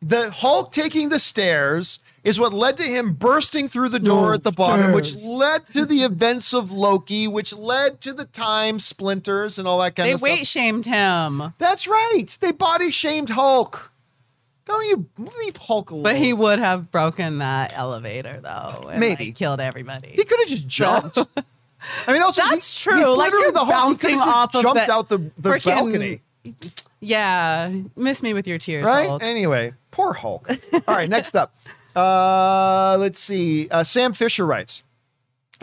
The 0.00 0.30
hulk 0.30 0.72
taking 0.72 1.10
the 1.10 1.18
stairs 1.18 1.98
is 2.24 2.38
what 2.38 2.52
led 2.52 2.76
to 2.76 2.84
him 2.84 3.14
bursting 3.14 3.68
through 3.68 3.88
the 3.88 3.98
door 3.98 4.28
No 4.28 4.32
at 4.34 4.44
the 4.44 4.52
bottom 4.52 4.92
which 4.92 5.16
led 5.16 5.66
to 5.70 5.84
the 5.84 6.02
events 6.02 6.52
of 6.54 6.70
loki 6.70 7.26
which 7.26 7.52
led 7.52 8.00
to 8.02 8.12
the 8.12 8.24
time 8.26 8.78
splinters 8.78 9.58
and 9.58 9.66
all 9.66 9.78
that 9.80 9.96
kind 9.96 10.08
They 10.08 10.12
of 10.12 10.18
stuff 10.20 10.28
They 10.28 10.34
weight 10.34 10.46
shamed 10.46 10.86
him, 10.86 11.54
that's 11.58 11.86
right. 11.88 12.26
They 12.40 12.52
body 12.52 12.90
shamed 12.90 13.30
Hulk. 13.30 13.90
Don't 14.64 14.86
you 14.86 15.06
leave 15.40 15.56
Hulk 15.56 15.90
alone? 15.90 16.04
but 16.04 16.16
he 16.16 16.32
would 16.32 16.60
have 16.60 16.92
broken 16.92 17.38
that 17.38 17.72
elevator 17.74 18.38
though, 18.40 18.88
and 18.90 19.00
Maybe. 19.00 19.26
like, 19.26 19.34
killed 19.36 19.60
everybody. 19.60 20.10
he 20.10 20.24
could 20.24 20.38
have 20.38 20.48
just 20.48 20.68
jumped. 20.68 21.18
I 22.06 22.12
mean, 22.12 22.22
also 22.22 22.42
That's 22.42 22.82
he- 22.84 22.88
true. 22.90 22.98
he 23.00 23.04
Like, 23.04 23.16
literally 23.32 23.42
you're 23.46 23.52
the 23.52 23.58
Hulk, 23.64 23.70
bouncing 23.70 24.10
could've 24.10 24.24
just 24.24 24.36
off 24.36 24.54
of 24.54 24.62
jumped 24.62 24.86
the 24.86 24.92
out 24.92 25.08
the, 25.08 25.18
the 25.18 25.50
freaking- 25.50 25.64
balcony, 25.64 26.20
yeah, 27.00 27.72
miss 27.96 28.22
me 28.22 28.34
with 28.34 28.46
your 28.46 28.58
tears, 28.58 28.84
right? 28.86 29.08
Hulk. 29.08 29.22
Anyway, 29.22 29.74
poor 29.90 30.12
Hulk. 30.12 30.48
All 30.72 30.94
right, 30.94 31.08
next 31.08 31.34
up. 31.34 31.54
Uh, 31.94 32.96
let's 32.98 33.18
see. 33.18 33.68
Uh, 33.70 33.84
Sam 33.84 34.12
Fisher 34.12 34.46
writes. 34.46 34.82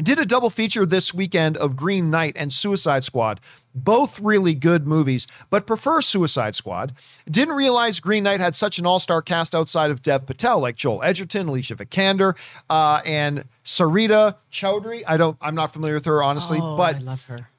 Did 0.02 0.18
a 0.18 0.26
double 0.26 0.50
feature 0.50 0.86
this 0.86 1.14
weekend 1.14 1.58
of 1.58 1.76
Green 1.76 2.10
Knight 2.10 2.34
and 2.38 2.54
Suicide 2.54 3.04
Squad. 3.04 3.42
Both 3.76 4.18
really 4.20 4.56
good 4.56 4.88
movies, 4.88 5.28
but 5.50 5.68
prefer 5.68 6.02
Suicide 6.02 6.56
Squad. 6.56 6.94
Didn't 7.30 7.54
realize 7.54 8.00
Green 8.00 8.24
Knight 8.24 8.40
had 8.40 8.56
such 8.56 8.80
an 8.80 8.86
all 8.86 9.00
star 9.00 9.22
cast 9.22 9.54
outside 9.54 9.92
of 9.92 10.02
Dev 10.02 10.26
Patel, 10.26 10.60
like 10.60 10.78
Joel 10.78 11.04
Edgerton, 11.04 11.50
Alicia 11.50 11.76
Vikander, 11.76 12.38
uh, 12.70 13.02
and 13.06 13.44
Sarita 13.66 14.38
Choudhury. 14.52 15.04
I 15.06 15.18
don't, 15.18 15.38
I'm 15.42 15.56
not 15.56 15.74
familiar 15.74 15.96
with 15.96 16.06
her 16.06 16.24
honestly, 16.24 16.60
oh, 16.62 16.78
but 16.78 16.96
I 16.96 17.00
love 17.00 17.26
her. 17.26 17.50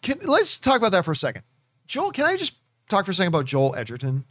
can, 0.00 0.20
let's 0.22 0.56
talk 0.56 0.76
about 0.76 0.92
that 0.92 1.04
for 1.04 1.12
a 1.12 1.16
second. 1.16 1.42
Joel, 1.88 2.12
can 2.12 2.26
I 2.26 2.36
just 2.36 2.58
talk 2.88 3.06
for 3.06 3.10
a 3.10 3.14
second 3.14 3.34
about 3.34 3.46
Joel 3.46 3.74
Edgerton? 3.74 4.24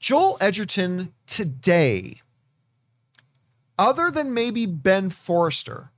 Joel 0.00 0.38
Edgerton 0.40 1.12
today, 1.26 2.22
other 3.80 4.10
than 4.10 4.34
maybe 4.34 4.66
Ben 4.66 5.08
Forrester, 5.10 5.90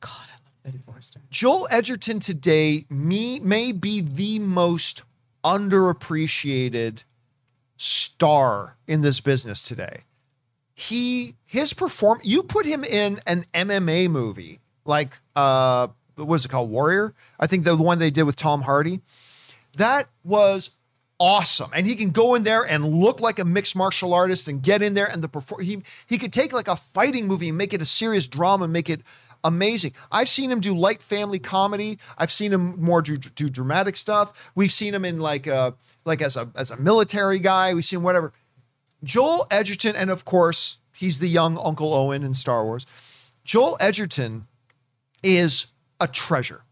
God, 0.00 0.28
I 0.28 0.34
love 0.34 0.62
Ben 0.62 0.82
Forster. 0.84 1.20
Joel 1.30 1.66
Edgerton 1.70 2.20
today 2.20 2.84
me 2.90 3.40
may 3.40 3.72
be 3.72 4.02
the 4.02 4.38
most 4.38 5.02
underappreciated 5.42 7.04
star 7.78 8.76
in 8.86 9.00
this 9.00 9.20
business 9.20 9.62
today. 9.62 10.04
He 10.74 11.34
his 11.46 11.72
perform 11.72 12.20
you 12.22 12.42
put 12.42 12.66
him 12.66 12.84
in 12.84 13.20
an 13.26 13.46
MMA 13.54 14.10
movie 14.10 14.60
like 14.84 15.18
uh 15.34 15.88
what 16.16 16.28
was 16.28 16.44
it 16.44 16.50
called 16.50 16.70
Warrior? 16.70 17.14
I 17.40 17.46
think 17.46 17.64
the 17.64 17.76
one 17.76 17.98
they 17.98 18.10
did 18.10 18.24
with 18.24 18.36
Tom 18.36 18.62
Hardy. 18.62 19.00
That 19.76 20.08
was 20.24 20.70
awesome. 21.18 21.70
And 21.74 21.86
he 21.86 21.96
can 21.96 22.10
go 22.10 22.34
in 22.34 22.42
there 22.42 22.62
and 22.62 22.84
look 22.84 23.20
like 23.20 23.38
a 23.38 23.44
mixed 23.44 23.76
martial 23.76 24.14
artist 24.14 24.48
and 24.48 24.62
get 24.62 24.82
in 24.82 24.94
there 24.94 25.06
and 25.06 25.22
the 25.22 25.28
perform 25.28 25.62
he 25.62 25.82
he 26.06 26.18
could 26.18 26.32
take 26.32 26.52
like 26.52 26.68
a 26.68 26.76
fighting 26.76 27.26
movie 27.26 27.48
and 27.48 27.58
make 27.58 27.72
it 27.72 27.82
a 27.82 27.86
serious 27.86 28.26
drama 28.26 28.64
and 28.64 28.72
make 28.72 28.88
it 28.88 29.02
amazing. 29.44 29.92
I've 30.10 30.28
seen 30.28 30.50
him 30.50 30.60
do 30.60 30.74
light 30.74 31.02
family 31.02 31.38
comedy. 31.38 31.98
I've 32.16 32.32
seen 32.32 32.52
him 32.52 32.80
more 32.80 33.02
do, 33.02 33.16
do 33.16 33.48
dramatic 33.48 33.96
stuff. 33.96 34.32
We've 34.54 34.72
seen 34.72 34.94
him 34.94 35.04
in 35.04 35.18
like 35.18 35.46
uh 35.46 35.72
like 36.04 36.22
as 36.22 36.36
a 36.36 36.50
as 36.54 36.70
a 36.70 36.76
military 36.76 37.38
guy. 37.38 37.74
We've 37.74 37.84
seen 37.84 38.02
whatever. 38.02 38.32
Joel 39.04 39.46
Edgerton, 39.50 39.94
and 39.94 40.10
of 40.10 40.24
course, 40.24 40.78
he's 40.92 41.20
the 41.20 41.28
young 41.28 41.56
Uncle 41.58 41.94
Owen 41.94 42.24
in 42.24 42.34
Star 42.34 42.64
Wars. 42.64 42.84
Joel 43.44 43.76
Edgerton 43.80 44.48
is 45.22 45.66
a 46.00 46.08
treasure. 46.08 46.62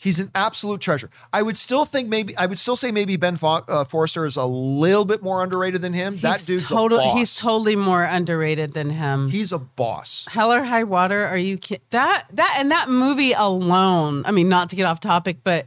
He's 0.00 0.20
an 0.20 0.30
absolute 0.32 0.80
treasure. 0.80 1.10
I 1.32 1.42
would 1.42 1.56
still 1.58 1.84
think 1.84 2.08
maybe 2.08 2.36
I 2.36 2.46
would 2.46 2.58
still 2.60 2.76
say 2.76 2.92
maybe 2.92 3.16
Ben 3.16 3.34
Fo- 3.34 3.64
uh, 3.66 3.84
Forrester 3.84 4.24
is 4.26 4.36
a 4.36 4.44
little 4.44 5.04
bit 5.04 5.24
more 5.24 5.42
underrated 5.42 5.82
than 5.82 5.92
him. 5.92 6.16
that 6.18 6.36
He's 6.36 6.46
dude's 6.46 6.62
total-. 6.68 7.16
He's 7.16 7.34
totally 7.34 7.74
more 7.74 8.04
underrated 8.04 8.74
than 8.74 8.90
him. 8.90 9.28
he's 9.28 9.50
a 9.52 9.58
boss. 9.58 10.24
Hell 10.30 10.52
or 10.52 10.62
High 10.62 10.84
Water? 10.84 11.26
Are 11.26 11.36
you 11.36 11.58
kidding? 11.58 11.82
That 11.90 12.26
that 12.32 12.56
and 12.60 12.70
that 12.70 12.88
movie 12.88 13.32
alone. 13.32 14.22
I 14.24 14.30
mean, 14.30 14.48
not 14.48 14.70
to 14.70 14.76
get 14.76 14.86
off 14.86 15.00
topic, 15.00 15.38
but 15.42 15.66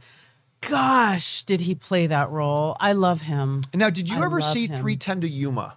gosh, 0.62 1.44
did 1.44 1.60
he 1.60 1.74
play 1.74 2.06
that 2.06 2.30
role? 2.30 2.76
I 2.80 2.92
love 2.92 3.20
him. 3.22 3.62
Now, 3.74 3.90
did 3.90 4.08
you 4.08 4.18
I 4.22 4.24
ever 4.24 4.40
see 4.40 4.62
him. 4.66 4.80
310 4.80 5.20
to 5.22 5.28
Yuma? 5.28 5.76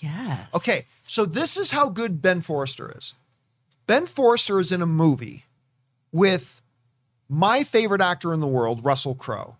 Yes. 0.00 0.48
Okay, 0.54 0.82
so 1.06 1.24
this 1.24 1.56
is 1.56 1.70
how 1.70 1.88
good 1.88 2.20
Ben 2.20 2.42
Forrester 2.42 2.92
is. 2.94 3.14
Ben 3.86 4.04
Forrester 4.04 4.60
is 4.60 4.70
in 4.70 4.82
a 4.82 4.86
movie 4.86 5.46
with 6.12 6.60
my 7.28 7.64
favorite 7.64 8.00
actor 8.00 8.32
in 8.32 8.40
the 8.40 8.46
world, 8.46 8.84
Russell 8.84 9.14
Crowe, 9.14 9.56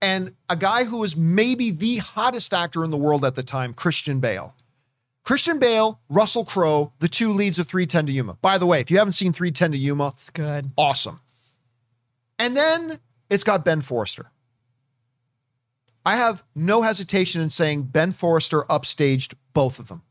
and 0.00 0.34
a 0.48 0.56
guy 0.56 0.84
who 0.84 0.98
was 0.98 1.16
maybe 1.16 1.70
the 1.70 1.96
hottest 1.98 2.52
actor 2.54 2.84
in 2.84 2.90
the 2.90 2.96
world 2.96 3.24
at 3.24 3.34
the 3.34 3.42
time, 3.42 3.72
Christian 3.74 4.20
Bale. 4.20 4.54
Christian 5.24 5.58
Bale, 5.58 6.00
Russell 6.08 6.44
Crowe, 6.44 6.92
the 7.00 7.08
two 7.08 7.32
leads 7.32 7.58
of 7.58 7.66
310 7.66 8.06
to 8.06 8.12
Yuma. 8.12 8.38
By 8.40 8.56
the 8.58 8.64
way, 8.66 8.80
if 8.80 8.90
you 8.90 8.98
haven't 8.98 9.12
seen 9.12 9.32
310 9.32 9.72
to 9.72 9.78
Yuma, 9.78 10.08
It's 10.16 10.30
good. 10.30 10.70
awesome. 10.78 11.20
And 12.38 12.56
then 12.56 12.98
it's 13.28 13.44
got 13.44 13.64
Ben 13.64 13.80
Forrester. 13.80 14.30
I 16.06 16.16
have 16.16 16.44
no 16.54 16.80
hesitation 16.82 17.42
in 17.42 17.50
saying 17.50 17.82
Ben 17.84 18.12
Forrester 18.12 18.62
upstaged 18.70 19.34
both 19.52 19.78
of 19.78 19.88
them. 19.88 20.02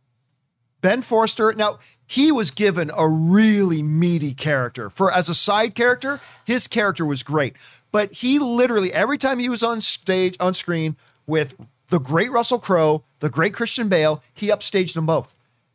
Ben 0.88 1.02
Forster. 1.02 1.52
now 1.54 1.80
he 2.06 2.32
was 2.32 2.50
given 2.50 2.90
a 2.96 3.06
really 3.10 3.84
meaty 3.84 4.34
character. 4.34 4.90
For 4.90 5.12
as 5.12 5.28
a 5.28 5.34
side 5.36 5.76
character, 5.76 6.22
his 6.46 6.66
character 6.66 7.06
was 7.06 7.24
great. 7.24 7.58
But 7.92 8.14
he 8.14 8.40
literally 8.40 8.94
every 8.94 9.18
time 9.18 9.40
he 9.40 9.50
was 9.50 9.64
on 9.64 9.82
stage 9.82 10.38
on 10.40 10.54
screen 10.54 10.96
with 11.26 11.56
the 11.90 12.00
great 12.00 12.32
Russell 12.32 12.60
Crowe, 12.60 13.04
the 13.20 13.30
great 13.30 13.54
Christian 13.54 13.90
Bale, 13.90 14.24
he 14.34 14.48
upstaged 14.48 14.94
them 14.94 15.06
both. 15.06 15.34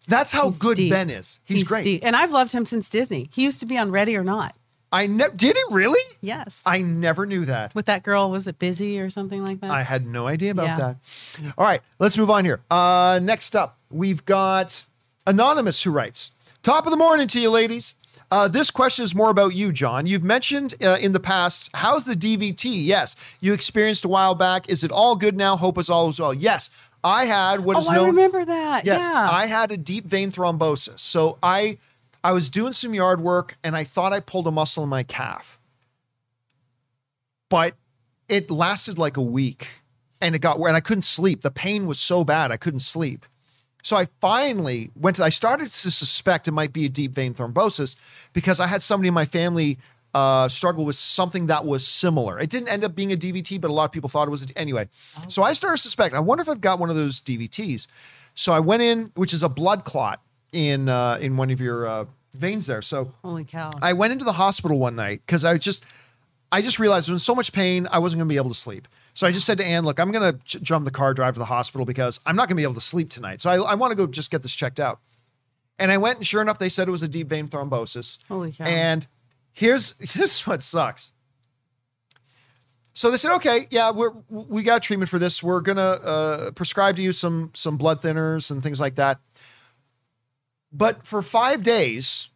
That's 0.08 0.32
how 0.32 0.46
He's 0.48 0.58
good 0.58 0.76
deep. 0.78 0.90
Ben 0.92 1.10
is. 1.10 1.40
He's, 1.44 1.68
great. 1.68 1.84
deep. 1.84 2.02
And 2.04 2.16
I've 2.16 2.32
loved 2.32 2.52
him 2.52 2.64
since 2.64 2.88
Disney. 2.88 3.28
He 3.34 3.44
used 3.44 3.60
to 3.60 3.66
be 3.66 3.76
on 3.76 3.90
Ready 3.90 4.16
or 4.16 4.24
Not. 4.24 4.56
I 4.90 5.06
ne- 5.06 5.28
did 5.36 5.56
he 5.56 5.62
really? 5.74 6.00
Yes. 6.22 6.62
I 6.66 6.80
never 6.82 7.24
knew 7.26 7.44
that. 7.44 7.74
With 7.74 7.86
that 7.86 8.02
girl, 8.02 8.30
was 8.30 8.46
it 8.46 8.58
Busy 8.58 8.98
or 8.98 9.10
something 9.10 9.42
like 9.44 9.60
that? 9.60 9.70
I 9.70 9.82
had 9.82 10.06
no 10.06 10.26
idea 10.26 10.50
about 10.52 10.66
Yeah. 10.66 10.76
that. 10.78 10.96
All 11.58 11.64
right, 11.66 11.82
let's 11.98 12.16
move 12.18 12.30
on 12.30 12.44
here. 12.46 12.60
Uh, 12.70 13.20
next 13.22 13.54
up, 13.56 13.78
we've 13.90 14.24
got 14.24 14.84
Anonymous 15.26 15.82
who 15.82 15.90
writes 15.90 16.32
Top 16.62 16.86
of 16.86 16.90
the 16.90 16.96
morning 16.96 17.28
to 17.28 17.40
you, 17.40 17.50
ladies. 17.50 17.96
Uh, 18.30 18.48
this 18.48 18.70
question 18.70 19.04
is 19.04 19.14
more 19.14 19.28
about 19.28 19.54
you, 19.54 19.72
John. 19.72 20.06
You've 20.06 20.24
mentioned 20.24 20.74
uh, 20.82 20.96
in 20.98 21.12
the 21.12 21.20
past, 21.20 21.68
how's 21.74 22.04
the 22.04 22.14
DVT? 22.14 22.86
Yes, 22.86 23.14
you 23.40 23.52
experienced 23.52 24.06
a 24.06 24.08
while 24.08 24.34
back. 24.34 24.70
Is 24.70 24.82
it 24.82 24.90
all 24.90 25.16
good 25.16 25.36
now? 25.36 25.56
Hope 25.56 25.76
it's 25.76 25.90
all 25.90 26.08
is 26.08 26.18
well. 26.18 26.32
Yes, 26.32 26.70
I 27.04 27.26
had 27.26 27.60
what 27.60 27.76
is 27.76 27.88
oh, 27.88 27.92
I 27.92 27.96
known. 27.96 28.06
remember 28.06 28.44
that. 28.44 28.86
Yes, 28.86 29.06
yeah. 29.06 29.28
I 29.30 29.46
had 29.46 29.70
a 29.70 29.76
deep 29.76 30.06
vein 30.06 30.32
thrombosis. 30.32 31.00
So 31.00 31.38
I 31.42 31.76
I 32.24 32.32
was 32.32 32.48
doing 32.48 32.72
some 32.72 32.94
yard 32.94 33.20
work 33.20 33.58
and 33.62 33.76
I 33.76 33.84
thought 33.84 34.12
I 34.12 34.20
pulled 34.20 34.46
a 34.46 34.52
muscle 34.52 34.84
in 34.84 34.88
my 34.88 35.02
calf. 35.02 35.58
But 37.50 37.74
it 38.28 38.50
lasted 38.50 38.96
like 38.96 39.16
a 39.16 39.22
week 39.22 39.68
and 40.20 40.34
it 40.34 40.38
got 40.38 40.58
where 40.58 40.68
and 40.68 40.76
I 40.76 40.80
couldn't 40.80 41.02
sleep. 41.02 41.42
The 41.42 41.50
pain 41.50 41.86
was 41.86 41.98
so 41.98 42.24
bad 42.24 42.50
I 42.50 42.56
couldn't 42.56 42.80
sleep. 42.80 43.26
So 43.82 43.96
I 43.96 44.06
finally 44.20 44.90
went 44.94 45.16
to 45.16 45.24
I 45.24 45.28
started 45.28 45.66
to 45.66 45.90
suspect 45.90 46.48
it 46.48 46.52
might 46.52 46.72
be 46.72 46.86
a 46.86 46.88
deep 46.88 47.14
vein 47.14 47.34
thrombosis 47.34 47.96
because 48.32 48.60
I 48.60 48.66
had 48.68 48.82
somebody 48.82 49.08
in 49.08 49.14
my 49.14 49.26
family 49.26 49.78
uh, 50.14 50.48
struggle 50.48 50.84
with 50.84 50.96
something 50.96 51.46
that 51.46 51.64
was 51.64 51.86
similar. 51.86 52.38
It 52.38 52.50
didn't 52.50 52.68
end 52.68 52.84
up 52.84 52.94
being 52.94 53.12
a 53.12 53.16
DVT, 53.16 53.60
but 53.60 53.70
a 53.70 53.72
lot 53.72 53.84
of 53.84 53.92
people 53.92 54.10
thought 54.10 54.28
it 54.28 54.30
was 54.30 54.44
a, 54.48 54.58
anyway. 54.58 54.88
So 55.28 55.42
I 55.42 55.52
started 55.52 55.78
to 55.78 55.82
suspect. 55.82 56.14
I 56.14 56.20
wonder 56.20 56.42
if 56.42 56.48
I've 56.48 56.60
got 56.60 56.78
one 56.78 56.90
of 56.90 56.96
those 56.96 57.20
DVTs. 57.20 57.86
So 58.34 58.52
I 58.52 58.60
went 58.60 58.82
in, 58.82 59.10
which 59.14 59.32
is 59.32 59.42
a 59.42 59.48
blood 59.48 59.84
clot 59.84 60.20
in 60.52 60.88
uh, 60.88 61.18
in 61.20 61.36
one 61.36 61.50
of 61.50 61.60
your 61.60 61.86
uh, 61.86 62.04
veins 62.36 62.66
there. 62.66 62.82
So 62.82 63.12
Holy 63.22 63.44
cow. 63.44 63.72
I 63.80 63.94
went 63.94 64.12
into 64.12 64.24
the 64.24 64.32
hospital 64.32 64.78
one 64.78 64.96
night 64.96 65.22
because 65.26 65.44
I 65.44 65.56
just 65.58 65.84
I 66.50 66.60
just 66.60 66.78
realized 66.78 67.08
I 67.08 67.12
was 67.12 67.22
in 67.22 67.24
so 67.24 67.34
much 67.34 67.52
pain 67.52 67.88
I 67.90 67.98
wasn't 67.98 68.20
going 68.20 68.28
to 68.28 68.32
be 68.32 68.36
able 68.36 68.50
to 68.50 68.54
sleep. 68.54 68.86
So 69.14 69.26
I 69.26 69.30
just 69.30 69.44
said 69.44 69.58
to 69.58 69.64
Anne, 69.64 69.84
"Look, 69.84 70.00
I'm 70.00 70.10
going 70.10 70.32
to 70.32 70.44
j- 70.44 70.60
jump 70.60 70.84
the 70.84 70.90
car, 70.90 71.12
drive 71.12 71.34
to 71.34 71.38
the 71.38 71.44
hospital 71.46 71.84
because 71.84 72.18
I'm 72.24 72.36
not 72.36 72.48
going 72.48 72.56
to 72.56 72.60
be 72.60 72.62
able 72.62 72.74
to 72.74 72.80
sleep 72.80 73.10
tonight. 73.10 73.40
So 73.40 73.50
I, 73.50 73.56
I 73.56 73.74
want 73.74 73.90
to 73.90 73.96
go 73.96 74.06
just 74.06 74.30
get 74.30 74.42
this 74.42 74.54
checked 74.54 74.80
out." 74.80 75.00
And 75.78 75.90
I 75.90 75.98
went, 75.98 76.18
and 76.18 76.26
sure 76.26 76.40
enough, 76.40 76.58
they 76.58 76.68
said 76.68 76.88
it 76.88 76.92
was 76.92 77.02
a 77.02 77.08
deep 77.08 77.28
vein 77.28 77.48
thrombosis. 77.48 78.18
Holy 78.28 78.52
cow. 78.52 78.64
And 78.64 79.06
here's 79.52 79.96
here's 80.14 80.40
what 80.46 80.62
sucks. 80.62 81.12
So 82.94 83.10
they 83.10 83.16
said, 83.16 83.34
okay, 83.36 83.66
yeah, 83.70 83.90
we're 83.90 84.12
we 84.28 84.62
got 84.62 84.82
treatment 84.82 85.08
for 85.08 85.18
this. 85.18 85.42
We're 85.42 85.60
gonna 85.62 85.80
uh, 85.80 86.50
prescribe 86.52 86.96
to 86.96 87.02
you 87.02 87.12
some 87.12 87.50
some 87.54 87.76
blood 87.76 88.02
thinners 88.02 88.50
and 88.50 88.62
things 88.62 88.80
like 88.80 88.96
that. 88.96 89.18
But 90.72 91.06
for 91.06 91.22
five 91.22 91.62
days, 91.62 92.28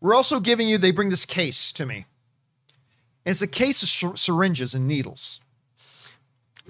we're 0.00 0.14
also 0.14 0.40
giving 0.40 0.68
you. 0.68 0.78
They 0.78 0.90
bring 0.90 1.10
this 1.10 1.24
case 1.24 1.72
to 1.74 1.86
me. 1.86 2.06
And 3.26 3.32
it's 3.32 3.42
a 3.42 3.46
case 3.46 3.82
of 3.82 3.88
syr- 3.88 4.16
syringes 4.16 4.74
and 4.74 4.86
needles. 4.86 5.40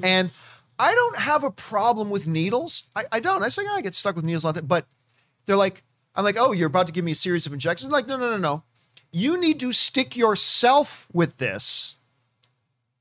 And 0.02 0.30
I 0.78 0.92
don't 0.94 1.16
have 1.18 1.44
a 1.44 1.50
problem 1.50 2.10
with 2.10 2.26
needles. 2.26 2.84
I, 2.96 3.04
I 3.12 3.20
don't. 3.20 3.42
I 3.42 3.48
say 3.48 3.62
"Oh, 3.66 3.76
I 3.76 3.80
get 3.80 3.94
stuck 3.94 4.16
with 4.16 4.24
needles 4.24 4.44
like 4.44 4.56
that. 4.56 4.68
But 4.68 4.86
they're 5.46 5.56
like, 5.56 5.84
I'm 6.14 6.24
like, 6.24 6.36
oh, 6.38 6.52
you're 6.52 6.66
about 6.68 6.86
to 6.86 6.92
give 6.92 7.04
me 7.04 7.12
a 7.12 7.16
series 7.16 7.46
of 7.46 7.52
injections. 7.52 7.92
like, 7.92 8.06
no, 8.06 8.16
no, 8.16 8.30
no, 8.30 8.36
no. 8.36 8.62
You 9.12 9.40
need 9.40 9.60
to 9.60 9.72
stick 9.72 10.16
yourself 10.16 11.06
with 11.12 11.36
this 11.38 11.96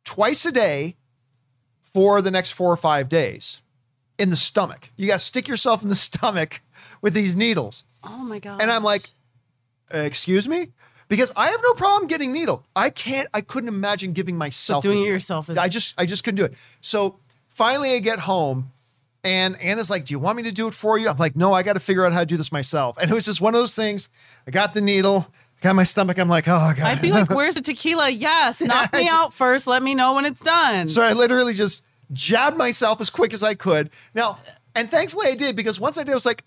twice 0.03 0.45
a 0.45 0.51
day 0.51 0.95
for 1.81 2.21
the 2.21 2.31
next 2.31 2.51
four 2.51 2.71
or 2.71 2.77
five 2.77 3.09
days 3.09 3.61
in 4.19 4.29
the 4.29 4.35
stomach. 4.35 4.89
You 4.95 5.07
got 5.07 5.19
to 5.19 5.25
stick 5.25 5.47
yourself 5.47 5.81
in 5.81 5.89
the 5.89 5.95
stomach 6.09 6.61
with 7.01 7.13
these 7.13 7.35
needles. 7.35 7.85
oh 8.03 8.23
my 8.23 8.39
god. 8.39 8.61
And 8.61 8.69
I'm 8.69 8.83
like, 8.83 9.09
"Uh, 9.93 9.99
excuse 9.99 10.47
me? 10.47 10.69
Because 11.15 11.31
I 11.35 11.49
have 11.49 11.60
no 11.64 11.73
problem 11.73 12.07
getting 12.07 12.31
needle. 12.31 12.65
I 12.76 12.90
can't, 12.90 13.30
I 13.35 13.41
couldn't 13.41 13.68
imagine 13.69 14.14
giving 14.14 14.35
myself 14.35 14.81
doing 14.81 15.03
it 15.03 15.06
yourself 15.07 15.48
is- 15.48 15.57
I 15.57 15.68
just, 15.68 15.94
I 15.95 16.07
just 16.07 16.23
couldn't 16.23 16.38
do 16.38 16.45
it. 16.45 16.56
So 16.81 17.19
finally 17.49 17.94
I 17.94 17.99
get 17.99 18.18
home 18.18 18.72
and 19.23 19.56
Anna's 19.61 19.91
like, 19.91 20.06
do 20.06 20.14
you 20.15 20.18
want 20.18 20.38
me 20.38 20.44
to 20.44 20.52
do 20.52 20.68
it 20.68 20.73
for 20.73 20.98
you? 20.98 21.07
I'm 21.07 21.18
like, 21.18 21.35
no, 21.35 21.53
I 21.53 21.61
got 21.61 21.73
to 21.73 21.80
figure 21.80 22.03
out 22.03 22.14
how 22.14 22.22
to 22.22 22.26
do 22.26 22.35
this 22.35 22.52
myself. 22.52 22.98
And 22.99 23.11
it 23.11 23.14
was 23.14 23.26
just 23.26 23.41
one 23.41 23.53
of 23.53 23.61
those 23.61 23.76
things. 23.76 24.10
I 24.48 24.52
got 24.52 24.73
the 24.73 24.81
needle, 24.81 25.27
got 25.61 25.76
my 25.76 25.84
stomach. 25.84 26.18
I'm 26.18 26.30
like, 26.30 26.48
oh 26.48 26.73
God. 26.76 26.80
I'd 26.80 27.02
be 27.02 27.11
like, 27.11 27.30
"Where's 27.30 27.53
the 27.60 27.61
tequila? 27.61 28.10
Yes, 28.10 28.60
knock 28.60 28.91
me 28.91 29.07
out 29.07 29.34
first. 29.35 29.68
Let 29.68 29.84
me 29.84 29.94
know 29.94 30.15
when 30.15 30.26
it's 30.26 30.41
done." 30.41 30.90
So 30.90 31.03
I 31.03 31.14
literally 31.14 31.53
just 31.53 31.84
jabbed 32.11 32.57
myself 32.57 32.99
as 32.99 33.10
quick 33.11 33.34
as 33.35 33.44
I 33.44 33.53
could. 33.53 33.91
Now, 34.15 34.40
and 34.76 34.90
thankfully 34.90 35.27
I 35.30 35.35
did 35.35 35.56
because 35.56 35.80
once 35.80 35.98
I 35.99 36.03
did, 36.03 36.11
I 36.11 36.15
was 36.15 36.26
like, 36.26 36.44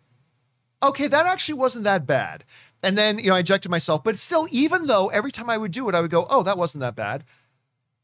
okay, 0.82 1.06
that 1.06 1.24
actually 1.26 1.58
wasn't 1.58 1.84
that 1.84 2.06
bad. 2.06 2.44
And 2.82 2.96
then, 2.96 3.18
you 3.18 3.30
know, 3.30 3.34
I 3.36 3.40
injected 3.40 3.70
myself, 3.70 4.04
but 4.04 4.16
still, 4.16 4.46
even 4.50 4.86
though 4.86 5.08
every 5.08 5.32
time 5.32 5.48
I 5.50 5.56
would 5.56 5.72
do 5.72 5.88
it, 5.88 5.94
I 5.94 6.00
would 6.00 6.10
go, 6.10 6.26
oh, 6.30 6.42
that 6.42 6.56
wasn't 6.58 6.80
that 6.82 6.94
bad. 6.94 7.24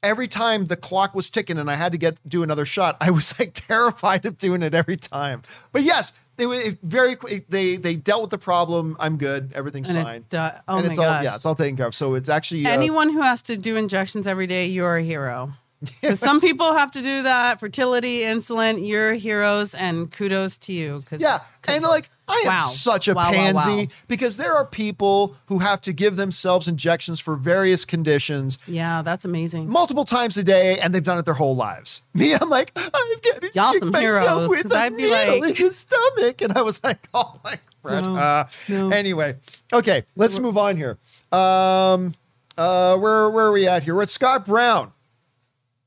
Every 0.03 0.27
time 0.27 0.65
the 0.65 0.77
clock 0.77 1.15
was 1.15 1.31
ticking 1.31 1.59
and 1.59 1.71
I 1.71 1.77
had 1.77 1.93
to 1.93 1.99
get 1.99 2.19
do 2.29 2.43
another 2.43 2.67
shot, 2.67 2.97
I 3.01 3.11
was 3.11 3.39
like 3.39 3.53
terrified 3.55 4.25
of 4.25 4.37
doing 4.39 4.63
it 4.63 4.75
every 4.75 4.97
time. 4.97 5.43
But 5.71 5.83
yes, 5.85 6.13
they 6.37 6.47
were 6.47 6.77
very 6.83 7.15
quick. 7.15 7.47
They 7.49 7.77
they 7.77 7.95
dealt 7.95 8.23
with 8.23 8.31
the 8.31 8.39
problem. 8.39 8.97
I'm 8.99 9.17
good. 9.17 9.53
Everything's 9.55 9.89
and 9.89 10.03
fine. 10.03 10.23
it's. 10.23 10.35
Oh 10.35 10.79
and 10.79 10.87
my 10.87 10.91
it's 10.91 10.99
all 10.99 11.05
gosh. 11.05 11.23
yeah, 11.25 11.35
it's 11.37 11.47
all 11.47 11.55
taken 11.55 11.77
care 11.77 11.87
of. 11.87 11.95
So 11.95 12.15
it's 12.15 12.29
actually 12.29 12.67
uh, 12.67 12.71
Anyone 12.71 13.13
who 13.13 13.21
has 13.21 13.43
to 13.43 13.57
do 13.57 13.77
injections 13.77 14.27
every 14.27 14.49
day, 14.49 14.67
you're 14.67 14.97
a 14.97 15.03
hero. 15.05 15.53
some 16.15 16.41
people 16.41 16.73
have 16.75 16.91
to 16.93 17.03
do 17.03 17.23
that. 17.25 17.61
Fertility, 17.61 18.21
insulin, 18.23 18.85
you're 18.85 19.13
heroes, 19.15 19.75
and 19.75 20.11
kudos 20.11 20.57
to 20.59 20.73
you. 20.73 21.03
'cause- 21.09 21.21
Yeah, 21.21 21.41
'cause- 21.61 21.75
and 21.77 21.85
like 21.85 22.09
I 22.29 22.45
am 22.47 22.63
such 22.69 23.09
a 23.09 23.15
Wow, 23.15 23.25
wow, 23.27 23.33
pansy 23.33 23.77
wow. 23.77 23.87
because 24.09 24.37
there 24.37 24.55
are 24.55 24.65
people 24.65 25.37
who 25.47 25.59
have 25.59 25.81
to 25.83 25.93
give 25.93 26.17
themselves 26.17 26.69
injections 26.69 27.21
for 27.21 27.37
various 27.37 27.85
conditions 27.85 28.59
yeah, 28.67 29.03
that's 29.03 29.25
amazing. 29.25 29.69
multiple 29.69 30.05
times 30.05 30.37
a 30.37 30.45
day, 30.45 30.79
and 30.79 30.95
they've 30.95 31.03
done 31.03 31.19
it 31.19 31.25
their 31.25 31.35
whole 31.35 31.57
lives. 31.57 32.01
Me, 32.15 32.33
I'm 32.35 32.49
like, 32.49 32.73
I'm 32.77 32.91
getting 33.23 33.51
Y'all 33.55 33.75
some 33.79 33.91
myself 33.91 34.49
heroes, 34.49 34.49
with 34.51 34.73
a 34.73 34.77
I'd 34.77 34.97
be 34.97 35.03
needle 35.03 35.41
like- 35.41 35.61
in 35.61 35.67
the 35.67 35.73
stomach, 35.73 36.41
and 36.43 36.57
I 36.57 36.63
was 36.63 36.83
like, 36.85 37.07
oh 37.15 37.39
my 37.45 37.57
crap. 37.83 38.05
No, 38.05 38.17
uh, 38.17 38.49
no. 38.69 38.91
Anyway, 38.91 39.37
okay, 39.73 40.05
let's 40.17 40.39
move 40.39 40.57
on 40.57 40.77
here. 40.77 40.99
Um, 41.33 42.15
uh, 42.57 42.97
where 42.99 43.29
where 43.31 43.47
are 43.47 43.53
we 43.53 43.67
at 43.67 43.83
here? 43.83 43.95
We're 43.97 44.03
at 44.03 44.11
Scott 44.11 44.47
Brown. 44.47 44.93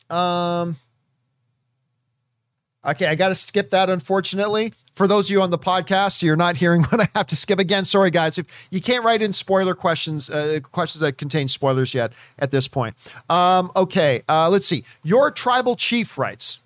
Um. 0.09 0.75
Okay, 2.85 3.07
I 3.07 3.15
got 3.15 3.29
to 3.29 3.35
skip 3.35 3.71
that, 3.71 3.89
unfortunately. 3.89 4.73
For 4.95 5.07
those 5.07 5.27
of 5.27 5.31
you 5.31 5.41
on 5.41 5.49
the 5.49 5.59
podcast, 5.59 6.23
you're 6.23 6.37
not 6.37 6.57
hearing 6.57 6.83
what 6.85 7.01
I 7.01 7.07
have 7.15 7.27
to 7.27 7.35
skip 7.35 7.59
again. 7.59 7.85
Sorry, 7.85 8.09
guys. 8.09 8.37
If 8.37 8.45
you 8.71 8.81
can't 8.81 9.03
write 9.03 9.21
in 9.21 9.33
spoiler 9.33 9.75
questions, 9.75 10.29
uh, 10.29 10.59
questions 10.71 11.01
that 11.01 11.17
contain 11.17 11.47
spoilers 11.47 11.93
yet 11.93 12.13
at 12.39 12.51
this 12.51 12.67
point. 12.67 12.95
Um, 13.29 13.71
okay, 13.75 14.23
uh, 14.29 14.49
let's 14.49 14.67
see. 14.67 14.85
Your 15.03 15.31
tribal 15.31 15.75
chief 15.75 16.17
writes 16.17 16.59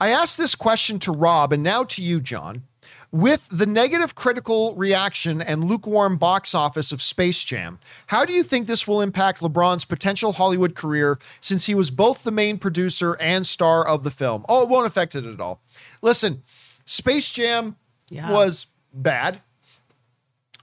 I 0.00 0.10
asked 0.10 0.38
this 0.38 0.54
question 0.54 0.98
to 1.00 1.12
Rob 1.12 1.52
and 1.52 1.62
now 1.62 1.84
to 1.84 2.02
you, 2.02 2.20
John. 2.20 2.62
With 3.10 3.48
the 3.50 3.64
negative 3.64 4.14
critical 4.14 4.74
reaction 4.74 5.40
and 5.40 5.64
lukewarm 5.64 6.18
box 6.18 6.54
office 6.54 6.92
of 6.92 7.00
Space 7.00 7.42
Jam, 7.42 7.78
how 8.08 8.26
do 8.26 8.34
you 8.34 8.42
think 8.42 8.66
this 8.66 8.86
will 8.86 9.00
impact 9.00 9.40
LeBron's 9.40 9.86
potential 9.86 10.34
Hollywood 10.34 10.74
career 10.74 11.18
since 11.40 11.64
he 11.64 11.74
was 11.74 11.88
both 11.88 12.22
the 12.22 12.30
main 12.30 12.58
producer 12.58 13.16
and 13.18 13.46
star 13.46 13.86
of 13.86 14.04
the 14.04 14.10
film? 14.10 14.44
Oh, 14.46 14.62
it 14.62 14.68
won't 14.68 14.86
affect 14.86 15.14
it 15.14 15.24
at 15.24 15.40
all. 15.40 15.62
Listen, 16.02 16.42
Space 16.88 17.30
Jam 17.30 17.76
Yeah. 18.08 18.30
was 18.32 18.66
bad. 18.94 19.40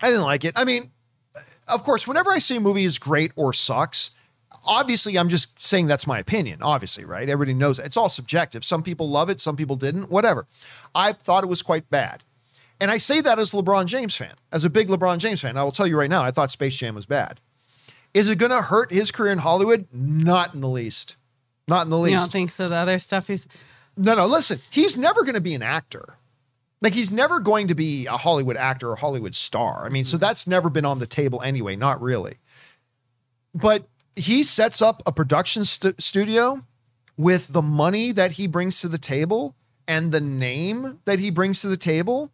I 0.02 0.10
didn't 0.10 0.24
like 0.24 0.44
it. 0.44 0.54
I 0.56 0.66
mean, 0.66 0.92
of 1.68 1.84
course, 1.84 2.08
whenever 2.08 2.32
I 2.32 2.40
say 2.40 2.56
a 2.58 2.60
movie 2.60 2.84
is 2.84 2.98
great 2.98 3.32
or 3.36 3.54
sucks, 3.54 4.10
obviously, 4.66 5.18
I'm 5.18 5.30
just 5.30 5.64
saying 5.64 5.86
that's 5.88 6.08
my 6.08 6.18
opinion. 6.20 6.62
Obviously, 6.64 7.06
right? 7.06 7.30
Everybody 7.30 7.54
knows 7.54 7.78
it. 7.80 7.86
it's 7.86 7.96
all 7.98 8.10
subjective. 8.10 8.66
Some 8.66 8.82
people 8.82 9.08
love 9.10 9.30
it, 9.30 9.40
some 9.40 9.56
people 9.56 9.76
didn't. 9.76 10.10
Whatever. 10.10 10.48
I 10.96 11.14
thought 11.14 11.44
it 11.44 11.48
was 11.48 11.62
quite 11.62 11.90
bad. 11.92 12.24
And 12.82 12.90
I 12.92 12.98
say 12.98 13.22
that 13.22 13.38
as 13.40 13.54
a 13.54 13.58
LeBron 13.58 13.86
James 13.86 14.16
fan, 14.16 14.34
as 14.52 14.66
a 14.66 14.70
big 14.70 14.88
LeBron 14.90 15.20
James 15.20 15.42
fan. 15.42 15.58
I 15.58 15.64
will 15.64 15.72
tell 15.72 15.88
you 15.88 15.98
right 15.98 16.10
now, 16.10 16.24
I 16.24 16.32
thought 16.32 16.52
Space 16.52 16.76
Jam 16.76 16.96
was 16.96 17.06
bad. 17.06 17.40
Is 18.14 18.30
it 18.30 18.38
going 18.38 18.52
to 18.52 18.64
hurt 18.64 18.92
his 18.92 19.12
career 19.12 19.32
in 19.32 19.38
Hollywood? 19.40 19.88
Not 19.94 20.54
in 20.56 20.62
the 20.62 20.68
least. 20.70 21.16
Not 21.68 21.84
in 21.86 21.90
the 21.90 21.98
least. 21.98 22.12
You 22.14 22.18
don't 22.20 22.32
think 22.32 22.50
so? 22.52 22.68
The 22.70 22.76
other 22.76 23.00
stuff 23.00 23.28
he's 23.28 23.48
No, 23.98 24.16
no, 24.16 24.26
listen, 24.26 24.60
he's 24.70 24.98
never 24.98 25.24
going 25.24 25.36
to 25.36 25.42
be 25.42 25.56
an 25.56 25.62
actor. 25.62 26.16
Like 26.82 26.94
he's 26.94 27.12
never 27.12 27.40
going 27.40 27.68
to 27.70 27.76
be 27.76 28.06
a 28.06 28.18
Hollywood 28.18 28.58
actor 28.58 28.92
or 28.92 28.96
Hollywood 28.96 29.34
star. 29.34 29.86
I 29.86 29.90
mean, 29.90 30.06
so 30.06 30.18
mm-hmm. 30.18 30.22
that's 30.22 30.48
never 30.48 30.70
been 30.70 30.86
on 30.86 31.00
the 31.00 31.08
table 31.08 31.42
anyway, 31.42 31.76
not 31.76 32.02
really. 32.02 32.38
But 33.54 33.88
he 34.16 34.44
sets 34.44 34.82
up 34.82 35.02
a 35.06 35.12
production 35.12 35.66
stu- 35.66 35.96
studio 35.98 36.64
with 37.18 37.54
the 37.54 37.62
money 37.62 38.12
that 38.12 38.34
he 38.34 38.48
brings 38.48 38.82
to 38.82 38.88
the 38.88 38.98
table 38.98 39.56
and 39.88 40.12
the 40.12 40.22
name 40.22 41.00
that 41.06 41.20
he 41.20 41.30
brings 41.30 41.62
to 41.62 41.68
the 41.68 41.78
table. 41.78 42.32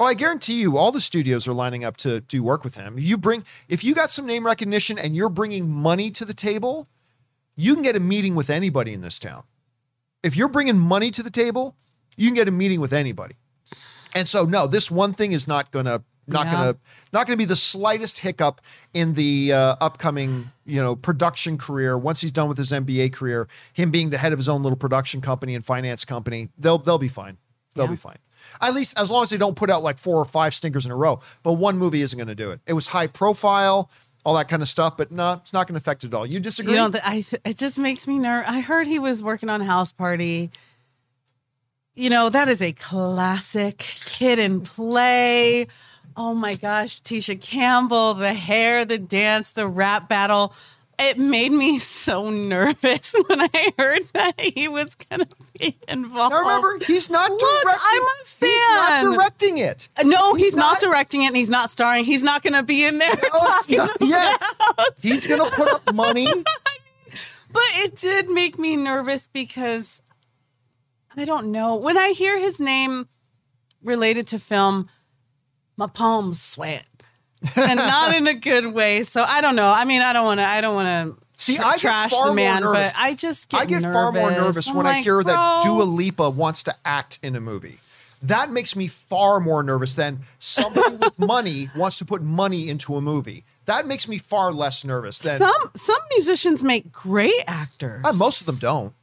Oh, 0.00 0.06
I 0.06 0.14
guarantee 0.14 0.54
you, 0.54 0.76
all 0.76 0.90
the 0.90 1.00
studios 1.00 1.46
are 1.46 1.52
lining 1.52 1.84
up 1.84 1.96
to 1.98 2.20
do 2.20 2.42
work 2.42 2.64
with 2.64 2.74
him. 2.74 2.98
You 2.98 3.16
bring, 3.16 3.44
if 3.68 3.84
you 3.84 3.94
got 3.94 4.10
some 4.10 4.26
name 4.26 4.44
recognition 4.44 4.98
and 4.98 5.14
you're 5.14 5.28
bringing 5.28 5.70
money 5.70 6.10
to 6.12 6.24
the 6.24 6.34
table, 6.34 6.88
you 7.54 7.74
can 7.74 7.82
get 7.84 7.94
a 7.94 8.00
meeting 8.00 8.34
with 8.34 8.50
anybody 8.50 8.92
in 8.92 9.02
this 9.02 9.20
town. 9.20 9.44
If 10.24 10.36
you're 10.36 10.48
bringing 10.48 10.78
money 10.78 11.10
to 11.12 11.22
the 11.22 11.30
table, 11.30 11.76
you 12.16 12.26
can 12.28 12.34
get 12.34 12.48
a 12.48 12.50
meeting 12.50 12.80
with 12.80 12.92
anybody. 12.92 13.36
And 14.14 14.26
so, 14.26 14.44
no, 14.44 14.66
this 14.66 14.90
one 14.90 15.12
thing 15.12 15.32
is 15.32 15.46
not 15.46 15.70
gonna, 15.70 16.02
not 16.26 16.46
Yeah. 16.46 16.52
gonna, 16.52 16.76
not 17.12 17.26
gonna 17.26 17.36
be 17.36 17.44
the 17.44 17.56
slightest 17.56 18.20
hiccup 18.20 18.60
in 18.94 19.14
the 19.14 19.52
uh, 19.52 19.76
upcoming, 19.80 20.50
you 20.64 20.80
know, 20.80 20.96
production 20.96 21.58
career. 21.58 21.98
Once 21.98 22.20
he's 22.20 22.32
done 22.32 22.48
with 22.48 22.56
his 22.58 22.72
NBA 22.72 23.12
career, 23.12 23.48
him 23.74 23.90
being 23.90 24.10
the 24.10 24.18
head 24.18 24.32
of 24.32 24.38
his 24.38 24.48
own 24.48 24.62
little 24.62 24.78
production 24.78 25.20
company 25.20 25.54
and 25.54 25.64
finance 25.66 26.04
company, 26.04 26.48
they'll 26.58 26.78
they'll 26.78 26.98
be 26.98 27.08
fine. 27.08 27.36
They'll 27.74 27.84
Yeah. 27.86 27.90
be 27.90 27.96
fine. 27.96 28.18
At 28.60 28.72
least 28.74 28.96
as 28.98 29.10
long 29.10 29.24
as 29.24 29.30
they 29.30 29.36
don't 29.36 29.56
put 29.56 29.68
out 29.68 29.82
like 29.82 29.98
four 29.98 30.16
or 30.16 30.24
five 30.24 30.54
stinkers 30.54 30.84
in 30.86 30.92
a 30.92 30.96
row. 30.96 31.20
But 31.42 31.54
one 31.54 31.76
movie 31.76 32.02
isn't 32.02 32.16
going 32.16 32.28
to 32.28 32.34
do 32.34 32.50
it. 32.50 32.60
It 32.66 32.74
was 32.74 32.88
high 32.88 33.06
profile, 33.08 33.90
all 34.24 34.34
that 34.34 34.48
kind 34.48 34.62
of 34.62 34.68
stuff. 34.68 34.96
But 34.96 35.10
no, 35.10 35.34
it's 35.34 35.52
not 35.52 35.68
going 35.68 35.74
to 35.74 35.78
affect 35.78 36.04
it 36.04 36.08
at 36.08 36.14
all. 36.14 36.26
You 36.26 36.40
disagree? 36.40 36.72
You 36.72 36.78
don't. 36.78 36.96
I. 37.04 37.24
It 37.44 37.56
just 37.56 37.78
makes 37.78 38.08
me 38.08 38.18
nervous. 38.18 38.50
I 38.50 38.60
heard 38.60 38.86
he 38.86 38.98
was 38.98 39.22
working 39.22 39.48
on 39.48 39.60
House 39.60 39.92
Party. 39.92 40.50
You 41.94 42.10
know 42.10 42.28
that 42.28 42.48
is 42.48 42.60
a 42.60 42.72
classic 42.72 43.78
Kid 43.78 44.38
'n 44.40 44.62
Play. 44.62 45.68
Oh 46.16 46.34
my 46.34 46.54
gosh, 46.54 47.00
Tisha 47.02 47.40
Campbell, 47.40 48.14
the 48.14 48.34
hair, 48.34 48.84
the 48.84 48.98
dance, 48.98 49.52
the 49.52 49.66
rap 49.66 50.08
battle. 50.08 50.54
It 50.98 51.18
made 51.18 51.50
me 51.52 51.78
so 51.78 52.30
nervous 52.30 53.14
when 53.26 53.40
I 53.40 53.72
heard 53.78 54.02
that 54.14 54.40
he 54.40 54.68
was 54.68 54.94
gonna 54.94 55.26
be 55.58 55.76
involved. 55.88 56.32
now 56.32 56.40
remember, 56.40 56.78
he's 56.84 57.10
not 57.10 57.30
Look, 57.30 57.40
directing. 57.40 57.82
I'm 57.86 58.02
a 58.02 58.24
fan. 58.24 58.48
He's 58.50 58.68
not 58.68 59.12
directing 59.14 59.58
it. 59.58 59.88
No, 60.04 60.34
he's, 60.34 60.46
He's 60.48 60.56
not, 60.56 60.74
not- 60.74 60.80
directing 60.80 61.22
it 61.22 61.28
and 61.28 61.36
he's 61.36 61.50
not 61.50 61.70
starring. 61.70 62.04
He's 62.04 62.22
not 62.24 62.42
going 62.42 62.52
to 62.54 62.62
be 62.62 62.84
in 62.84 62.98
there 62.98 63.14
No, 63.22 63.28
talking 63.38 63.78
no, 63.78 63.88
yes, 64.00 64.42
he's 65.00 65.26
going 65.26 65.40
to 65.48 65.50
put 65.56 65.68
up 65.72 65.94
money. 65.94 66.26
But 67.52 67.62
it 67.76 67.94
did 67.94 68.28
make 68.30 68.58
me 68.58 68.74
nervous 68.74 69.28
because 69.28 70.02
I 71.16 71.24
don't 71.24 71.52
know. 71.52 71.76
When 71.76 71.96
I 71.96 72.08
hear 72.08 72.36
his 72.36 72.58
name 72.58 73.06
related 73.80 74.26
to 74.28 74.40
film, 74.40 74.88
my 75.76 75.86
palms 75.86 76.42
sweat. 76.42 76.84
And 77.56 77.76
not 77.76 78.14
in 78.14 78.26
a 78.26 78.34
good 78.34 78.66
way. 78.66 79.02
So 79.02 79.24
I 79.26 79.40
don't 79.40 79.56
know. 79.56 79.70
I 79.70 79.84
mean, 79.84 80.02
I 80.02 80.12
don't 80.12 80.24
want 80.24 80.40
to 80.40 80.44
I 80.44 80.60
don't 80.60 80.74
want 80.74 81.16
to 81.18 81.24
See, 81.36 81.58
I 81.58 81.76
trash 81.78 82.12
the 82.12 82.32
man, 82.32 82.62
but 82.62 82.92
I 82.96 83.14
just 83.14 83.48
get 83.48 83.60
I 83.62 83.64
get 83.66 83.82
nervous. 83.82 83.94
far 83.94 84.12
more 84.12 84.30
nervous 84.30 84.68
I'm 84.68 84.76
when 84.76 84.86
I 84.86 84.92
like, 84.94 85.04
hear 85.04 85.22
that 85.22 85.62
Dua 85.64 85.82
Lipa 85.82 86.30
wants 86.30 86.62
to 86.64 86.74
act 86.84 87.18
in 87.22 87.34
a 87.34 87.40
movie. 87.40 87.78
That 88.22 88.50
makes 88.50 88.74
me 88.74 88.86
far 88.86 89.40
more 89.40 89.62
nervous 89.62 89.96
than 89.96 90.20
somebody 90.38 90.96
with 90.96 91.18
money 91.18 91.70
wants 91.76 91.98
to 91.98 92.04
put 92.04 92.22
money 92.22 92.68
into 92.68 92.96
a 92.96 93.00
movie. 93.00 93.44
That 93.66 93.86
makes 93.86 94.08
me 94.08 94.18
far 94.18 94.52
less 94.52 94.84
nervous 94.84 95.18
than 95.18 95.40
some 95.40 95.70
some 95.74 96.00
musicians 96.16 96.62
make 96.62 96.92
great 96.92 97.42
actors. 97.46 98.02
Uh, 98.04 98.12
most 98.12 98.40
of 98.40 98.46
them 98.46 98.56
don't. 98.56 98.94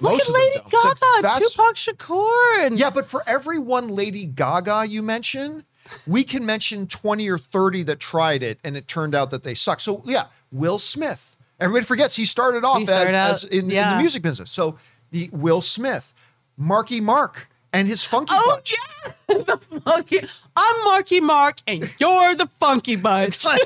Look 0.00 0.12
most 0.12 0.28
at 0.28 0.34
Lady. 0.34 0.58
Gaga, 0.70 1.40
Tupac 1.40 1.74
Shakur, 1.74 2.66
and 2.66 2.78
Yeah, 2.78 2.90
but 2.90 3.06
for 3.06 3.22
every 3.26 3.58
one 3.58 3.88
Lady 3.88 4.26
Gaga 4.26 4.86
you 4.88 5.02
mention, 5.02 5.64
we 6.06 6.24
can 6.24 6.44
mention 6.46 6.86
20 6.86 7.28
or 7.28 7.38
30 7.38 7.82
that 7.84 8.00
tried 8.00 8.42
it 8.42 8.58
and 8.64 8.76
it 8.76 8.88
turned 8.88 9.14
out 9.14 9.30
that 9.30 9.42
they 9.42 9.54
suck. 9.54 9.80
So, 9.80 10.02
yeah, 10.04 10.26
Will 10.52 10.78
Smith. 10.78 11.36
Everybody 11.58 11.86
forgets 11.86 12.16
he 12.16 12.24
started 12.24 12.64
off 12.64 12.78
He 12.78 12.84
as, 12.84 12.90
out- 12.90 13.30
as 13.30 13.44
in, 13.44 13.70
in 13.70 13.88
the 13.90 13.96
music 13.98 14.22
business. 14.22 14.50
So, 14.50 14.76
the 15.10 15.30
Will 15.32 15.60
Smith, 15.62 16.12
Marky 16.56 17.00
Mark, 17.00 17.48
and 17.72 17.86
his 17.88 18.04
funky 18.04 18.32
Oh 18.34 18.54
bunch. 18.56 18.74
yeah, 19.06 19.12
the 19.38 19.80
funky. 19.84 20.20
I'm 20.56 20.84
Marky 20.84 21.20
Mark, 21.20 21.56
and 21.66 21.90
you're 21.98 22.34
the 22.34 22.46
Funky 22.46 22.96
Bunch. 22.96 23.28
It's 23.28 23.44
like- 23.46 23.60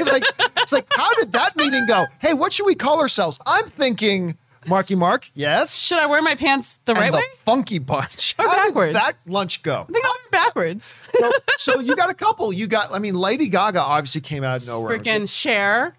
it's 0.56 0.72
like, 0.72 0.86
how 0.90 1.12
did 1.14 1.32
that 1.32 1.56
meeting 1.56 1.86
go? 1.86 2.06
Hey, 2.20 2.34
what 2.34 2.52
should 2.52 2.66
we 2.66 2.74
call 2.74 3.00
ourselves? 3.00 3.38
I'm 3.46 3.66
thinking 3.66 4.36
Marky 4.66 4.94
Mark, 4.94 5.28
yes. 5.34 5.78
Should 5.78 5.98
I 5.98 6.06
wear 6.06 6.20
my 6.22 6.34
pants 6.34 6.78
the 6.84 6.92
and 6.92 7.00
right 7.00 7.12
the 7.12 7.18
way? 7.18 7.24
Funky 7.44 7.78
Bunch. 7.78 8.34
Or 8.38 8.46
How 8.46 8.54
did 8.54 8.66
backwards? 8.68 8.92
that 8.94 9.12
lunch 9.26 9.62
go? 9.62 9.86
I 9.88 9.92
think 9.92 10.04
wear 10.04 10.12
backwards. 10.30 10.84
so, 11.18 11.30
so 11.56 11.80
you 11.80 11.96
got 11.96 12.10
a 12.10 12.14
couple. 12.14 12.52
You 12.52 12.66
got, 12.66 12.92
I 12.92 12.98
mean, 12.98 13.14
Lady 13.14 13.48
Gaga 13.48 13.80
obviously 13.80 14.20
came 14.20 14.44
out 14.44 14.60
of 14.62 14.66
nowhere. 14.68 14.98
Freaking 14.98 15.28
Cher. 15.28 15.96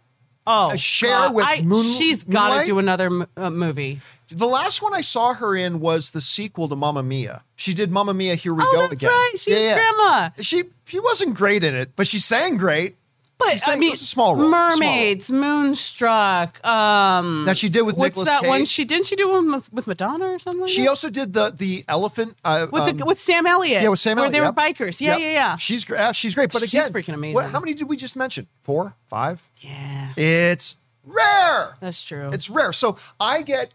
Oh, 0.48 0.76
Cher 0.76 1.10
God. 1.10 1.36
with 1.36 1.46
I, 1.48 1.62
Moon- 1.62 1.84
She's 1.84 2.24
got 2.24 2.46
to 2.46 2.50
Moonlight? 2.50 2.66
do 2.68 2.80
another 2.80 3.10
mo- 3.10 3.28
uh, 3.38 3.50
movie. 3.50 4.02
The 4.30 4.48
last 4.48 4.82
one 4.82 4.94
I 4.94 5.02
saw 5.02 5.34
her 5.34 5.56
in 5.56 5.80
was 5.82 6.12
the 6.12 6.22
sequel 6.22 6.70
to 6.70 6.76
Mamma 6.76 7.04
Mia. 7.04 7.44
She 7.58 7.74
did 7.74 7.92
Mamma 7.92 8.14
Mia, 8.14 8.36
Here 8.36 8.54
We 8.54 8.64
Oh, 8.66 8.72
Go 8.74 8.82
that's 8.84 8.94
again. 8.94 9.10
right. 9.12 9.34
She's 9.36 9.74
grandma. 9.74 10.30
She 10.40 10.64
she 10.86 11.00
wasn't 11.00 11.36
great 11.36 11.64
in 11.64 11.76
it, 11.76 11.92
but 11.96 12.08
she 12.08 12.20
sang 12.20 12.56
great. 12.58 12.96
But 13.44 13.68
I 13.68 13.76
mean, 13.76 13.94
a 13.94 13.98
small 13.98 14.36
role, 14.36 14.48
small. 14.50 14.70
Mermaids, 14.72 15.32
Moonstruck. 15.32 16.66
Um, 16.66 17.46
That 17.46 17.58
she 17.58 17.70
did 17.70 17.82
with 17.82 17.98
what's 17.98 18.16
Nicolas 18.18 18.30
that 18.30 18.48
one? 18.48 18.66
She 18.66 18.86
didn't 18.86 19.06
she 19.08 19.16
do 19.16 19.30
one 19.30 19.52
with, 19.52 19.72
with 19.74 19.88
Madonna 19.88 20.26
or 20.26 20.40
something? 20.40 20.62
Like 20.62 20.70
She 20.70 20.84
that? 20.84 20.90
also 20.90 21.10
did 21.10 21.34
the 21.34 21.52
the 21.56 21.84
elephant 21.88 22.38
uh, 22.46 22.68
with 22.72 22.84
um, 22.84 22.98
the, 22.98 23.06
with 23.06 23.20
Sam 23.20 23.46
Elliott. 23.48 23.82
yeah 23.84 23.90
with 23.90 24.00
Sam 24.00 24.16
where 24.18 24.26
Elliott. 24.26 24.34
they 24.34 24.46
yep. 24.46 24.56
were 24.56 24.86
bikers. 24.86 25.02
Yeah, 25.02 25.12
Yep. 25.14 25.20
yeah, 25.20 25.32
yeah. 25.34 25.56
She's 25.58 25.84
gr- 25.84 25.98
uh, 25.98 26.12
she's 26.12 26.36
great, 26.36 26.52
but 26.52 26.62
She's 26.62 26.74
again, 26.74 26.92
freaking 26.94 27.14
amazing. 27.16 27.36
What, 27.36 27.50
how 27.50 27.60
many 27.60 27.74
did 27.74 27.90
we 27.90 27.98
just 27.98 28.16
mention? 28.16 28.48
Four, 28.64 28.96
five. 29.10 29.42
Yeah, 29.60 30.14
It's 30.18 30.78
rare. 31.04 31.76
that's 31.80 32.04
true. 32.04 32.30
It's 32.32 32.50
rare. 32.50 32.74
So 32.74 32.98
I 33.20 33.42
get 33.42 33.74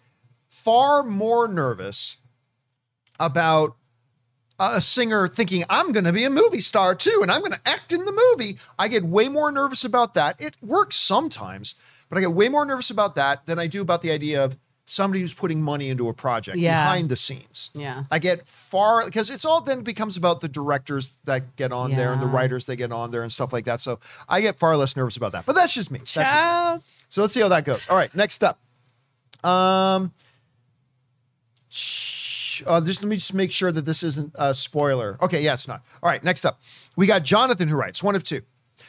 far 0.49 1.03
more 1.03 1.47
nervous 1.49 2.19
about 3.21 3.77
a 4.59 4.81
singer 4.81 5.29
thinking 5.29 5.65
I'm 5.69 5.93
going 5.93 6.05
to 6.05 6.13
be 6.13 6.25
a 6.25 6.31
movie 6.31 6.61
star 6.61 6.95
too 6.95 7.19
and 7.23 7.31
I'm 7.31 7.41
going 7.41 7.53
to 7.53 7.61
act 7.67 7.93
in 7.93 8.05
the 8.05 8.13
movie. 8.13 8.59
I 8.79 8.89
get 8.89 9.05
way 9.05 9.29
more 9.29 9.53
nervous 9.53 9.85
about 9.85 10.15
that. 10.15 10.41
It 10.41 10.57
works 10.63 10.97
sometimes, 10.97 11.75
but 12.09 12.17
I 12.19 12.21
get 12.23 12.33
way 12.33 12.49
more 12.49 12.65
nervous 12.65 12.91
about 12.91 13.15
that 13.17 13.45
than 13.47 13.59
I 13.59 13.67
do 13.67 13.83
about 13.83 14.03
the 14.03 14.11
idea 14.11 14.43
of 14.45 14.57
somebody 14.89 15.21
who's 15.21 15.35
putting 15.35 15.61
money 15.61 15.91
into 15.91 16.09
a 16.09 16.15
project 16.15 16.57
Yeah. 16.59 16.85
behind 16.85 17.09
the 17.09 17.17
scenes. 17.17 17.71
Yeah. 17.75 18.05
I 18.11 18.19
get 18.21 18.47
far 18.47 19.05
because 19.05 19.31
it's 19.31 19.45
all 19.45 19.61
then 19.61 19.83
becomes 19.83 20.17
about 20.17 20.41
the 20.41 20.49
directors 20.49 21.15
that 21.25 21.57
get 21.57 21.73
on 21.73 21.91
there 21.91 22.13
and 22.13 22.23
the 22.23 22.27
writers 22.27 22.67
that 22.67 22.77
get 22.77 22.93
on 22.93 23.11
there 23.11 23.23
and 23.25 23.33
stuff 23.33 23.53
like 23.53 23.65
that. 23.65 23.81
So 23.81 23.99
I 24.29 24.41
get 24.41 24.59
far 24.61 24.77
less 24.77 24.95
nervous 24.97 25.17
about 25.17 25.33
that. 25.33 25.45
But 25.45 25.55
that's 25.55 25.73
just 25.75 25.91
me. 25.91 25.99
That's 25.99 26.13
just 26.15 26.77
me. 26.77 26.83
So 27.09 27.21
let's 27.21 27.33
see 27.35 27.41
how 27.41 27.49
that 27.49 27.65
goes. 27.65 27.87
All 27.89 27.97
right, 27.97 28.15
next 28.15 28.45
up. 28.45 28.59
Um, 29.45 30.13
sh- 31.69 32.16
uh, 32.67 32.81
just 32.81 33.03
let 33.03 33.09
me 33.09 33.17
just 33.17 33.35
make 33.35 33.53
sure 33.53 33.73
that 33.73 33.85
this 33.85 34.03
isn't 34.03 34.33
a 34.35 34.55
spoiler. 34.55 35.19
Okay, 35.23 35.43
yeah, 35.43 35.55
it's 35.55 35.69
not. 35.69 35.83
All 36.03 36.09
right, 36.11 36.23
next 36.23 36.45
up, 36.45 36.61
we 36.97 37.07
got 37.07 37.23
Jonathan 37.23 37.69
who 37.69 37.77
writes 37.77 38.03
one 38.03 38.15
of 38.15 38.23
two. 38.23 38.43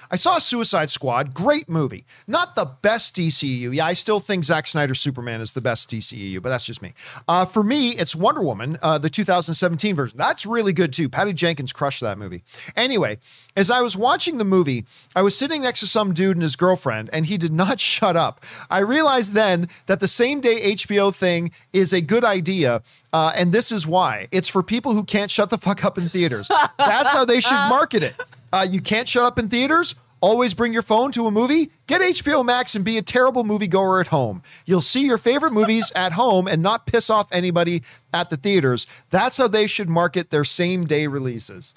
I 0.10 0.16
saw 0.16 0.38
Suicide 0.38 0.90
Squad, 0.90 1.34
great 1.34 1.68
movie. 1.68 2.06
Not 2.28 2.56
the 2.56 2.66
best 2.82 3.16
DCEU. 3.16 3.74
Yeah, 3.74 3.86
I 3.86 3.94
still 3.94 4.20
think 4.20 4.44
Zack 4.44 4.68
Snyder's 4.68 5.00
Superman 5.00 5.42
is 5.42 5.54
the 5.54 5.62
best 5.62 5.90
DCEU, 5.90 6.42
but 6.42 6.50
that's 6.50 6.66
just 6.66 6.82
me. 6.82 6.94
Uh, 7.28 7.46
for 7.46 7.64
me, 7.64 7.90
it's 7.92 8.16
Wonder 8.16 8.42
Woman, 8.42 8.78
uh, 8.82 8.98
the 8.98 9.10
2017 9.10 9.96
version. 9.96 10.18
That's 10.18 10.46
really 10.46 10.74
good 10.74 10.94
too. 10.94 11.10
Patty 11.10 11.34
Jenkins 11.34 11.74
crushed 11.74 12.02
that 12.02 12.18
movie. 12.18 12.44
Anyway, 12.76 13.18
as 13.56 13.70
I 13.70 13.82
was 13.82 13.98
watching 13.98 14.38
the 14.38 14.46
movie, 14.46 14.86
I 15.16 15.22
was 15.22 15.38
sitting 15.38 15.62
next 15.62 15.82
to 15.82 15.88
some 15.88 16.14
dude 16.14 16.36
and 16.36 16.44
his 16.44 16.56
girlfriend, 16.56 17.10
and 17.12 17.26
he 17.26 17.38
did 17.38 17.52
not 17.52 17.80
shut 17.88 18.16
up. 18.16 18.44
I 18.70 18.80
realized 18.80 19.34
then 19.34 19.70
that 19.88 20.00
the 20.00 20.08
same 20.08 20.42
day 20.42 20.74
HBO 20.74 21.14
thing 21.14 21.52
is 21.74 21.94
a 21.94 22.02
good 22.02 22.24
idea. 22.24 22.82
Uh, 23.14 23.32
and 23.36 23.52
this 23.52 23.72
is 23.72 23.88
why 23.88 24.28
it's 24.32 24.50
for 24.50 24.62
people 24.62 24.94
who 24.94 25.04
can't 25.04 25.32
shut 25.32 25.50
the 25.50 25.58
fuck 25.58 25.84
up 25.84 25.98
in 25.98 26.08
theaters. 26.08 26.50
That's 26.78 27.12
how 27.12 27.26
they 27.26 27.40
should 27.40 27.52
market 27.70 28.04
it. 28.04 28.16
Uh, 28.52 28.66
you 28.70 28.82
can't 28.82 29.08
shut 29.08 29.24
up 29.24 29.38
in 29.40 29.50
theaters. 29.50 29.96
Always 30.20 30.56
bring 30.56 30.74
your 30.74 30.82
phone 30.82 31.12
to 31.12 31.28
a 31.28 31.32
movie. 31.32 31.70
Get 31.86 32.02
HBO 32.02 32.44
Max 32.44 32.74
and 32.74 32.84
be 32.84 32.98
a 32.98 33.04
terrible 33.04 33.44
moviegoer 33.44 34.02
at 34.02 34.08
home. 34.08 34.42
You'll 34.66 34.82
see 34.82 35.06
your 35.06 35.20
favorite 35.20 35.54
movies 35.54 35.92
at 35.96 36.14
home 36.14 36.48
and 36.48 36.64
not 36.64 36.88
piss 36.88 37.10
off 37.12 37.28
anybody 37.32 37.84
at 38.14 38.32
the 38.32 38.38
theaters. 38.38 38.88
That's 39.12 39.38
how 39.38 39.48
they 39.48 39.68
should 39.68 39.90
market 39.90 40.32
their 40.32 40.44
same 40.44 40.82
day 40.82 41.06
releases. 41.06 41.74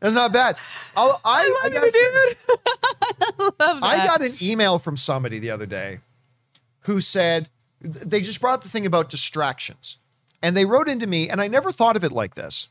That's 0.00 0.14
not 0.14 0.32
bad. 0.32 0.56
I'll, 0.96 1.20
I, 1.24 1.54
I, 1.64 1.68
gotta 1.68 1.90
say- 1.90 2.54
Love 3.38 3.78
I 3.82 3.96
that. 3.96 4.06
got 4.06 4.22
an 4.22 4.32
email 4.40 4.78
from 4.78 4.96
somebody 4.96 5.38
the 5.38 5.50
other 5.50 5.66
day 5.66 5.98
who 6.80 7.00
said, 7.02 7.48
they 7.80 8.20
just 8.22 8.40
brought 8.40 8.54
up 8.54 8.62
the 8.62 8.68
thing 8.70 8.86
about 8.86 9.10
distractions. 9.10 9.98
And 10.42 10.56
they 10.56 10.64
wrote 10.64 10.88
into 10.88 11.06
me, 11.06 11.28
and 11.30 11.40
I 11.40 11.48
never 11.48 11.72
thought 11.72 11.96
of 11.96 12.04
it 12.04 12.12
like 12.12 12.34
this, 12.34 12.68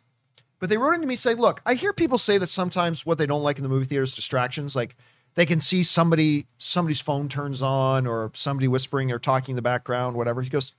but 0.63 0.69
they 0.69 0.77
wrote 0.77 0.93
into 0.93 1.07
me 1.07 1.17
say, 1.17 1.33
look, 1.33 1.61
I 1.65 1.73
hear 1.73 1.91
people 1.91 2.17
say 2.17 2.37
that 2.37 2.47
sometimes 2.47 3.05
what 3.05 3.17
they 3.17 3.25
don't 3.25 3.43
like 3.43 3.57
in 3.57 3.63
the 3.63 3.69
movie 3.69 3.83
theater 3.83 4.03
is 4.03 4.15
distractions. 4.15 4.77
Like 4.77 4.95
they 5.35 5.45
can 5.45 5.59
see 5.59 5.83
somebody, 5.83 6.47
somebody's 6.57 7.01
phone 7.01 7.27
turns 7.27 7.61
on 7.61 8.07
or 8.07 8.31
somebody 8.33 8.69
whispering 8.69 9.11
or 9.11 9.19
talking 9.19 9.51
in 9.51 9.55
the 9.57 9.61
background, 9.61 10.15
whatever. 10.15 10.41
He 10.41 10.49
goes, 10.49 10.71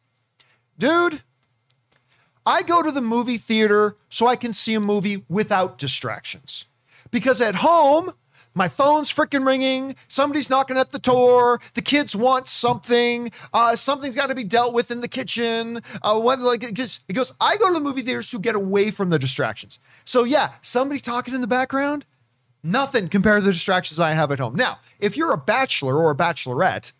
dude, 0.78 1.20
I 2.46 2.62
go 2.62 2.82
to 2.82 2.90
the 2.90 3.02
movie 3.02 3.36
theater 3.36 3.98
so 4.08 4.26
I 4.26 4.36
can 4.36 4.54
see 4.54 4.72
a 4.72 4.80
movie 4.80 5.26
without 5.28 5.76
distractions. 5.76 6.64
Because 7.10 7.42
at 7.42 7.56
home, 7.56 8.14
my 8.54 8.68
phone's 8.68 9.12
freaking 9.12 9.46
ringing. 9.46 9.96
Somebody's 10.08 10.48
knocking 10.48 10.78
at 10.78 10.92
the 10.92 10.98
door. 10.98 11.60
The 11.74 11.82
kids 11.82 12.14
want 12.14 12.48
something. 12.48 13.32
Uh, 13.52 13.76
something's 13.76 14.14
got 14.14 14.28
to 14.28 14.34
be 14.34 14.44
dealt 14.44 14.72
with 14.72 14.90
in 14.90 15.00
the 15.00 15.08
kitchen. 15.08 15.82
Uh, 16.02 16.20
what 16.20 16.38
like 16.38 16.62
it 16.62 16.74
just 16.74 17.00
it 17.08 17.14
goes. 17.14 17.32
I 17.40 17.56
go 17.56 17.68
to 17.68 17.74
the 17.74 17.80
movie 17.80 18.02
theaters 18.02 18.30
to 18.30 18.38
get 18.38 18.54
away 18.54 18.90
from 18.90 19.10
the 19.10 19.18
distractions. 19.18 19.78
So 20.04 20.24
yeah, 20.24 20.52
somebody 20.62 21.00
talking 21.00 21.34
in 21.34 21.40
the 21.40 21.46
background, 21.46 22.04
nothing 22.62 23.08
compared 23.08 23.40
to 23.40 23.46
the 23.46 23.52
distractions 23.52 23.98
I 23.98 24.12
have 24.12 24.30
at 24.30 24.38
home. 24.38 24.54
Now, 24.54 24.78
if 25.00 25.16
you're 25.16 25.32
a 25.32 25.38
bachelor 25.38 25.98
or 25.98 26.10
a 26.10 26.16
bachelorette, 26.16 26.92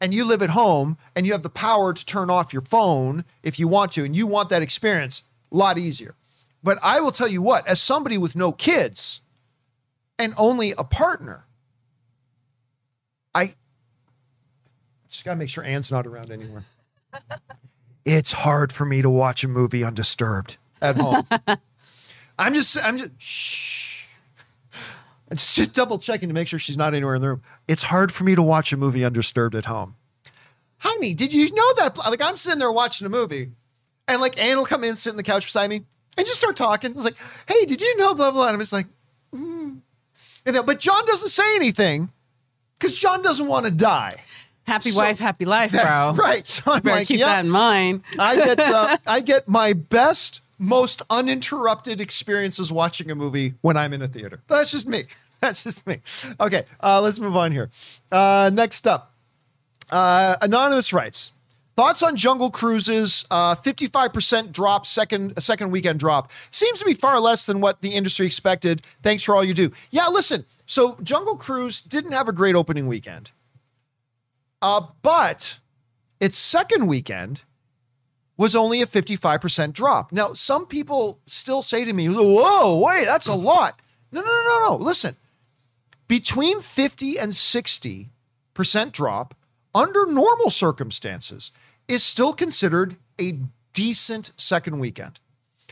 and 0.00 0.14
you 0.14 0.24
live 0.24 0.42
at 0.42 0.50
home 0.50 0.96
and 1.16 1.26
you 1.26 1.32
have 1.32 1.42
the 1.42 1.50
power 1.50 1.92
to 1.92 2.06
turn 2.06 2.30
off 2.30 2.52
your 2.52 2.62
phone 2.62 3.24
if 3.42 3.58
you 3.58 3.66
want 3.66 3.92
to, 3.92 4.04
and 4.04 4.16
you 4.16 4.26
want 4.26 4.48
that 4.48 4.62
experience, 4.62 5.22
a 5.50 5.56
lot 5.56 5.78
easier. 5.78 6.14
But 6.62 6.78
I 6.82 7.00
will 7.00 7.12
tell 7.12 7.28
you 7.28 7.42
what, 7.42 7.66
as 7.66 7.80
somebody 7.80 8.18
with 8.18 8.36
no 8.36 8.52
kids 8.52 9.20
and 10.18 10.34
only 10.36 10.72
a 10.72 10.84
partner, 10.84 11.44
I 13.34 13.54
just 15.08 15.24
got 15.24 15.32
to 15.32 15.36
make 15.36 15.48
sure 15.48 15.64
Anne's 15.64 15.90
not 15.90 16.06
around 16.06 16.30
anymore. 16.30 16.64
it's 18.04 18.32
hard 18.32 18.72
for 18.72 18.84
me 18.84 19.02
to 19.02 19.10
watch 19.10 19.44
a 19.44 19.48
movie 19.48 19.84
undisturbed 19.84 20.56
at 20.82 20.96
home. 20.96 21.26
I'm 22.38 22.54
just, 22.54 22.82
I'm 22.84 22.98
just, 22.98 23.10
shh. 23.18 24.04
It's 25.30 25.54
just 25.54 25.74
double 25.74 25.98
checking 25.98 26.28
to 26.28 26.34
make 26.34 26.48
sure 26.48 26.58
she's 26.58 26.76
not 26.76 26.94
anywhere 26.94 27.14
in 27.14 27.20
the 27.20 27.28
room. 27.28 27.42
It's 27.66 27.82
hard 27.82 28.12
for 28.12 28.24
me 28.24 28.34
to 28.34 28.42
watch 28.42 28.72
a 28.72 28.76
movie 28.76 29.04
undisturbed 29.04 29.54
at 29.54 29.66
home. 29.66 29.96
Honey, 30.78 31.12
did 31.12 31.34
you 31.34 31.52
know 31.52 31.74
that? 31.74 31.98
Like, 31.98 32.22
I'm 32.22 32.36
sitting 32.36 32.60
there 32.60 32.72
watching 32.72 33.06
a 33.06 33.10
movie, 33.10 33.50
and 34.06 34.20
like 34.20 34.40
Anne 34.40 34.56
will 34.56 34.64
come 34.64 34.84
in, 34.84 34.96
sit 34.96 35.10
in 35.10 35.16
the 35.16 35.22
couch 35.22 35.44
beside 35.44 35.68
me, 35.68 35.84
and 36.16 36.26
just 36.26 36.38
start 36.38 36.56
talking. 36.56 36.92
It's 36.92 37.04
like, 37.04 37.16
hey, 37.46 37.66
did 37.66 37.82
you 37.82 37.96
know 37.96 38.14
blah 38.14 38.30
blah? 38.30 38.46
And 38.46 38.54
I'm 38.54 38.60
just 38.60 38.72
like. 38.72 38.86
You 40.48 40.52
know, 40.54 40.62
but 40.62 40.78
John 40.80 41.04
doesn't 41.06 41.28
say 41.28 41.54
anything 41.56 42.08
because 42.78 42.98
John 42.98 43.22
doesn't 43.22 43.46
want 43.46 43.66
to 43.66 43.70
die. 43.70 44.14
Happy 44.66 44.90
So- 44.90 45.00
wife, 45.00 45.18
happy 45.18 45.44
life, 45.44 45.72
That's 45.72 45.86
bro. 46.16 46.24
right. 46.24 46.48
So 46.48 46.72
I'm 46.72 46.82
like, 46.84 47.06
keep 47.06 47.20
yeah, 47.20 47.26
that 47.26 47.44
in 47.44 47.50
mind. 47.50 48.02
I 48.18 48.34
get 48.36 48.58
uh, 48.58 48.96
I 49.06 49.20
get 49.20 49.46
my 49.46 49.74
best, 49.74 50.40
most 50.58 51.02
uninterrupted 51.10 52.00
experiences 52.00 52.72
watching 52.72 53.10
a 53.10 53.14
movie 53.14 53.54
when 53.60 53.76
I'm 53.76 53.92
in 53.92 54.00
a 54.00 54.06
theater. 54.06 54.40
That's 54.46 54.70
just 54.70 54.88
me. 54.88 55.04
That's 55.40 55.62
just 55.64 55.86
me. 55.86 56.00
Okay, 56.40 56.64
uh, 56.82 57.00
let's 57.02 57.20
move 57.20 57.36
on 57.36 57.52
here. 57.52 57.68
Uh, 58.10 58.50
next 58.52 58.86
up, 58.86 59.12
uh, 59.90 60.36
anonymous 60.40 60.92
writes. 60.94 61.30
Thoughts 61.78 62.02
on 62.02 62.16
Jungle 62.16 62.50
Cruise's 62.50 63.24
uh, 63.30 63.54
55% 63.54 64.50
drop, 64.50 64.84
second 64.84 65.40
second 65.40 65.70
weekend 65.70 66.00
drop 66.00 66.32
seems 66.50 66.80
to 66.80 66.84
be 66.84 66.92
far 66.92 67.20
less 67.20 67.46
than 67.46 67.60
what 67.60 67.82
the 67.82 67.90
industry 67.90 68.26
expected. 68.26 68.82
Thanks 69.04 69.22
for 69.22 69.36
all 69.36 69.44
you 69.44 69.54
do. 69.54 69.70
Yeah, 69.92 70.08
listen. 70.08 70.44
So 70.66 70.98
Jungle 71.04 71.36
Cruise 71.36 71.80
didn't 71.80 72.10
have 72.10 72.26
a 72.26 72.32
great 72.32 72.56
opening 72.56 72.88
weekend, 72.88 73.30
uh, 74.60 74.88
but 75.02 75.58
its 76.18 76.36
second 76.36 76.88
weekend 76.88 77.44
was 78.36 78.56
only 78.56 78.82
a 78.82 78.86
55% 78.86 79.72
drop. 79.72 80.10
Now, 80.10 80.32
some 80.32 80.66
people 80.66 81.20
still 81.26 81.62
say 81.62 81.84
to 81.84 81.92
me, 81.92 82.08
whoa, 82.08 82.76
wait, 82.76 83.04
that's 83.04 83.28
a 83.28 83.34
lot. 83.34 83.80
No, 84.10 84.20
no, 84.20 84.26
no, 84.26 84.42
no, 84.42 84.68
no. 84.70 84.76
Listen, 84.84 85.14
between 86.08 86.60
50 86.60 87.20
and 87.20 87.30
60% 87.30 88.10
drop 88.90 89.36
under 89.72 90.06
normal 90.06 90.50
circumstances 90.50 91.52
is 91.88 92.04
still 92.04 92.32
considered 92.32 92.96
a 93.20 93.40
decent 93.72 94.32
second 94.36 94.78
weekend. 94.78 95.20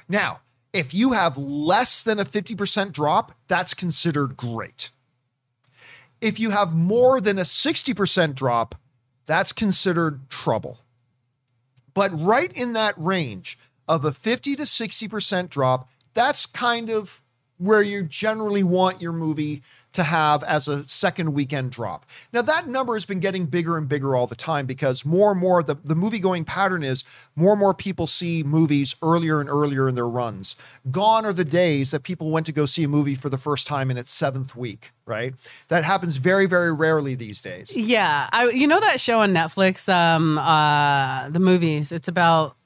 Now, 0.09 0.41
if 0.73 0.93
you 0.93 1.13
have 1.13 1.39
less 1.39 2.03
than 2.03 2.19
a 2.19 2.25
50% 2.25 2.93
drop, 2.93 3.33
that's 3.49 3.75
considered 3.75 4.37
great. 4.37 4.91
If 6.21 6.41
you 6.41 6.51
have 6.51 6.75
more 6.75 7.21
than 7.21 7.39
a 7.39 7.43
60% 7.43 8.35
drop, 8.35 8.75
that's 9.27 9.53
considered 9.53 10.29
trouble. 10.31 10.81
But 11.95 12.11
right 12.19 12.53
in 12.53 12.73
that 12.75 12.95
range 12.97 13.59
of 13.89 14.05
a 14.05 14.13
50 14.13 14.57
to 14.57 14.63
60% 14.63 15.51
drop, 15.51 15.89
that's 16.15 16.47
kind 16.47 16.91
of 16.91 17.23
where 17.59 17.83
you 17.83 18.03
generally 18.03 18.63
want 18.63 19.01
your 19.01 19.13
movie 19.13 19.63
to 19.97 20.05
have 20.05 20.43
as 20.45 20.69
a 20.69 20.89
second 20.89 21.35
weekend 21.35 21.73
drop. 21.73 22.07
Now, 22.33 22.43
that 22.43 22.69
number 22.69 22.95
has 22.95 23.05
been 23.05 23.21
getting 23.21 23.47
bigger 23.47 23.77
and 23.77 23.89
bigger 23.89 24.15
all 24.15 24.27
the 24.27 24.37
time 24.37 24.67
because 24.67 25.05
more 25.05 25.33
and 25.33 25.41
more 25.41 25.63
the, 25.63 25.77
the 25.85 25.95
movie 25.95 26.19
going 26.19 26.45
pattern 26.45 26.83
is 26.83 27.05
more 27.35 27.53
and 27.53 27.61
more 27.61 27.75
people 27.75 28.07
see 28.07 28.43
movies 28.43 28.95
earlier 29.03 29.41
and 29.41 29.51
earlier 29.51 29.89
in 29.89 29.95
their 29.95 30.09
runs. 30.09 30.57
Gone 30.91 31.27
are 31.27 31.33
the 31.33 31.45
days 31.45 31.91
that 31.91 32.03
people 32.03 32.31
went 32.31 32.47
to 32.47 32.53
go 32.53 32.67
see 32.67 32.85
a 32.85 32.89
movie 32.89 33.15
for 33.15 33.29
the 33.29 33.39
first 33.39 33.67
time 33.67 33.91
in 33.91 33.97
its 33.97 34.13
seventh 34.13 34.55
week, 34.55 34.93
right? 35.05 35.35
That 35.69 35.85
happens 35.85 36.17
very, 36.17 36.47
very 36.47 36.73
rarely 36.73 37.15
these 37.15 37.43
days. 37.43 37.75
Yeah, 37.75 38.29
I, 38.33 38.51
you 38.51 38.67
know 38.67 38.81
that 38.81 39.01
show 39.01 39.21
on 39.21 39.33
Netflix, 39.33 39.93
um, 39.93 40.39
uh, 40.39 41.29
the 41.31 41.41
movies. 41.41 41.93
It's 41.93 42.09
about 42.09 42.57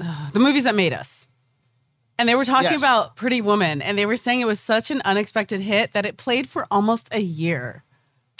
uh, 0.00 0.30
the 0.30 0.40
movies 0.40 0.64
that 0.64 0.74
made 0.74 0.92
us, 0.92 1.26
and 2.18 2.28
they 2.28 2.34
were 2.34 2.44
talking 2.44 2.72
Yes. 2.72 2.80
about 2.80 3.16
Pretty 3.16 3.40
Woman, 3.40 3.82
and 3.82 3.96
they 3.98 4.06
were 4.06 4.16
saying 4.16 4.40
it 4.40 4.46
was 4.46 4.60
such 4.60 4.90
an 4.90 5.02
unexpected 5.04 5.60
hit 5.60 5.92
that 5.92 6.06
it 6.06 6.16
played 6.16 6.48
for 6.48 6.66
almost 6.70 7.08
a 7.12 7.20
year. 7.20 7.82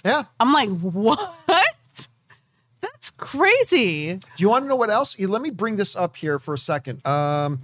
Yeah. 0.04 0.24
I'm 0.40 0.52
like, 0.52 0.68
what? 0.70 1.18
That's 2.80 3.10
crazy. 3.10 4.14
Do 4.14 4.20
you 4.38 4.48
want 4.48 4.64
to 4.64 4.68
know 4.68 4.76
what 4.76 4.90
else? 4.90 5.18
Let 5.18 5.42
me 5.42 5.50
bring 5.50 5.76
this 5.76 5.96
up 5.96 6.16
here 6.16 6.38
for 6.38 6.54
a 6.54 6.58
second. 6.58 7.04
Um, 7.06 7.60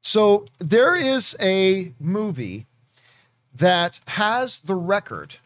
so 0.00 0.46
there 0.58 0.94
is 0.94 1.34
a 1.40 1.92
movie 1.98 2.66
that 3.54 4.00
has 4.08 4.60
the 4.60 4.74
record 4.76 5.36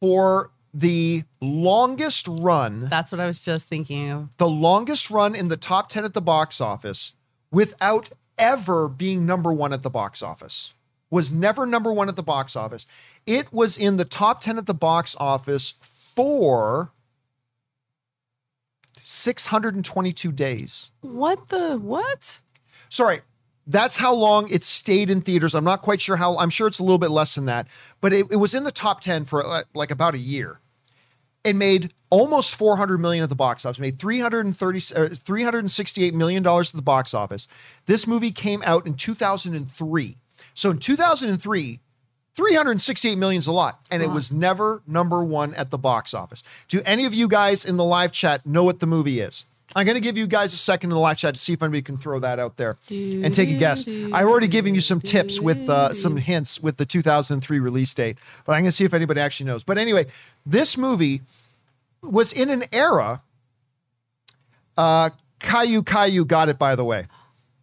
for 0.00 0.50
the 0.74 1.24
longest 1.40 2.26
run, 2.28 2.88
That's 2.90 3.10
what 3.10 3.20
I 3.20 3.26
was 3.26 3.38
just 3.38 3.66
thinking 3.68 4.10
of. 4.10 4.28
the 4.36 4.48
longest 4.48 5.10
run 5.10 5.34
in 5.34 5.48
the 5.48 5.56
top 5.56 5.88
10 5.88 6.04
at 6.04 6.12
the 6.12 6.20
box 6.20 6.60
office 6.60 7.12
without 7.50 8.10
ever 8.38 8.88
being 8.88 9.26
number 9.26 9.52
one 9.52 9.72
at 9.72 9.82
the 9.82 9.90
box 9.90 10.22
office. 10.22 10.74
Was 11.08 11.30
never 11.30 11.66
number 11.66 11.92
one 11.92 12.08
at 12.08 12.16
the 12.16 12.22
box 12.22 12.56
office. 12.56 12.84
It 13.26 13.52
was 13.52 13.76
in 13.76 13.96
the 13.96 14.04
top 14.04 14.40
10 14.40 14.58
at 14.58 14.66
the 14.66 14.74
box 14.74 15.14
office 15.20 15.74
for 15.80 16.90
622 19.04 20.32
days. 20.32 20.90
What 21.00 21.48
the 21.48 21.76
what? 21.76 22.40
sorry 22.88 23.20
that's 23.66 23.96
how 23.96 24.14
long 24.14 24.48
it 24.50 24.62
stayed 24.62 25.10
in 25.10 25.20
theaters 25.20 25.54
i'm 25.54 25.64
not 25.64 25.82
quite 25.82 26.00
sure 26.00 26.16
how 26.16 26.36
i'm 26.38 26.50
sure 26.50 26.66
it's 26.66 26.78
a 26.78 26.82
little 26.82 26.98
bit 26.98 27.10
less 27.10 27.34
than 27.34 27.46
that 27.46 27.66
but 28.00 28.12
it, 28.12 28.26
it 28.30 28.36
was 28.36 28.54
in 28.54 28.64
the 28.64 28.72
top 28.72 29.00
10 29.00 29.24
for 29.24 29.44
uh, 29.44 29.62
like 29.74 29.90
about 29.90 30.14
a 30.14 30.18
year 30.18 30.60
it 31.46 31.56
made 31.56 31.92
almost 32.10 32.54
400 32.54 32.98
million 32.98 33.22
at 33.22 33.28
the 33.28 33.34
box 33.34 33.64
office 33.64 33.78
it 33.78 33.82
made 33.82 33.98
330 33.98 34.78
uh, 34.94 35.08
368 35.14 36.14
million 36.14 36.42
dollars 36.42 36.70
at 36.70 36.76
the 36.76 36.82
box 36.82 37.14
office. 37.14 37.48
This 37.86 38.06
movie 38.06 38.30
came 38.30 38.62
out 38.64 38.86
in 38.86 38.94
2003 38.94 40.16
so 40.54 40.70
in 40.70 40.78
2003 40.78 41.80
368 42.36 43.16
million 43.16 43.38
is 43.38 43.46
a 43.46 43.52
lot 43.52 43.80
and 43.90 44.02
it 44.02 44.10
was 44.10 44.30
never 44.30 44.82
number 44.86 45.24
one 45.24 45.54
at 45.54 45.70
the 45.70 45.78
box 45.78 46.12
office. 46.12 46.42
Do 46.68 46.82
any 46.84 47.04
of 47.06 47.14
you 47.14 47.28
guys 47.28 47.64
in 47.64 47.76
the 47.76 47.84
live 47.84 48.12
chat 48.12 48.44
know 48.44 48.62
what 48.62 48.80
the 48.80 48.86
movie 48.86 49.20
is? 49.20 49.44
I'm 49.74 49.84
going 49.84 49.96
to 49.96 50.00
give 50.00 50.16
you 50.16 50.26
guys 50.26 50.54
a 50.54 50.56
second 50.56 50.90
in 50.90 50.94
the 50.94 51.00
live 51.00 51.18
chat 51.18 51.34
to 51.34 51.40
see 51.40 51.52
if 51.52 51.62
anybody 51.62 51.82
can 51.82 51.98
throw 51.98 52.18
that 52.20 52.38
out 52.38 52.56
there 52.56 52.76
and 52.88 53.34
take 53.34 53.50
a 53.50 53.58
guess. 53.58 53.86
I've 53.86 54.26
already 54.26 54.48
given 54.48 54.74
you 54.74 54.80
some 54.80 55.00
tips 55.00 55.40
with 55.40 55.68
uh, 55.68 55.92
some 55.92 56.16
hints 56.16 56.60
with 56.60 56.76
the 56.76 56.86
2003 56.86 57.58
release 57.58 57.92
date 57.92 58.16
but 58.44 58.52
i'm 58.52 58.62
going 58.62 58.70
to 58.70 58.72
see 58.72 58.84
if 58.84 58.94
anybody 58.94 59.20
actually 59.20 59.46
knows. 59.46 59.64
But 59.64 59.76
anyway 59.78 60.06
this 60.44 60.76
movie 60.78 61.22
was 62.10 62.32
in 62.32 62.50
an 62.50 62.64
era 62.72 63.22
uh 64.76 65.10
caillou 65.40 65.82
caillou 65.82 66.24
got 66.24 66.48
it 66.48 66.58
by 66.58 66.74
the 66.74 66.84
way 66.84 67.06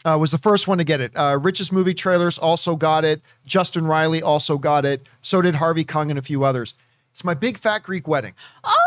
uh, 0.05 0.17
was 0.19 0.31
the 0.31 0.37
first 0.37 0.67
one 0.67 0.77
to 0.79 0.83
get 0.83 0.99
it. 0.99 1.11
Uh, 1.15 1.39
Richest 1.41 1.71
movie 1.71 1.93
trailers 1.93 2.37
also 2.37 2.75
got 2.75 3.05
it. 3.05 3.21
Justin 3.45 3.87
Riley 3.87 4.21
also 4.21 4.57
got 4.57 4.83
it. 4.85 5.05
So 5.21 5.41
did 5.41 5.55
Harvey 5.55 5.85
Kung 5.85 6.09
and 6.09 6.19
a 6.19 6.21
few 6.21 6.43
others. 6.43 6.73
It's 7.11 7.23
my 7.23 7.33
big 7.33 7.57
fat 7.57 7.83
Greek 7.83 8.07
wedding. 8.07 8.33
Oh, 8.63 8.77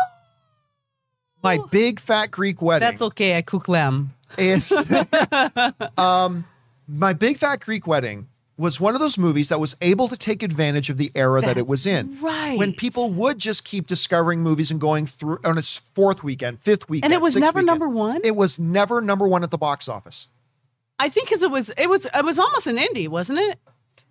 My 1.43 1.59
big 1.71 1.99
fat 1.99 2.29
Greek 2.29 2.61
wedding 2.61 2.87
that's 2.87 3.01
okay. 3.01 3.37
I 3.37 3.41
cook 3.41 3.67
lamb. 3.67 4.13
is 4.37 4.71
um, 5.97 6.45
my 6.87 7.13
big 7.13 7.37
fat 7.37 7.61
Greek 7.61 7.87
wedding 7.87 8.27
was 8.57 8.79
one 8.81 8.93
of 8.95 8.99
those 8.99 9.17
movies 9.17 9.49
that 9.49 9.59
was 9.59 9.75
able 9.81 10.07
to 10.07 10.17
take 10.17 10.41
advantage 10.41 10.89
of 10.89 10.97
the 10.97 11.11
era 11.13 11.41
that 11.41 11.57
it 11.57 11.67
was 11.67 11.85
in. 11.85 12.17
right. 12.21 12.57
When 12.57 12.73
people 12.73 13.09
would 13.11 13.37
just 13.37 13.63
keep 13.63 13.85
discovering 13.85 14.41
movies 14.41 14.71
and 14.71 14.81
going 14.81 15.05
through 15.05 15.39
on 15.43 15.57
its 15.57 15.75
fourth 15.75 16.23
weekend, 16.23 16.59
fifth 16.61 16.89
weekend. 16.89 17.13
And 17.13 17.17
it 17.19 17.21
was 17.21 17.35
never 17.35 17.59
weekend. 17.59 17.67
number 17.67 17.87
one? 17.87 18.21
It 18.23 18.35
was 18.35 18.57
never 18.57 19.01
number 19.01 19.27
one 19.27 19.43
at 19.43 19.51
the 19.51 19.57
box 19.57 19.87
office. 19.87 20.27
I 20.99 21.09
think 21.09 21.27
because 21.29 21.43
it 21.43 21.51
was 21.51 21.69
it 21.77 21.87
was 21.89 22.05
it 22.07 22.25
was 22.25 22.39
almost 22.39 22.65
an 22.65 22.77
indie, 22.77 23.07
wasn't 23.07 23.37
it? 23.39 23.59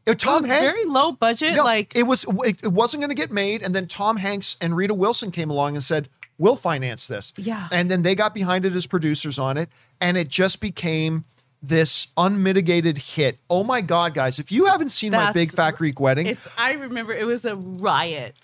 It, 0.07 0.13
It 0.13 0.19
Tom 0.21 0.43
was 0.43 0.47
Hanks. 0.47 0.75
very 0.75 0.87
low 0.87 1.11
budget. 1.13 1.57
No, 1.57 1.65
like 1.65 1.97
it 1.97 2.05
was 2.05 2.25
it, 2.45 2.63
it 2.63 2.73
wasn't 2.73 3.01
going 3.01 3.11
to 3.11 3.17
get 3.17 3.33
made 3.33 3.61
and 3.63 3.75
then 3.75 3.89
tom 3.89 4.19
hanks 4.19 4.57
and 4.61 4.77
rita 4.77 4.95
wilson 4.95 5.33
came 5.33 5.51
along 5.51 5.75
and 5.75 5.83
said 5.83 6.09
we'll 6.39 6.55
finance 6.55 7.09
this 7.09 7.33
Yeah. 7.37 7.67
and 7.73 7.91
then 7.91 8.03
they 8.03 8.15
got 8.15 8.33
behind 8.35 8.65
it 8.65 8.73
as 8.75 8.87
producers 8.87 9.37
on 9.37 9.57
it 9.57 9.69
and 10.01 10.17
it 10.17 10.29
just 10.29 10.61
became 10.61 11.25
this 11.63 12.09
unmitigated 12.17 12.99
hit 12.99 13.39
oh 13.51 13.65
my 13.65 13.81
god 13.81 14.15
guys 14.15 14.39
if 14.39 14.53
you 14.53 14.67
haven't 14.67 14.91
seen 14.91 15.13
my 15.13 15.33
big 15.33 15.51
fat 15.51 15.77
greek 15.77 15.99
wedding 15.99 16.27
it's. 16.27 16.49
I 16.59 16.75
remember 16.75 17.13
it 17.13 17.27
was 17.27 17.45
a 17.45 17.57
riot. 17.57 18.39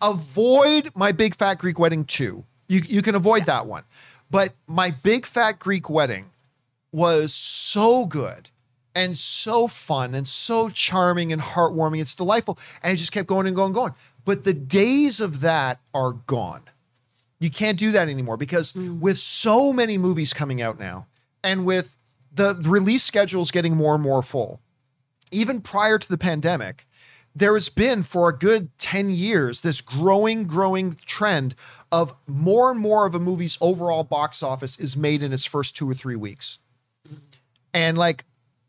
avoid 0.00 0.90
my 0.94 1.12
big 1.12 1.34
fat 1.36 1.58
greek 1.58 1.78
wedding 1.78 2.04
2 2.04 2.44
you, 2.68 2.80
you 2.80 3.02
can 3.02 3.14
avoid 3.14 3.46
that 3.46 3.66
one 3.66 3.84
but 4.30 4.54
my 4.66 4.90
big 4.90 5.26
fat 5.26 5.58
greek 5.58 5.90
wedding 5.90 6.30
was 6.92 7.34
so 7.34 8.06
good 8.06 8.50
and 8.96 9.16
so 9.16 9.68
fun 9.68 10.14
and 10.14 10.26
so 10.26 10.70
charming 10.70 11.30
and 11.30 11.42
heartwarming. 11.42 12.00
It's 12.00 12.14
delightful. 12.14 12.58
And 12.82 12.94
it 12.94 12.96
just 12.96 13.12
kept 13.12 13.28
going 13.28 13.46
and 13.46 13.54
going 13.54 13.66
and 13.66 13.74
going. 13.74 13.94
But 14.24 14.44
the 14.44 14.54
days 14.54 15.20
of 15.20 15.40
that 15.40 15.80
are 15.92 16.12
gone. 16.12 16.62
You 17.38 17.50
can't 17.50 17.78
do 17.78 17.92
that 17.92 18.08
anymore 18.08 18.38
because 18.38 18.72
mm. 18.72 18.98
with 18.98 19.18
so 19.18 19.74
many 19.74 19.98
movies 19.98 20.32
coming 20.32 20.62
out 20.62 20.80
now 20.80 21.06
and 21.44 21.66
with 21.66 21.95
the 22.36 22.54
release 22.62 23.02
schedule 23.02 23.42
is 23.42 23.50
getting 23.50 23.76
more 23.76 23.94
and 23.94 24.02
more 24.02 24.22
full, 24.22 24.60
even 25.30 25.60
prior 25.60 25.98
to 25.98 26.08
the 26.08 26.18
pandemic, 26.18 26.86
there 27.34 27.54
has 27.54 27.68
been 27.68 28.02
for 28.02 28.28
a 28.28 28.36
good 28.36 28.70
10 28.78 29.10
years 29.10 29.60
this 29.60 29.80
growing, 29.80 30.44
growing 30.44 30.96
trend 31.06 31.54
of 31.92 32.14
more 32.26 32.70
and 32.70 32.80
more 32.80 33.06
of 33.06 33.14
a 33.14 33.18
movie's 33.18 33.58
overall 33.60 34.04
box 34.04 34.42
office 34.42 34.78
is 34.78 34.96
made 34.96 35.22
in 35.22 35.32
its 35.32 35.44
first 35.44 35.76
two 35.76 35.88
or 35.88 35.94
three 35.94 36.16
weeks. 36.16 36.58
And 37.74 37.98
like 37.98 38.24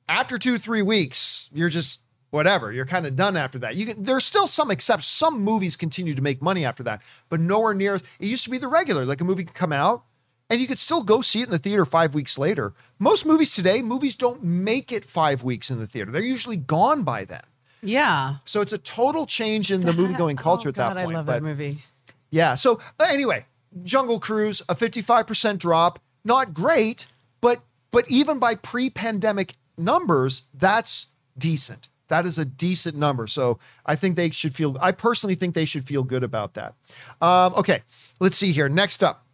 after 0.10 0.38
two, 0.38 0.58
three 0.58 0.82
weeks, 0.82 1.50
you're 1.54 1.70
just 1.70 2.02
whatever. 2.30 2.74
You're 2.74 2.86
kind 2.86 3.06
of 3.06 3.16
done 3.16 3.38
after 3.38 3.60
that. 3.60 3.76
You 3.76 3.86
can 3.86 4.04
there's 4.04 4.26
still 4.26 4.48
some 4.48 4.70
exceptions. 4.70 5.08
Some 5.08 5.42
movies 5.42 5.78
continue 5.78 6.14
to 6.14 6.22
make 6.22 6.42
money 6.42 6.66
after 6.66 6.84
that, 6.84 7.02
but 7.30 7.40
nowhere 7.40 7.74
near 7.74 7.96
it 7.96 8.04
used 8.20 8.44
to 8.44 8.50
be 8.50 8.58
the 8.58 8.68
regular. 8.68 9.06
Like 9.06 9.22
a 9.22 9.26
movie 9.26 9.46
could 9.46 9.56
come 9.56 9.74
out 9.74 10.04
and 10.50 10.62
you 10.62 10.68
could 10.68 10.80
still 10.80 11.04
go 11.04 11.22
see 11.22 11.42
it 11.42 11.46
in 11.46 11.52
the 11.52 11.60
theater 11.60 11.86
five 11.86 12.14
weeks 12.14 12.38
later. 12.38 12.74
Most 13.00 13.26
movies 13.26 13.54
today, 13.54 13.82
movies 13.82 14.16
don't 14.16 14.44
make 14.44 14.92
it 14.92 15.06
five 15.06 15.44
weeks 15.44 15.70
in 15.70 15.80
the 15.80 15.88
theater. 15.88 16.12
They're 16.12 16.22
usually 16.22 16.58
gone 16.58 17.04
by 17.04 17.26
then. 17.26 17.44
Yeah. 17.82 18.36
So 18.46 18.62
it's 18.62 18.74
a 18.74 18.78
total 18.78 19.26
change 19.26 19.72
in 19.72 19.82
the 19.82 19.94
movie 19.94 20.14
going 20.18 20.38
culture 20.38 20.70
oh, 20.70 20.72
at 20.72 20.76
that 20.76 20.94
God, 20.94 21.04
point. 21.04 21.16
I 21.16 21.18
love 21.18 21.26
but 21.26 21.34
that 21.34 21.44
movie. 21.44 21.84
yeah. 22.30 22.56
So 22.56 22.80
uh, 23.00 23.08
anyway, 23.10 23.46
Jungle 23.84 24.20
Cruise, 24.20 24.62
a 24.70 24.76
55% 24.76 25.58
drop. 25.58 26.00
Not 26.24 26.54
great, 26.54 27.08
but 27.40 27.62
but 27.92 28.10
even 28.10 28.38
by 28.38 28.56
pre-pandemic 28.56 29.56
numbers, 29.78 30.44
that's 30.54 31.08
decent. 31.38 31.88
That 32.10 32.26
is 32.26 32.38
a 32.38 32.46
decent 32.46 32.98
number. 32.98 33.28
So 33.28 33.60
I 33.86 33.96
think 33.96 34.16
they 34.16 34.30
should 34.32 34.56
feel. 34.56 34.78
I 34.82 34.92
personally 34.92 35.36
think 35.36 35.56
they 35.56 35.66
should 35.66 35.86
feel 35.86 36.04
good 36.04 36.24
about 36.24 36.54
that. 36.56 36.74
Um, 37.22 37.54
okay, 37.56 37.82
let's 38.20 38.38
see 38.38 38.52
here. 38.52 38.68
Next 38.70 39.04
up, 39.04 39.26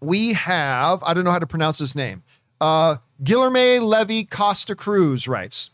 we 0.00 0.32
have. 0.34 1.02
I 1.02 1.14
don't 1.14 1.24
know 1.24 1.30
how 1.30 1.38
to 1.38 1.46
pronounce 1.46 1.78
his 1.78 1.94
name. 1.94 2.22
Uh, 2.60 2.96
Guilherme 3.22 3.80
Levy 3.82 4.24
Costa 4.24 4.74
Cruz 4.74 5.26
writes. 5.28 5.70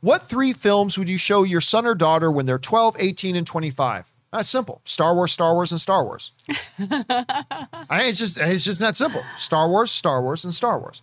What 0.00 0.22
three 0.28 0.52
films 0.52 0.96
would 0.96 1.08
you 1.08 1.18
show 1.18 1.42
your 1.42 1.60
son 1.60 1.84
or 1.86 1.94
daughter 1.94 2.30
when 2.30 2.46
they're 2.46 2.58
12, 2.58 2.96
18, 2.98 3.34
and 3.34 3.46
25? 3.46 4.12
That's 4.32 4.48
simple. 4.48 4.82
Star 4.84 5.14
Wars, 5.14 5.32
Star 5.32 5.54
Wars, 5.54 5.72
and 5.72 5.80
Star 5.80 6.04
Wars. 6.04 6.32
I 6.78 8.04
it's 8.04 8.18
just 8.18 8.38
it's 8.38 8.64
just 8.64 8.80
that 8.80 8.94
simple. 8.94 9.24
Star 9.36 9.68
Wars, 9.68 9.90
Star 9.90 10.22
Wars, 10.22 10.44
and 10.44 10.54
Star 10.54 10.78
Wars. 10.78 11.02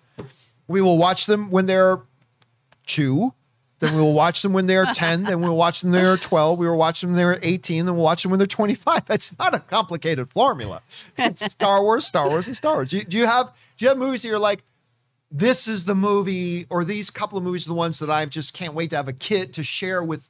We 0.68 0.80
will 0.80 0.98
watch 0.98 1.26
them 1.26 1.50
when 1.50 1.66
they're 1.66 2.02
two. 2.86 3.34
Then 3.80 3.94
we 3.96 4.02
will 4.02 4.14
watch 4.14 4.42
them 4.42 4.54
when 4.54 4.68
they're 4.68 4.86
10. 4.86 5.24
Then 5.24 5.42
we'll 5.42 5.58
watch 5.58 5.82
them 5.82 5.92
when 5.92 6.02
they're 6.02 6.18
12. 6.18 6.58
We 6.60 6.68
will 6.68 6.78
watch 6.78 7.02
them 7.02 7.12
when 7.12 7.18
they're 7.18 7.40
18. 7.42 7.86
Then 7.86 7.96
we'll 7.96 8.04
watch 8.04 8.24
them 8.24 8.32
when 8.32 8.38
they're 8.38 8.48
25. 8.48 9.06
That's 9.06 9.38
not 9.38 9.54
a 9.54 9.60
complicated 9.60 10.32
formula. 10.32 10.82
It's 11.18 11.44
Star 11.52 11.84
Wars, 11.84 12.06
Star 12.06 12.30
Wars, 12.30 12.48
and 12.48 12.56
Star 12.56 12.76
Wars. 12.76 12.90
Do 12.90 13.00
you, 13.00 13.04
do 13.04 13.18
you 13.18 13.26
have 13.26 13.52
do 13.78 13.86
you 13.86 13.90
have 13.90 13.98
movies 13.98 14.22
that 14.22 14.30
you're 14.30 14.40
like, 14.40 14.64
this 15.30 15.68
is 15.68 15.86
the 15.86 15.96
movie, 15.96 16.66
or 16.70 16.86
these 16.86 17.10
couple 17.10 17.38
of 17.38 17.44
movies 17.44 17.66
are 17.66 17.70
the 17.70 17.76
ones 17.76 18.00
that 18.00 18.10
I 18.10 18.26
just 18.26 18.54
can't 18.54 18.74
wait 18.74 18.92
to 18.92 18.96
have 18.96 19.10
a 19.10 19.14
kid 19.14 19.54
to 19.56 19.64
share 19.64 20.02
with 20.04 20.30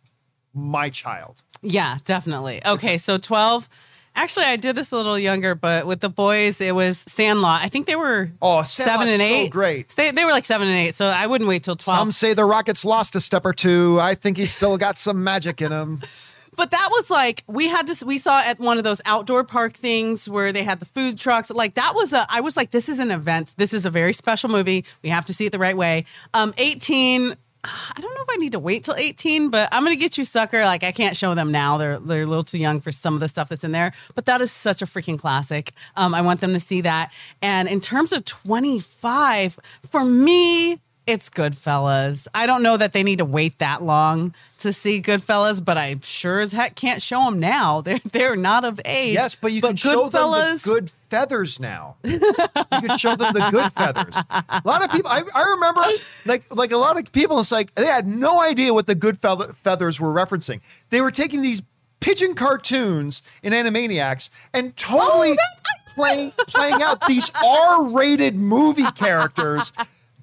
my 0.53 0.89
child? 0.89 1.43
Yeah, 1.61 1.97
definitely. 2.03 2.65
Okay, 2.65 2.97
so 2.97 3.17
12. 3.17 3.69
Actually, 4.15 4.45
I 4.45 4.55
did 4.55 4.75
this 4.75 4.91
a 4.91 4.95
little 4.95 5.19
younger, 5.19 5.55
but 5.55 5.85
with 5.85 5.99
the 5.99 6.09
boys, 6.09 6.61
it 6.61 6.73
was 6.73 7.03
Sandlot. 7.07 7.61
I 7.63 7.67
think 7.67 7.85
they 7.85 7.95
were 7.97 8.31
Oh, 8.41 8.63
seven 8.63 9.07
and 9.09 9.17
so 9.17 9.23
eight. 9.23 9.51
great. 9.51 9.89
They, 9.89 10.11
they 10.11 10.23
were 10.23 10.31
like 10.31 10.45
seven 10.45 10.67
and 10.67 10.77
eight, 10.77 10.95
so 10.95 11.07
I 11.07 11.27
wouldn't 11.27 11.47
wait 11.47 11.63
till 11.63 11.75
12. 11.75 11.99
Some 11.99 12.11
say 12.11 12.33
the 12.33 12.45
Rockets 12.45 12.85
lost 12.85 13.15
a 13.15 13.21
step 13.21 13.45
or 13.45 13.53
two. 13.53 13.99
I 13.99 14.15
think 14.15 14.37
he's 14.37 14.51
still 14.53 14.77
got 14.77 14.97
some 14.97 15.23
magic 15.23 15.61
in 15.61 15.71
him. 15.71 16.01
but 16.55 16.71
that 16.71 16.87
was 16.91 17.09
like 17.09 17.43
we 17.47 17.67
had 17.67 17.85
to 17.87 18.05
we 18.05 18.17
saw 18.17 18.39
at 18.41 18.57
one 18.59 18.77
of 18.77 18.85
those 18.85 19.01
outdoor 19.03 19.43
park 19.43 19.73
things 19.73 20.29
where 20.29 20.53
they 20.53 20.63
had 20.63 20.79
the 20.79 20.85
food 20.85 21.17
trucks 21.19 21.49
like 21.51 21.73
that 21.73 21.91
was 21.95 22.13
a 22.13 22.25
i 22.29 22.39
was 22.39 22.55
like 22.55 22.71
this 22.71 22.87
is 22.87 22.97
an 22.97 23.11
event 23.11 23.53
this 23.57 23.73
is 23.73 23.85
a 23.85 23.89
very 23.89 24.13
special 24.13 24.49
movie 24.49 24.85
we 25.03 25.09
have 25.09 25.25
to 25.25 25.33
see 25.33 25.45
it 25.45 25.51
the 25.51 25.59
right 25.59 25.75
way 25.75 26.05
um 26.33 26.53
18 26.57 27.35
I 27.65 28.01
don't 28.01 28.13
know 28.13 28.21
if 28.21 28.29
I 28.29 28.37
need 28.37 28.51
to 28.53 28.59
wait 28.59 28.83
till 28.83 28.95
18, 28.95 29.49
but 29.49 29.69
I'm 29.71 29.83
gonna 29.83 29.95
get 29.95 30.17
you 30.17 30.25
sucker. 30.25 30.63
Like 30.65 30.83
I 30.83 30.91
can't 30.91 31.15
show 31.15 31.35
them 31.35 31.51
now. 31.51 31.77
They're 31.77 31.99
they're 31.99 32.23
a 32.23 32.27
little 32.27 32.43
too 32.43 32.57
young 32.57 32.79
for 32.79 32.91
some 32.91 33.13
of 33.13 33.19
the 33.19 33.27
stuff 33.27 33.49
that's 33.49 33.63
in 33.63 33.71
there. 33.71 33.93
But 34.13 34.25
that 34.25 34.41
is 34.41 34.51
such 34.51 34.81
a 34.81 34.85
freaking 34.85 35.19
classic. 35.19 35.71
Um, 35.95 36.13
I 36.13 36.21
want 36.21 36.41
them 36.41 36.53
to 36.53 36.59
see 36.59 36.81
that. 36.81 37.11
And 37.41 37.67
in 37.67 37.81
terms 37.81 38.11
of 38.11 38.25
25, 38.25 39.59
for 39.89 40.03
me, 40.05 40.79
it's 41.07 41.29
Goodfellas. 41.29 42.27
I 42.33 42.45
don't 42.45 42.63
know 42.63 42.77
that 42.77 42.93
they 42.93 43.03
need 43.03 43.19
to 43.19 43.25
wait 43.25 43.59
that 43.59 43.83
long 43.83 44.33
to 44.59 44.73
see 44.73 45.01
Goodfellas, 45.01 45.63
but 45.63 45.77
I 45.77 45.95
sure 46.01 46.39
as 46.39 46.51
heck 46.51 46.75
can't 46.75 47.01
show 47.01 47.25
them 47.25 47.39
now. 47.39 47.81
They're 47.85 47.99
they're 48.11 48.35
not 48.35 48.65
of 48.65 48.81
age. 48.85 49.13
Yes, 49.13 49.35
but 49.35 49.51
you 49.51 49.61
can 49.61 49.75
show 49.75 50.09
them 50.09 50.31
the 50.31 50.61
good 50.63 50.91
feathers 51.09 51.59
now. 51.59 51.95
you 52.03 52.19
can 52.19 52.97
show 52.97 53.15
them 53.15 53.33
the 53.33 53.49
good 53.51 53.71
feathers. 53.73 54.15
A 54.15 54.61
lot 54.65 54.83
of 54.83 54.91
people, 54.91 55.09
I, 55.09 55.21
I 55.33 55.43
remember, 55.51 55.81
like 56.25 56.53
like 56.53 56.71
a 56.71 56.77
lot 56.77 56.97
of 56.97 57.11
people, 57.11 57.39
it's 57.39 57.51
like 57.51 57.73
they 57.75 57.85
had 57.85 58.07
no 58.07 58.41
idea 58.41 58.73
what 58.73 58.87
the 58.87 58.95
good 58.95 59.19
feathers 59.19 59.99
were 59.99 60.13
referencing. 60.13 60.61
They 60.89 61.01
were 61.01 61.11
taking 61.11 61.41
these 61.41 61.61
pigeon 61.99 62.35
cartoons 62.35 63.21
in 63.43 63.53
Animaniacs 63.53 64.29
and 64.53 64.75
totally 64.77 65.31
oh, 65.31 65.93
playing 65.95 66.31
playing 66.47 66.81
out 66.81 67.05
these 67.07 67.31
R-rated 67.43 68.35
movie 68.35 68.91
characters. 68.91 69.71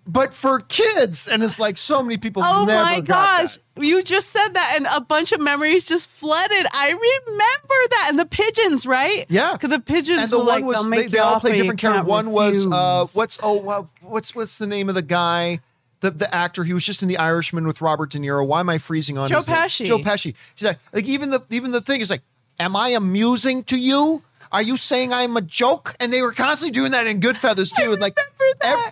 But 0.04 0.34
for 0.34 0.58
kids, 0.58 1.28
and 1.28 1.44
it's 1.44 1.60
like 1.60 1.78
so 1.78 2.02
many 2.02 2.18
people. 2.18 2.42
Oh 2.44 2.64
never 2.64 2.82
my 2.82 3.00
gosh. 3.00 3.58
You 3.76 4.02
just 4.02 4.30
said 4.30 4.48
that 4.48 4.74
and 4.76 4.86
a 4.92 5.00
bunch 5.00 5.30
of 5.30 5.40
memories 5.40 5.84
just 5.84 6.10
flooded. 6.10 6.66
I 6.74 6.88
remember 6.88 7.88
that. 7.90 8.06
And 8.10 8.18
the 8.18 8.26
pigeons, 8.26 8.84
right? 8.84 9.24
Yeah. 9.28 9.52
Because 9.52 9.70
the 9.70 9.78
pigeons 9.78 10.22
and 10.22 10.30
the 10.30 10.38
one 10.38 10.46
like, 10.46 10.64
was 10.64 10.90
they, 10.90 11.06
they 11.06 11.18
all 11.18 11.38
play 11.38 11.56
different 11.56 11.78
characters. 11.78 12.06
One 12.06 12.32
was 12.32 12.66
uh, 12.66 13.06
what's 13.14 13.38
oh 13.44 13.58
well, 13.60 13.90
what's 14.00 14.34
what's 14.34 14.58
the 14.58 14.66
name 14.66 14.88
of 14.88 14.96
the 14.96 15.02
guy? 15.02 15.60
The, 16.00 16.10
the 16.10 16.34
actor 16.34 16.64
he 16.64 16.74
was 16.74 16.84
just 16.84 17.02
in 17.02 17.08
the 17.08 17.18
Irishman 17.18 17.64
with 17.64 17.80
Robert 17.80 18.10
De 18.10 18.18
Niro. 18.18 18.44
Why 18.44 18.58
am 18.58 18.68
I 18.68 18.78
freezing 18.78 19.18
on 19.18 19.28
Joe 19.28 19.36
his 19.36 19.46
name? 19.46 19.56
Pesci. 19.56 19.86
Joe 19.86 19.98
Pesci. 20.00 20.34
He's 20.56 20.66
like, 20.66 20.78
like 20.92 21.04
even 21.04 21.30
the 21.30 21.44
even 21.50 21.70
the 21.70 21.80
thing 21.80 22.00
is 22.00 22.10
like, 22.10 22.22
am 22.58 22.74
I 22.74 22.88
amusing 22.88 23.62
to 23.64 23.78
you? 23.78 24.24
Are 24.52 24.62
you 24.62 24.76
saying 24.76 25.12
I'm 25.12 25.36
a 25.36 25.40
joke? 25.40 25.96
And 25.98 26.12
they 26.12 26.20
were 26.20 26.32
constantly 26.32 26.72
doing 26.72 26.92
that 26.92 27.06
in 27.06 27.20
Good 27.20 27.38
Feathers 27.38 27.72
too. 27.72 27.92
and 27.92 28.00
like 28.00 28.18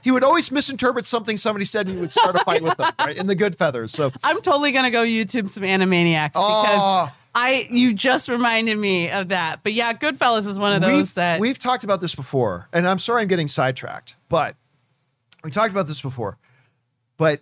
he 0.03 0.11
would 0.11 0.25
always 0.25 0.51
misinterpret 0.51 1.07
something 1.07 1.37
somebody 1.37 1.67
said 1.67 1.87
and 1.87 1.95
he 1.97 2.01
would 2.01 2.13
start 2.13 2.35
a 2.35 2.39
fight 2.41 2.63
with 2.63 2.77
them, 2.79 2.91
right? 2.99 3.17
In 3.17 3.27
the 3.27 3.35
Good 3.35 3.57
Feathers. 3.57 3.93
So 3.93 4.11
I'm 4.25 4.41
totally 4.41 4.73
gonna 4.73 4.91
go 4.91 5.05
YouTube 5.05 5.49
some 5.49 5.63
Animaniacs 5.63 6.33
because. 6.33 7.11
I 7.33 7.69
you 7.71 7.95
just 7.95 8.29
reminded 8.29 8.77
me 8.77 9.09
of 9.09 9.29
that. 9.29 9.61
But 9.63 9.73
yeah, 9.73 9.93
Goodfellas 9.93 10.49
is 10.49 10.59
one 10.59 10.73
of 10.73 10.81
those 10.81 10.93
we've, 10.93 11.15
that 11.15 11.41
we've 11.41 11.59
talked 11.61 11.85
about 11.85 12.01
this 12.01 12.15
before, 12.17 12.69
and 12.73 12.89
I'm 12.89 12.99
sorry 12.99 13.23
I'm 13.23 13.29
getting 13.29 13.47
sidetracked, 13.47 14.17
but 14.29 14.57
we 15.45 15.53
talked 15.53 15.71
about 15.71 15.87
this 15.87 16.01
before. 16.01 16.39
But 17.19 17.41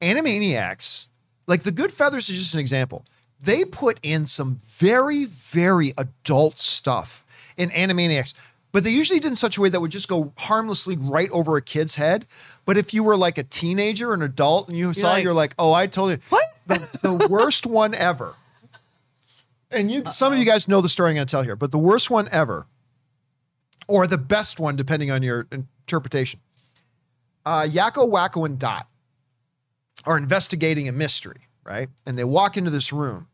Animaniacs, 0.00 1.08
like 1.46 1.62
the 1.62 1.72
Good 1.72 1.92
Feathers 1.92 2.30
is 2.30 2.38
just 2.38 2.54
an 2.54 2.60
example. 2.60 3.04
They 3.38 3.64
put 3.64 3.98
in 4.02 4.24
some 4.24 4.60
very, 4.64 5.24
very 5.24 5.92
adult 5.98 6.58
stuff 6.58 7.21
in 7.56 7.70
Animaniacs, 7.70 8.34
but 8.72 8.84
they 8.84 8.90
usually 8.90 9.20
did 9.20 9.28
in 9.28 9.36
such 9.36 9.58
a 9.58 9.60
way 9.60 9.68
that 9.68 9.80
would 9.80 9.90
just 9.90 10.08
go 10.08 10.32
harmlessly 10.36 10.96
right 10.96 11.30
over 11.30 11.56
a 11.56 11.62
kid's 11.62 11.96
head. 11.96 12.26
But 12.64 12.76
if 12.76 12.94
you 12.94 13.04
were 13.04 13.16
like 13.16 13.36
a 13.38 13.42
teenager, 13.42 14.14
an 14.14 14.22
adult, 14.22 14.68
and 14.68 14.76
you 14.76 14.92
saw, 14.94 15.12
like, 15.12 15.24
you're 15.24 15.34
like, 15.34 15.54
oh, 15.58 15.72
I 15.72 15.86
totally 15.86 16.20
What? 16.30 16.44
the, 16.66 16.88
the 17.02 17.28
worst 17.28 17.66
one 17.66 17.94
ever. 17.94 18.34
And 19.70 19.90
you, 19.90 20.04
some 20.10 20.32
of 20.32 20.38
you 20.38 20.44
guys 20.44 20.68
know 20.68 20.80
the 20.80 20.88
story 20.88 21.10
I'm 21.10 21.16
going 21.16 21.26
to 21.26 21.30
tell 21.30 21.42
here, 21.42 21.56
but 21.56 21.70
the 21.70 21.78
worst 21.78 22.10
one 22.10 22.28
ever, 22.30 22.66
or 23.88 24.06
the 24.06 24.18
best 24.18 24.60
one, 24.60 24.76
depending 24.76 25.10
on 25.10 25.22
your 25.22 25.46
interpretation. 25.50 26.40
Uh, 27.44 27.62
Yakko, 27.62 28.08
Wakko, 28.10 28.46
and 28.46 28.58
Dot. 28.58 28.86
are 30.04 30.16
investigating 30.16 30.88
a 30.88 30.92
mystery, 30.92 31.48
right? 31.64 31.88
And 32.06 32.18
they 32.18 32.24
walk 32.24 32.56
into 32.56 32.70
this 32.70 32.92
room, 32.92 33.28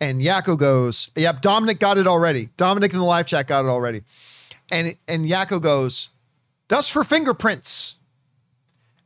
and 0.00 0.20
Yakko 0.20 0.58
goes, 0.58 1.10
"Yep, 1.16 1.42
Dominic 1.42 1.78
got 1.78 1.98
it 1.98 2.06
already. 2.06 2.50
Dominic 2.56 2.92
in 2.92 2.98
the 2.98 3.04
live 3.04 3.26
chat 3.26 3.46
got 3.46 3.64
it 3.64 3.68
already." 3.68 4.02
And 4.70 4.96
and 5.08 5.26
Yakko 5.26 5.60
goes, 5.60 6.10
"Dust 6.68 6.92
for 6.92 7.04
fingerprints." 7.04 7.96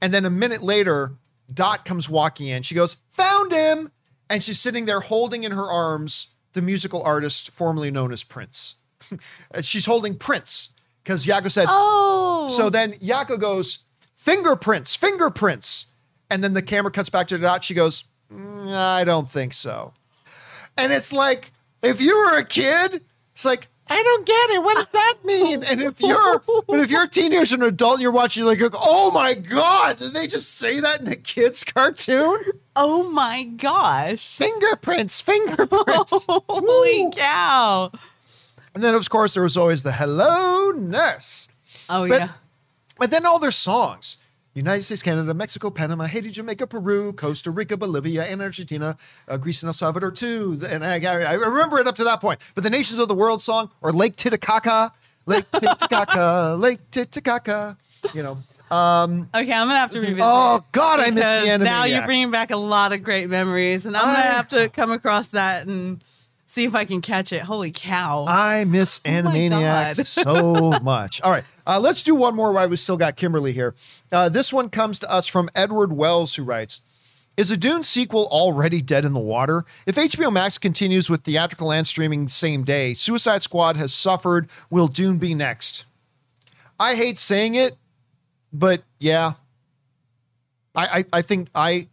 And 0.00 0.14
then 0.14 0.24
a 0.24 0.30
minute 0.30 0.62
later, 0.62 1.12
Dot 1.52 1.84
comes 1.84 2.08
walking 2.08 2.46
in. 2.46 2.62
She 2.62 2.74
goes, 2.74 2.96
"Found 3.10 3.52
him!" 3.52 3.90
And 4.28 4.42
she's 4.42 4.60
sitting 4.60 4.84
there 4.84 5.00
holding 5.00 5.44
in 5.44 5.52
her 5.52 5.70
arms 5.70 6.28
the 6.52 6.62
musical 6.62 7.02
artist 7.02 7.50
formerly 7.50 7.90
known 7.90 8.12
as 8.12 8.22
Prince. 8.24 8.76
she's 9.62 9.86
holding 9.86 10.16
Prince 10.16 10.72
because 11.02 11.26
Yakko 11.26 11.50
said, 11.50 11.66
Oh. 11.68 12.48
so 12.48 12.70
then 12.70 12.92
Yakko 12.94 13.38
goes, 13.40 13.84
fingerprints, 14.16 14.94
fingerprints. 14.94 15.86
And 16.28 16.44
then 16.44 16.54
the 16.54 16.62
camera 16.62 16.92
cuts 16.92 17.08
back 17.08 17.26
to 17.28 17.38
Dot. 17.38 17.64
She 17.64 17.74
goes, 17.74 18.04
"Mm, 18.32 18.72
I 18.72 19.02
don't 19.02 19.28
think 19.28 19.52
so. 19.52 19.94
And 20.80 20.92
it's 20.92 21.12
like, 21.12 21.52
if 21.82 22.00
you 22.00 22.16
were 22.16 22.36
a 22.38 22.44
kid, 22.44 23.02
it's 23.32 23.44
like, 23.44 23.68
I 23.92 24.00
don't 24.02 24.24
get 24.26 24.50
it. 24.50 24.62
What 24.62 24.76
does 24.76 24.86
that 24.92 25.14
mean? 25.24 25.64
And 25.64 25.82
if 25.82 26.00
you're, 26.00 26.40
but 26.68 26.78
if 26.78 26.90
you're 26.90 27.02
a 27.04 27.08
teenager 27.08 27.54
and 27.56 27.62
an 27.64 27.68
adult 27.70 27.94
and 27.94 28.02
you're 28.02 28.12
watching, 28.12 28.44
you're 28.44 28.54
like, 28.54 28.72
oh 28.76 29.10
my 29.10 29.34
God, 29.34 29.98
did 29.98 30.12
they 30.12 30.28
just 30.28 30.54
say 30.56 30.78
that 30.78 31.00
in 31.00 31.08
a 31.08 31.16
kid's 31.16 31.64
cartoon? 31.64 32.38
oh 32.76 33.10
my 33.10 33.42
gosh. 33.44 34.36
Fingerprints, 34.36 35.20
fingerprints. 35.20 36.24
Holy 36.28 37.04
Woo. 37.04 37.10
cow. 37.10 37.90
And 38.74 38.84
then, 38.84 38.94
of 38.94 39.10
course, 39.10 39.34
there 39.34 39.42
was 39.42 39.56
always 39.56 39.82
the 39.82 39.92
hello 39.92 40.70
nurse. 40.70 41.48
Oh 41.88 42.06
But- 42.08 42.20
yeah. 42.20 42.28
But 42.98 43.10
then 43.10 43.26
all 43.26 43.38
their 43.40 43.50
songs 43.50 44.18
United 44.54 44.82
States, 44.82 45.02
Canada, 45.02 45.32
Mexico, 45.32 45.70
Panama, 45.70 46.04
Haiti, 46.06 46.30
Jamaica, 46.30 46.66
Peru, 46.66 47.12
Costa 47.12 47.50
Rica, 47.50 47.76
Bolivia, 47.76 48.24
and 48.24 48.42
Argentina, 48.42 48.96
uh, 49.28 49.36
Greece 49.36 49.62
and 49.62 49.68
El 49.68 49.72
Salvador 49.72 50.10
too. 50.10 50.60
And 50.68 50.84
I, 50.84 51.00
I 51.04 51.34
remember 51.34 51.78
it 51.78 51.86
up 51.86 51.94
to 51.96 52.04
that 52.04 52.20
point. 52.20 52.40
But 52.54 52.64
the 52.64 52.70
Nations 52.70 52.98
of 52.98 53.08
the 53.08 53.14
World 53.14 53.42
song 53.42 53.70
or 53.80 53.92
Lake 53.92 54.16
Titicaca, 54.16 54.92
Lake 55.26 55.48
Titicaca, 55.52 56.56
Lake 56.58 56.80
Titicaca, 56.90 57.76
you 58.14 58.22
know. 58.22 58.38
Um, 58.76 59.28
Okay, 59.34 59.52
I'm 59.52 59.66
gonna 59.66 59.78
have 59.78 59.90
to 59.92 60.00
revisit. 60.00 60.20
oh, 60.22 60.64
God, 60.72 61.00
I 61.00 61.10
miss 61.10 61.14
because 61.14 61.58
the 61.58 61.64
now 61.64 61.84
you're 61.84 62.04
bringing 62.06 62.30
back 62.30 62.50
a 62.50 62.56
lot 62.56 62.92
of 62.92 63.02
great 63.02 63.28
memories, 63.28 63.84
and 63.86 63.96
I'm 63.96 64.08
I- 64.08 64.12
gonna 64.14 64.26
have 64.34 64.48
to 64.48 64.68
come 64.68 64.90
across 64.92 65.28
that 65.28 65.66
and 65.66 66.02
see 66.50 66.64
if 66.64 66.74
I 66.74 66.84
can 66.84 67.00
catch 67.00 67.32
it. 67.32 67.42
Holy 67.42 67.70
cow! 67.70 68.26
I 68.26 68.64
miss 68.64 69.00
Oh 69.04 69.08
Animaniacs 69.08 69.96
God. 69.96 70.06
so 70.72 70.80
much. 70.82 71.20
All 71.20 71.30
right, 71.30 71.44
uh, 71.66 71.78
let's 71.80 72.02
do 72.02 72.14
one 72.14 72.34
more 72.34 72.52
while 72.52 72.68
we 72.68 72.76
still 72.76 72.96
got 72.96 73.16
Kimberly 73.16 73.52
here. 73.52 73.74
Uh, 74.10 74.28
this 74.28 74.52
one 74.52 74.68
comes 74.68 74.98
to 74.98 75.10
us 75.10 75.28
from 75.28 75.48
Edward 75.54 75.92
Wells, 75.92 76.34
who 76.34 76.42
writes 76.42 76.80
Is 77.36 77.50
a 77.50 77.56
Dune 77.56 77.84
sequel 77.84 78.26
already 78.30 78.82
dead 78.82 79.04
in 79.04 79.12
the 79.12 79.20
water? 79.20 79.64
If 79.86 79.94
HBO 79.94 80.32
Max 80.32 80.58
continues 80.58 81.08
with 81.08 81.22
theatrical 81.22 81.72
and 81.72 81.86
streaming 81.86 82.26
same 82.28 82.64
day, 82.64 82.94
Suicide 82.94 83.42
Squad 83.42 83.76
has 83.76 83.94
suffered. 83.94 84.50
Will 84.68 84.88
Dune 84.88 85.18
be 85.18 85.34
next? 85.34 85.84
I 86.78 86.96
hate 86.96 87.18
saying 87.18 87.54
it, 87.54 87.76
but 88.52 88.82
yeah. 88.98 89.34
I, 90.74 90.98
I, 91.00 91.04
I 91.14 91.22
think 91.22 91.48
I 91.54 91.88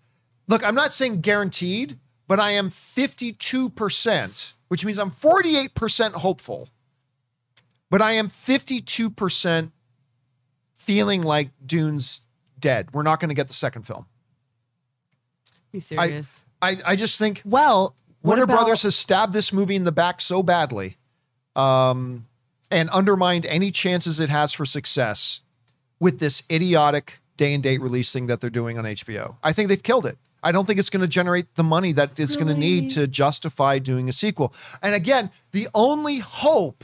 look, 0.48 0.64
I'm 0.64 0.76
not 0.76 0.94
saying 0.94 1.22
guaranteed, 1.22 1.98
but 2.28 2.40
I 2.40 2.52
am 2.52 2.70
52%, 2.70 4.54
which 4.68 4.86
means 4.86 4.98
I'm 5.00 5.12
48% 5.12 6.14
hopeful. 6.14 6.70
But 7.90 8.02
I 8.02 8.14
am 8.14 8.30
52% 8.30 9.72
feeling 10.76 11.22
like 11.22 11.50
Dune's 11.66 12.22
dead. 12.60 12.90
We're 12.94 13.04
not 13.04 13.20
going 13.20 13.30
to 13.30 13.36
get 13.36 13.48
the 13.48 13.54
second 13.54 13.84
film. 13.84 14.06
Be 15.72 15.80
serious. 15.80 16.44
I, 16.62 16.78
I 16.86 16.96
just 16.96 17.20
think 17.20 17.42
well, 17.46 17.96
Warner 18.24 18.44
about- 18.44 18.56
Brothers 18.56 18.82
has 18.84 18.96
stabbed 18.96 19.34
this 19.34 19.54
movie 19.54 19.76
in 19.76 19.84
the 19.84 19.92
back 19.92 20.20
so 20.22 20.44
badly 20.44 20.98
um, 21.56 22.26
and 22.72 22.90
undermined 22.90 23.46
any 23.46 23.72
chances 23.72 24.20
it 24.20 24.30
has 24.30 24.54
for 24.54 24.66
success 24.66 25.42
with 26.00 26.20
this 26.20 26.44
idiotic 26.52 27.20
day 27.38 27.54
and 27.54 27.64
date 27.64 27.82
release 27.82 28.12
thing 28.12 28.28
that 28.28 28.42
they're 28.42 28.50
doing 28.50 28.78
on 28.78 28.84
HBO. 28.84 29.36
I 29.44 29.54
think 29.54 29.70
they've 29.70 29.82
killed 29.82 30.06
it. 30.06 30.18
I 30.44 30.52
don't 30.52 30.66
think 30.66 30.80
it's 30.80 30.90
going 30.90 31.02
to 31.02 31.08
generate 31.08 31.56
the 31.56 31.64
money 31.64 31.92
that 31.94 32.20
it's 32.20 32.36
going 32.36 32.48
to 32.48 32.54
need 32.58 32.92
to 32.92 33.08
justify 33.08 33.80
doing 33.80 34.08
a 34.08 34.14
sequel. 34.14 34.54
And 34.82 34.94
again, 34.94 35.32
the 35.52 35.68
only 35.74 36.20
hope, 36.20 36.84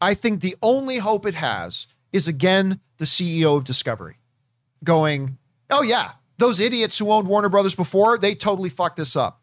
I 0.00 0.14
think 0.14 0.40
the 0.40 0.56
only 0.62 0.98
hope 0.98 1.26
it 1.26 1.34
has 1.34 1.86
is 2.12 2.26
again 2.26 2.80
the 2.98 3.04
CEO 3.04 3.56
of 3.56 3.64
Discovery 3.64 4.16
going, 4.82 5.38
oh, 5.68 5.82
yeah, 5.82 6.12
those 6.38 6.60
idiots 6.60 6.98
who 6.98 7.10
owned 7.10 7.28
Warner 7.28 7.48
Brothers 7.48 7.74
before, 7.74 8.18
they 8.18 8.34
totally 8.34 8.70
fucked 8.70 8.96
this 8.96 9.14
up. 9.14 9.40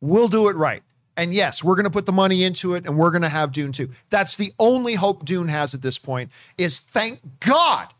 We'll 0.00 0.28
do 0.28 0.48
it 0.48 0.56
right. 0.56 0.82
And 1.16 1.34
yes, 1.34 1.64
we're 1.64 1.74
going 1.74 1.84
to 1.84 1.90
put 1.90 2.06
the 2.06 2.12
money 2.12 2.44
into 2.44 2.74
it 2.74 2.86
and 2.86 2.96
we're 2.96 3.10
going 3.10 3.22
to 3.22 3.28
have 3.28 3.50
Dune 3.50 3.72
2. 3.72 3.90
That's 4.08 4.36
the 4.36 4.52
only 4.58 4.94
hope 4.94 5.24
Dune 5.24 5.48
has 5.48 5.74
at 5.74 5.82
this 5.82 5.98
point 5.98 6.30
is 6.56 6.78
thank 6.78 7.20
God 7.40 7.92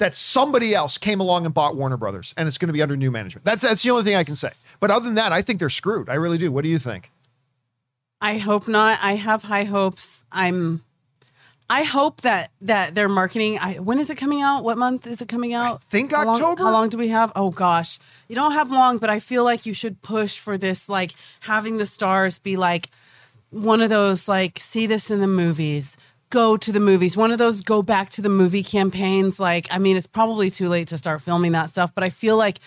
that 0.00 0.14
somebody 0.14 0.74
else 0.74 0.98
came 0.98 1.20
along 1.20 1.44
and 1.44 1.54
bought 1.54 1.76
Warner 1.76 1.96
Brothers 1.96 2.34
and 2.36 2.48
it's 2.48 2.58
going 2.58 2.66
to 2.68 2.72
be 2.72 2.82
under 2.82 2.96
new 2.96 3.10
management. 3.10 3.44
That's 3.44 3.62
that's 3.62 3.82
the 3.82 3.90
only 3.90 4.02
thing 4.02 4.16
I 4.16 4.24
can 4.24 4.34
say. 4.36 4.50
But 4.80 4.90
other 4.90 5.04
than 5.04 5.14
that, 5.14 5.30
I 5.32 5.42
think 5.42 5.60
they're 5.60 5.70
screwed. 5.70 6.08
I 6.08 6.14
really 6.14 6.38
do. 6.38 6.50
What 6.50 6.62
do 6.62 6.68
you 6.68 6.78
think? 6.78 7.10
I 8.20 8.38
hope 8.38 8.66
not. 8.68 8.98
I 9.02 9.14
have 9.14 9.44
high 9.44 9.64
hopes. 9.64 10.24
I'm. 10.32 10.82
I 11.68 11.84
hope 11.84 12.22
that 12.22 12.50
that 12.62 12.94
their 12.96 13.08
marketing. 13.08 13.58
I, 13.60 13.74
when 13.78 13.98
is 14.00 14.10
it 14.10 14.16
coming 14.16 14.42
out? 14.42 14.64
What 14.64 14.76
month 14.76 15.06
is 15.06 15.22
it 15.22 15.28
coming 15.28 15.54
out? 15.54 15.82
think 15.84 16.10
How 16.12 16.24
long- 16.24 16.36
October. 16.42 16.62
how 16.64 16.72
long 16.72 16.88
do 16.88 16.98
we 16.98 17.08
have? 17.08 17.30
Oh 17.36 17.50
gosh, 17.50 17.98
you 18.28 18.34
don't 18.34 18.52
have 18.52 18.70
long, 18.72 18.98
but 18.98 19.08
I 19.08 19.20
feel 19.20 19.44
like 19.44 19.66
you 19.66 19.72
should 19.74 20.02
push 20.02 20.36
for 20.38 20.58
this. 20.58 20.88
Like 20.88 21.14
having 21.40 21.78
the 21.78 21.86
stars 21.86 22.38
be 22.40 22.56
like 22.56 22.90
one 23.50 23.80
of 23.80 23.88
those 23.88 24.28
like 24.28 24.58
see 24.58 24.86
this 24.86 25.10
in 25.10 25.20
the 25.20 25.28
movies. 25.28 25.96
Go 26.30 26.56
to 26.56 26.72
the 26.72 26.80
movies. 26.80 27.16
One 27.16 27.32
of 27.32 27.38
those 27.38 27.60
go 27.60 27.82
back 27.82 28.10
to 28.10 28.22
the 28.22 28.28
movie 28.28 28.62
campaigns. 28.62 29.38
Like, 29.40 29.66
I 29.70 29.78
mean, 29.78 29.96
it's 29.96 30.06
probably 30.06 30.50
too 30.50 30.68
late 30.68 30.88
to 30.88 30.98
start 30.98 31.20
filming 31.20 31.52
that 31.52 31.70
stuff, 31.70 31.94
but 31.94 32.04
I 32.04 32.08
feel 32.08 32.36
like 32.36 32.60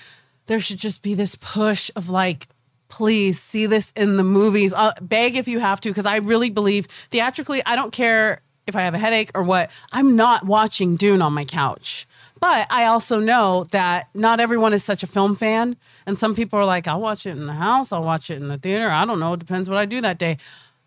there 0.47 0.59
should 0.59 0.77
just 0.77 1.01
be 1.01 1.13
this 1.15 1.35
push 1.35 1.89
of 1.95 2.09
like 2.09 2.47
please 2.93 3.39
see 3.39 3.65
this 3.65 3.91
in 3.95 4.17
the 4.17 4.23
movies. 4.23 4.71
Uh, 4.71 4.91
beg 5.01 5.35
if 5.35 5.47
you 5.47 5.59
have 5.59 5.81
to, 5.81 5.89
because 5.89 6.05
I 6.05 6.17
really 6.17 6.51
believe 6.51 6.85
theatrically, 7.09 7.59
I 7.65 7.75
don't 7.75 7.91
care 7.91 8.41
if 8.67 8.75
I 8.75 8.81
have 8.81 8.93
a 8.93 8.99
headache 8.99 9.31
or 9.33 9.41
what, 9.41 9.71
I'm 9.91 10.15
not 10.15 10.45
watching 10.45 10.95
Dune 10.95 11.19
on 11.19 11.33
my 11.33 11.43
couch. 11.43 12.05
But 12.39 12.67
I 12.71 12.85
also 12.85 13.19
know 13.19 13.65
that 13.71 14.09
not 14.13 14.39
everyone 14.39 14.73
is 14.73 14.83
such 14.83 15.01
a 15.01 15.07
film 15.07 15.35
fan. 15.35 15.75
And 16.05 16.19
some 16.19 16.35
people 16.35 16.59
are 16.59 16.65
like, 16.65 16.87
I'll 16.87 17.01
watch 17.01 17.25
it 17.25 17.31
in 17.31 17.47
the 17.47 17.53
house, 17.53 17.91
I'll 17.91 18.03
watch 18.03 18.29
it 18.29 18.39
in 18.39 18.47
the 18.47 18.59
theater. 18.59 18.87
I 18.89 19.05
don't 19.05 19.19
know. 19.19 19.33
It 19.33 19.39
depends 19.39 19.69
what 19.69 19.79
I 19.79 19.85
do 19.85 19.99
that 20.01 20.19
day. 20.19 20.37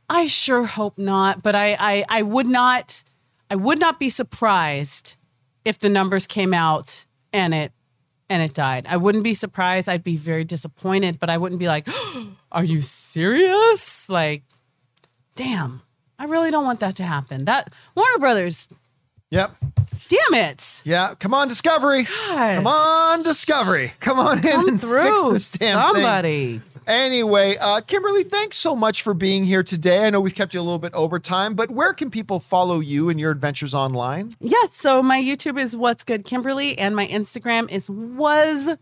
I 0.09 0.27
sure 0.27 0.65
hope 0.65 0.99
not. 0.99 1.43
But 1.43 1.55
I, 1.55 1.77
I, 1.79 2.05
I 2.09 2.23
would 2.23 2.47
not 2.47 3.03
I 3.51 3.57
would 3.57 3.79
not 3.81 3.99
be 4.01 4.11
surprised 4.11 5.17
if 5.65 5.79
the 5.79 5.89
numbers 5.89 6.27
came 6.27 6.53
out 6.55 7.07
and 7.33 7.55
it 7.55 7.73
and 8.29 8.43
it 8.43 8.55
died. 8.55 8.87
I 8.89 8.97
wouldn't 8.97 9.23
be 9.25 9.35
surprised. 9.35 9.89
I'd 9.89 10.03
be 10.03 10.17
very 10.17 10.43
disappointed, 10.45 11.19
but 11.21 11.31
I 11.31 11.39
wouldn't 11.39 11.59
be 11.61 11.69
like, 11.69 11.87
"Are 12.53 12.65
you 12.65 12.81
serious?" 12.81 14.09
Like, 14.09 14.43
damn. 15.37 15.83
I 16.19 16.25
really 16.25 16.51
don't 16.51 16.65
want 16.65 16.81
that 16.81 16.97
to 16.97 17.03
happen. 17.05 17.45
That 17.45 17.73
Warner 17.95 18.19
Brothers, 18.19 18.69
Yep. 19.31 19.55
damn 20.09 20.35
it. 20.51 20.81
Yeah. 20.85 21.15
Come 21.19 21.35
on, 21.35 21.47
Discovery. 21.47 22.05
God. 22.05 22.55
Come 22.57 22.67
on, 22.67 23.23
Discovery. 23.23 23.93
Come 24.01 24.19
on 24.19 24.39
in 24.39 24.43
Come 24.53 24.69
and 24.69 24.81
through 24.81 25.33
fix 25.33 25.51
this 25.51 25.53
damn 25.53 25.79
thing. 25.79 25.93
somebody. 26.03 26.61
Anyway, 26.87 27.57
uh, 27.61 27.81
Kimberly, 27.81 28.23
thanks 28.23 28.57
so 28.57 28.77
much 28.77 29.03
for 29.03 29.13
being 29.13 29.45
here 29.45 29.65
today. 29.65 30.07
I 30.07 30.11
know 30.11 30.21
we've 30.21 30.35
kept 30.35 30.55
you 30.55 30.61
a 30.61 30.63
little 30.63 30.79
bit 30.79 30.95
over 30.95 31.19
time, 31.19 31.55
but 31.55 31.71
where 31.71 31.93
can 31.93 32.11
people 32.11 32.39
follow 32.39 32.79
you 32.79 33.09
and 33.09 33.19
your 33.19 33.33
adventures 33.33 33.75
online? 33.75 34.37
Yes. 34.41 34.77
So 34.77 35.03
my 35.03 35.21
YouTube 35.21 35.61
is 35.61 35.77
What's 35.77 36.05
Good 36.05 36.25
Kimberly, 36.25 36.79
and 36.79 36.95
my 36.95 37.09
Instagram 37.09 37.69
is 37.71 37.91
Was 37.91 38.77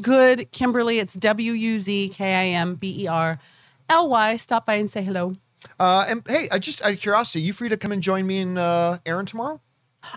Good 0.00 0.52
Kimberly. 0.52 1.00
It's 1.00 1.14
W 1.14 1.52
U 1.52 1.80
Z 1.80 2.10
K 2.10 2.34
I 2.34 2.46
M 2.56 2.76
B 2.76 3.02
E 3.02 3.06
R 3.08 3.40
L 3.88 4.08
Y. 4.08 4.36
Stop 4.36 4.66
by 4.66 4.74
and 4.74 4.90
say 4.90 5.02
hello. 5.02 5.34
Uh, 5.80 6.04
and 6.08 6.22
hey, 6.28 6.48
I 6.52 6.60
just 6.60 6.82
out 6.82 6.92
of 6.92 7.00
curiosity, 7.00 7.40
you 7.40 7.52
free 7.52 7.68
to 7.68 7.76
come 7.76 7.90
and 7.90 8.02
join 8.02 8.24
me 8.26 8.38
and 8.38 8.56
uh, 8.58 8.98
Aaron 9.04 9.26
tomorrow? 9.26 9.60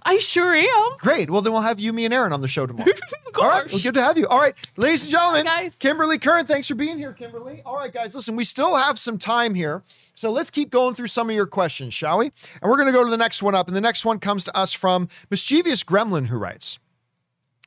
I 0.05 0.17
sure 0.19 0.53
am. 0.53 0.97
Great. 0.99 1.29
Well, 1.29 1.41
then 1.41 1.53
we'll 1.53 1.61
have 1.63 1.79
you, 1.79 1.91
me, 1.91 2.05
and 2.05 2.13
Aaron 2.13 2.33
on 2.33 2.41
the 2.41 2.47
show 2.47 2.65
tomorrow. 2.65 2.91
All 3.41 3.49
right. 3.49 3.71
Well, 3.71 3.81
good 3.81 3.93
to 3.95 4.03
have 4.03 4.17
you. 4.17 4.27
All 4.27 4.39
right, 4.39 4.53
ladies 4.77 5.03
and 5.03 5.11
gentlemen, 5.11 5.45
Hi, 5.47 5.63
guys. 5.63 5.75
Kimberly 5.77 6.17
Curran, 6.17 6.45
thanks 6.45 6.67
for 6.67 6.75
being 6.75 6.97
here, 6.97 7.13
Kimberly. 7.13 7.61
All 7.65 7.75
right, 7.75 7.91
guys, 7.91 8.15
listen, 8.15 8.35
we 8.35 8.43
still 8.43 8.75
have 8.75 8.99
some 8.99 9.17
time 9.17 9.55
here. 9.55 9.83
So 10.15 10.31
let's 10.31 10.49
keep 10.51 10.69
going 10.69 10.93
through 10.93 11.07
some 11.07 11.29
of 11.29 11.35
your 11.35 11.47
questions, 11.47 11.93
shall 11.93 12.19
we? 12.19 12.31
And 12.61 12.69
we're 12.69 12.77
going 12.77 12.87
to 12.87 12.93
go 12.93 13.03
to 13.03 13.09
the 13.09 13.17
next 13.17 13.41
one 13.41 13.55
up. 13.55 13.67
And 13.67 13.75
the 13.75 13.81
next 13.81 14.05
one 14.05 14.19
comes 14.19 14.43
to 14.43 14.55
us 14.55 14.73
from 14.73 15.09
Mischievous 15.29 15.83
Gremlin, 15.83 16.27
who 16.27 16.37
writes 16.37 16.77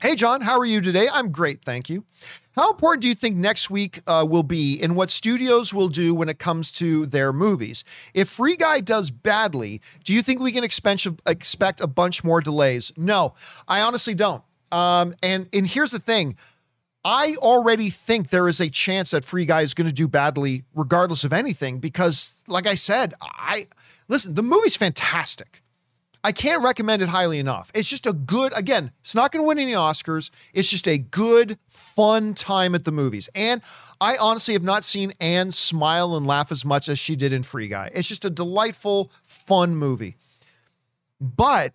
Hey, 0.04 0.16
John, 0.16 0.42
how 0.42 0.58
are 0.58 0.66
you 0.66 0.82
today? 0.82 1.08
I'm 1.10 1.32
great, 1.32 1.62
thank 1.62 1.88
you. 1.88 2.04
How 2.56 2.70
important 2.70 3.00
do 3.00 3.08
you 3.08 3.14
think 3.14 3.36
next 3.36 3.70
week 3.70 4.00
uh, 4.06 4.26
will 4.28 4.42
be 4.42 4.74
in 4.74 4.96
what 4.96 5.08
studios 5.08 5.72
will 5.72 5.88
do 5.88 6.14
when 6.14 6.28
it 6.28 6.38
comes 6.38 6.70
to 6.72 7.06
their 7.06 7.32
movies? 7.32 7.84
If 8.12 8.28
Free 8.28 8.54
Guy 8.54 8.80
does 8.80 9.10
badly, 9.10 9.80
do 10.04 10.12
you 10.12 10.20
think 10.20 10.40
we 10.40 10.52
can 10.52 10.62
expect, 10.62 11.80
a 11.80 11.86
bunch 11.86 12.22
more 12.22 12.42
delays? 12.42 12.92
No, 12.98 13.32
I 13.66 13.80
honestly 13.80 14.12
don't. 14.12 14.42
Um, 14.70 15.14
and 15.22 15.48
and 15.54 15.66
here's 15.66 15.92
the 15.92 15.98
thing: 15.98 16.36
I 17.02 17.36
already 17.38 17.88
think 17.88 18.28
there 18.28 18.46
is 18.46 18.60
a 18.60 18.68
chance 18.68 19.12
that 19.12 19.24
Free 19.24 19.46
Guy 19.46 19.62
is 19.62 19.72
going 19.72 19.88
to 19.88 19.94
do 19.94 20.06
badly 20.06 20.64
regardless 20.74 21.24
of 21.24 21.32
anything 21.32 21.78
because, 21.78 22.34
like 22.46 22.66
I 22.66 22.74
said, 22.74 23.14
I 23.22 23.68
listen, 24.08 24.34
the 24.34 24.42
movie's 24.42 24.76
fantastic. 24.76 25.62
I 26.24 26.32
can't 26.32 26.64
recommend 26.64 27.02
it 27.02 27.08
highly 27.10 27.38
enough. 27.38 27.70
It's 27.74 27.88
just 27.88 28.06
a 28.06 28.14
good, 28.14 28.54
again, 28.56 28.90
it's 29.02 29.14
not 29.14 29.30
going 29.30 29.44
to 29.44 29.46
win 29.46 29.58
any 29.58 29.74
Oscars. 29.74 30.30
It's 30.54 30.70
just 30.70 30.88
a 30.88 30.96
good, 30.96 31.58
fun 31.68 32.32
time 32.32 32.74
at 32.74 32.86
the 32.86 32.92
movies. 32.92 33.28
And 33.34 33.60
I 34.00 34.16
honestly 34.16 34.54
have 34.54 34.62
not 34.62 34.84
seen 34.84 35.12
Anne 35.20 35.50
smile 35.50 36.16
and 36.16 36.26
laugh 36.26 36.50
as 36.50 36.64
much 36.64 36.88
as 36.88 36.98
she 36.98 37.14
did 37.14 37.34
in 37.34 37.42
Free 37.42 37.68
Guy. 37.68 37.90
It's 37.94 38.08
just 38.08 38.24
a 38.24 38.30
delightful, 38.30 39.12
fun 39.22 39.76
movie. 39.76 40.16
But 41.20 41.74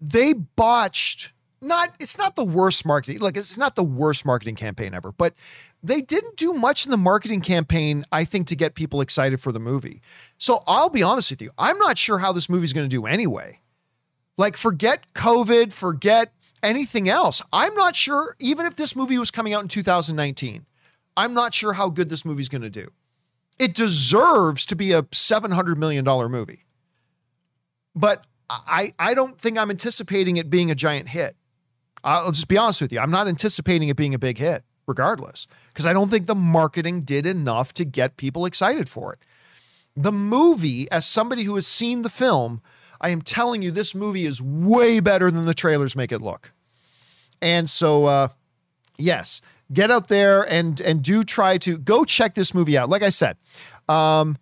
they 0.00 0.32
botched 0.32 1.33
not 1.64 1.94
it's 1.98 2.18
not 2.18 2.36
the 2.36 2.44
worst 2.44 2.84
marketing 2.84 3.20
like 3.20 3.36
it's 3.36 3.58
not 3.58 3.74
the 3.74 3.82
worst 3.82 4.24
marketing 4.24 4.54
campaign 4.54 4.94
ever 4.94 5.12
but 5.12 5.34
they 5.82 6.00
didn't 6.00 6.36
do 6.36 6.52
much 6.52 6.84
in 6.84 6.90
the 6.90 6.96
marketing 6.96 7.40
campaign 7.40 8.04
i 8.12 8.24
think 8.24 8.46
to 8.46 8.56
get 8.56 8.74
people 8.74 9.00
excited 9.00 9.40
for 9.40 9.52
the 9.52 9.60
movie. 9.60 10.00
So 10.38 10.62
i'll 10.66 10.90
be 10.90 11.02
honest 11.02 11.30
with 11.30 11.42
you 11.42 11.50
i'm 11.58 11.78
not 11.78 11.98
sure 11.98 12.18
how 12.18 12.32
this 12.32 12.48
movie's 12.48 12.72
going 12.72 12.88
to 12.88 12.96
do 12.96 13.06
anyway. 13.06 13.60
Like 14.36 14.56
forget 14.56 15.12
covid 15.14 15.72
forget 15.72 16.32
anything 16.62 17.08
else. 17.08 17.42
I'm 17.52 17.74
not 17.74 17.96
sure 17.96 18.36
even 18.38 18.66
if 18.66 18.76
this 18.76 18.94
movie 18.94 19.18
was 19.18 19.30
coming 19.30 19.54
out 19.54 19.62
in 19.62 19.68
2019 19.68 20.66
i'm 21.16 21.34
not 21.34 21.54
sure 21.54 21.72
how 21.72 21.88
good 21.88 22.08
this 22.08 22.24
movie's 22.24 22.48
going 22.48 22.62
to 22.62 22.70
do. 22.70 22.90
It 23.58 23.74
deserves 23.74 24.66
to 24.66 24.76
be 24.76 24.92
a 24.92 25.06
700 25.12 25.78
million 25.78 26.04
dollar 26.04 26.28
movie. 26.28 26.64
But 27.94 28.26
I, 28.50 28.92
I 28.98 29.14
don't 29.14 29.38
think 29.38 29.58
I'm 29.58 29.70
anticipating 29.70 30.36
it 30.36 30.50
being 30.50 30.70
a 30.70 30.74
giant 30.74 31.08
hit. 31.08 31.36
I'll 32.04 32.32
just 32.32 32.48
be 32.48 32.58
honest 32.58 32.80
with 32.80 32.92
you. 32.92 33.00
I'm 33.00 33.10
not 33.10 33.26
anticipating 33.26 33.88
it 33.88 33.96
being 33.96 34.14
a 34.14 34.18
big 34.18 34.38
hit, 34.38 34.62
regardless, 34.86 35.46
because 35.68 35.86
I 35.86 35.92
don't 35.92 36.10
think 36.10 36.26
the 36.26 36.34
marketing 36.34 37.02
did 37.02 37.26
enough 37.26 37.72
to 37.74 37.84
get 37.84 38.18
people 38.18 38.44
excited 38.46 38.88
for 38.88 39.12
it. 39.14 39.20
The 39.96 40.12
movie, 40.12 40.90
as 40.90 41.06
somebody 41.06 41.44
who 41.44 41.54
has 41.54 41.66
seen 41.66 42.02
the 42.02 42.10
film, 42.10 42.60
I 43.00 43.08
am 43.08 43.22
telling 43.22 43.62
you, 43.62 43.70
this 43.70 43.94
movie 43.94 44.26
is 44.26 44.42
way 44.42 45.00
better 45.00 45.30
than 45.30 45.46
the 45.46 45.54
trailers 45.54 45.96
make 45.96 46.12
it 46.12 46.20
look. 46.20 46.52
And 47.40 47.68
so, 47.68 48.04
uh, 48.04 48.28
yes, 48.98 49.40
get 49.72 49.90
out 49.90 50.08
there 50.08 50.42
and 50.42 50.80
and 50.80 51.02
do 51.02 51.24
try 51.24 51.58
to 51.58 51.78
go 51.78 52.04
check 52.04 52.34
this 52.34 52.54
movie 52.54 52.76
out. 52.76 52.88
Like 52.88 53.02
I 53.02 53.10
said, 53.10 53.36
um, 53.88 54.36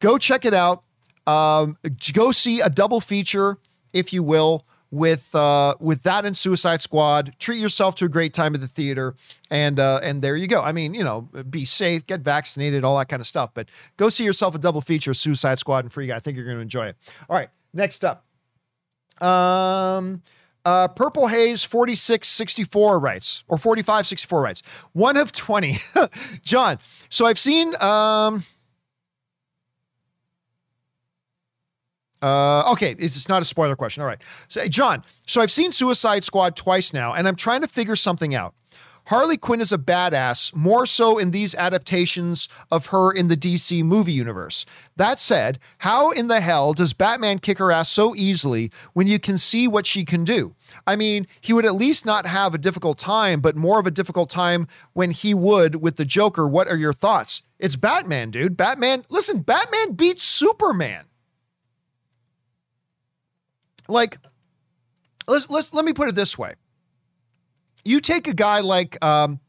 go 0.00 0.18
check 0.18 0.44
it 0.44 0.54
out. 0.54 0.82
Um, 1.26 1.76
go 2.12 2.32
see 2.32 2.60
a 2.60 2.70
double 2.70 3.00
feature, 3.00 3.58
if 3.92 4.12
you 4.12 4.22
will, 4.22 4.64
with 4.90 5.34
uh, 5.34 5.74
with 5.80 6.02
that 6.04 6.24
and 6.24 6.36
Suicide 6.36 6.80
Squad. 6.80 7.34
Treat 7.38 7.58
yourself 7.58 7.94
to 7.96 8.04
a 8.06 8.08
great 8.08 8.32
time 8.32 8.54
at 8.54 8.60
the 8.60 8.68
theater, 8.68 9.14
and 9.50 9.78
uh, 9.78 10.00
and 10.02 10.22
there 10.22 10.36
you 10.36 10.46
go. 10.46 10.62
I 10.62 10.72
mean, 10.72 10.94
you 10.94 11.04
know, 11.04 11.22
be 11.50 11.64
safe, 11.64 12.06
get 12.06 12.20
vaccinated, 12.20 12.84
all 12.84 12.98
that 12.98 13.08
kind 13.08 13.20
of 13.20 13.26
stuff. 13.26 13.50
But 13.54 13.68
go 13.96 14.08
see 14.08 14.24
yourself 14.24 14.54
a 14.54 14.58
double 14.58 14.80
feature, 14.80 15.14
Suicide 15.14 15.58
Squad 15.58 15.84
and 15.84 15.92
Free 15.92 16.06
Guy. 16.06 16.16
I 16.16 16.20
think 16.20 16.36
you're 16.36 16.46
going 16.46 16.56
to 16.56 16.62
enjoy 16.62 16.86
it. 16.86 16.96
All 17.28 17.36
right, 17.36 17.48
next 17.72 18.04
up. 18.04 18.24
Um, 19.22 20.22
uh, 20.64 20.88
Purple 20.88 21.28
Haze 21.28 21.64
4664 21.64 22.98
writes, 22.98 23.44
or 23.48 23.58
4564 23.58 24.42
writes, 24.42 24.62
one 24.92 25.16
of 25.16 25.32
20. 25.32 25.76
John, 26.42 26.78
so 27.08 27.26
I've 27.26 27.38
seen, 27.38 27.74
um, 27.80 28.44
Uh, 32.22 32.72
okay, 32.72 32.96
it's, 32.98 33.16
it's 33.16 33.28
not 33.28 33.42
a 33.42 33.44
spoiler 33.44 33.76
question. 33.76 34.02
All 34.02 34.08
right. 34.08 34.20
So, 34.48 34.66
John, 34.68 35.04
so 35.26 35.40
I've 35.40 35.50
seen 35.50 35.72
Suicide 35.72 36.24
Squad 36.24 36.56
twice 36.56 36.92
now, 36.92 37.14
and 37.14 37.28
I'm 37.28 37.36
trying 37.36 37.60
to 37.60 37.68
figure 37.68 37.96
something 37.96 38.34
out. 38.34 38.54
Harley 39.08 39.38
Quinn 39.38 39.62
is 39.62 39.72
a 39.72 39.78
badass, 39.78 40.54
more 40.54 40.84
so 40.84 41.16
in 41.16 41.30
these 41.30 41.54
adaptations 41.54 42.46
of 42.70 42.86
her 42.88 43.10
in 43.10 43.28
the 43.28 43.38
DC 43.38 43.82
movie 43.82 44.12
universe. 44.12 44.66
That 44.96 45.18
said, 45.18 45.58
how 45.78 46.10
in 46.10 46.28
the 46.28 46.42
hell 46.42 46.74
does 46.74 46.92
Batman 46.92 47.38
kick 47.38 47.56
her 47.56 47.72
ass 47.72 47.88
so 47.88 48.14
easily 48.14 48.70
when 48.92 49.06
you 49.06 49.18
can 49.18 49.38
see 49.38 49.66
what 49.66 49.86
she 49.86 50.04
can 50.04 50.24
do? 50.24 50.54
I 50.86 50.94
mean, 50.94 51.26
he 51.40 51.54
would 51.54 51.64
at 51.64 51.74
least 51.74 52.04
not 52.04 52.26
have 52.26 52.52
a 52.52 52.58
difficult 52.58 52.98
time, 52.98 53.40
but 53.40 53.56
more 53.56 53.80
of 53.80 53.86
a 53.86 53.90
difficult 53.90 54.28
time 54.28 54.68
when 54.92 55.10
he 55.10 55.32
would 55.32 55.76
with 55.76 55.96
the 55.96 56.04
Joker. 56.04 56.46
What 56.46 56.68
are 56.68 56.76
your 56.76 56.92
thoughts? 56.92 57.40
It's 57.58 57.76
Batman, 57.76 58.30
dude. 58.30 58.58
Batman, 58.58 59.06
listen, 59.08 59.40
Batman 59.40 59.92
beats 59.92 60.22
Superman. 60.22 61.06
Like, 63.88 64.18
let's 65.26 65.50
let's 65.50 65.72
let 65.72 65.84
me 65.84 65.92
put 65.92 66.08
it 66.08 66.14
this 66.14 66.36
way. 66.36 66.54
You 67.84 68.00
take 68.00 68.28
a 68.28 68.34
guy 68.34 68.60
like 68.60 69.02
um, 69.04 69.40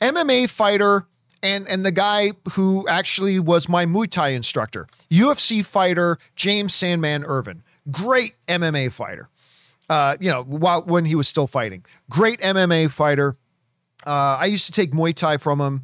MMA 0.00 0.48
fighter 0.48 1.06
and 1.42 1.68
and 1.68 1.84
the 1.84 1.92
guy 1.92 2.32
who 2.52 2.86
actually 2.88 3.38
was 3.38 3.68
my 3.68 3.86
Muay 3.86 4.10
Thai 4.10 4.28
instructor, 4.30 4.86
UFC 5.10 5.64
fighter 5.64 6.18
James 6.36 6.74
Sandman 6.74 7.24
Irvin, 7.24 7.62
great 7.90 8.34
MMA 8.48 8.92
fighter. 8.92 9.28
Uh, 9.88 10.16
you 10.20 10.30
know, 10.30 10.42
while 10.44 10.82
when 10.82 11.04
he 11.04 11.14
was 11.14 11.28
still 11.28 11.46
fighting, 11.46 11.84
great 12.08 12.40
MMA 12.40 12.90
fighter. 12.90 13.36
Uh, 14.04 14.36
I 14.40 14.46
used 14.46 14.66
to 14.66 14.72
take 14.72 14.90
Muay 14.92 15.14
Thai 15.14 15.36
from 15.36 15.60
him, 15.60 15.82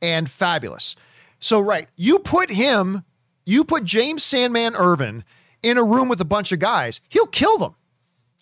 and 0.00 0.30
fabulous. 0.30 0.96
So 1.40 1.60
right, 1.60 1.88
you 1.96 2.18
put 2.18 2.50
him, 2.50 3.04
you 3.44 3.64
put 3.64 3.84
James 3.84 4.24
Sandman 4.24 4.74
Irvin 4.74 5.24
in 5.62 5.78
a 5.78 5.84
room 5.84 6.08
with 6.08 6.20
a 6.20 6.24
bunch 6.24 6.52
of 6.52 6.58
guys, 6.58 7.00
he'll 7.08 7.26
kill 7.26 7.58
them. 7.58 7.74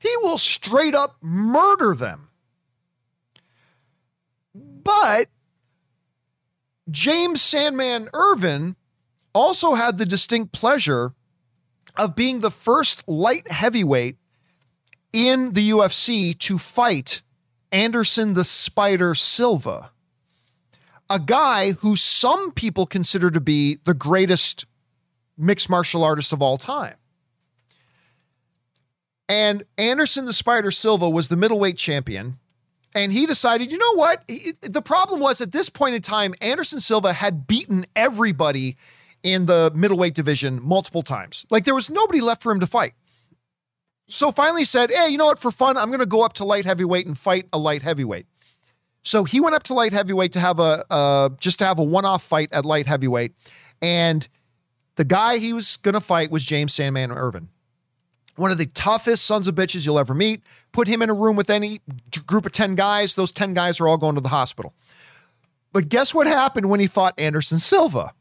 He 0.00 0.14
will 0.22 0.38
straight 0.38 0.94
up 0.94 1.16
murder 1.20 1.94
them. 1.94 2.28
But 4.54 5.28
James 6.90 7.42
Sandman 7.42 8.08
Irvin 8.12 8.76
also 9.32 9.74
had 9.74 9.98
the 9.98 10.06
distinct 10.06 10.52
pleasure 10.52 11.12
of 11.96 12.14
being 12.14 12.40
the 12.40 12.50
first 12.50 13.02
light 13.08 13.50
heavyweight 13.50 14.16
in 15.12 15.52
the 15.52 15.70
UFC 15.70 16.38
to 16.38 16.58
fight 16.58 17.22
Anderson 17.72 18.34
the 18.34 18.44
Spider 18.44 19.14
Silva, 19.14 19.90
a 21.08 21.18
guy 21.18 21.72
who 21.72 21.96
some 21.96 22.52
people 22.52 22.86
consider 22.86 23.30
to 23.30 23.40
be 23.40 23.78
the 23.84 23.94
greatest 23.94 24.66
mixed 25.36 25.68
martial 25.68 26.04
artist 26.04 26.32
of 26.32 26.42
all 26.42 26.58
time. 26.58 26.94
And 29.28 29.64
Anderson 29.76 30.24
the 30.24 30.32
Spider 30.32 30.70
Silva 30.70 31.08
was 31.10 31.28
the 31.28 31.36
middleweight 31.36 31.76
champion. 31.76 32.38
And 32.94 33.12
he 33.12 33.26
decided, 33.26 33.70
you 33.70 33.78
know 33.78 33.94
what? 33.94 34.22
He, 34.26 34.52
the 34.62 34.80
problem 34.80 35.20
was 35.20 35.40
at 35.40 35.52
this 35.52 35.68
point 35.68 35.94
in 35.94 36.02
time, 36.02 36.34
Anderson 36.40 36.80
Silva 36.80 37.12
had 37.12 37.46
beaten 37.46 37.86
everybody 37.94 38.76
in 39.22 39.46
the 39.46 39.72
middleweight 39.74 40.14
division 40.14 40.60
multiple 40.62 41.02
times. 41.02 41.44
Like 41.50 41.64
there 41.64 41.74
was 41.74 41.90
nobody 41.90 42.20
left 42.20 42.42
for 42.42 42.52
him 42.52 42.60
to 42.60 42.66
fight. 42.66 42.94
So 44.08 44.30
finally 44.30 44.64
said, 44.64 44.90
hey, 44.90 45.08
you 45.08 45.18
know 45.18 45.26
what? 45.26 45.38
For 45.38 45.50
fun, 45.50 45.76
I'm 45.76 45.88
going 45.88 46.00
to 46.00 46.06
go 46.06 46.24
up 46.24 46.34
to 46.34 46.44
light 46.44 46.64
heavyweight 46.64 47.06
and 47.06 47.18
fight 47.18 47.48
a 47.52 47.58
light 47.58 47.82
heavyweight. 47.82 48.26
So 49.02 49.22
he 49.24 49.40
went 49.40 49.54
up 49.54 49.62
to 49.64 49.74
light 49.74 49.92
heavyweight 49.92 50.32
to 50.32 50.40
have 50.40 50.58
a 50.58 50.84
uh, 50.90 51.28
just 51.38 51.60
to 51.60 51.64
have 51.64 51.78
a 51.78 51.82
one-off 51.82 52.24
fight 52.24 52.48
at 52.52 52.64
light 52.64 52.86
heavyweight, 52.86 53.34
and 53.80 54.26
the 54.96 55.04
guy 55.04 55.38
he 55.38 55.52
was 55.52 55.76
going 55.76 55.94
to 55.94 56.00
fight 56.00 56.32
was 56.32 56.44
James 56.44 56.74
Sandman 56.74 57.12
Irvin 57.12 57.48
one 58.36 58.50
of 58.50 58.58
the 58.58 58.66
toughest 58.66 59.24
sons 59.24 59.48
of 59.48 59.54
bitches 59.54 59.84
you'll 59.84 59.98
ever 59.98 60.14
meet. 60.14 60.42
Put 60.72 60.88
him 60.88 61.02
in 61.02 61.10
a 61.10 61.14
room 61.14 61.36
with 61.36 61.50
any 61.50 61.80
group 62.26 62.46
of 62.46 62.52
10 62.52 62.74
guys, 62.74 63.14
those 63.14 63.32
10 63.32 63.54
guys 63.54 63.80
are 63.80 63.88
all 63.88 63.98
going 63.98 64.14
to 64.14 64.20
the 64.20 64.28
hospital. 64.28 64.74
But 65.72 65.88
guess 65.88 66.14
what 66.14 66.26
happened 66.26 66.68
when 66.70 66.80
he 66.80 66.86
fought 66.86 67.18
Anderson 67.18 67.58
Silva? 67.58 68.12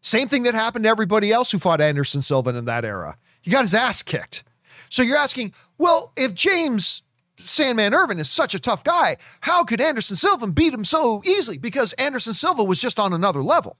Same 0.00 0.28
thing 0.28 0.44
that 0.44 0.54
happened 0.54 0.84
to 0.84 0.88
everybody 0.88 1.32
else 1.32 1.50
who 1.50 1.58
fought 1.58 1.80
Anderson 1.80 2.22
Silva 2.22 2.56
in 2.56 2.64
that 2.66 2.84
era. 2.84 3.16
He 3.42 3.50
got 3.50 3.62
his 3.62 3.74
ass 3.74 4.02
kicked. 4.02 4.44
So 4.88 5.02
you're 5.02 5.18
asking, 5.18 5.52
well, 5.76 6.12
if 6.16 6.34
James 6.34 7.02
Sandman 7.38 7.94
Irvin 7.94 8.18
is 8.18 8.28
such 8.30 8.54
a 8.54 8.58
tough 8.58 8.84
guy, 8.84 9.16
how 9.40 9.64
could 9.64 9.80
Anderson 9.80 10.16
Silva 10.16 10.46
beat 10.46 10.74
him 10.74 10.84
so 10.84 11.22
easily? 11.24 11.58
Because 11.58 11.92
Anderson 11.94 12.32
Silva 12.32 12.64
was 12.64 12.80
just 12.80 12.98
on 12.98 13.12
another 13.12 13.42
level. 13.42 13.76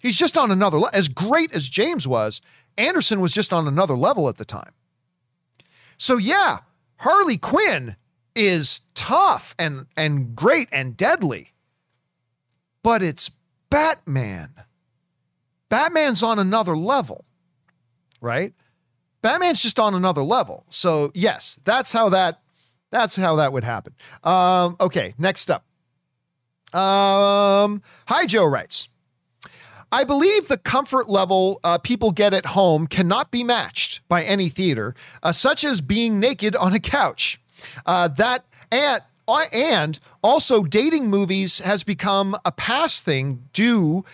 He's 0.00 0.16
just 0.16 0.36
on 0.36 0.50
another 0.50 0.78
level. 0.78 0.90
As 0.92 1.08
great 1.08 1.52
as 1.54 1.68
James 1.68 2.08
was, 2.08 2.40
Anderson 2.76 3.20
was 3.20 3.32
just 3.32 3.52
on 3.52 3.66
another 3.68 3.94
level 3.94 4.28
at 4.28 4.36
the 4.36 4.44
time. 4.44 4.72
So 5.98 6.16
yeah, 6.16 6.58
Harley 6.96 7.38
Quinn 7.38 7.96
is 8.34 8.80
tough 8.94 9.54
and 9.58 9.86
and 9.96 10.34
great 10.34 10.68
and 10.72 10.96
deadly. 10.96 11.52
But 12.82 13.02
it's 13.02 13.30
Batman. 13.70 14.50
Batman's 15.68 16.22
on 16.22 16.38
another 16.38 16.76
level. 16.76 17.24
Right? 18.20 18.54
Batman's 19.22 19.62
just 19.62 19.78
on 19.78 19.94
another 19.94 20.22
level. 20.22 20.64
So 20.68 21.10
yes, 21.14 21.60
that's 21.64 21.92
how 21.92 22.08
that 22.10 22.42
that's 22.90 23.16
how 23.16 23.36
that 23.36 23.52
would 23.52 23.64
happen. 23.64 23.94
Um, 24.24 24.76
okay, 24.80 25.14
next 25.18 25.50
up. 25.50 25.64
Um, 26.74 27.82
Hi 28.06 28.26
Joe 28.26 28.44
writes. 28.44 28.88
I 29.92 30.04
believe 30.04 30.48
the 30.48 30.56
comfort 30.56 31.08
level 31.10 31.60
uh, 31.62 31.76
people 31.78 32.12
get 32.12 32.32
at 32.32 32.46
home 32.46 32.86
cannot 32.86 33.30
be 33.30 33.44
matched 33.44 34.00
by 34.08 34.22
any 34.24 34.48
theater, 34.48 34.94
uh, 35.22 35.32
such 35.32 35.64
as 35.64 35.80
being 35.82 36.18
naked 36.18 36.56
on 36.56 36.72
a 36.72 36.80
couch. 36.80 37.38
Uh, 37.84 38.08
that 38.08 38.44
and 38.70 39.02
I- 39.28 39.46
and 39.52 40.00
also 40.22 40.62
dating 40.64 41.08
movies 41.10 41.58
has 41.60 41.84
become 41.84 42.36
a 42.44 42.50
past 42.50 43.04
thing 43.04 43.44
due 43.52 44.04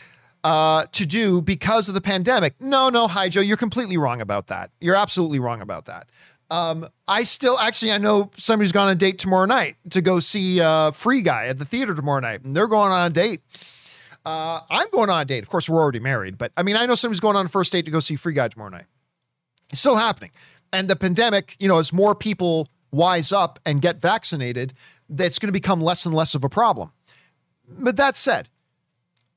uh, 0.44 0.84
to 0.92 1.06
do 1.06 1.40
because 1.40 1.88
of 1.88 1.94
the 1.94 2.00
pandemic. 2.00 2.60
No, 2.60 2.88
no, 2.88 3.06
hi 3.08 3.28
Joe, 3.28 3.40
you're 3.40 3.56
completely 3.56 3.96
wrong 3.96 4.20
about 4.20 4.48
that. 4.48 4.70
You're 4.80 4.96
absolutely 4.96 5.38
wrong 5.38 5.60
about 5.60 5.86
that. 5.86 6.08
Um, 6.50 6.88
I 7.06 7.24
still 7.24 7.58
actually 7.58 7.92
I 7.92 7.98
know 7.98 8.30
somebody's 8.36 8.72
gone 8.72 8.86
on 8.86 8.92
a 8.92 8.96
date 8.96 9.18
tomorrow 9.18 9.46
night 9.46 9.76
to 9.90 10.00
go 10.00 10.18
see 10.18 10.60
uh, 10.60 10.90
Free 10.92 11.22
Guy 11.22 11.46
at 11.46 11.58
the 11.58 11.64
theater 11.64 11.94
tomorrow 11.94 12.20
night, 12.20 12.42
and 12.42 12.54
they're 12.56 12.66
going 12.68 12.90
on 12.90 13.06
a 13.06 13.10
date. 13.10 13.40
Uh, 14.28 14.60
I'm 14.68 14.90
going 14.90 15.08
on 15.08 15.22
a 15.22 15.24
date. 15.24 15.42
Of 15.42 15.48
course, 15.48 15.70
we're 15.70 15.80
already 15.80 16.00
married, 16.00 16.36
but 16.36 16.52
I 16.54 16.62
mean, 16.62 16.76
I 16.76 16.84
know 16.84 16.94
somebody's 16.94 17.20
going 17.20 17.34
on 17.34 17.46
a 17.46 17.48
first 17.48 17.72
date 17.72 17.86
to 17.86 17.90
go 17.90 17.98
see 17.98 18.14
Free 18.14 18.34
Guy 18.34 18.48
tomorrow 18.48 18.68
night. 18.68 18.84
It's 19.70 19.80
still 19.80 19.96
happening. 19.96 20.32
And 20.70 20.86
the 20.88 20.96
pandemic, 20.96 21.56
you 21.58 21.66
know, 21.66 21.78
as 21.78 21.94
more 21.94 22.14
people 22.14 22.68
wise 22.90 23.32
up 23.32 23.58
and 23.64 23.80
get 23.80 24.02
vaccinated, 24.02 24.74
that's 25.08 25.38
going 25.38 25.48
to 25.48 25.52
become 25.52 25.80
less 25.80 26.04
and 26.04 26.14
less 26.14 26.34
of 26.34 26.44
a 26.44 26.50
problem. 26.50 26.92
But 27.66 27.96
that 27.96 28.18
said, 28.18 28.50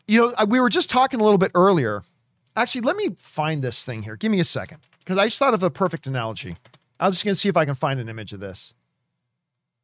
you 0.10 0.20
know, 0.20 0.46
we 0.46 0.60
were 0.60 0.70
just 0.70 0.90
talking 0.90 1.22
a 1.22 1.24
little 1.24 1.38
bit 1.38 1.52
earlier. 1.56 2.04
Actually, 2.58 2.82
let 2.82 2.98
me 2.98 3.16
find 3.18 3.62
this 3.62 3.86
thing 3.86 4.04
here. 4.04 4.18
Give 4.18 4.30
me 4.30 4.42
a 4.42 4.46
second 4.46 4.80
because 5.00 5.18
I 5.18 5.28
just 5.28 5.40
thought 5.40 5.54
of 5.54 5.64
a 5.64 5.70
perfect 5.70 6.06
analogy. 6.06 6.58
I'm 7.00 7.14
just 7.14 7.24
going 7.24 7.34
to 7.34 7.40
see 7.40 7.48
if 7.48 7.56
I 7.56 7.64
can 7.64 7.76
find 7.76 7.98
an 8.02 8.10
image 8.10 8.34
of 8.34 8.42
this. 8.42 8.74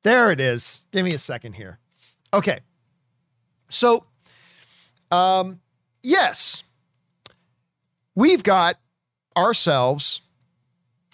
There 0.03 0.31
it 0.31 0.41
is. 0.41 0.83
Give 0.91 1.05
me 1.05 1.13
a 1.13 1.17
second 1.17 1.53
here. 1.53 1.79
Okay. 2.33 2.59
So, 3.69 4.05
um, 5.11 5.59
yes, 6.03 6.63
we've 8.15 8.43
got 8.43 8.77
ourselves. 9.35 10.21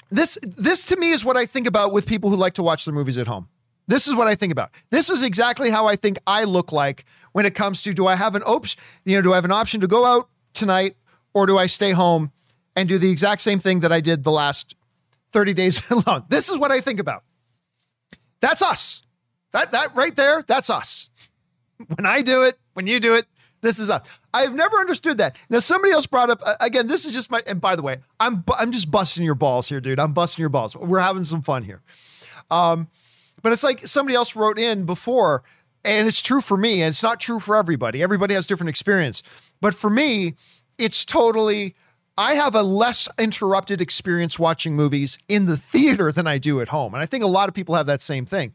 This 0.10 0.38
this 0.44 0.86
to 0.86 0.96
me 0.96 1.12
is 1.12 1.26
what 1.26 1.38
I 1.38 1.46
think 1.46 1.68
about 1.68 1.92
with 1.92 2.06
people 2.06 2.30
who 2.30 2.36
like 2.36 2.54
to 2.56 2.64
watch 2.64 2.86
their 2.86 2.94
movies 2.94 3.18
at 3.18 3.28
home. 3.28 3.50
This 3.88 4.08
is 4.08 4.16
what 4.16 4.28
I 4.28 4.36
think 4.36 4.52
about. 4.52 4.72
This 4.92 5.10
is 5.10 5.24
exactly 5.24 5.70
how 5.70 5.88
I 5.88 5.96
think 5.96 6.18
I 6.26 6.46
look 6.46 6.72
like 6.72 7.06
when 7.34 7.46
it 7.46 7.54
comes 7.54 7.84
to 7.84 7.94
do 7.94 8.08
I 8.08 8.16
have 8.16 8.36
an 8.36 8.44
option, 8.46 8.80
you 9.04 9.16
know, 9.16 9.22
do 9.22 9.34
I 9.34 9.36
have 9.36 9.46
an 9.46 9.52
option 9.52 9.82
to 9.82 9.88
go 9.88 10.06
out 10.06 10.30
tonight 10.54 10.96
or 11.34 11.46
do 11.46 11.58
I 11.58 11.66
stay 11.66 11.92
home 11.92 12.32
and 12.76 12.88
do 12.88 12.98
the 12.98 13.12
exact 13.12 13.42
same 13.42 13.60
thing 13.60 13.82
that 13.82 13.92
I 13.92 14.00
did 14.00 14.24
the 14.24 14.32
last 14.32 14.76
30 15.34 15.54
days 15.54 15.84
alone? 15.92 16.24
This 16.30 16.50
is 16.50 16.58
what 16.58 16.72
I 16.72 16.80
think 16.80 17.00
about. 17.00 17.24
That's 18.40 18.62
us. 18.62 19.02
That 19.52 19.72
that 19.72 19.96
right 19.96 20.16
there, 20.16 20.44
that's 20.48 20.70
us. 20.70 21.10
When 21.96 22.06
I 22.06 22.22
do 22.22 22.44
it, 22.44 22.58
when 22.74 22.88
you 22.88 23.00
do 23.00 23.16
it, 23.16 23.26
this 23.64 23.80
is 23.80 23.90
us. 23.90 24.20
I've 24.34 24.54
never 24.54 24.78
understood 24.78 25.18
that. 25.18 25.38
Now 25.50 25.60
somebody 25.60 25.94
else 25.94 26.06
brought 26.06 26.30
up 26.30 26.42
uh, 26.46 26.56
again. 26.60 26.88
This 26.88 27.06
is 27.06 27.14
just 27.14 27.32
my. 27.32 27.42
And 27.48 27.60
by 27.60 27.76
the 27.76 27.82
way, 27.82 27.98
I'm 28.20 28.44
I'm 28.60 28.72
just 28.72 28.92
busting 28.92 29.24
your 29.24 29.36
balls 29.36 29.70
here, 29.70 29.80
dude. 29.80 30.00
I'm 30.00 30.14
busting 30.14 30.44
your 30.44 30.50
balls. 30.50 30.76
We're 30.76 31.00
having 31.00 31.24
some 31.24 31.42
fun 31.42 31.64
here. 31.64 31.82
Um, 32.52 32.90
but 33.42 33.54
it's 33.54 33.64
like 33.64 33.88
somebody 33.88 34.16
else 34.16 34.36
wrote 34.36 34.60
in 34.60 34.86
before, 34.86 35.44
and 35.84 36.08
it's 36.08 36.22
true 36.22 36.42
for 36.42 36.58
me, 36.58 36.82
and 36.82 36.90
it's 36.90 37.02
not 37.02 37.20
true 37.20 37.40
for 37.40 37.56
everybody. 37.56 38.04
Everybody 38.04 38.34
has 38.34 38.46
different 38.48 38.70
experience. 38.70 39.24
But 39.62 39.74
for 39.74 39.90
me, 39.90 40.36
it's 40.78 41.06
totally. 41.06 41.76
I 42.16 42.34
have 42.34 42.54
a 42.54 42.62
less 42.62 43.10
interrupted 43.18 43.82
experience 43.82 44.38
watching 44.38 44.76
movies 44.76 45.18
in 45.28 45.46
the 45.46 45.58
theater 45.58 46.12
than 46.12 46.28
I 46.28 46.38
do 46.38 46.62
at 46.62 46.68
home, 46.68 46.94
and 46.94 47.02
I 47.02 47.06
think 47.06 47.24
a 47.24 47.28
lot 47.28 47.48
of 47.48 47.56
people 47.56 47.76
have 47.76 47.88
that 47.88 48.02
same 48.02 48.26
thing. 48.26 48.54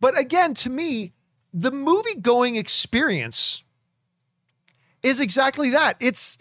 But 0.00 0.18
again, 0.18 0.54
to 0.54 0.70
me, 0.70 1.12
the 1.52 1.70
movie 1.70 2.14
going 2.14 2.56
experience 2.56 3.62
is 5.02 5.20
exactly 5.20 5.70
that. 5.70 5.96
It's 6.00 6.38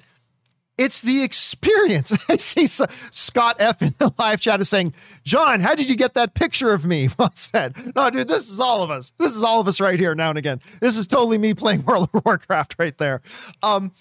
it's 0.78 1.02
the 1.02 1.24
experience. 1.24 2.26
I 2.30 2.36
see 2.36 2.64
S- 2.64 2.82
Scott 3.12 3.56
F 3.60 3.82
in 3.82 3.96
the 3.98 4.14
live 4.20 4.40
chat 4.40 4.62
is 4.62 4.70
saying, 4.70 4.94
John, 5.24 5.60
how 5.60 5.74
did 5.74 5.90
you 5.90 5.96
get 5.96 6.14
that 6.14 6.36
picture 6.36 6.72
of 6.72 6.86
me? 6.86 7.10
Well 7.18 7.32
said. 7.34 7.96
No, 7.96 8.10
dude, 8.12 8.28
this 8.28 8.50
is 8.50 8.60
all 8.60 8.84
of 8.84 8.92
us. 8.92 9.12
This 9.18 9.36
is 9.36 9.42
all 9.42 9.60
of 9.60 9.68
us 9.68 9.82
right 9.82 10.00
here 10.00 10.14
now 10.14 10.30
and 10.30 10.38
again. 10.38 10.62
This 10.80 10.98
is 10.98 11.08
totally 11.08 11.40
me 11.40 11.56
playing 11.56 11.84
World 11.88 12.10
of 12.14 12.26
Warcraft 12.26 12.76
right 12.78 12.96
there. 12.98 13.22
Um, 13.64 13.92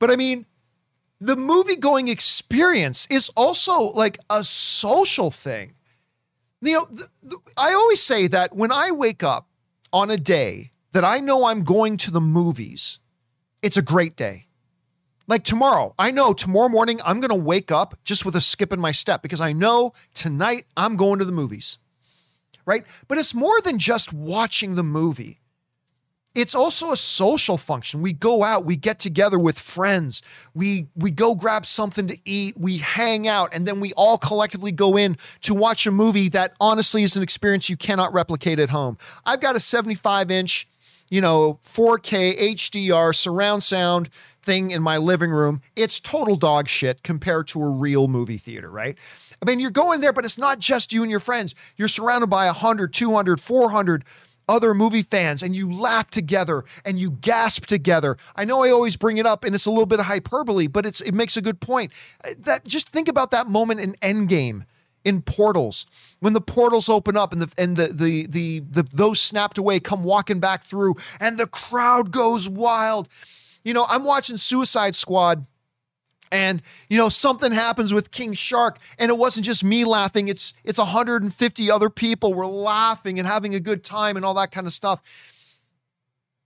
but 0.00 0.10
I 0.10 0.16
mean, 0.16 0.46
the 1.20 1.36
movie 1.36 1.76
going 1.76 2.08
experience 2.08 3.06
is 3.08 3.30
also 3.36 3.92
like 3.92 4.18
a 4.28 4.42
social 4.42 5.30
thing. 5.30 5.74
You 6.60 6.72
know, 6.72 6.86
th- 6.86 7.08
th- 7.22 7.40
I 7.56 7.72
always 7.74 8.02
say 8.02 8.26
that 8.28 8.54
when 8.56 8.72
I 8.72 8.90
wake 8.90 9.22
up 9.22 9.46
on 9.92 10.10
a 10.10 10.16
day 10.16 10.70
that 10.92 11.04
I 11.04 11.20
know 11.20 11.44
I'm 11.44 11.62
going 11.62 11.96
to 11.98 12.10
the 12.10 12.20
movies, 12.20 12.98
it's 13.66 13.76
a 13.76 13.82
great 13.82 14.16
day. 14.16 14.46
Like 15.26 15.42
tomorrow, 15.42 15.92
I 15.98 16.12
know 16.12 16.32
tomorrow 16.32 16.68
morning 16.68 17.00
I'm 17.04 17.18
going 17.18 17.30
to 17.30 17.34
wake 17.34 17.72
up 17.72 17.98
just 18.04 18.24
with 18.24 18.36
a 18.36 18.40
skip 18.40 18.72
in 18.72 18.78
my 18.78 18.92
step 18.92 19.22
because 19.22 19.40
I 19.40 19.52
know 19.52 19.92
tonight 20.14 20.66
I'm 20.76 20.94
going 20.94 21.18
to 21.18 21.24
the 21.24 21.32
movies. 21.32 21.80
Right? 22.64 22.84
But 23.08 23.18
it's 23.18 23.34
more 23.34 23.60
than 23.60 23.80
just 23.80 24.12
watching 24.12 24.76
the 24.76 24.84
movie. 24.84 25.40
It's 26.36 26.54
also 26.54 26.92
a 26.92 26.96
social 26.96 27.56
function. 27.56 28.02
We 28.02 28.12
go 28.12 28.44
out, 28.44 28.66
we 28.66 28.76
get 28.76 29.00
together 29.00 29.38
with 29.38 29.58
friends. 29.58 30.22
We 30.54 30.86
we 30.94 31.10
go 31.10 31.34
grab 31.34 31.66
something 31.66 32.06
to 32.06 32.18
eat, 32.24 32.56
we 32.56 32.78
hang 32.78 33.26
out 33.26 33.50
and 33.52 33.66
then 33.66 33.80
we 33.80 33.94
all 33.94 34.18
collectively 34.18 34.70
go 34.70 34.96
in 34.96 35.16
to 35.40 35.54
watch 35.54 35.86
a 35.86 35.90
movie 35.90 36.28
that 36.28 36.52
honestly 36.60 37.02
is 37.02 37.16
an 37.16 37.22
experience 37.22 37.68
you 37.68 37.76
cannot 37.76 38.12
replicate 38.12 38.60
at 38.60 38.68
home. 38.68 38.98
I've 39.24 39.40
got 39.40 39.56
a 39.56 39.60
75-inch 39.60 40.68
you 41.08 41.20
know, 41.20 41.58
4K 41.64 42.54
HDR 42.54 43.14
surround 43.14 43.62
sound 43.62 44.10
thing 44.42 44.70
in 44.70 44.82
my 44.82 44.96
living 44.96 45.30
room. 45.30 45.60
It's 45.74 46.00
total 46.00 46.36
dog 46.36 46.68
shit 46.68 47.02
compared 47.02 47.48
to 47.48 47.62
a 47.62 47.68
real 47.68 48.08
movie 48.08 48.38
theater, 48.38 48.70
right? 48.70 48.96
I 49.42 49.44
mean, 49.44 49.60
you're 49.60 49.70
going 49.70 50.00
there, 50.00 50.12
but 50.12 50.24
it's 50.24 50.38
not 50.38 50.58
just 50.58 50.92
you 50.92 51.02
and 51.02 51.10
your 51.10 51.20
friends. 51.20 51.54
You're 51.76 51.88
surrounded 51.88 52.28
by 52.28 52.46
100, 52.46 52.92
200, 52.92 53.40
400 53.40 54.04
other 54.48 54.74
movie 54.74 55.02
fans 55.02 55.42
and 55.42 55.56
you 55.56 55.70
laugh 55.72 56.10
together 56.10 56.64
and 56.84 56.98
you 57.00 57.10
gasp 57.10 57.66
together. 57.66 58.16
I 58.36 58.44
know 58.44 58.62
I 58.62 58.70
always 58.70 58.96
bring 58.96 59.18
it 59.18 59.26
up 59.26 59.44
and 59.44 59.54
it's 59.54 59.66
a 59.66 59.70
little 59.70 59.86
bit 59.86 59.98
of 59.98 60.06
hyperbole, 60.06 60.68
but 60.68 60.86
it's 60.86 61.00
it 61.00 61.12
makes 61.12 61.36
a 61.36 61.42
good 61.42 61.60
point. 61.60 61.92
Uh, 62.24 62.30
that 62.38 62.64
just 62.64 62.88
think 62.88 63.08
about 63.08 63.32
that 63.32 63.48
moment 63.48 63.80
in 63.80 63.94
Endgame 63.94 64.64
in 65.06 65.22
portals 65.22 65.86
when 66.18 66.32
the 66.32 66.40
portals 66.40 66.88
open 66.88 67.16
up 67.16 67.32
and 67.32 67.40
the 67.40 67.52
and 67.56 67.76
the 67.76 67.86
the 67.86 68.26
the, 68.26 68.58
the 68.68 68.82
those 68.92 69.20
snapped 69.20 69.56
away 69.56 69.78
come 69.78 70.02
walking 70.02 70.40
back 70.40 70.64
through 70.64 70.96
and 71.20 71.38
the 71.38 71.46
crowd 71.46 72.10
goes 72.10 72.48
wild. 72.48 73.08
You 73.64 73.72
know, 73.72 73.86
I'm 73.88 74.02
watching 74.02 74.36
Suicide 74.36 74.96
Squad 74.96 75.46
and 76.32 76.60
you 76.90 76.98
know 76.98 77.08
something 77.08 77.52
happens 77.52 77.94
with 77.94 78.10
King 78.10 78.32
Shark 78.32 78.80
and 78.98 79.08
it 79.08 79.16
wasn't 79.16 79.46
just 79.46 79.62
me 79.62 79.84
laughing 79.84 80.26
it's 80.26 80.52
it's 80.64 80.78
150 80.78 81.70
other 81.70 81.88
people 81.88 82.34
were 82.34 82.46
laughing 82.46 83.20
and 83.20 83.28
having 83.28 83.54
a 83.54 83.60
good 83.60 83.84
time 83.84 84.16
and 84.16 84.24
all 84.24 84.34
that 84.34 84.50
kind 84.50 84.66
of 84.66 84.72
stuff. 84.72 85.00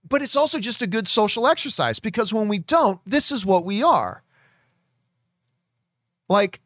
But 0.07 0.21
it's 0.21 0.35
also 0.35 0.59
just 0.59 0.83
a 0.83 0.87
good 0.87 1.07
social 1.07 1.47
exercise 1.47 1.99
because 1.99 2.31
when 2.33 2.47
we 2.47 2.59
don't, 2.59 2.99
this 3.05 3.31
is 3.31 3.45
what 3.45 3.65
we 3.65 3.81
are. 3.81 4.23
Like 6.27 6.61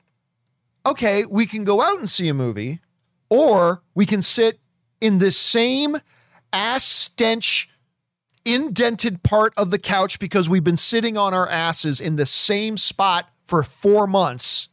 okay, 0.85 1.25
we 1.25 1.45
can 1.45 1.63
go 1.63 1.81
out 1.81 1.99
and 1.99 2.09
see 2.09 2.27
a 2.27 2.33
movie, 2.33 2.79
or 3.29 3.81
we 3.93 4.05
can 4.05 4.21
sit 4.21 4.59
in 5.01 5.17
this 5.17 5.37
same 5.37 5.97
ass 6.53 6.83
stench 6.83 7.69
indented 8.45 9.23
part 9.23 9.53
of 9.57 9.71
the 9.71 9.79
couch 9.79 10.19
because 10.19 10.47
we've 10.47 10.63
been 10.63 10.77
sitting 10.77 11.17
on 11.17 11.33
our 11.33 11.49
asses 11.49 11.99
in 11.99 12.15
the 12.15 12.25
same 12.25 12.77
spot 12.77 13.27
for 13.43 13.63
four 13.63 14.05
months 14.05 14.69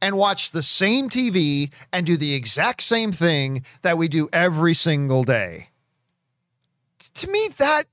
and 0.00 0.16
watch 0.16 0.52
the 0.52 0.62
same 0.62 1.08
TV 1.08 1.70
and 1.92 2.06
do 2.06 2.16
the 2.16 2.34
exact 2.34 2.82
same 2.82 3.10
thing 3.10 3.64
that 3.82 3.98
we 3.98 4.06
do 4.06 4.28
every 4.32 4.74
single 4.74 5.24
day. 5.24 5.70
To 7.14 7.28
me, 7.28 7.48
that 7.58 7.84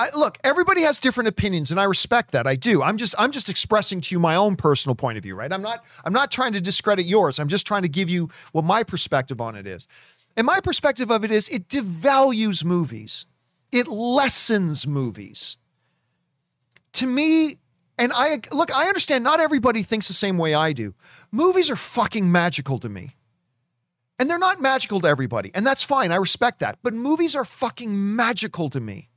I, 0.00 0.10
look, 0.16 0.38
everybody 0.44 0.82
has 0.82 1.00
different 1.00 1.28
opinions, 1.28 1.72
and 1.72 1.80
I 1.80 1.84
respect 1.84 2.30
that. 2.30 2.46
I 2.46 2.54
do. 2.54 2.82
I'm 2.82 2.96
just 2.96 3.14
I'm 3.18 3.32
just 3.32 3.48
expressing 3.48 4.00
to 4.02 4.14
you 4.14 4.20
my 4.20 4.36
own 4.36 4.54
personal 4.54 4.94
point 4.94 5.18
of 5.18 5.24
view, 5.24 5.34
right? 5.34 5.52
I'm 5.52 5.62
not 5.62 5.84
I'm 6.04 6.12
not 6.12 6.30
trying 6.30 6.52
to 6.52 6.60
discredit 6.60 7.04
yours. 7.04 7.40
I'm 7.40 7.48
just 7.48 7.66
trying 7.66 7.82
to 7.82 7.88
give 7.88 8.08
you 8.08 8.30
what 8.52 8.64
my 8.64 8.84
perspective 8.84 9.40
on 9.40 9.56
it 9.56 9.66
is. 9.66 9.88
And 10.36 10.46
my 10.46 10.60
perspective 10.60 11.10
of 11.10 11.24
it 11.24 11.32
is 11.32 11.48
it 11.48 11.68
devalues 11.68 12.64
movies. 12.64 13.26
It 13.72 13.88
lessens 13.88 14.86
movies. 14.86 15.56
To 16.94 17.06
me, 17.06 17.58
and 17.98 18.12
I 18.14 18.38
look, 18.52 18.72
I 18.72 18.86
understand 18.86 19.24
not 19.24 19.40
everybody 19.40 19.82
thinks 19.82 20.06
the 20.06 20.14
same 20.14 20.38
way 20.38 20.54
I 20.54 20.72
do. 20.72 20.94
Movies 21.32 21.72
are 21.72 21.76
fucking 21.76 22.30
magical 22.30 22.78
to 22.78 22.88
me. 22.88 23.16
And 24.20 24.28
they're 24.28 24.38
not 24.38 24.60
magical 24.60 25.00
to 25.00 25.08
everybody, 25.08 25.52
and 25.54 25.64
that's 25.64 25.84
fine. 25.84 26.10
I 26.10 26.16
respect 26.16 26.58
that. 26.60 26.78
But 26.82 26.92
movies 26.92 27.36
are 27.36 27.44
fucking 27.44 28.16
magical 28.16 28.68
to 28.70 28.80
me 28.80 29.07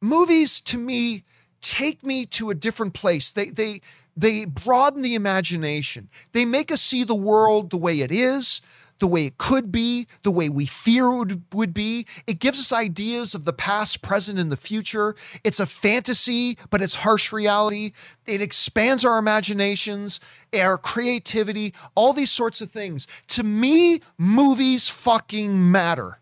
movies 0.00 0.60
to 0.62 0.78
me 0.78 1.24
take 1.60 2.02
me 2.02 2.24
to 2.26 2.50
a 2.50 2.54
different 2.54 2.94
place. 2.94 3.30
They 3.30 3.50
they 3.50 3.80
they 4.16 4.44
broaden 4.44 5.02
the 5.02 5.14
imagination. 5.14 6.08
They 6.32 6.44
make 6.44 6.70
us 6.70 6.82
see 6.82 7.04
the 7.04 7.14
world 7.14 7.70
the 7.70 7.76
way 7.78 8.00
it 8.00 8.10
is, 8.10 8.60
the 8.98 9.06
way 9.06 9.26
it 9.26 9.38
could 9.38 9.72
be, 9.72 10.06
the 10.22 10.30
way 10.30 10.48
we 10.48 10.66
fear 10.66 11.10
would, 11.10 11.42
would 11.52 11.72
be. 11.72 12.06
It 12.26 12.38
gives 12.38 12.60
us 12.60 12.72
ideas 12.72 13.34
of 13.34 13.44
the 13.44 13.52
past, 13.52 14.02
present, 14.02 14.38
and 14.38 14.52
the 14.52 14.56
future. 14.56 15.16
It's 15.42 15.58
a 15.58 15.66
fantasy, 15.66 16.58
but 16.68 16.82
it's 16.82 16.96
harsh 16.96 17.32
reality. 17.32 17.92
It 18.26 18.42
expands 18.42 19.04
our 19.04 19.18
imaginations, 19.18 20.20
our 20.54 20.76
creativity, 20.76 21.72
all 21.94 22.12
these 22.12 22.30
sorts 22.30 22.60
of 22.60 22.70
things. 22.70 23.06
To 23.28 23.42
me, 23.42 24.00
movies 24.18 24.88
fucking 24.88 25.70
matter. 25.70 26.18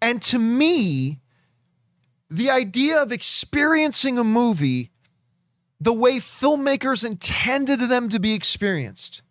And 0.00 0.22
to 0.22 0.38
me, 0.38 1.20
the 2.32 2.50
idea 2.50 3.02
of 3.02 3.12
experiencing 3.12 4.18
a 4.18 4.24
movie 4.24 4.90
the 5.80 5.92
way 5.92 6.18
filmmakers 6.18 7.04
intended 7.04 7.80
them 7.80 8.08
to 8.08 8.20
be 8.20 8.34
experienced 8.34 9.22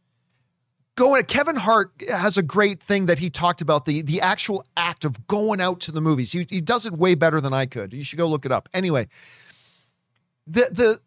going 0.95 1.23
Kevin 1.23 1.55
Hart 1.55 1.91
has 2.07 2.37
a 2.37 2.43
great 2.43 2.81
thing 2.81 3.07
that 3.07 3.19
he 3.19 3.29
talked 3.29 3.61
about 3.61 3.85
the 3.85 4.01
the 4.01 4.21
actual 4.21 4.63
act 4.77 5.05
of 5.05 5.27
going 5.27 5.61
out 5.61 5.79
to 5.81 5.91
the 5.91 6.01
movies. 6.01 6.31
He, 6.31 6.45
he 6.49 6.61
does 6.61 6.85
it 6.85 6.93
way 6.93 7.15
better 7.15 7.41
than 7.41 7.53
I 7.53 7.65
could. 7.65 7.93
You 7.93 8.03
should 8.03 8.19
go 8.19 8.27
look 8.27 8.45
it 8.45 8.51
up. 8.51 8.69
Anyway, 8.73 9.07
the 10.45 10.67
the 10.71 11.01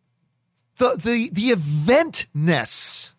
the 0.76 0.96
the 0.96 1.30
the 1.30 1.50
eventness 1.50 3.12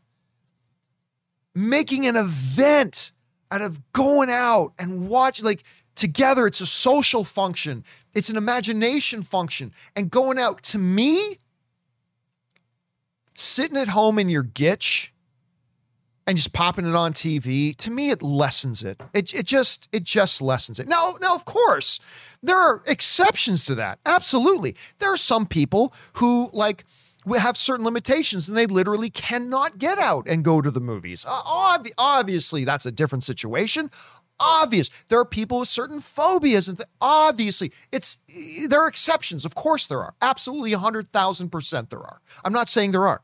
making 1.53 2.05
an 2.05 2.17
event 2.17 3.13
out 3.51 3.61
of 3.61 3.79
going 3.93 4.29
out 4.29 4.73
and 4.77 5.07
watch 5.07 5.41
like 5.41 5.63
together 5.95 6.45
it's 6.45 6.59
a 6.59 6.65
social 6.65 7.23
function 7.23 7.85
it's 8.15 8.29
an 8.29 8.37
imagination 8.37 9.21
function 9.21 9.73
and 9.95 10.09
going 10.09 10.39
out 10.39 10.63
to 10.63 10.79
me 10.79 11.39
sitting 13.35 13.77
at 13.77 13.89
home 13.89 14.17
in 14.17 14.29
your 14.29 14.43
gitch 14.43 15.09
and 16.27 16.37
just 16.37 16.53
popping 16.53 16.87
it 16.87 16.95
on 16.95 17.13
TV, 17.13 17.75
to 17.77 17.91
me, 17.91 18.09
it 18.09 18.23
lessens 18.23 18.81
it. 18.81 18.99
It, 19.13 19.33
it 19.33 19.45
just 19.45 19.87
it 19.91 20.03
just 20.03 20.41
lessens 20.41 20.79
it. 20.79 20.87
Now, 20.87 21.15
now, 21.21 21.35
of 21.35 21.45
course, 21.45 21.99
there 22.41 22.57
are 22.57 22.81
exceptions 22.87 23.65
to 23.65 23.75
that. 23.75 23.99
Absolutely, 24.05 24.75
there 24.97 25.11
are 25.13 25.17
some 25.17 25.45
people 25.45 25.93
who 26.13 26.49
like 26.51 26.83
have 27.37 27.57
certain 27.57 27.85
limitations 27.85 28.47
and 28.47 28.57
they 28.57 28.67
literally 28.67 29.09
cannot 29.09 29.77
get 29.79 29.97
out 29.97 30.27
and 30.27 30.43
go 30.43 30.61
to 30.61 30.69
the 30.69 30.79
movies. 30.79 31.25
Uh, 31.27 31.41
ob- 31.45 31.87
obviously, 31.97 32.63
that's 32.65 32.85
a 32.85 32.91
different 32.91 33.23
situation. 33.23 33.89
Obvious. 34.39 34.89
There 35.07 35.19
are 35.19 35.25
people 35.25 35.59
with 35.59 35.69
certain 35.69 35.99
phobias, 35.99 36.67
and 36.67 36.77
th- 36.77 36.89
obviously, 36.99 37.71
it's 37.91 38.17
there 38.67 38.81
are 38.81 38.87
exceptions. 38.87 39.45
Of 39.45 39.55
course, 39.55 39.87
there 39.87 39.99
are. 39.99 40.13
Absolutely, 40.21 40.73
hundred 40.73 41.11
thousand 41.11 41.49
percent, 41.49 41.89
there 41.89 42.01
are. 42.01 42.21
I'm 42.43 42.53
not 42.53 42.67
saying 42.67 42.91
there 42.91 43.07
aren't. 43.07 43.21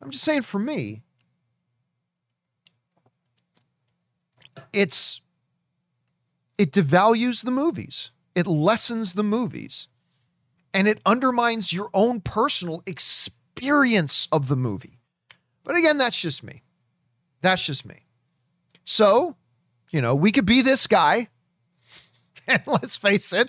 I'm 0.00 0.10
just 0.10 0.24
saying, 0.24 0.42
for 0.42 0.58
me, 0.58 1.02
it's 4.72 5.20
it 6.56 6.72
devalues 6.72 7.42
the 7.42 7.50
movies. 7.50 8.10
It 8.34 8.46
lessens 8.46 9.14
the 9.14 9.22
movies. 9.22 9.88
And 10.72 10.86
it 10.86 11.00
undermines 11.04 11.72
your 11.72 11.90
own 11.92 12.20
personal 12.20 12.82
experience 12.86 14.28
of 14.30 14.48
the 14.48 14.56
movie. 14.56 15.00
But 15.64 15.74
again, 15.74 15.98
that's 15.98 16.20
just 16.20 16.44
me. 16.44 16.62
That's 17.40 17.64
just 17.64 17.84
me. 17.84 18.04
So, 18.84 19.36
you 19.90 20.00
know, 20.00 20.14
we 20.14 20.32
could 20.32 20.46
be 20.46 20.62
this 20.62 20.86
guy. 20.86 21.28
And 22.48 22.62
let's 22.66 22.96
face 22.96 23.32
it, 23.32 23.48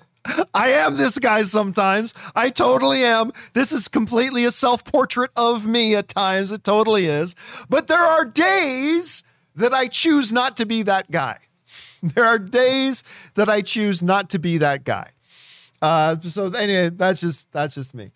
I 0.54 0.70
am 0.74 0.98
this 0.98 1.18
guy 1.18 1.42
sometimes. 1.42 2.14
I 2.36 2.52
totally 2.52 3.04
am. 3.04 3.32
This 3.54 3.72
is 3.72 3.88
completely 3.88 4.46
a 4.46 4.52
self 4.52 4.86
portrait 4.86 5.32
of 5.36 5.66
me 5.66 5.96
at 5.96 6.08
times. 6.08 6.52
It 6.52 6.64
totally 6.64 7.08
is. 7.08 7.34
But 7.68 7.88
there 7.88 8.04
are 8.04 8.26
days 8.26 9.24
that 9.56 9.74
I 9.74 9.88
choose 9.88 10.32
not 10.32 10.56
to 10.58 10.66
be 10.66 10.84
that 10.84 11.10
guy. 11.10 11.38
There 12.04 12.26
are 12.26 12.40
days 12.40 13.04
that 13.36 13.48
I 13.48 13.62
choose 13.62 14.02
not 14.02 14.32
to 14.32 14.40
be 14.40 14.58
that 14.58 14.84
guy. 14.84 15.12
Uh, 15.84 16.20
so 16.22 16.48
anyway, 16.48 16.90
that's 16.90 17.22
just 17.22 17.52
that's 17.52 17.76
just 17.76 17.94
me. 17.94 18.12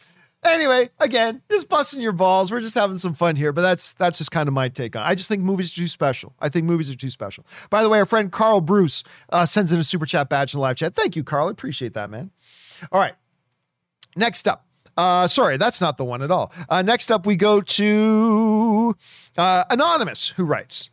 Anyway, 0.46 0.90
again, 1.00 1.42
just 1.50 1.68
busting 1.68 2.02
your 2.02 2.12
balls. 2.12 2.52
We're 2.52 2.62
just 2.62 2.76
having 2.76 2.98
some 3.00 3.16
fun 3.16 3.36
here, 3.36 3.52
but 3.52 3.64
that's 3.64 3.94
that's 3.94 4.20
just 4.20 4.32
kind 4.32 4.48
of 4.48 4.54
my 4.54 4.70
take 4.70 4.96
on. 4.96 5.02
it. 5.02 5.08
I 5.08 5.16
just 5.16 5.28
think 5.28 5.42
movies 5.42 5.72
are 5.74 5.76
too 5.76 5.88
special. 5.88 6.34
I 6.40 6.50
think 6.50 6.66
movies 6.66 6.90
are 6.90 6.96
too 6.96 7.10
special. 7.10 7.46
By 7.72 7.82
the 7.82 7.90
way, 7.90 7.98
our 7.98 8.06
friend 8.06 8.32
Carl 8.32 8.62
Bruce 8.62 9.04
uh, 9.30 9.46
sends 9.46 9.72
in 9.72 9.80
a 9.80 9.84
super 9.84 10.06
chat 10.06 10.30
badge 10.30 10.54
in 10.54 10.60
the 10.60 10.62
live 10.62 10.78
chat. 10.78 10.96
Thank 10.96 11.16
you, 11.16 11.24
Carl. 11.24 11.48
I 11.48 11.52
appreciate 11.52 11.94
that, 11.96 12.10
man. 12.10 12.30
All 12.92 13.02
right. 13.02 13.16
Next 14.16 14.48
up, 14.48 14.66
uh, 14.98 15.28
sorry, 15.28 15.58
that's 15.58 15.82
not 15.82 15.98
the 15.98 16.06
one 16.06 16.22
at 16.22 16.32
all. 16.32 16.54
Uh, 16.70 16.82
next 16.82 17.12
up, 17.12 17.26
we 17.26 17.36
go 17.36 17.60
to 17.60 18.96
uh, 19.38 19.64
Anonymous, 19.70 20.30
who 20.30 20.46
writes 20.46 20.90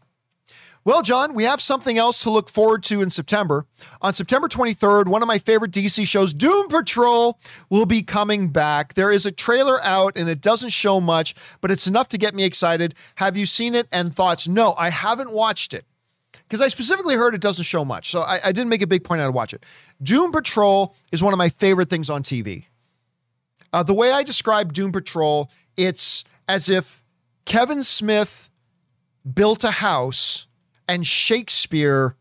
well, 0.85 1.03
John, 1.03 1.35
we 1.35 1.45
have 1.45 1.61
something 1.61 1.97
else 1.97 2.21
to 2.21 2.31
look 2.31 2.49
forward 2.49 2.83
to 2.85 3.03
in 3.03 3.11
September. 3.11 3.67
On 4.01 4.13
September 4.13 4.49
23rd, 4.49 5.07
one 5.07 5.23
of 5.23 5.29
my 5.29 5.39
favorite 5.39 5.71
DC 5.71 6.07
shows, 6.07 6.35
Doom 6.35 6.69
Patrol, 6.69 7.39
will 7.71 7.87
be 7.87 8.03
coming 8.03 8.49
back. 8.49 8.95
There 8.95 9.13
is 9.13 9.25
a 9.25 9.31
trailer 9.31 9.83
out 9.83 10.17
and 10.17 10.29
it 10.29 10.41
doesn't 10.41 10.71
show 10.71 11.01
much, 11.01 11.35
but 11.61 11.71
it's 11.71 11.87
enough 11.87 12.09
to 12.09 12.19
get 12.19 12.35
me 12.35 12.43
excited. 12.43 12.95
Have 13.17 13.37
you 13.37 13.47
seen 13.47 13.75
it 13.75 13.87
and 13.93 14.15
thoughts? 14.15 14.49
No, 14.49 14.75
I 14.77 14.91
haven't 14.91 15.31
watched 15.31 15.73
it 15.73 15.85
because 16.33 16.61
I 16.61 16.69
specifically 16.69 17.15
heard 17.15 17.35
it 17.35 17.41
doesn't 17.41 17.65
show 17.65 17.85
much. 17.85 18.11
So 18.11 18.21
I, 18.21 18.41
I 18.49 18.53
didn't 18.53 18.69
make 18.69 18.83
a 18.83 18.87
big 18.87 19.05
point 19.05 19.21
out 19.21 19.27
to 19.27 19.33
watch 19.33 19.55
it. 19.55 19.65
Doom 20.03 20.33
Patrol 20.33 20.97
is 21.13 21.23
one 21.23 21.33
of 21.33 21.39
my 21.39 21.49
favorite 21.49 21.91
things 21.91 22.11
on 22.11 22.23
TV. 22.23 22.65
Uh, 23.73 23.83
the 23.83 23.95
way 23.95 24.13
I 24.13 24.23
describe 24.23 24.73
Doom 24.73 24.91
Patrol, 24.93 25.51
it's 25.77 26.25
as 26.49 26.69
if 26.69 27.03
Kevin 27.45 27.83
Smith 27.83 28.51
built 29.33 29.65
a 29.65 29.71
house 29.71 30.47
and 30.89 31.07
Shakespeare 31.07 32.17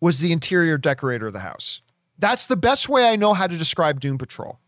was 0.00 0.18
the 0.18 0.32
interior 0.32 0.78
decorator 0.78 1.26
of 1.26 1.32
the 1.32 1.40
house. 1.40 1.82
That's 2.18 2.46
the 2.46 2.56
best 2.56 2.88
way 2.88 3.08
I 3.08 3.16
know 3.16 3.34
how 3.34 3.46
to 3.46 3.56
describe 3.56 4.00
Doom 4.00 4.18
Patrol. 4.18 4.58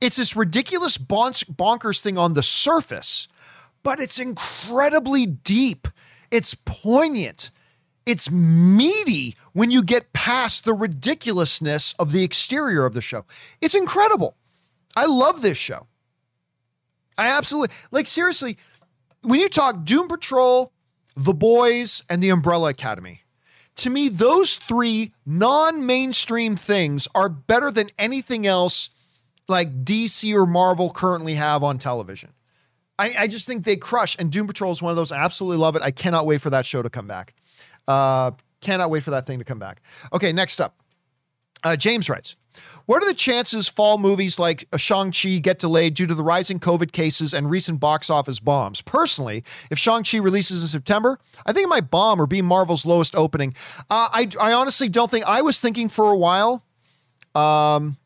It's 0.00 0.16
this 0.16 0.36
ridiculous 0.36 0.96
bonkers 0.96 2.00
thing 2.00 2.18
on 2.18 2.34
the 2.34 2.42
surface, 2.42 3.26
but 3.82 3.98
it's 3.98 4.18
incredibly 4.18 5.26
deep. 5.26 5.88
It's 6.30 6.54
poignant. 6.54 7.50
It's 8.06 8.30
meaty 8.30 9.36
when 9.52 9.70
you 9.70 9.82
get 9.82 10.12
past 10.12 10.64
the 10.64 10.72
ridiculousness 10.72 11.94
of 11.98 12.12
the 12.12 12.22
exterior 12.22 12.86
of 12.86 12.94
the 12.94 13.00
show. 13.00 13.24
It's 13.60 13.74
incredible. 13.74 14.36
I 14.96 15.06
love 15.06 15.42
this 15.42 15.58
show. 15.58 15.86
I 17.18 17.36
absolutely 17.36 17.74
like 17.90 18.06
seriously. 18.06 18.56
When 19.22 19.40
you 19.40 19.48
talk 19.48 19.84
Doom 19.84 20.06
Patrol, 20.08 20.72
the 21.18 21.34
Boys, 21.34 22.02
and 22.08 22.22
The 22.22 22.28
Umbrella 22.28 22.70
Academy. 22.70 23.22
To 23.76 23.90
me, 23.90 24.08
those 24.08 24.56
three 24.56 25.12
non 25.26 25.84
mainstream 25.84 26.56
things 26.56 27.08
are 27.14 27.28
better 27.28 27.70
than 27.70 27.88
anything 27.98 28.46
else 28.46 28.90
like 29.48 29.84
DC 29.84 30.32
or 30.34 30.46
Marvel 30.46 30.90
currently 30.90 31.34
have 31.34 31.64
on 31.64 31.78
television. 31.78 32.32
I, 32.98 33.14
I, 33.18 33.26
just 33.26 33.46
think 33.46 33.64
they 33.64 33.76
crush, 33.76 34.16
and 34.18 34.30
Doom 34.30 34.46
Patrol 34.46 34.72
is 34.72 34.82
one 34.82 34.90
of 34.90 34.96
those. 34.96 35.12
I 35.12 35.18
absolutely 35.18 35.58
love 35.58 35.76
it. 35.76 35.82
I 35.82 35.90
cannot 35.90 36.26
wait 36.26 36.40
for 36.40 36.50
that 36.50 36.66
show 36.66 36.82
to 36.82 36.90
come 36.90 37.06
back. 37.06 37.34
Uh, 37.86 38.32
cannot 38.60 38.90
wait 38.90 39.02
for 39.04 39.12
that 39.12 39.26
thing 39.26 39.38
to 39.38 39.44
come 39.44 39.58
back. 39.58 39.80
Okay, 40.12 40.32
next 40.32 40.60
up. 40.60 40.76
Uh, 41.64 41.76
James 41.76 42.08
writes 42.08 42.36
what 42.86 43.02
are 43.02 43.06
the 43.06 43.14
chances 43.14 43.68
fall 43.68 43.98
movies 43.98 44.38
like 44.38 44.66
Shang-Chi 44.76 45.38
get 45.38 45.58
delayed 45.58 45.94
due 45.94 46.06
to 46.06 46.14
the 46.14 46.22
rising 46.22 46.58
COVID 46.58 46.92
cases 46.92 47.34
and 47.34 47.50
recent 47.50 47.80
box 47.80 48.08
office 48.08 48.40
bombs? 48.40 48.80
Personally, 48.80 49.44
if 49.70 49.78
Shang-Chi 49.78 50.18
releases 50.18 50.62
in 50.62 50.68
September, 50.68 51.18
I 51.44 51.52
think 51.52 51.64
it 51.66 51.68
might 51.68 51.90
bomb 51.90 52.20
or 52.20 52.26
be 52.26 52.40
Marvel's 52.42 52.86
lowest 52.86 53.14
opening. 53.14 53.54
Uh, 53.90 54.08
I, 54.12 54.28
I 54.40 54.52
honestly 54.52 54.88
don't 54.88 55.10
think, 55.10 55.26
I 55.26 55.42
was 55.42 55.60
thinking 55.60 55.88
for 55.88 56.10
a 56.10 56.16
while, 56.16 56.64
um, 57.34 57.98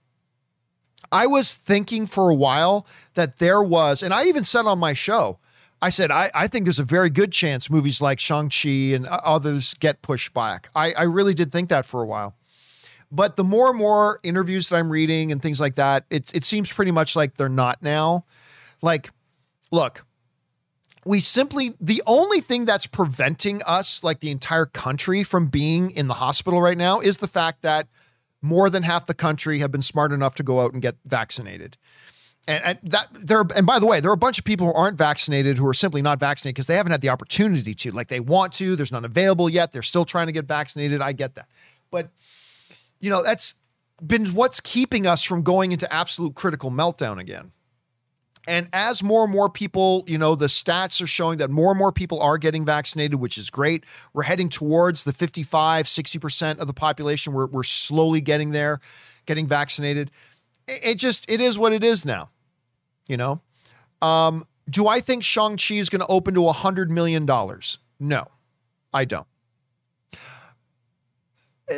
I 1.12 1.26
was 1.26 1.54
thinking 1.54 2.06
for 2.06 2.30
a 2.30 2.34
while 2.34 2.86
that 3.14 3.38
there 3.38 3.62
was, 3.62 4.02
and 4.02 4.12
I 4.14 4.24
even 4.24 4.44
said 4.44 4.66
on 4.66 4.78
my 4.78 4.94
show, 4.94 5.38
I 5.80 5.88
said, 5.88 6.10
I, 6.10 6.30
I 6.32 6.46
think 6.46 6.64
there's 6.64 6.78
a 6.78 6.84
very 6.84 7.10
good 7.10 7.32
chance 7.32 7.68
movies 7.68 8.00
like 8.00 8.20
Shang-Chi 8.20 8.94
and 8.94 9.06
others 9.06 9.74
get 9.74 10.00
pushed 10.00 10.32
back. 10.32 10.70
I, 10.76 10.92
I 10.92 11.02
really 11.02 11.34
did 11.34 11.50
think 11.50 11.68
that 11.70 11.84
for 11.84 12.02
a 12.02 12.06
while. 12.06 12.34
But 13.14 13.36
the 13.36 13.44
more 13.44 13.68
and 13.68 13.78
more 13.78 14.18
interviews 14.22 14.70
that 14.70 14.76
I'm 14.76 14.90
reading 14.90 15.30
and 15.30 15.42
things 15.42 15.60
like 15.60 15.74
that, 15.74 16.06
it's 16.08 16.32
it 16.32 16.44
seems 16.44 16.72
pretty 16.72 16.90
much 16.90 17.14
like 17.14 17.36
they're 17.36 17.50
not 17.50 17.82
now. 17.82 18.22
Like, 18.80 19.10
look, 19.70 20.04
we 21.04 21.20
simply 21.20 21.74
the 21.78 22.02
only 22.06 22.40
thing 22.40 22.64
that's 22.64 22.86
preventing 22.86 23.60
us, 23.66 24.02
like 24.02 24.20
the 24.20 24.30
entire 24.30 24.64
country, 24.64 25.24
from 25.24 25.48
being 25.48 25.90
in 25.90 26.08
the 26.08 26.14
hospital 26.14 26.62
right 26.62 26.78
now 26.78 27.00
is 27.00 27.18
the 27.18 27.28
fact 27.28 27.60
that 27.62 27.86
more 28.40 28.70
than 28.70 28.82
half 28.82 29.04
the 29.04 29.14
country 29.14 29.58
have 29.58 29.70
been 29.70 29.82
smart 29.82 30.10
enough 30.10 30.34
to 30.36 30.42
go 30.42 30.60
out 30.60 30.72
and 30.72 30.80
get 30.80 30.96
vaccinated. 31.04 31.76
And, 32.48 32.64
and 32.64 32.78
that 32.82 33.08
there 33.12 33.44
and 33.54 33.66
by 33.66 33.78
the 33.78 33.86
way, 33.86 34.00
there 34.00 34.10
are 34.10 34.14
a 34.14 34.16
bunch 34.16 34.38
of 34.38 34.44
people 34.44 34.66
who 34.66 34.72
aren't 34.72 34.96
vaccinated 34.96 35.58
who 35.58 35.66
are 35.66 35.74
simply 35.74 36.00
not 36.00 36.18
vaccinated 36.18 36.54
because 36.54 36.66
they 36.66 36.76
haven't 36.76 36.92
had 36.92 37.02
the 37.02 37.10
opportunity 37.10 37.74
to. 37.74 37.92
Like 37.92 38.08
they 38.08 38.20
want 38.20 38.54
to, 38.54 38.74
there's 38.74 38.90
none 38.90 39.04
available 39.04 39.50
yet. 39.50 39.72
They're 39.72 39.82
still 39.82 40.06
trying 40.06 40.26
to 40.26 40.32
get 40.32 40.46
vaccinated. 40.46 41.02
I 41.02 41.12
get 41.12 41.34
that. 41.34 41.48
But 41.90 42.08
you 43.02 43.10
know, 43.10 43.22
that's 43.22 43.56
been 44.04 44.24
what's 44.26 44.60
keeping 44.60 45.06
us 45.06 45.22
from 45.22 45.42
going 45.42 45.72
into 45.72 45.92
absolute 45.92 46.34
critical 46.34 46.70
meltdown 46.70 47.20
again. 47.20 47.52
And 48.48 48.68
as 48.72 49.02
more 49.02 49.24
and 49.24 49.32
more 49.32 49.48
people, 49.48 50.04
you 50.08 50.18
know, 50.18 50.34
the 50.34 50.46
stats 50.46 51.00
are 51.02 51.06
showing 51.06 51.38
that 51.38 51.50
more 51.50 51.70
and 51.70 51.78
more 51.78 51.92
people 51.92 52.20
are 52.20 52.38
getting 52.38 52.64
vaccinated, 52.64 53.20
which 53.20 53.38
is 53.38 53.50
great. 53.50 53.84
We're 54.12 54.24
heading 54.24 54.48
towards 54.48 55.04
the 55.04 55.12
55, 55.12 55.86
60% 55.86 56.58
of 56.58 56.66
the 56.66 56.72
population. 56.72 57.32
We're, 57.32 57.46
we're 57.46 57.62
slowly 57.62 58.20
getting 58.20 58.50
there, 58.50 58.80
getting 59.26 59.46
vaccinated. 59.46 60.10
It, 60.66 60.80
it 60.84 60.94
just, 60.98 61.30
it 61.30 61.40
is 61.40 61.56
what 61.56 61.72
it 61.72 61.84
is 61.84 62.04
now, 62.04 62.30
you 63.06 63.16
know? 63.16 63.40
Um, 64.00 64.46
do 64.68 64.88
I 64.88 65.00
think 65.00 65.22
Shang-Chi 65.22 65.74
is 65.74 65.88
going 65.88 66.00
to 66.00 66.06
open 66.06 66.34
to 66.34 66.40
$100 66.40 66.88
million? 66.88 67.24
No, 68.00 68.24
I 68.92 69.04
don't. 69.04 69.26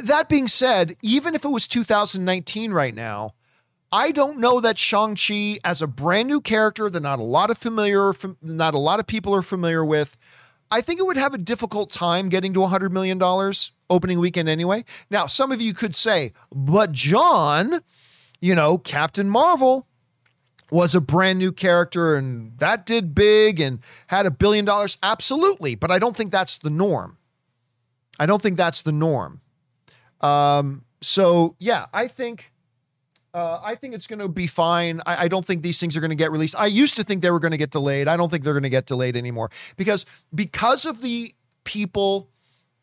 That 0.02 0.28
being 0.28 0.48
said, 0.48 0.96
even 1.02 1.34
if 1.34 1.44
it 1.44 1.50
was 1.50 1.68
2019 1.68 2.72
right 2.72 2.94
now, 2.94 3.34
I 3.92 4.10
don't 4.10 4.38
know 4.38 4.60
that 4.60 4.78
Shang-Chi 4.78 5.60
as 5.62 5.80
a 5.80 5.86
brand 5.86 6.28
new 6.28 6.40
character 6.40 6.90
that 6.90 7.00
not 7.00 7.20
a 7.20 7.22
lot 7.22 7.50
of 7.50 7.58
familiar 7.58 8.12
not 8.42 8.74
a 8.74 8.78
lot 8.78 8.98
of 8.98 9.06
people 9.06 9.34
are 9.34 9.42
familiar 9.42 9.84
with, 9.84 10.16
I 10.70 10.80
think 10.80 10.98
it 10.98 11.06
would 11.06 11.16
have 11.16 11.34
a 11.34 11.38
difficult 11.38 11.92
time 11.92 12.28
getting 12.28 12.52
to 12.54 12.60
100 12.60 12.92
million 12.92 13.18
dollars 13.18 13.70
opening 13.88 14.18
weekend 14.18 14.48
anyway. 14.48 14.84
Now, 15.10 15.26
some 15.26 15.52
of 15.52 15.60
you 15.60 15.74
could 15.74 15.94
say, 15.94 16.32
"But 16.52 16.90
John, 16.90 17.82
you 18.40 18.54
know, 18.54 18.78
Captain 18.78 19.28
Marvel 19.28 19.86
was 20.70 20.94
a 20.96 21.00
brand 21.00 21.38
new 21.38 21.52
character 21.52 22.16
and 22.16 22.58
that 22.58 22.86
did 22.86 23.14
big 23.14 23.60
and 23.60 23.78
had 24.08 24.26
a 24.26 24.30
billion 24.32 24.64
dollars." 24.64 24.98
Absolutely, 25.04 25.76
but 25.76 25.92
I 25.92 26.00
don't 26.00 26.16
think 26.16 26.32
that's 26.32 26.58
the 26.58 26.70
norm. 26.70 27.18
I 28.18 28.26
don't 28.26 28.42
think 28.42 28.56
that's 28.56 28.82
the 28.82 28.92
norm. 28.92 29.40
Um, 30.24 30.84
so 31.02 31.54
yeah, 31.58 31.86
I 31.92 32.08
think 32.08 32.50
uh, 33.34 33.60
I 33.62 33.74
think 33.74 33.94
it's 33.94 34.06
going 34.06 34.20
to 34.20 34.28
be 34.28 34.46
fine. 34.46 35.02
I, 35.04 35.24
I, 35.24 35.28
don't 35.28 35.44
think 35.44 35.62
these 35.62 35.80
things 35.80 35.96
are 35.96 36.00
going 36.00 36.10
to 36.10 36.16
get 36.16 36.30
released. 36.30 36.54
I 36.56 36.66
used 36.66 36.94
to 36.96 37.04
think 37.04 37.20
they 37.20 37.32
were 37.32 37.40
going 37.40 37.50
to 37.50 37.58
get 37.58 37.72
delayed. 37.72 38.06
I 38.06 38.16
don't 38.16 38.30
think 38.30 38.44
they're 38.44 38.54
going 38.54 38.62
to 38.62 38.70
get 38.70 38.86
delayed 38.86 39.16
anymore 39.16 39.50
because 39.76 40.06
because 40.34 40.86
of 40.86 41.02
the 41.02 41.34
people 41.64 42.30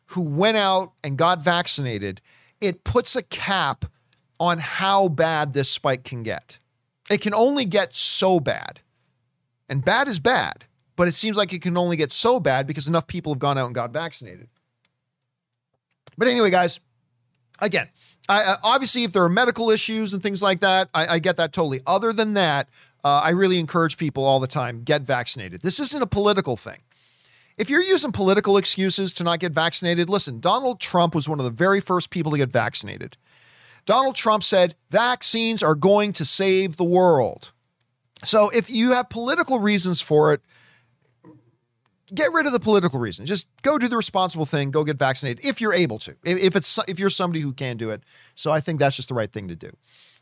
who 0.06 0.20
went 0.20 0.56
out 0.56 0.92
and 1.02 1.16
got 1.16 1.40
vaccinated, 1.40 2.20
it 2.60 2.84
puts 2.84 3.16
a 3.16 3.22
cap 3.22 3.86
on 4.38 4.58
how 4.58 5.08
bad 5.08 5.52
this 5.52 5.70
spike 5.70 6.04
can 6.04 6.22
get. 6.22 6.58
It 7.10 7.22
can 7.22 7.34
only 7.34 7.64
get 7.64 7.94
so 7.94 8.38
bad, 8.38 8.80
and 9.68 9.84
bad 9.84 10.06
is 10.06 10.20
bad. 10.20 10.66
But 10.94 11.08
it 11.08 11.12
seems 11.12 11.36
like 11.36 11.52
it 11.52 11.62
can 11.62 11.76
only 11.76 11.96
get 11.96 12.12
so 12.12 12.38
bad 12.38 12.66
because 12.66 12.86
enough 12.86 13.06
people 13.06 13.32
have 13.32 13.40
gone 13.40 13.56
out 13.58 13.66
and 13.66 13.74
got 13.74 13.92
vaccinated. 13.92 14.48
But 16.18 16.28
anyway, 16.28 16.50
guys, 16.50 16.78
again, 17.62 17.88
I, 18.28 18.56
obviously, 18.62 19.04
if 19.04 19.12
there 19.12 19.24
are 19.24 19.28
medical 19.28 19.70
issues 19.70 20.12
and 20.12 20.22
things 20.22 20.42
like 20.42 20.60
that, 20.60 20.88
I, 20.94 21.14
I 21.14 21.18
get 21.18 21.36
that 21.38 21.52
totally. 21.52 21.80
Other 21.86 22.12
than 22.12 22.34
that, 22.34 22.68
uh, 23.02 23.20
I 23.24 23.30
really 23.30 23.58
encourage 23.58 23.96
people 23.96 24.24
all 24.24 24.38
the 24.38 24.46
time 24.46 24.82
get 24.82 25.02
vaccinated. 25.02 25.62
This 25.62 25.80
isn't 25.80 26.02
a 26.02 26.06
political 26.06 26.56
thing. 26.56 26.78
If 27.56 27.68
you're 27.68 27.82
using 27.82 28.12
political 28.12 28.56
excuses 28.56 29.12
to 29.14 29.24
not 29.24 29.40
get 29.40 29.52
vaccinated, 29.52 30.08
listen, 30.08 30.40
Donald 30.40 30.80
Trump 30.80 31.14
was 31.14 31.28
one 31.28 31.38
of 31.38 31.44
the 31.44 31.50
very 31.50 31.80
first 31.80 32.10
people 32.10 32.32
to 32.32 32.38
get 32.38 32.50
vaccinated. 32.50 33.16
Donald 33.84 34.14
Trump 34.14 34.44
said 34.44 34.74
vaccines 34.90 35.62
are 35.62 35.74
going 35.74 36.12
to 36.14 36.24
save 36.24 36.76
the 36.76 36.84
world. 36.84 37.52
So 38.24 38.50
if 38.50 38.70
you 38.70 38.92
have 38.92 39.10
political 39.10 39.58
reasons 39.58 40.00
for 40.00 40.32
it, 40.32 40.40
get 42.14 42.32
rid 42.32 42.46
of 42.46 42.52
the 42.52 42.60
political 42.60 42.98
reason. 42.98 43.26
Just 43.26 43.46
go 43.62 43.78
do 43.78 43.88
the 43.88 43.96
responsible 43.96 44.46
thing. 44.46 44.70
Go 44.70 44.84
get 44.84 44.98
vaccinated 44.98 45.44
if 45.44 45.60
you're 45.60 45.72
able 45.72 45.98
to. 46.00 46.14
If 46.24 46.56
it's 46.56 46.78
if 46.88 46.98
you're 46.98 47.10
somebody 47.10 47.40
who 47.40 47.52
can 47.52 47.76
do 47.76 47.90
it. 47.90 48.02
So 48.34 48.50
I 48.50 48.60
think 48.60 48.78
that's 48.78 48.96
just 48.96 49.08
the 49.08 49.14
right 49.14 49.32
thing 49.32 49.48
to 49.48 49.56
do. 49.56 49.70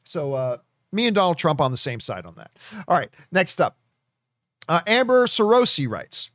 So 0.05 0.35
uh, 0.35 0.59
me 0.93 1.07
and 1.07 1.15
Donald 1.15 1.39
Trump 1.39 1.61
on 1.61 1.71
the 1.71 1.77
same 1.77 2.01
side 2.01 2.27
on 2.27 2.35
that. 2.37 2.51
All 2.89 2.97
right, 2.97 3.11
next 3.33 3.61
up, 3.61 3.77
uh, 4.69 4.81
Amber 4.87 5.27
Sorosi 5.27 5.89
writes, 5.89 6.31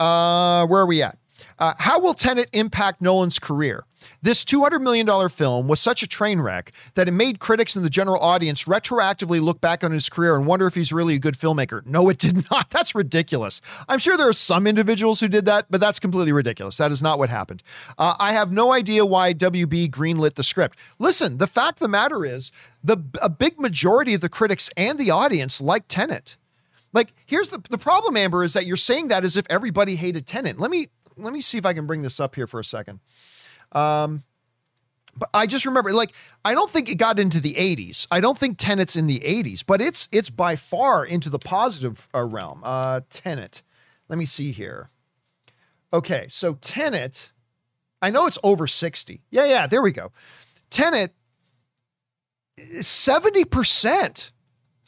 uh, 0.00 0.66
"Where 0.66 0.82
are 0.82 0.86
we 0.86 1.02
at? 1.02 1.18
Uh, 1.58 1.74
how 1.78 1.98
will 1.98 2.14
Tenet 2.14 2.48
impact 2.52 3.00
Nolan's 3.02 3.38
career? 3.38 3.84
This 4.22 4.44
$200 4.44 4.80
million 4.80 5.28
film 5.28 5.68
was 5.68 5.80
such 5.80 6.02
a 6.02 6.06
train 6.06 6.40
wreck 6.40 6.72
that 6.94 7.08
it 7.08 7.12
made 7.12 7.38
critics 7.38 7.76
and 7.76 7.84
the 7.84 7.90
general 7.90 8.20
audience 8.20 8.64
retroactively 8.64 9.40
look 9.40 9.60
back 9.60 9.84
on 9.84 9.92
his 9.92 10.08
career 10.08 10.36
and 10.36 10.46
wonder 10.46 10.66
if 10.66 10.74
he's 10.74 10.92
really 10.92 11.14
a 11.14 11.18
good 11.18 11.36
filmmaker. 11.36 11.84
No, 11.86 12.08
it 12.08 12.18
did 12.18 12.44
not. 12.50 12.70
That's 12.70 12.94
ridiculous. 12.94 13.60
I'm 13.88 13.98
sure 13.98 14.16
there 14.16 14.28
are 14.28 14.32
some 14.32 14.66
individuals 14.66 15.20
who 15.20 15.28
did 15.28 15.44
that, 15.46 15.66
but 15.70 15.80
that's 15.80 15.98
completely 15.98 16.32
ridiculous. 16.32 16.76
That 16.76 16.92
is 16.92 17.02
not 17.02 17.18
what 17.18 17.28
happened. 17.28 17.62
Uh, 17.98 18.14
I 18.18 18.32
have 18.32 18.52
no 18.52 18.72
idea 18.72 19.06
why 19.06 19.34
WB 19.34 19.90
greenlit 19.90 20.34
the 20.34 20.42
script. 20.42 20.78
Listen, 20.98 21.38
the 21.38 21.46
fact 21.46 21.76
of 21.76 21.80
the 21.80 21.88
matter 21.88 22.24
is, 22.24 22.52
the 22.82 22.98
a 23.20 23.28
big 23.28 23.58
majority 23.58 24.14
of 24.14 24.20
the 24.20 24.28
critics 24.28 24.70
and 24.76 24.98
the 24.98 25.10
audience 25.10 25.60
liked 25.60 25.88
Tenet. 25.88 26.36
Like, 26.92 27.12
here's 27.26 27.48
the, 27.48 27.58
the 27.68 27.78
problem, 27.78 28.16
Amber, 28.16 28.42
is 28.44 28.52
that 28.52 28.64
you're 28.64 28.76
saying 28.76 29.08
that 29.08 29.24
as 29.24 29.36
if 29.36 29.44
everybody 29.50 29.96
hated 29.96 30.26
Tenet. 30.26 30.58
Let 30.58 30.70
me 30.70 30.88
let 31.16 31.32
me 31.32 31.40
see 31.40 31.58
if 31.58 31.66
I 31.66 31.72
can 31.72 31.86
bring 31.86 32.02
this 32.02 32.20
up 32.20 32.34
here 32.34 32.46
for 32.46 32.60
a 32.60 32.64
second. 32.64 33.00
Um, 33.72 34.22
but 35.16 35.30
I 35.32 35.46
just 35.46 35.64
remember, 35.64 35.92
like, 35.92 36.12
I 36.44 36.52
don't 36.52 36.70
think 36.70 36.90
it 36.90 36.96
got 36.96 37.18
into 37.18 37.40
the 37.40 37.54
80s. 37.54 38.06
I 38.10 38.20
don't 38.20 38.36
think 38.36 38.58
Tenet's 38.58 38.96
in 38.96 39.06
the 39.06 39.20
80s, 39.20 39.64
but 39.66 39.80
it's 39.80 40.08
it's 40.12 40.30
by 40.30 40.56
far 40.56 41.04
into 41.04 41.30
the 41.30 41.38
positive 41.38 42.08
uh, 42.14 42.24
realm. 42.24 42.60
Uh, 42.62 43.00
Tenet. 43.10 43.62
Let 44.08 44.18
me 44.18 44.26
see 44.26 44.52
here. 44.52 44.90
Okay, 45.92 46.26
so 46.28 46.54
Tenet. 46.54 47.32
I 48.02 48.10
know 48.10 48.26
it's 48.26 48.38
over 48.42 48.66
60. 48.66 49.22
Yeah, 49.30 49.46
yeah, 49.46 49.66
there 49.66 49.82
we 49.82 49.92
go. 49.92 50.12
Tenet. 50.70 51.14
70% 52.58 54.30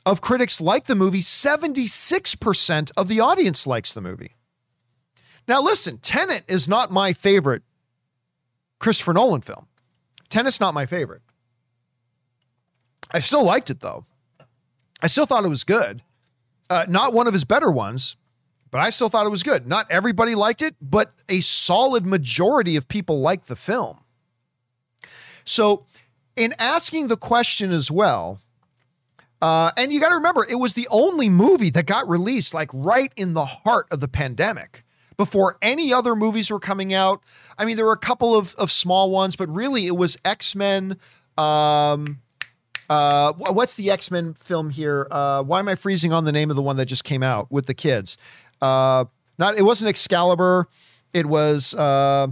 of 0.06 0.20
critics 0.22 0.60
like 0.60 0.86
the 0.86 0.94
movie, 0.94 1.20
76% 1.20 2.90
of 2.96 3.08
the 3.08 3.20
audience 3.20 3.66
likes 3.66 3.92
the 3.92 4.00
movie. 4.00 4.36
Now, 5.46 5.62
listen, 5.62 5.98
Tenet 5.98 6.44
is 6.48 6.66
not 6.68 6.90
my 6.90 7.12
favorite 7.12 7.62
Christopher 8.78 9.12
Nolan 9.12 9.40
film. 9.40 9.66
Tenet's 10.30 10.60
not 10.60 10.74
my 10.74 10.86
favorite. 10.86 11.22
I 13.10 13.20
still 13.20 13.44
liked 13.44 13.70
it 13.70 13.80
though. 13.80 14.04
I 15.02 15.06
still 15.06 15.26
thought 15.26 15.44
it 15.44 15.48
was 15.48 15.64
good. 15.64 16.02
Uh, 16.68 16.84
not 16.88 17.14
one 17.14 17.26
of 17.26 17.32
his 17.32 17.44
better 17.44 17.70
ones, 17.70 18.16
but 18.70 18.78
I 18.78 18.90
still 18.90 19.08
thought 19.08 19.26
it 19.26 19.30
was 19.30 19.42
good. 19.42 19.66
Not 19.66 19.90
everybody 19.90 20.34
liked 20.34 20.60
it, 20.60 20.74
but 20.80 21.12
a 21.28 21.40
solid 21.40 22.04
majority 22.04 22.76
of 22.76 22.88
people 22.88 23.20
liked 23.20 23.48
the 23.48 23.56
film. 23.56 24.00
So, 25.44 25.86
in 26.36 26.54
asking 26.58 27.08
the 27.08 27.16
question 27.16 27.72
as 27.72 27.90
well, 27.90 28.40
uh, 29.40 29.70
and 29.76 29.92
you 29.92 30.00
got 30.00 30.10
to 30.10 30.16
remember, 30.16 30.46
it 30.48 30.56
was 30.56 30.74
the 30.74 30.88
only 30.90 31.28
movie 31.28 31.70
that 31.70 31.86
got 31.86 32.08
released 32.08 32.52
like 32.52 32.70
right 32.74 33.12
in 33.16 33.32
the 33.32 33.46
heart 33.46 33.86
of 33.90 34.00
the 34.00 34.08
pandemic 34.08 34.84
before 35.18 35.56
any 35.60 35.92
other 35.92 36.16
movies 36.16 36.50
were 36.50 36.60
coming 36.60 36.94
out. 36.94 37.22
I 37.58 37.66
mean, 37.66 37.76
there 37.76 37.84
were 37.84 37.92
a 37.92 37.98
couple 37.98 38.34
of, 38.34 38.54
of 38.54 38.72
small 38.72 39.10
ones, 39.10 39.36
but 39.36 39.54
really 39.54 39.86
it 39.86 39.96
was 39.96 40.16
X 40.24 40.54
Men. 40.54 40.96
Um, 41.36 42.20
uh, 42.88 43.34
what's 43.34 43.74
the 43.74 43.90
X 43.90 44.10
Men 44.10 44.32
film 44.32 44.70
here? 44.70 45.06
Uh, 45.10 45.42
why 45.42 45.58
am 45.58 45.68
I 45.68 45.74
freezing 45.74 46.12
on 46.12 46.24
the 46.24 46.32
name 46.32 46.48
of 46.48 46.56
the 46.56 46.62
one 46.62 46.76
that 46.76 46.86
just 46.86 47.04
came 47.04 47.22
out 47.22 47.50
with 47.52 47.66
the 47.66 47.74
kids? 47.74 48.16
Uh, 48.62 49.04
not 49.38 49.58
it 49.58 49.62
wasn't 49.62 49.90
Excalibur. 49.90 50.68
It 51.12 51.26
was. 51.26 51.74
Uh, 51.74 52.28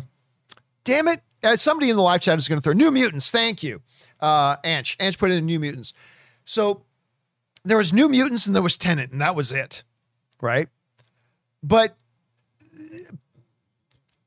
damn 0.84 1.08
it! 1.08 1.20
Uh, 1.42 1.56
somebody 1.56 1.90
in 1.90 1.96
the 1.96 2.02
live 2.02 2.20
chat 2.20 2.38
is 2.38 2.48
going 2.48 2.60
to 2.60 2.62
throw 2.62 2.72
New 2.72 2.90
Mutants. 2.90 3.30
Thank 3.30 3.62
you, 3.62 3.82
uh, 4.20 4.56
Anch. 4.64 4.96
Anch 5.00 5.18
put 5.18 5.30
in 5.30 5.44
New 5.44 5.60
Mutants. 5.60 5.92
So 6.44 6.82
there 7.64 7.76
was 7.76 7.92
New 7.92 8.08
Mutants 8.08 8.46
and 8.46 8.54
there 8.54 8.62
was 8.62 8.76
Tenet, 8.76 9.10
and 9.10 9.20
that 9.20 9.34
was 9.34 9.50
it, 9.50 9.82
right? 10.40 10.68
But 11.62 11.96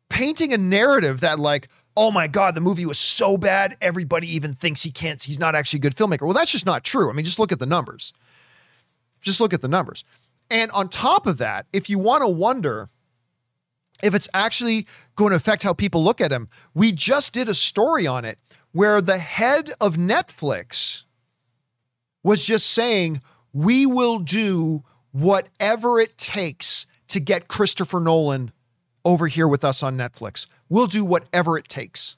painting 0.09 0.51
a 0.51 0.57
narrative 0.57 1.21
that 1.21 1.39
like 1.39 1.69
oh 1.95 2.11
my 2.11 2.27
god 2.27 2.55
the 2.55 2.61
movie 2.61 2.85
was 2.85 2.99
so 2.99 3.37
bad 3.37 3.77
everybody 3.81 4.27
even 4.35 4.53
thinks 4.53 4.81
he 4.83 4.91
can't 4.91 5.21
he's 5.21 5.39
not 5.39 5.55
actually 5.55 5.77
a 5.77 5.81
good 5.81 5.95
filmmaker. 5.95 6.23
Well 6.23 6.33
that's 6.33 6.51
just 6.51 6.65
not 6.65 6.83
true. 6.83 7.09
I 7.09 7.13
mean 7.13 7.25
just 7.25 7.39
look 7.39 7.51
at 7.51 7.59
the 7.59 7.65
numbers. 7.65 8.13
Just 9.21 9.39
look 9.39 9.53
at 9.53 9.61
the 9.61 9.67
numbers. 9.67 10.03
And 10.49 10.71
on 10.71 10.89
top 10.89 11.27
of 11.27 11.37
that 11.37 11.67
if 11.71 11.89
you 11.89 11.99
want 11.99 12.21
to 12.21 12.27
wonder 12.27 12.89
if 14.01 14.15
it's 14.15 14.29
actually 14.33 14.87
going 15.15 15.31
to 15.31 15.35
affect 15.35 15.63
how 15.63 15.73
people 15.73 16.03
look 16.03 16.21
at 16.21 16.31
him 16.31 16.49
we 16.73 16.91
just 16.91 17.33
did 17.33 17.47
a 17.47 17.55
story 17.55 18.07
on 18.07 18.25
it 18.25 18.39
where 18.71 19.01
the 19.01 19.17
head 19.17 19.71
of 19.81 19.95
netflix 19.95 21.03
was 22.23 22.43
just 22.43 22.69
saying 22.71 23.21
we 23.53 23.85
will 23.85 24.19
do 24.19 24.83
whatever 25.11 25.99
it 25.99 26.17
takes 26.17 26.85
to 27.09 27.19
get 27.19 27.47
christopher 27.47 27.99
nolan 27.99 28.51
over 29.05 29.27
here 29.27 29.47
with 29.47 29.63
us 29.63 29.81
on 29.81 29.97
Netflix. 29.97 30.47
We'll 30.67 30.87
do 30.87 31.03
whatever 31.03 31.57
it 31.57 31.67
takes, 31.67 32.15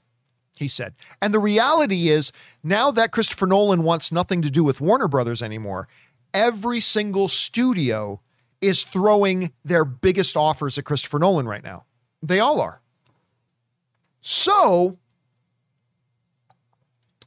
he 0.57 0.67
said. 0.67 0.93
And 1.21 1.33
the 1.33 1.39
reality 1.39 2.09
is, 2.09 2.31
now 2.63 2.91
that 2.91 3.11
Christopher 3.11 3.47
Nolan 3.47 3.83
wants 3.83 4.11
nothing 4.11 4.41
to 4.41 4.51
do 4.51 4.63
with 4.63 4.81
Warner 4.81 5.07
Brothers 5.07 5.41
anymore, 5.41 5.87
every 6.33 6.79
single 6.79 7.27
studio 7.27 8.21
is 8.61 8.83
throwing 8.83 9.51
their 9.63 9.85
biggest 9.85 10.37
offers 10.37 10.77
at 10.77 10.85
Christopher 10.85 11.19
Nolan 11.19 11.47
right 11.47 11.63
now. 11.63 11.85
They 12.21 12.39
all 12.39 12.61
are. 12.61 12.81
So, 14.21 14.99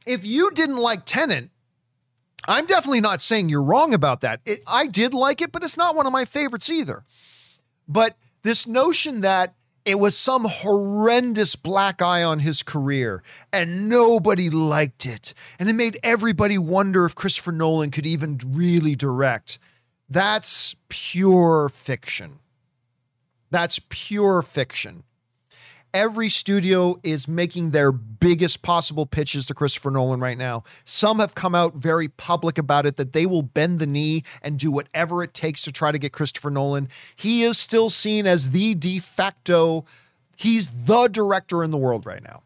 if 0.06 0.24
you 0.24 0.50
didn't 0.52 0.76
like 0.76 1.04
Tenet, 1.04 1.48
I'm 2.46 2.66
definitely 2.66 3.00
not 3.00 3.20
saying 3.20 3.48
you're 3.48 3.62
wrong 3.62 3.94
about 3.94 4.20
that. 4.20 4.40
It, 4.44 4.60
I 4.66 4.86
did 4.86 5.12
like 5.14 5.40
it, 5.40 5.50
but 5.50 5.64
it's 5.64 5.78
not 5.78 5.96
one 5.96 6.06
of 6.06 6.12
my 6.12 6.24
favorites 6.24 6.70
either. 6.70 7.04
But 7.88 8.16
this 8.42 8.66
notion 8.66 9.20
that 9.20 9.54
it 9.84 9.98
was 9.98 10.16
some 10.16 10.46
horrendous 10.46 11.56
black 11.56 12.00
eye 12.00 12.22
on 12.22 12.38
his 12.38 12.62
career 12.62 13.22
and 13.52 13.88
nobody 13.88 14.48
liked 14.48 15.04
it, 15.04 15.34
and 15.58 15.68
it 15.68 15.74
made 15.74 15.98
everybody 16.02 16.56
wonder 16.56 17.04
if 17.04 17.14
Christopher 17.14 17.52
Nolan 17.52 17.90
could 17.90 18.06
even 18.06 18.40
really 18.46 18.94
direct. 18.94 19.58
That's 20.08 20.74
pure 20.88 21.68
fiction. 21.68 22.38
That's 23.50 23.80
pure 23.88 24.42
fiction 24.42 25.04
every 25.94 26.28
studio 26.28 26.98
is 27.04 27.28
making 27.28 27.70
their 27.70 27.92
biggest 27.92 28.62
possible 28.62 29.06
pitches 29.06 29.46
to 29.46 29.54
Christopher 29.54 29.92
Nolan 29.92 30.20
right 30.20 30.36
now. 30.36 30.64
Some 30.84 31.20
have 31.20 31.34
come 31.36 31.54
out 31.54 31.76
very 31.76 32.08
public 32.08 32.58
about 32.58 32.84
it 32.84 32.96
that 32.96 33.12
they 33.12 33.24
will 33.24 33.42
bend 33.42 33.78
the 33.78 33.86
knee 33.86 34.24
and 34.42 34.58
do 34.58 34.72
whatever 34.72 35.22
it 35.22 35.32
takes 35.32 35.62
to 35.62 35.72
try 35.72 35.92
to 35.92 35.98
get 35.98 36.12
Christopher 36.12 36.50
Nolan. 36.50 36.88
He 37.14 37.44
is 37.44 37.56
still 37.56 37.88
seen 37.88 38.26
as 38.26 38.50
the 38.50 38.74
de 38.74 38.98
facto, 38.98 39.84
he's 40.36 40.68
the 40.84 41.06
director 41.06 41.62
in 41.62 41.70
the 41.70 41.78
world 41.78 42.04
right 42.04 42.22
now. 42.22 42.42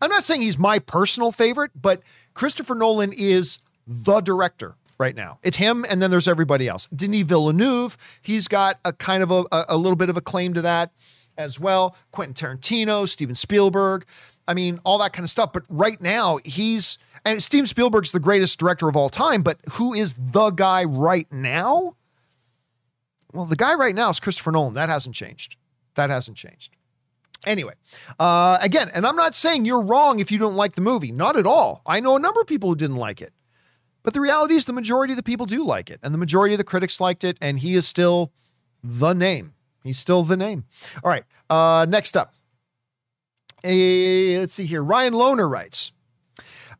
I'm 0.00 0.10
not 0.10 0.24
saying 0.24 0.40
he's 0.40 0.58
my 0.58 0.80
personal 0.80 1.30
favorite, 1.30 1.70
but 1.80 2.02
Christopher 2.34 2.74
Nolan 2.74 3.12
is 3.16 3.58
the 3.86 4.20
director 4.20 4.74
right 4.98 5.14
now. 5.14 5.38
It's 5.44 5.58
him, 5.58 5.86
and 5.88 6.02
then 6.02 6.10
there's 6.10 6.26
everybody 6.26 6.66
else. 6.66 6.86
Denis 6.86 7.22
Villeneuve, 7.22 7.96
he's 8.20 8.48
got 8.48 8.80
a 8.84 8.92
kind 8.92 9.22
of 9.22 9.30
a, 9.30 9.44
a 9.68 9.76
little 9.76 9.96
bit 9.96 10.10
of 10.10 10.16
a 10.16 10.20
claim 10.20 10.54
to 10.54 10.62
that 10.62 10.90
as 11.38 11.58
well. 11.58 11.96
Quentin 12.10 12.34
Tarantino, 12.34 13.08
Steven 13.08 13.34
Spielberg. 13.34 14.04
I 14.46 14.54
mean, 14.54 14.80
all 14.84 14.98
that 14.98 15.12
kind 15.12 15.24
of 15.24 15.30
stuff. 15.30 15.52
But 15.52 15.64
right 15.68 16.00
now, 16.00 16.38
he's 16.44 16.98
and 17.24 17.42
Steven 17.42 17.66
Spielberg's 17.66 18.10
the 18.10 18.20
greatest 18.20 18.58
director 18.58 18.88
of 18.88 18.96
all 18.96 19.08
time. 19.08 19.42
But 19.42 19.60
who 19.72 19.94
is 19.94 20.14
the 20.18 20.50
guy 20.50 20.84
right 20.84 21.30
now? 21.32 21.96
Well, 23.32 23.46
the 23.46 23.56
guy 23.56 23.74
right 23.74 23.94
now 23.94 24.10
is 24.10 24.20
Christopher 24.20 24.52
Nolan. 24.52 24.74
That 24.74 24.88
hasn't 24.88 25.14
changed. 25.14 25.56
That 25.94 26.10
hasn't 26.10 26.36
changed. 26.36 26.76
Anyway, 27.44 27.74
uh, 28.20 28.58
again, 28.60 28.88
and 28.94 29.04
I'm 29.04 29.16
not 29.16 29.34
saying 29.34 29.64
you're 29.64 29.82
wrong 29.82 30.20
if 30.20 30.30
you 30.30 30.38
don't 30.38 30.54
like 30.54 30.74
the 30.74 30.80
movie. 30.80 31.10
Not 31.10 31.36
at 31.36 31.46
all. 31.46 31.82
I 31.84 31.98
know 31.98 32.14
a 32.14 32.20
number 32.20 32.40
of 32.40 32.46
people 32.46 32.68
who 32.68 32.76
didn't 32.76 32.96
like 32.96 33.20
it. 33.20 33.32
But 34.04 34.14
the 34.14 34.20
reality 34.20 34.54
is, 34.54 34.64
the 34.64 34.72
majority 34.72 35.12
of 35.12 35.16
the 35.16 35.22
people 35.22 35.46
do 35.46 35.64
like 35.64 35.90
it, 35.90 36.00
and 36.02 36.12
the 36.12 36.18
majority 36.18 36.54
of 36.54 36.58
the 36.58 36.64
critics 36.64 37.00
liked 37.00 37.24
it, 37.24 37.38
and 37.40 37.58
he 37.58 37.74
is 37.74 37.86
still 37.86 38.32
the 38.82 39.12
name. 39.12 39.54
He's 39.82 39.98
still 39.98 40.22
the 40.22 40.36
name. 40.36 40.64
All 41.02 41.10
right. 41.10 41.24
Uh, 41.50 41.86
next 41.88 42.16
up. 42.16 42.34
A, 43.64 44.38
let's 44.38 44.54
see 44.54 44.66
here. 44.66 44.82
Ryan 44.82 45.14
Lohner 45.14 45.50
writes. 45.50 45.92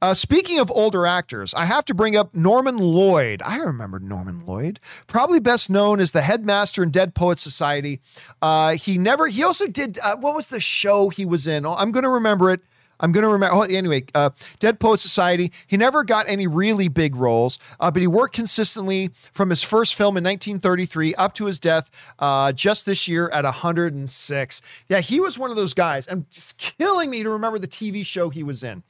Uh, 0.01 0.15
speaking 0.15 0.59
of 0.59 0.69
older 0.73 1.07
actors, 1.07 1.55
I 1.55 1.65
have 1.65 1.85
to 1.85 1.95
bring 1.95 2.17
up 2.17 2.35
Norman 2.35 2.77
Lloyd. 2.77 3.41
I 3.45 3.59
remember 3.59 4.01
Norman 4.01 4.45
Lloyd, 4.45 4.81
probably 5.07 5.39
best 5.39 5.71
known 5.71 6.01
as 6.01 6.11
the 6.11 6.23
headmaster 6.23 6.83
in 6.83 6.91
Dead 6.91 7.15
Poets 7.15 7.41
Society. 7.41 8.01
Uh, 8.43 8.73
he 8.73 8.99
never, 8.99 9.29
he 9.29 9.45
also 9.45 9.69
did, 9.69 10.01
uh, 10.03 10.17
what 10.17 10.35
was 10.35 10.49
the 10.49 10.59
show 10.59 11.09
he 11.09 11.25
was 11.25 11.47
in? 11.47 11.65
I'm 11.65 11.93
going 11.93 12.03
to 12.03 12.09
remember 12.11 12.51
it. 12.51 12.63
I'm 13.03 13.13
going 13.13 13.23
to 13.23 13.29
remember. 13.29 13.55
Oh, 13.55 13.63
anyway, 13.63 14.05
uh, 14.15 14.31
Dead 14.61 14.79
Poet 14.79 15.01
Society. 15.01 15.53
He 15.67 15.77
never 15.77 16.05
got 16.05 16.29
any 16.29 16.47
really 16.47 16.89
big 16.89 17.17
roles, 17.17 17.59
uh, 17.81 17.91
but 17.91 18.01
he 18.01 18.07
worked 18.07 18.35
consistently 18.35 19.11
from 19.33 19.51
his 19.51 19.63
first 19.63 19.97
film 19.97 20.17
in 20.17 20.25
1933 20.25 21.15
up 21.17 21.35
to 21.35 21.47
his 21.47 21.59
death 21.59 21.91
uh, 22.21 22.53
just 22.53 22.87
this 22.87 23.09
year 23.09 23.29
at 23.31 23.45
106. 23.45 24.63
Yeah, 24.89 25.01
he 25.01 25.21
was 25.21 25.39
one 25.39 25.51
of 25.51 25.57
those 25.57 25.75
guys. 25.75 26.07
I'm 26.09 26.27
just 26.31 26.59
killing 26.59 27.11
me 27.11 27.23
to 27.25 27.31
remember 27.31 27.59
the 27.59 27.69
TV 27.69 28.07
show 28.07 28.31
he 28.31 28.45
was 28.45 28.63
in. 28.63 28.85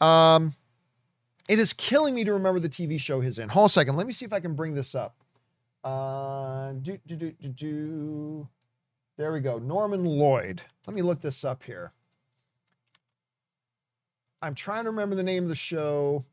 Um, 0.00 0.54
it 1.48 1.58
is 1.58 1.72
killing 1.72 2.14
me 2.14 2.24
to 2.24 2.32
remember 2.32 2.58
the 2.58 2.68
TV 2.68 2.98
show 2.98 3.20
he's 3.20 3.38
in. 3.38 3.50
Hold 3.50 3.66
a 3.66 3.72
second. 3.72 3.96
Let 3.96 4.06
me 4.06 4.12
see 4.12 4.24
if 4.24 4.32
I 4.32 4.40
can 4.40 4.54
bring 4.54 4.74
this 4.74 4.94
up. 4.94 5.14
Uh, 5.84 6.72
do, 6.72 6.98
do, 7.06 7.16
do, 7.16 7.32
do, 7.32 7.48
do. 7.48 8.48
There 9.16 9.32
we 9.32 9.40
go. 9.40 9.58
Norman 9.58 10.04
Lloyd. 10.04 10.62
Let 10.86 10.94
me 10.94 11.02
look 11.02 11.20
this 11.20 11.44
up 11.44 11.62
here. 11.62 11.92
I'm 14.42 14.54
trying 14.54 14.84
to 14.84 14.90
remember 14.90 15.14
the 15.16 15.22
name 15.22 15.42
of 15.42 15.48
the 15.48 15.54
show. 15.54 16.24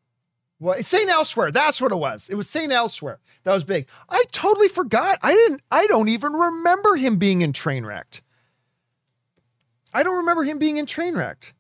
Well, 0.60 0.76
it's 0.78 0.90
St. 0.90 1.10
Elsewhere. 1.10 1.52
That's 1.52 1.82
what 1.82 1.92
it 1.92 1.98
was. 1.98 2.30
It 2.30 2.36
was 2.36 2.50
St. 2.50 2.72
Elsewhere. 2.72 3.20
That 3.44 3.54
was 3.54 3.64
big. 3.64 3.88
I 4.10 4.24
totally 4.32 4.68
forgot. 4.68 5.20
I 5.22 5.34
didn't, 5.34 5.62
I 5.72 5.88
don't 5.88 6.10
even 6.10 6.34
remember 6.34 6.96
him 6.96 7.18
being 7.18 7.42
in 7.42 7.54
Trainwrecked. 7.54 8.22
I 9.94 10.04
don't 10.04 10.18
remember 10.18 10.44
him 10.44 10.60
being 10.60 10.78
in 10.78 10.86
Trainwrecked. 10.86 11.54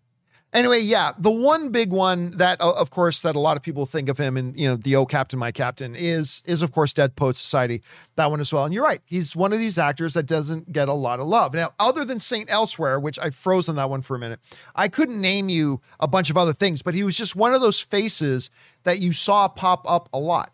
Anyway, 0.53 0.79
yeah, 0.79 1.13
the 1.17 1.31
one 1.31 1.69
big 1.69 1.91
one 1.91 2.37
that, 2.37 2.61
of 2.61 2.91
course, 2.91 3.21
that 3.21 3.35
a 3.35 3.39
lot 3.39 3.57
of 3.57 3.63
people 3.63 3.87
think 3.87 4.07
of 4.07 4.19
him 4.19 4.37
and 4.37 4.55
you 4.55 4.69
know 4.69 4.75
the 4.75 4.95
"Oh 4.95 5.05
Captain, 5.05 5.39
My 5.39 5.51
Captain" 5.51 5.95
is 5.95 6.43
is 6.45 6.61
of 6.61 6.71
course 6.71 6.93
Dead 6.93 7.15
Poet 7.15 7.35
Society. 7.35 7.81
That 8.17 8.29
one 8.29 8.39
as 8.39 8.53
well. 8.53 8.63
And 8.63 8.71
you're 8.71 8.83
right, 8.83 9.01
he's 9.05 9.35
one 9.35 9.51
of 9.51 9.57
these 9.57 9.79
actors 9.79 10.13
that 10.13 10.27
doesn't 10.27 10.71
get 10.71 10.89
a 10.89 10.93
lot 10.93 11.19
of 11.19 11.25
love. 11.25 11.55
Now, 11.55 11.71
other 11.79 12.05
than 12.05 12.19
Saint 12.19 12.51
Elsewhere, 12.51 12.99
which 12.99 13.17
I 13.17 13.31
froze 13.31 13.67
on 13.67 13.75
that 13.77 13.89
one 13.89 14.03
for 14.03 14.15
a 14.15 14.19
minute, 14.19 14.39
I 14.75 14.89
couldn't 14.89 15.19
name 15.19 15.49
you 15.49 15.81
a 15.99 16.07
bunch 16.07 16.29
of 16.29 16.37
other 16.37 16.53
things, 16.53 16.83
but 16.83 16.93
he 16.93 17.03
was 17.03 17.17
just 17.17 17.35
one 17.35 17.55
of 17.55 17.61
those 17.61 17.79
faces 17.79 18.51
that 18.83 18.99
you 18.99 19.11
saw 19.11 19.47
pop 19.47 19.89
up 19.89 20.07
a 20.13 20.19
lot. 20.19 20.53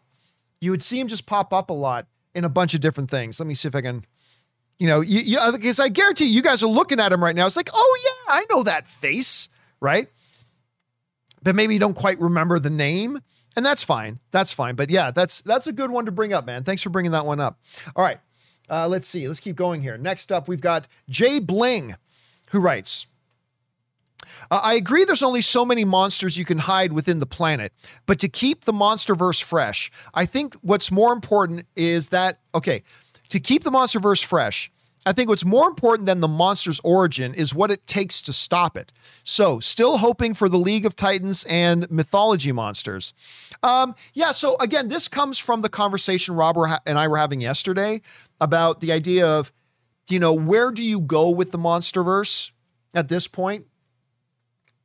You 0.61 0.71
would 0.71 0.81
see 0.81 0.97
him 0.97 1.09
just 1.09 1.25
pop 1.25 1.53
up 1.53 1.69
a 1.69 1.73
lot 1.73 2.07
in 2.33 2.45
a 2.45 2.49
bunch 2.49 2.73
of 2.73 2.79
different 2.79 3.11
things. 3.11 3.37
Let 3.37 3.47
me 3.47 3.53
see 3.53 3.67
if 3.67 3.75
I 3.75 3.81
can 3.81 4.05
you 4.77 4.87
know, 4.87 5.01
because 5.01 5.81
uh, 5.81 5.83
I 5.83 5.89
guarantee 5.89 6.27
you 6.27 6.41
guys 6.41 6.63
are 6.63 6.67
looking 6.67 7.01
at 7.01 7.11
him 7.11 7.21
right 7.21 7.35
now. 7.35 7.45
It's 7.45 7.57
like, 7.57 7.69
oh 7.73 7.99
yeah, 8.05 8.33
I 8.33 8.45
know 8.49 8.63
that 8.63 8.87
face 8.87 9.49
right? 9.81 10.07
But 11.41 11.55
maybe 11.55 11.73
you 11.73 11.79
don't 11.79 11.95
quite 11.95 12.19
remember 12.19 12.59
the 12.59 12.69
name, 12.69 13.21
and 13.55 13.65
that's 13.65 13.83
fine. 13.83 14.19
That's 14.31 14.51
fine. 14.51 14.75
But 14.75 14.89
yeah, 14.89 15.11
that's 15.11 15.41
that's 15.41 15.67
a 15.67 15.71
good 15.71 15.91
one 15.91 16.05
to 16.05 16.11
bring 16.11 16.33
up, 16.33 16.45
man. 16.45 16.63
Thanks 16.63 16.81
for 16.81 16.89
bringing 16.89 17.11
that 17.11 17.25
one 17.25 17.39
up. 17.39 17.59
All 17.95 18.03
right, 18.03 18.19
uh, 18.69 18.87
let's 18.87 19.07
see. 19.07 19.27
Let's 19.27 19.39
keep 19.39 19.55
going 19.55 19.81
here. 19.81 19.97
Next 19.97 20.31
up, 20.31 20.47
we've 20.47 20.61
got 20.61 20.87
Jay 21.09 21.39
Bling, 21.39 21.95
who 22.51 22.59
writes. 22.59 23.07
I 24.51 24.73
agree 24.73 25.05
there's 25.05 25.23
only 25.23 25.41
so 25.41 25.63
many 25.65 25.85
monsters 25.85 26.37
you 26.37 26.45
can 26.45 26.57
hide 26.57 26.93
within 26.93 27.19
the 27.19 27.25
planet, 27.25 27.71
but 28.05 28.19
to 28.19 28.27
keep 28.27 28.65
the 28.65 28.73
monster 28.73 29.15
verse 29.15 29.39
fresh, 29.39 29.91
I 30.13 30.25
think 30.25 30.55
what's 30.55 30.91
more 30.91 31.13
important 31.13 31.67
is 31.75 32.09
that, 32.09 32.39
okay, 32.55 32.83
to 33.29 33.39
keep 33.39 33.63
the 33.63 33.71
monster 33.71 33.99
verse 33.99 34.21
fresh, 34.21 34.71
I 35.09 35.11
think 35.11 35.27
what's 35.27 35.43
more 35.43 35.67
important 35.67 36.05
than 36.05 36.19
the 36.19 36.27
monster's 36.27 36.79
origin 36.83 37.33
is 37.33 37.51
what 37.51 37.71
it 37.71 37.87
takes 37.87 38.21
to 38.21 38.31
stop 38.31 38.77
it. 38.77 38.91
So, 39.23 39.59
still 39.59 39.97
hoping 39.97 40.35
for 40.35 40.47
the 40.47 40.59
League 40.59 40.85
of 40.85 40.95
Titans 40.95 41.43
and 41.49 41.89
mythology 41.89 42.51
monsters. 42.51 43.15
Um, 43.63 43.95
yeah, 44.13 44.31
so 44.33 44.55
again, 44.57 44.89
this 44.89 45.07
comes 45.07 45.39
from 45.39 45.61
the 45.61 45.67
conversation 45.67 46.35
Robert 46.35 46.81
and 46.85 46.99
I 46.99 47.07
were 47.07 47.17
having 47.17 47.41
yesterday 47.41 48.01
about 48.39 48.81
the 48.81 48.91
idea 48.91 49.25
of, 49.25 49.51
you 50.11 50.19
know, 50.19 50.31
where 50.31 50.69
do 50.69 50.83
you 50.83 51.01
go 51.01 51.31
with 51.31 51.49
the 51.49 51.57
monsterverse 51.57 52.51
at 52.93 53.09
this 53.09 53.27
point? 53.27 53.65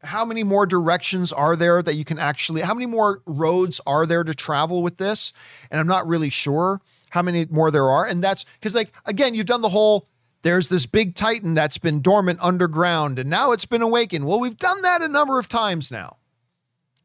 How 0.05 0.25
many 0.25 0.43
more 0.43 0.65
directions 0.65 1.35
are 1.35 1.55
there 1.55 1.83
that 1.83 1.97
you 1.97 2.07
can 2.07 2.19
actually, 2.19 2.63
how 2.63 2.73
many 2.73 2.87
more 2.87 3.21
roads 3.27 3.79
are 3.87 4.07
there 4.07 4.25
to 4.25 4.33
travel 4.33 4.83
with 4.83 4.97
this? 4.97 5.35
And 5.71 5.79
I'm 5.79 5.87
not 5.87 6.07
really 6.07 6.31
sure 6.31 6.81
how 7.11 7.21
many 7.21 7.45
more 7.51 7.71
there 7.71 7.91
are. 7.91 8.07
And 8.07 8.25
that's 8.25 8.45
because, 8.59 8.75
like, 8.75 8.91
again, 9.05 9.35
you've 9.35 9.45
done 9.45 9.61
the 9.61 9.69
whole 9.69 10.07
there's 10.45 10.69
this 10.69 10.85
big 10.85 11.15
titan 11.15 11.55
that's 11.55 11.79
been 11.79 12.03
dormant 12.03 12.39
underground 12.43 13.19
and 13.19 13.29
now 13.31 13.53
it's 13.53 13.65
been 13.65 13.81
awakened. 13.81 14.27
Well, 14.27 14.39
we've 14.39 14.59
done 14.59 14.83
that 14.83 15.01
a 15.01 15.09
number 15.09 15.39
of 15.39 15.49
times 15.49 15.91
now. 15.91 16.19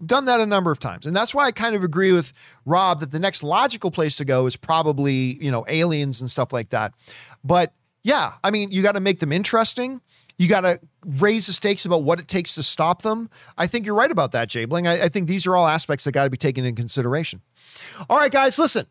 Done 0.06 0.26
that 0.26 0.42
a 0.42 0.46
number 0.46 0.72
of 0.72 0.80
times. 0.80 1.06
And 1.06 1.16
that's 1.16 1.34
why 1.34 1.46
I 1.46 1.52
kind 1.52 1.74
of 1.74 1.84
agree 1.84 2.12
with 2.12 2.34
Rob 2.66 3.00
that 3.00 3.12
the 3.12 3.20
next 3.20 3.42
logical 3.42 3.92
place 3.92 4.18
to 4.18 4.26
go 4.26 4.46
is 4.46 4.58
probably, 4.58 5.42
you 5.44 5.52
know, 5.52 5.66
aliens 5.70 6.20
and 6.20 6.30
stuff 6.30 6.52
like 6.52 6.70
that. 6.70 6.94
But 7.42 7.74
yeah, 8.04 8.34
I 8.44 8.52
mean, 8.52 8.72
you 8.72 8.82
got 8.82 8.94
to 8.94 9.00
make 9.00 9.20
them 9.20 9.32
interesting. 9.32 10.02
You 10.38 10.50
got 10.50 10.62
to 10.62 10.80
raise 11.06 11.48
the 11.48 11.54
stakes 11.54 11.86
about 11.86 12.04
what 12.04 12.20
it 12.20 12.28
takes 12.28 12.56
to 12.56 12.64
stop 12.64 13.04
them. 13.04 13.30
I 13.58 13.68
think 13.68 13.86
you're 13.86 13.96
right 13.96 14.12
about 14.12 14.34
that, 14.34 14.50
Jay 14.50 14.66
Bling. 14.66 14.86
I, 14.86 15.04
I 15.04 15.10
think 15.10 15.28
these 15.28 15.48
are 15.48 15.56
all 15.56 15.68
aspects 15.68 16.04
that 16.04 16.12
got 16.12 16.26
to 16.26 16.30
be 16.30 16.38
taken 16.38 16.66
into 16.66 16.80
consideration. 16.80 17.42
All 18.10 18.18
right, 18.18 18.32
guys, 18.32 18.60
listen. 18.60 18.86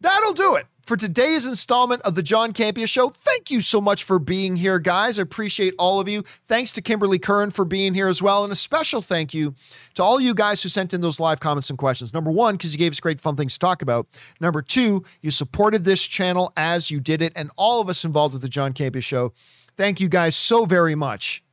That'll 0.00 0.32
do 0.32 0.56
it 0.56 0.66
for 0.90 0.96
today's 0.96 1.46
installment 1.46 2.02
of 2.02 2.14
the 2.14 2.22
John 2.22 2.52
Campea 2.52 2.88
Show. 2.88 3.10
Thank 3.10 3.50
you 3.50 3.60
so 3.60 3.80
much 3.80 4.02
for 4.02 4.18
being 4.18 4.56
here, 4.56 4.78
guys. 4.78 5.18
I 5.18 5.22
appreciate 5.22 5.74
all 5.78 6.00
of 6.00 6.08
you. 6.08 6.24
Thanks 6.48 6.72
to 6.72 6.82
Kimberly 6.82 7.18
Curran 7.18 7.50
for 7.50 7.64
being 7.64 7.94
here 7.94 8.08
as 8.08 8.20
well. 8.20 8.42
And 8.42 8.52
a 8.52 8.56
special 8.56 9.02
thank 9.02 9.32
you 9.32 9.54
to 9.94 10.02
all 10.02 10.20
you 10.20 10.34
guys 10.34 10.62
who 10.62 10.68
sent 10.68 10.94
in 10.94 11.00
those 11.00 11.20
live 11.20 11.38
comments 11.38 11.70
and 11.70 11.78
questions. 11.78 12.12
Number 12.12 12.30
one, 12.30 12.56
because 12.56 12.72
you 12.72 12.78
gave 12.78 12.92
us 12.92 12.98
great 12.98 13.20
fun 13.20 13.36
things 13.36 13.52
to 13.52 13.58
talk 13.58 13.82
about. 13.82 14.08
Number 14.40 14.62
two, 14.62 15.04
you 15.20 15.30
supported 15.30 15.84
this 15.84 16.02
channel 16.02 16.52
as 16.56 16.90
you 16.90 16.98
did 16.98 17.22
it, 17.22 17.32
and 17.36 17.50
all 17.56 17.80
of 17.80 17.88
us 17.88 18.04
involved 18.04 18.32
with 18.32 18.42
the 18.42 18.48
John 18.48 18.72
Campea 18.72 19.02
Show. 19.02 19.32
Thank 19.76 20.00
you 20.00 20.08
guys 20.08 20.34
so 20.34 20.64
very 20.64 20.94
much 20.94 21.44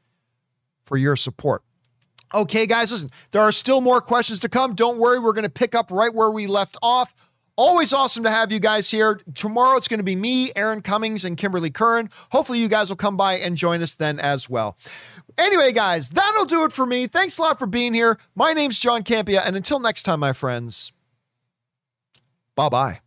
for 0.85 0.97
your 0.97 1.15
support. 1.15 1.63
Okay, 2.33 2.65
guys, 2.65 2.91
listen, 2.91 3.09
there 3.31 3.41
are 3.41 3.53
still 3.53 3.79
more 3.79 4.01
questions 4.01 4.39
to 4.39 4.49
come. 4.49 4.75
Don't 4.75 4.97
worry, 4.97 5.19
we're 5.19 5.33
going 5.33 5.43
to 5.43 5.49
pick 5.49 5.73
up 5.73 5.91
right 5.91 6.13
where 6.13 6.29
we 6.29 6.45
left 6.47 6.75
off. 6.81 7.13
Always 7.57 7.91
awesome 7.91 8.23
to 8.23 8.29
have 8.29 8.51
you 8.51 8.59
guys 8.59 8.89
here. 8.91 9.19
Tomorrow 9.33 9.77
it's 9.77 9.87
going 9.87 9.97
to 9.97 10.03
be 10.03 10.15
me, 10.15 10.51
Aaron 10.55 10.81
Cummings, 10.81 11.25
and 11.25 11.35
Kimberly 11.35 11.71
Curran. 11.71 12.09
Hopefully, 12.29 12.59
you 12.59 12.67
guys 12.67 12.89
will 12.89 12.97
come 12.97 13.17
by 13.17 13.33
and 13.33 13.57
join 13.57 13.81
us 13.81 13.95
then 13.95 14.19
as 14.19 14.49
well. 14.49 14.77
Anyway, 15.37 15.71
guys, 15.71 16.09
that'll 16.09 16.45
do 16.45 16.63
it 16.63 16.71
for 16.71 16.85
me. 16.85 17.07
Thanks 17.07 17.37
a 17.37 17.41
lot 17.41 17.59
for 17.59 17.67
being 17.67 17.93
here. 17.93 18.19
My 18.35 18.53
name's 18.53 18.79
John 18.79 19.03
Campea, 19.03 19.41
and 19.43 19.55
until 19.55 19.79
next 19.79 20.03
time, 20.03 20.19
my 20.19 20.33
friends, 20.33 20.93
Bye 22.57 22.69
bye. 22.69 22.99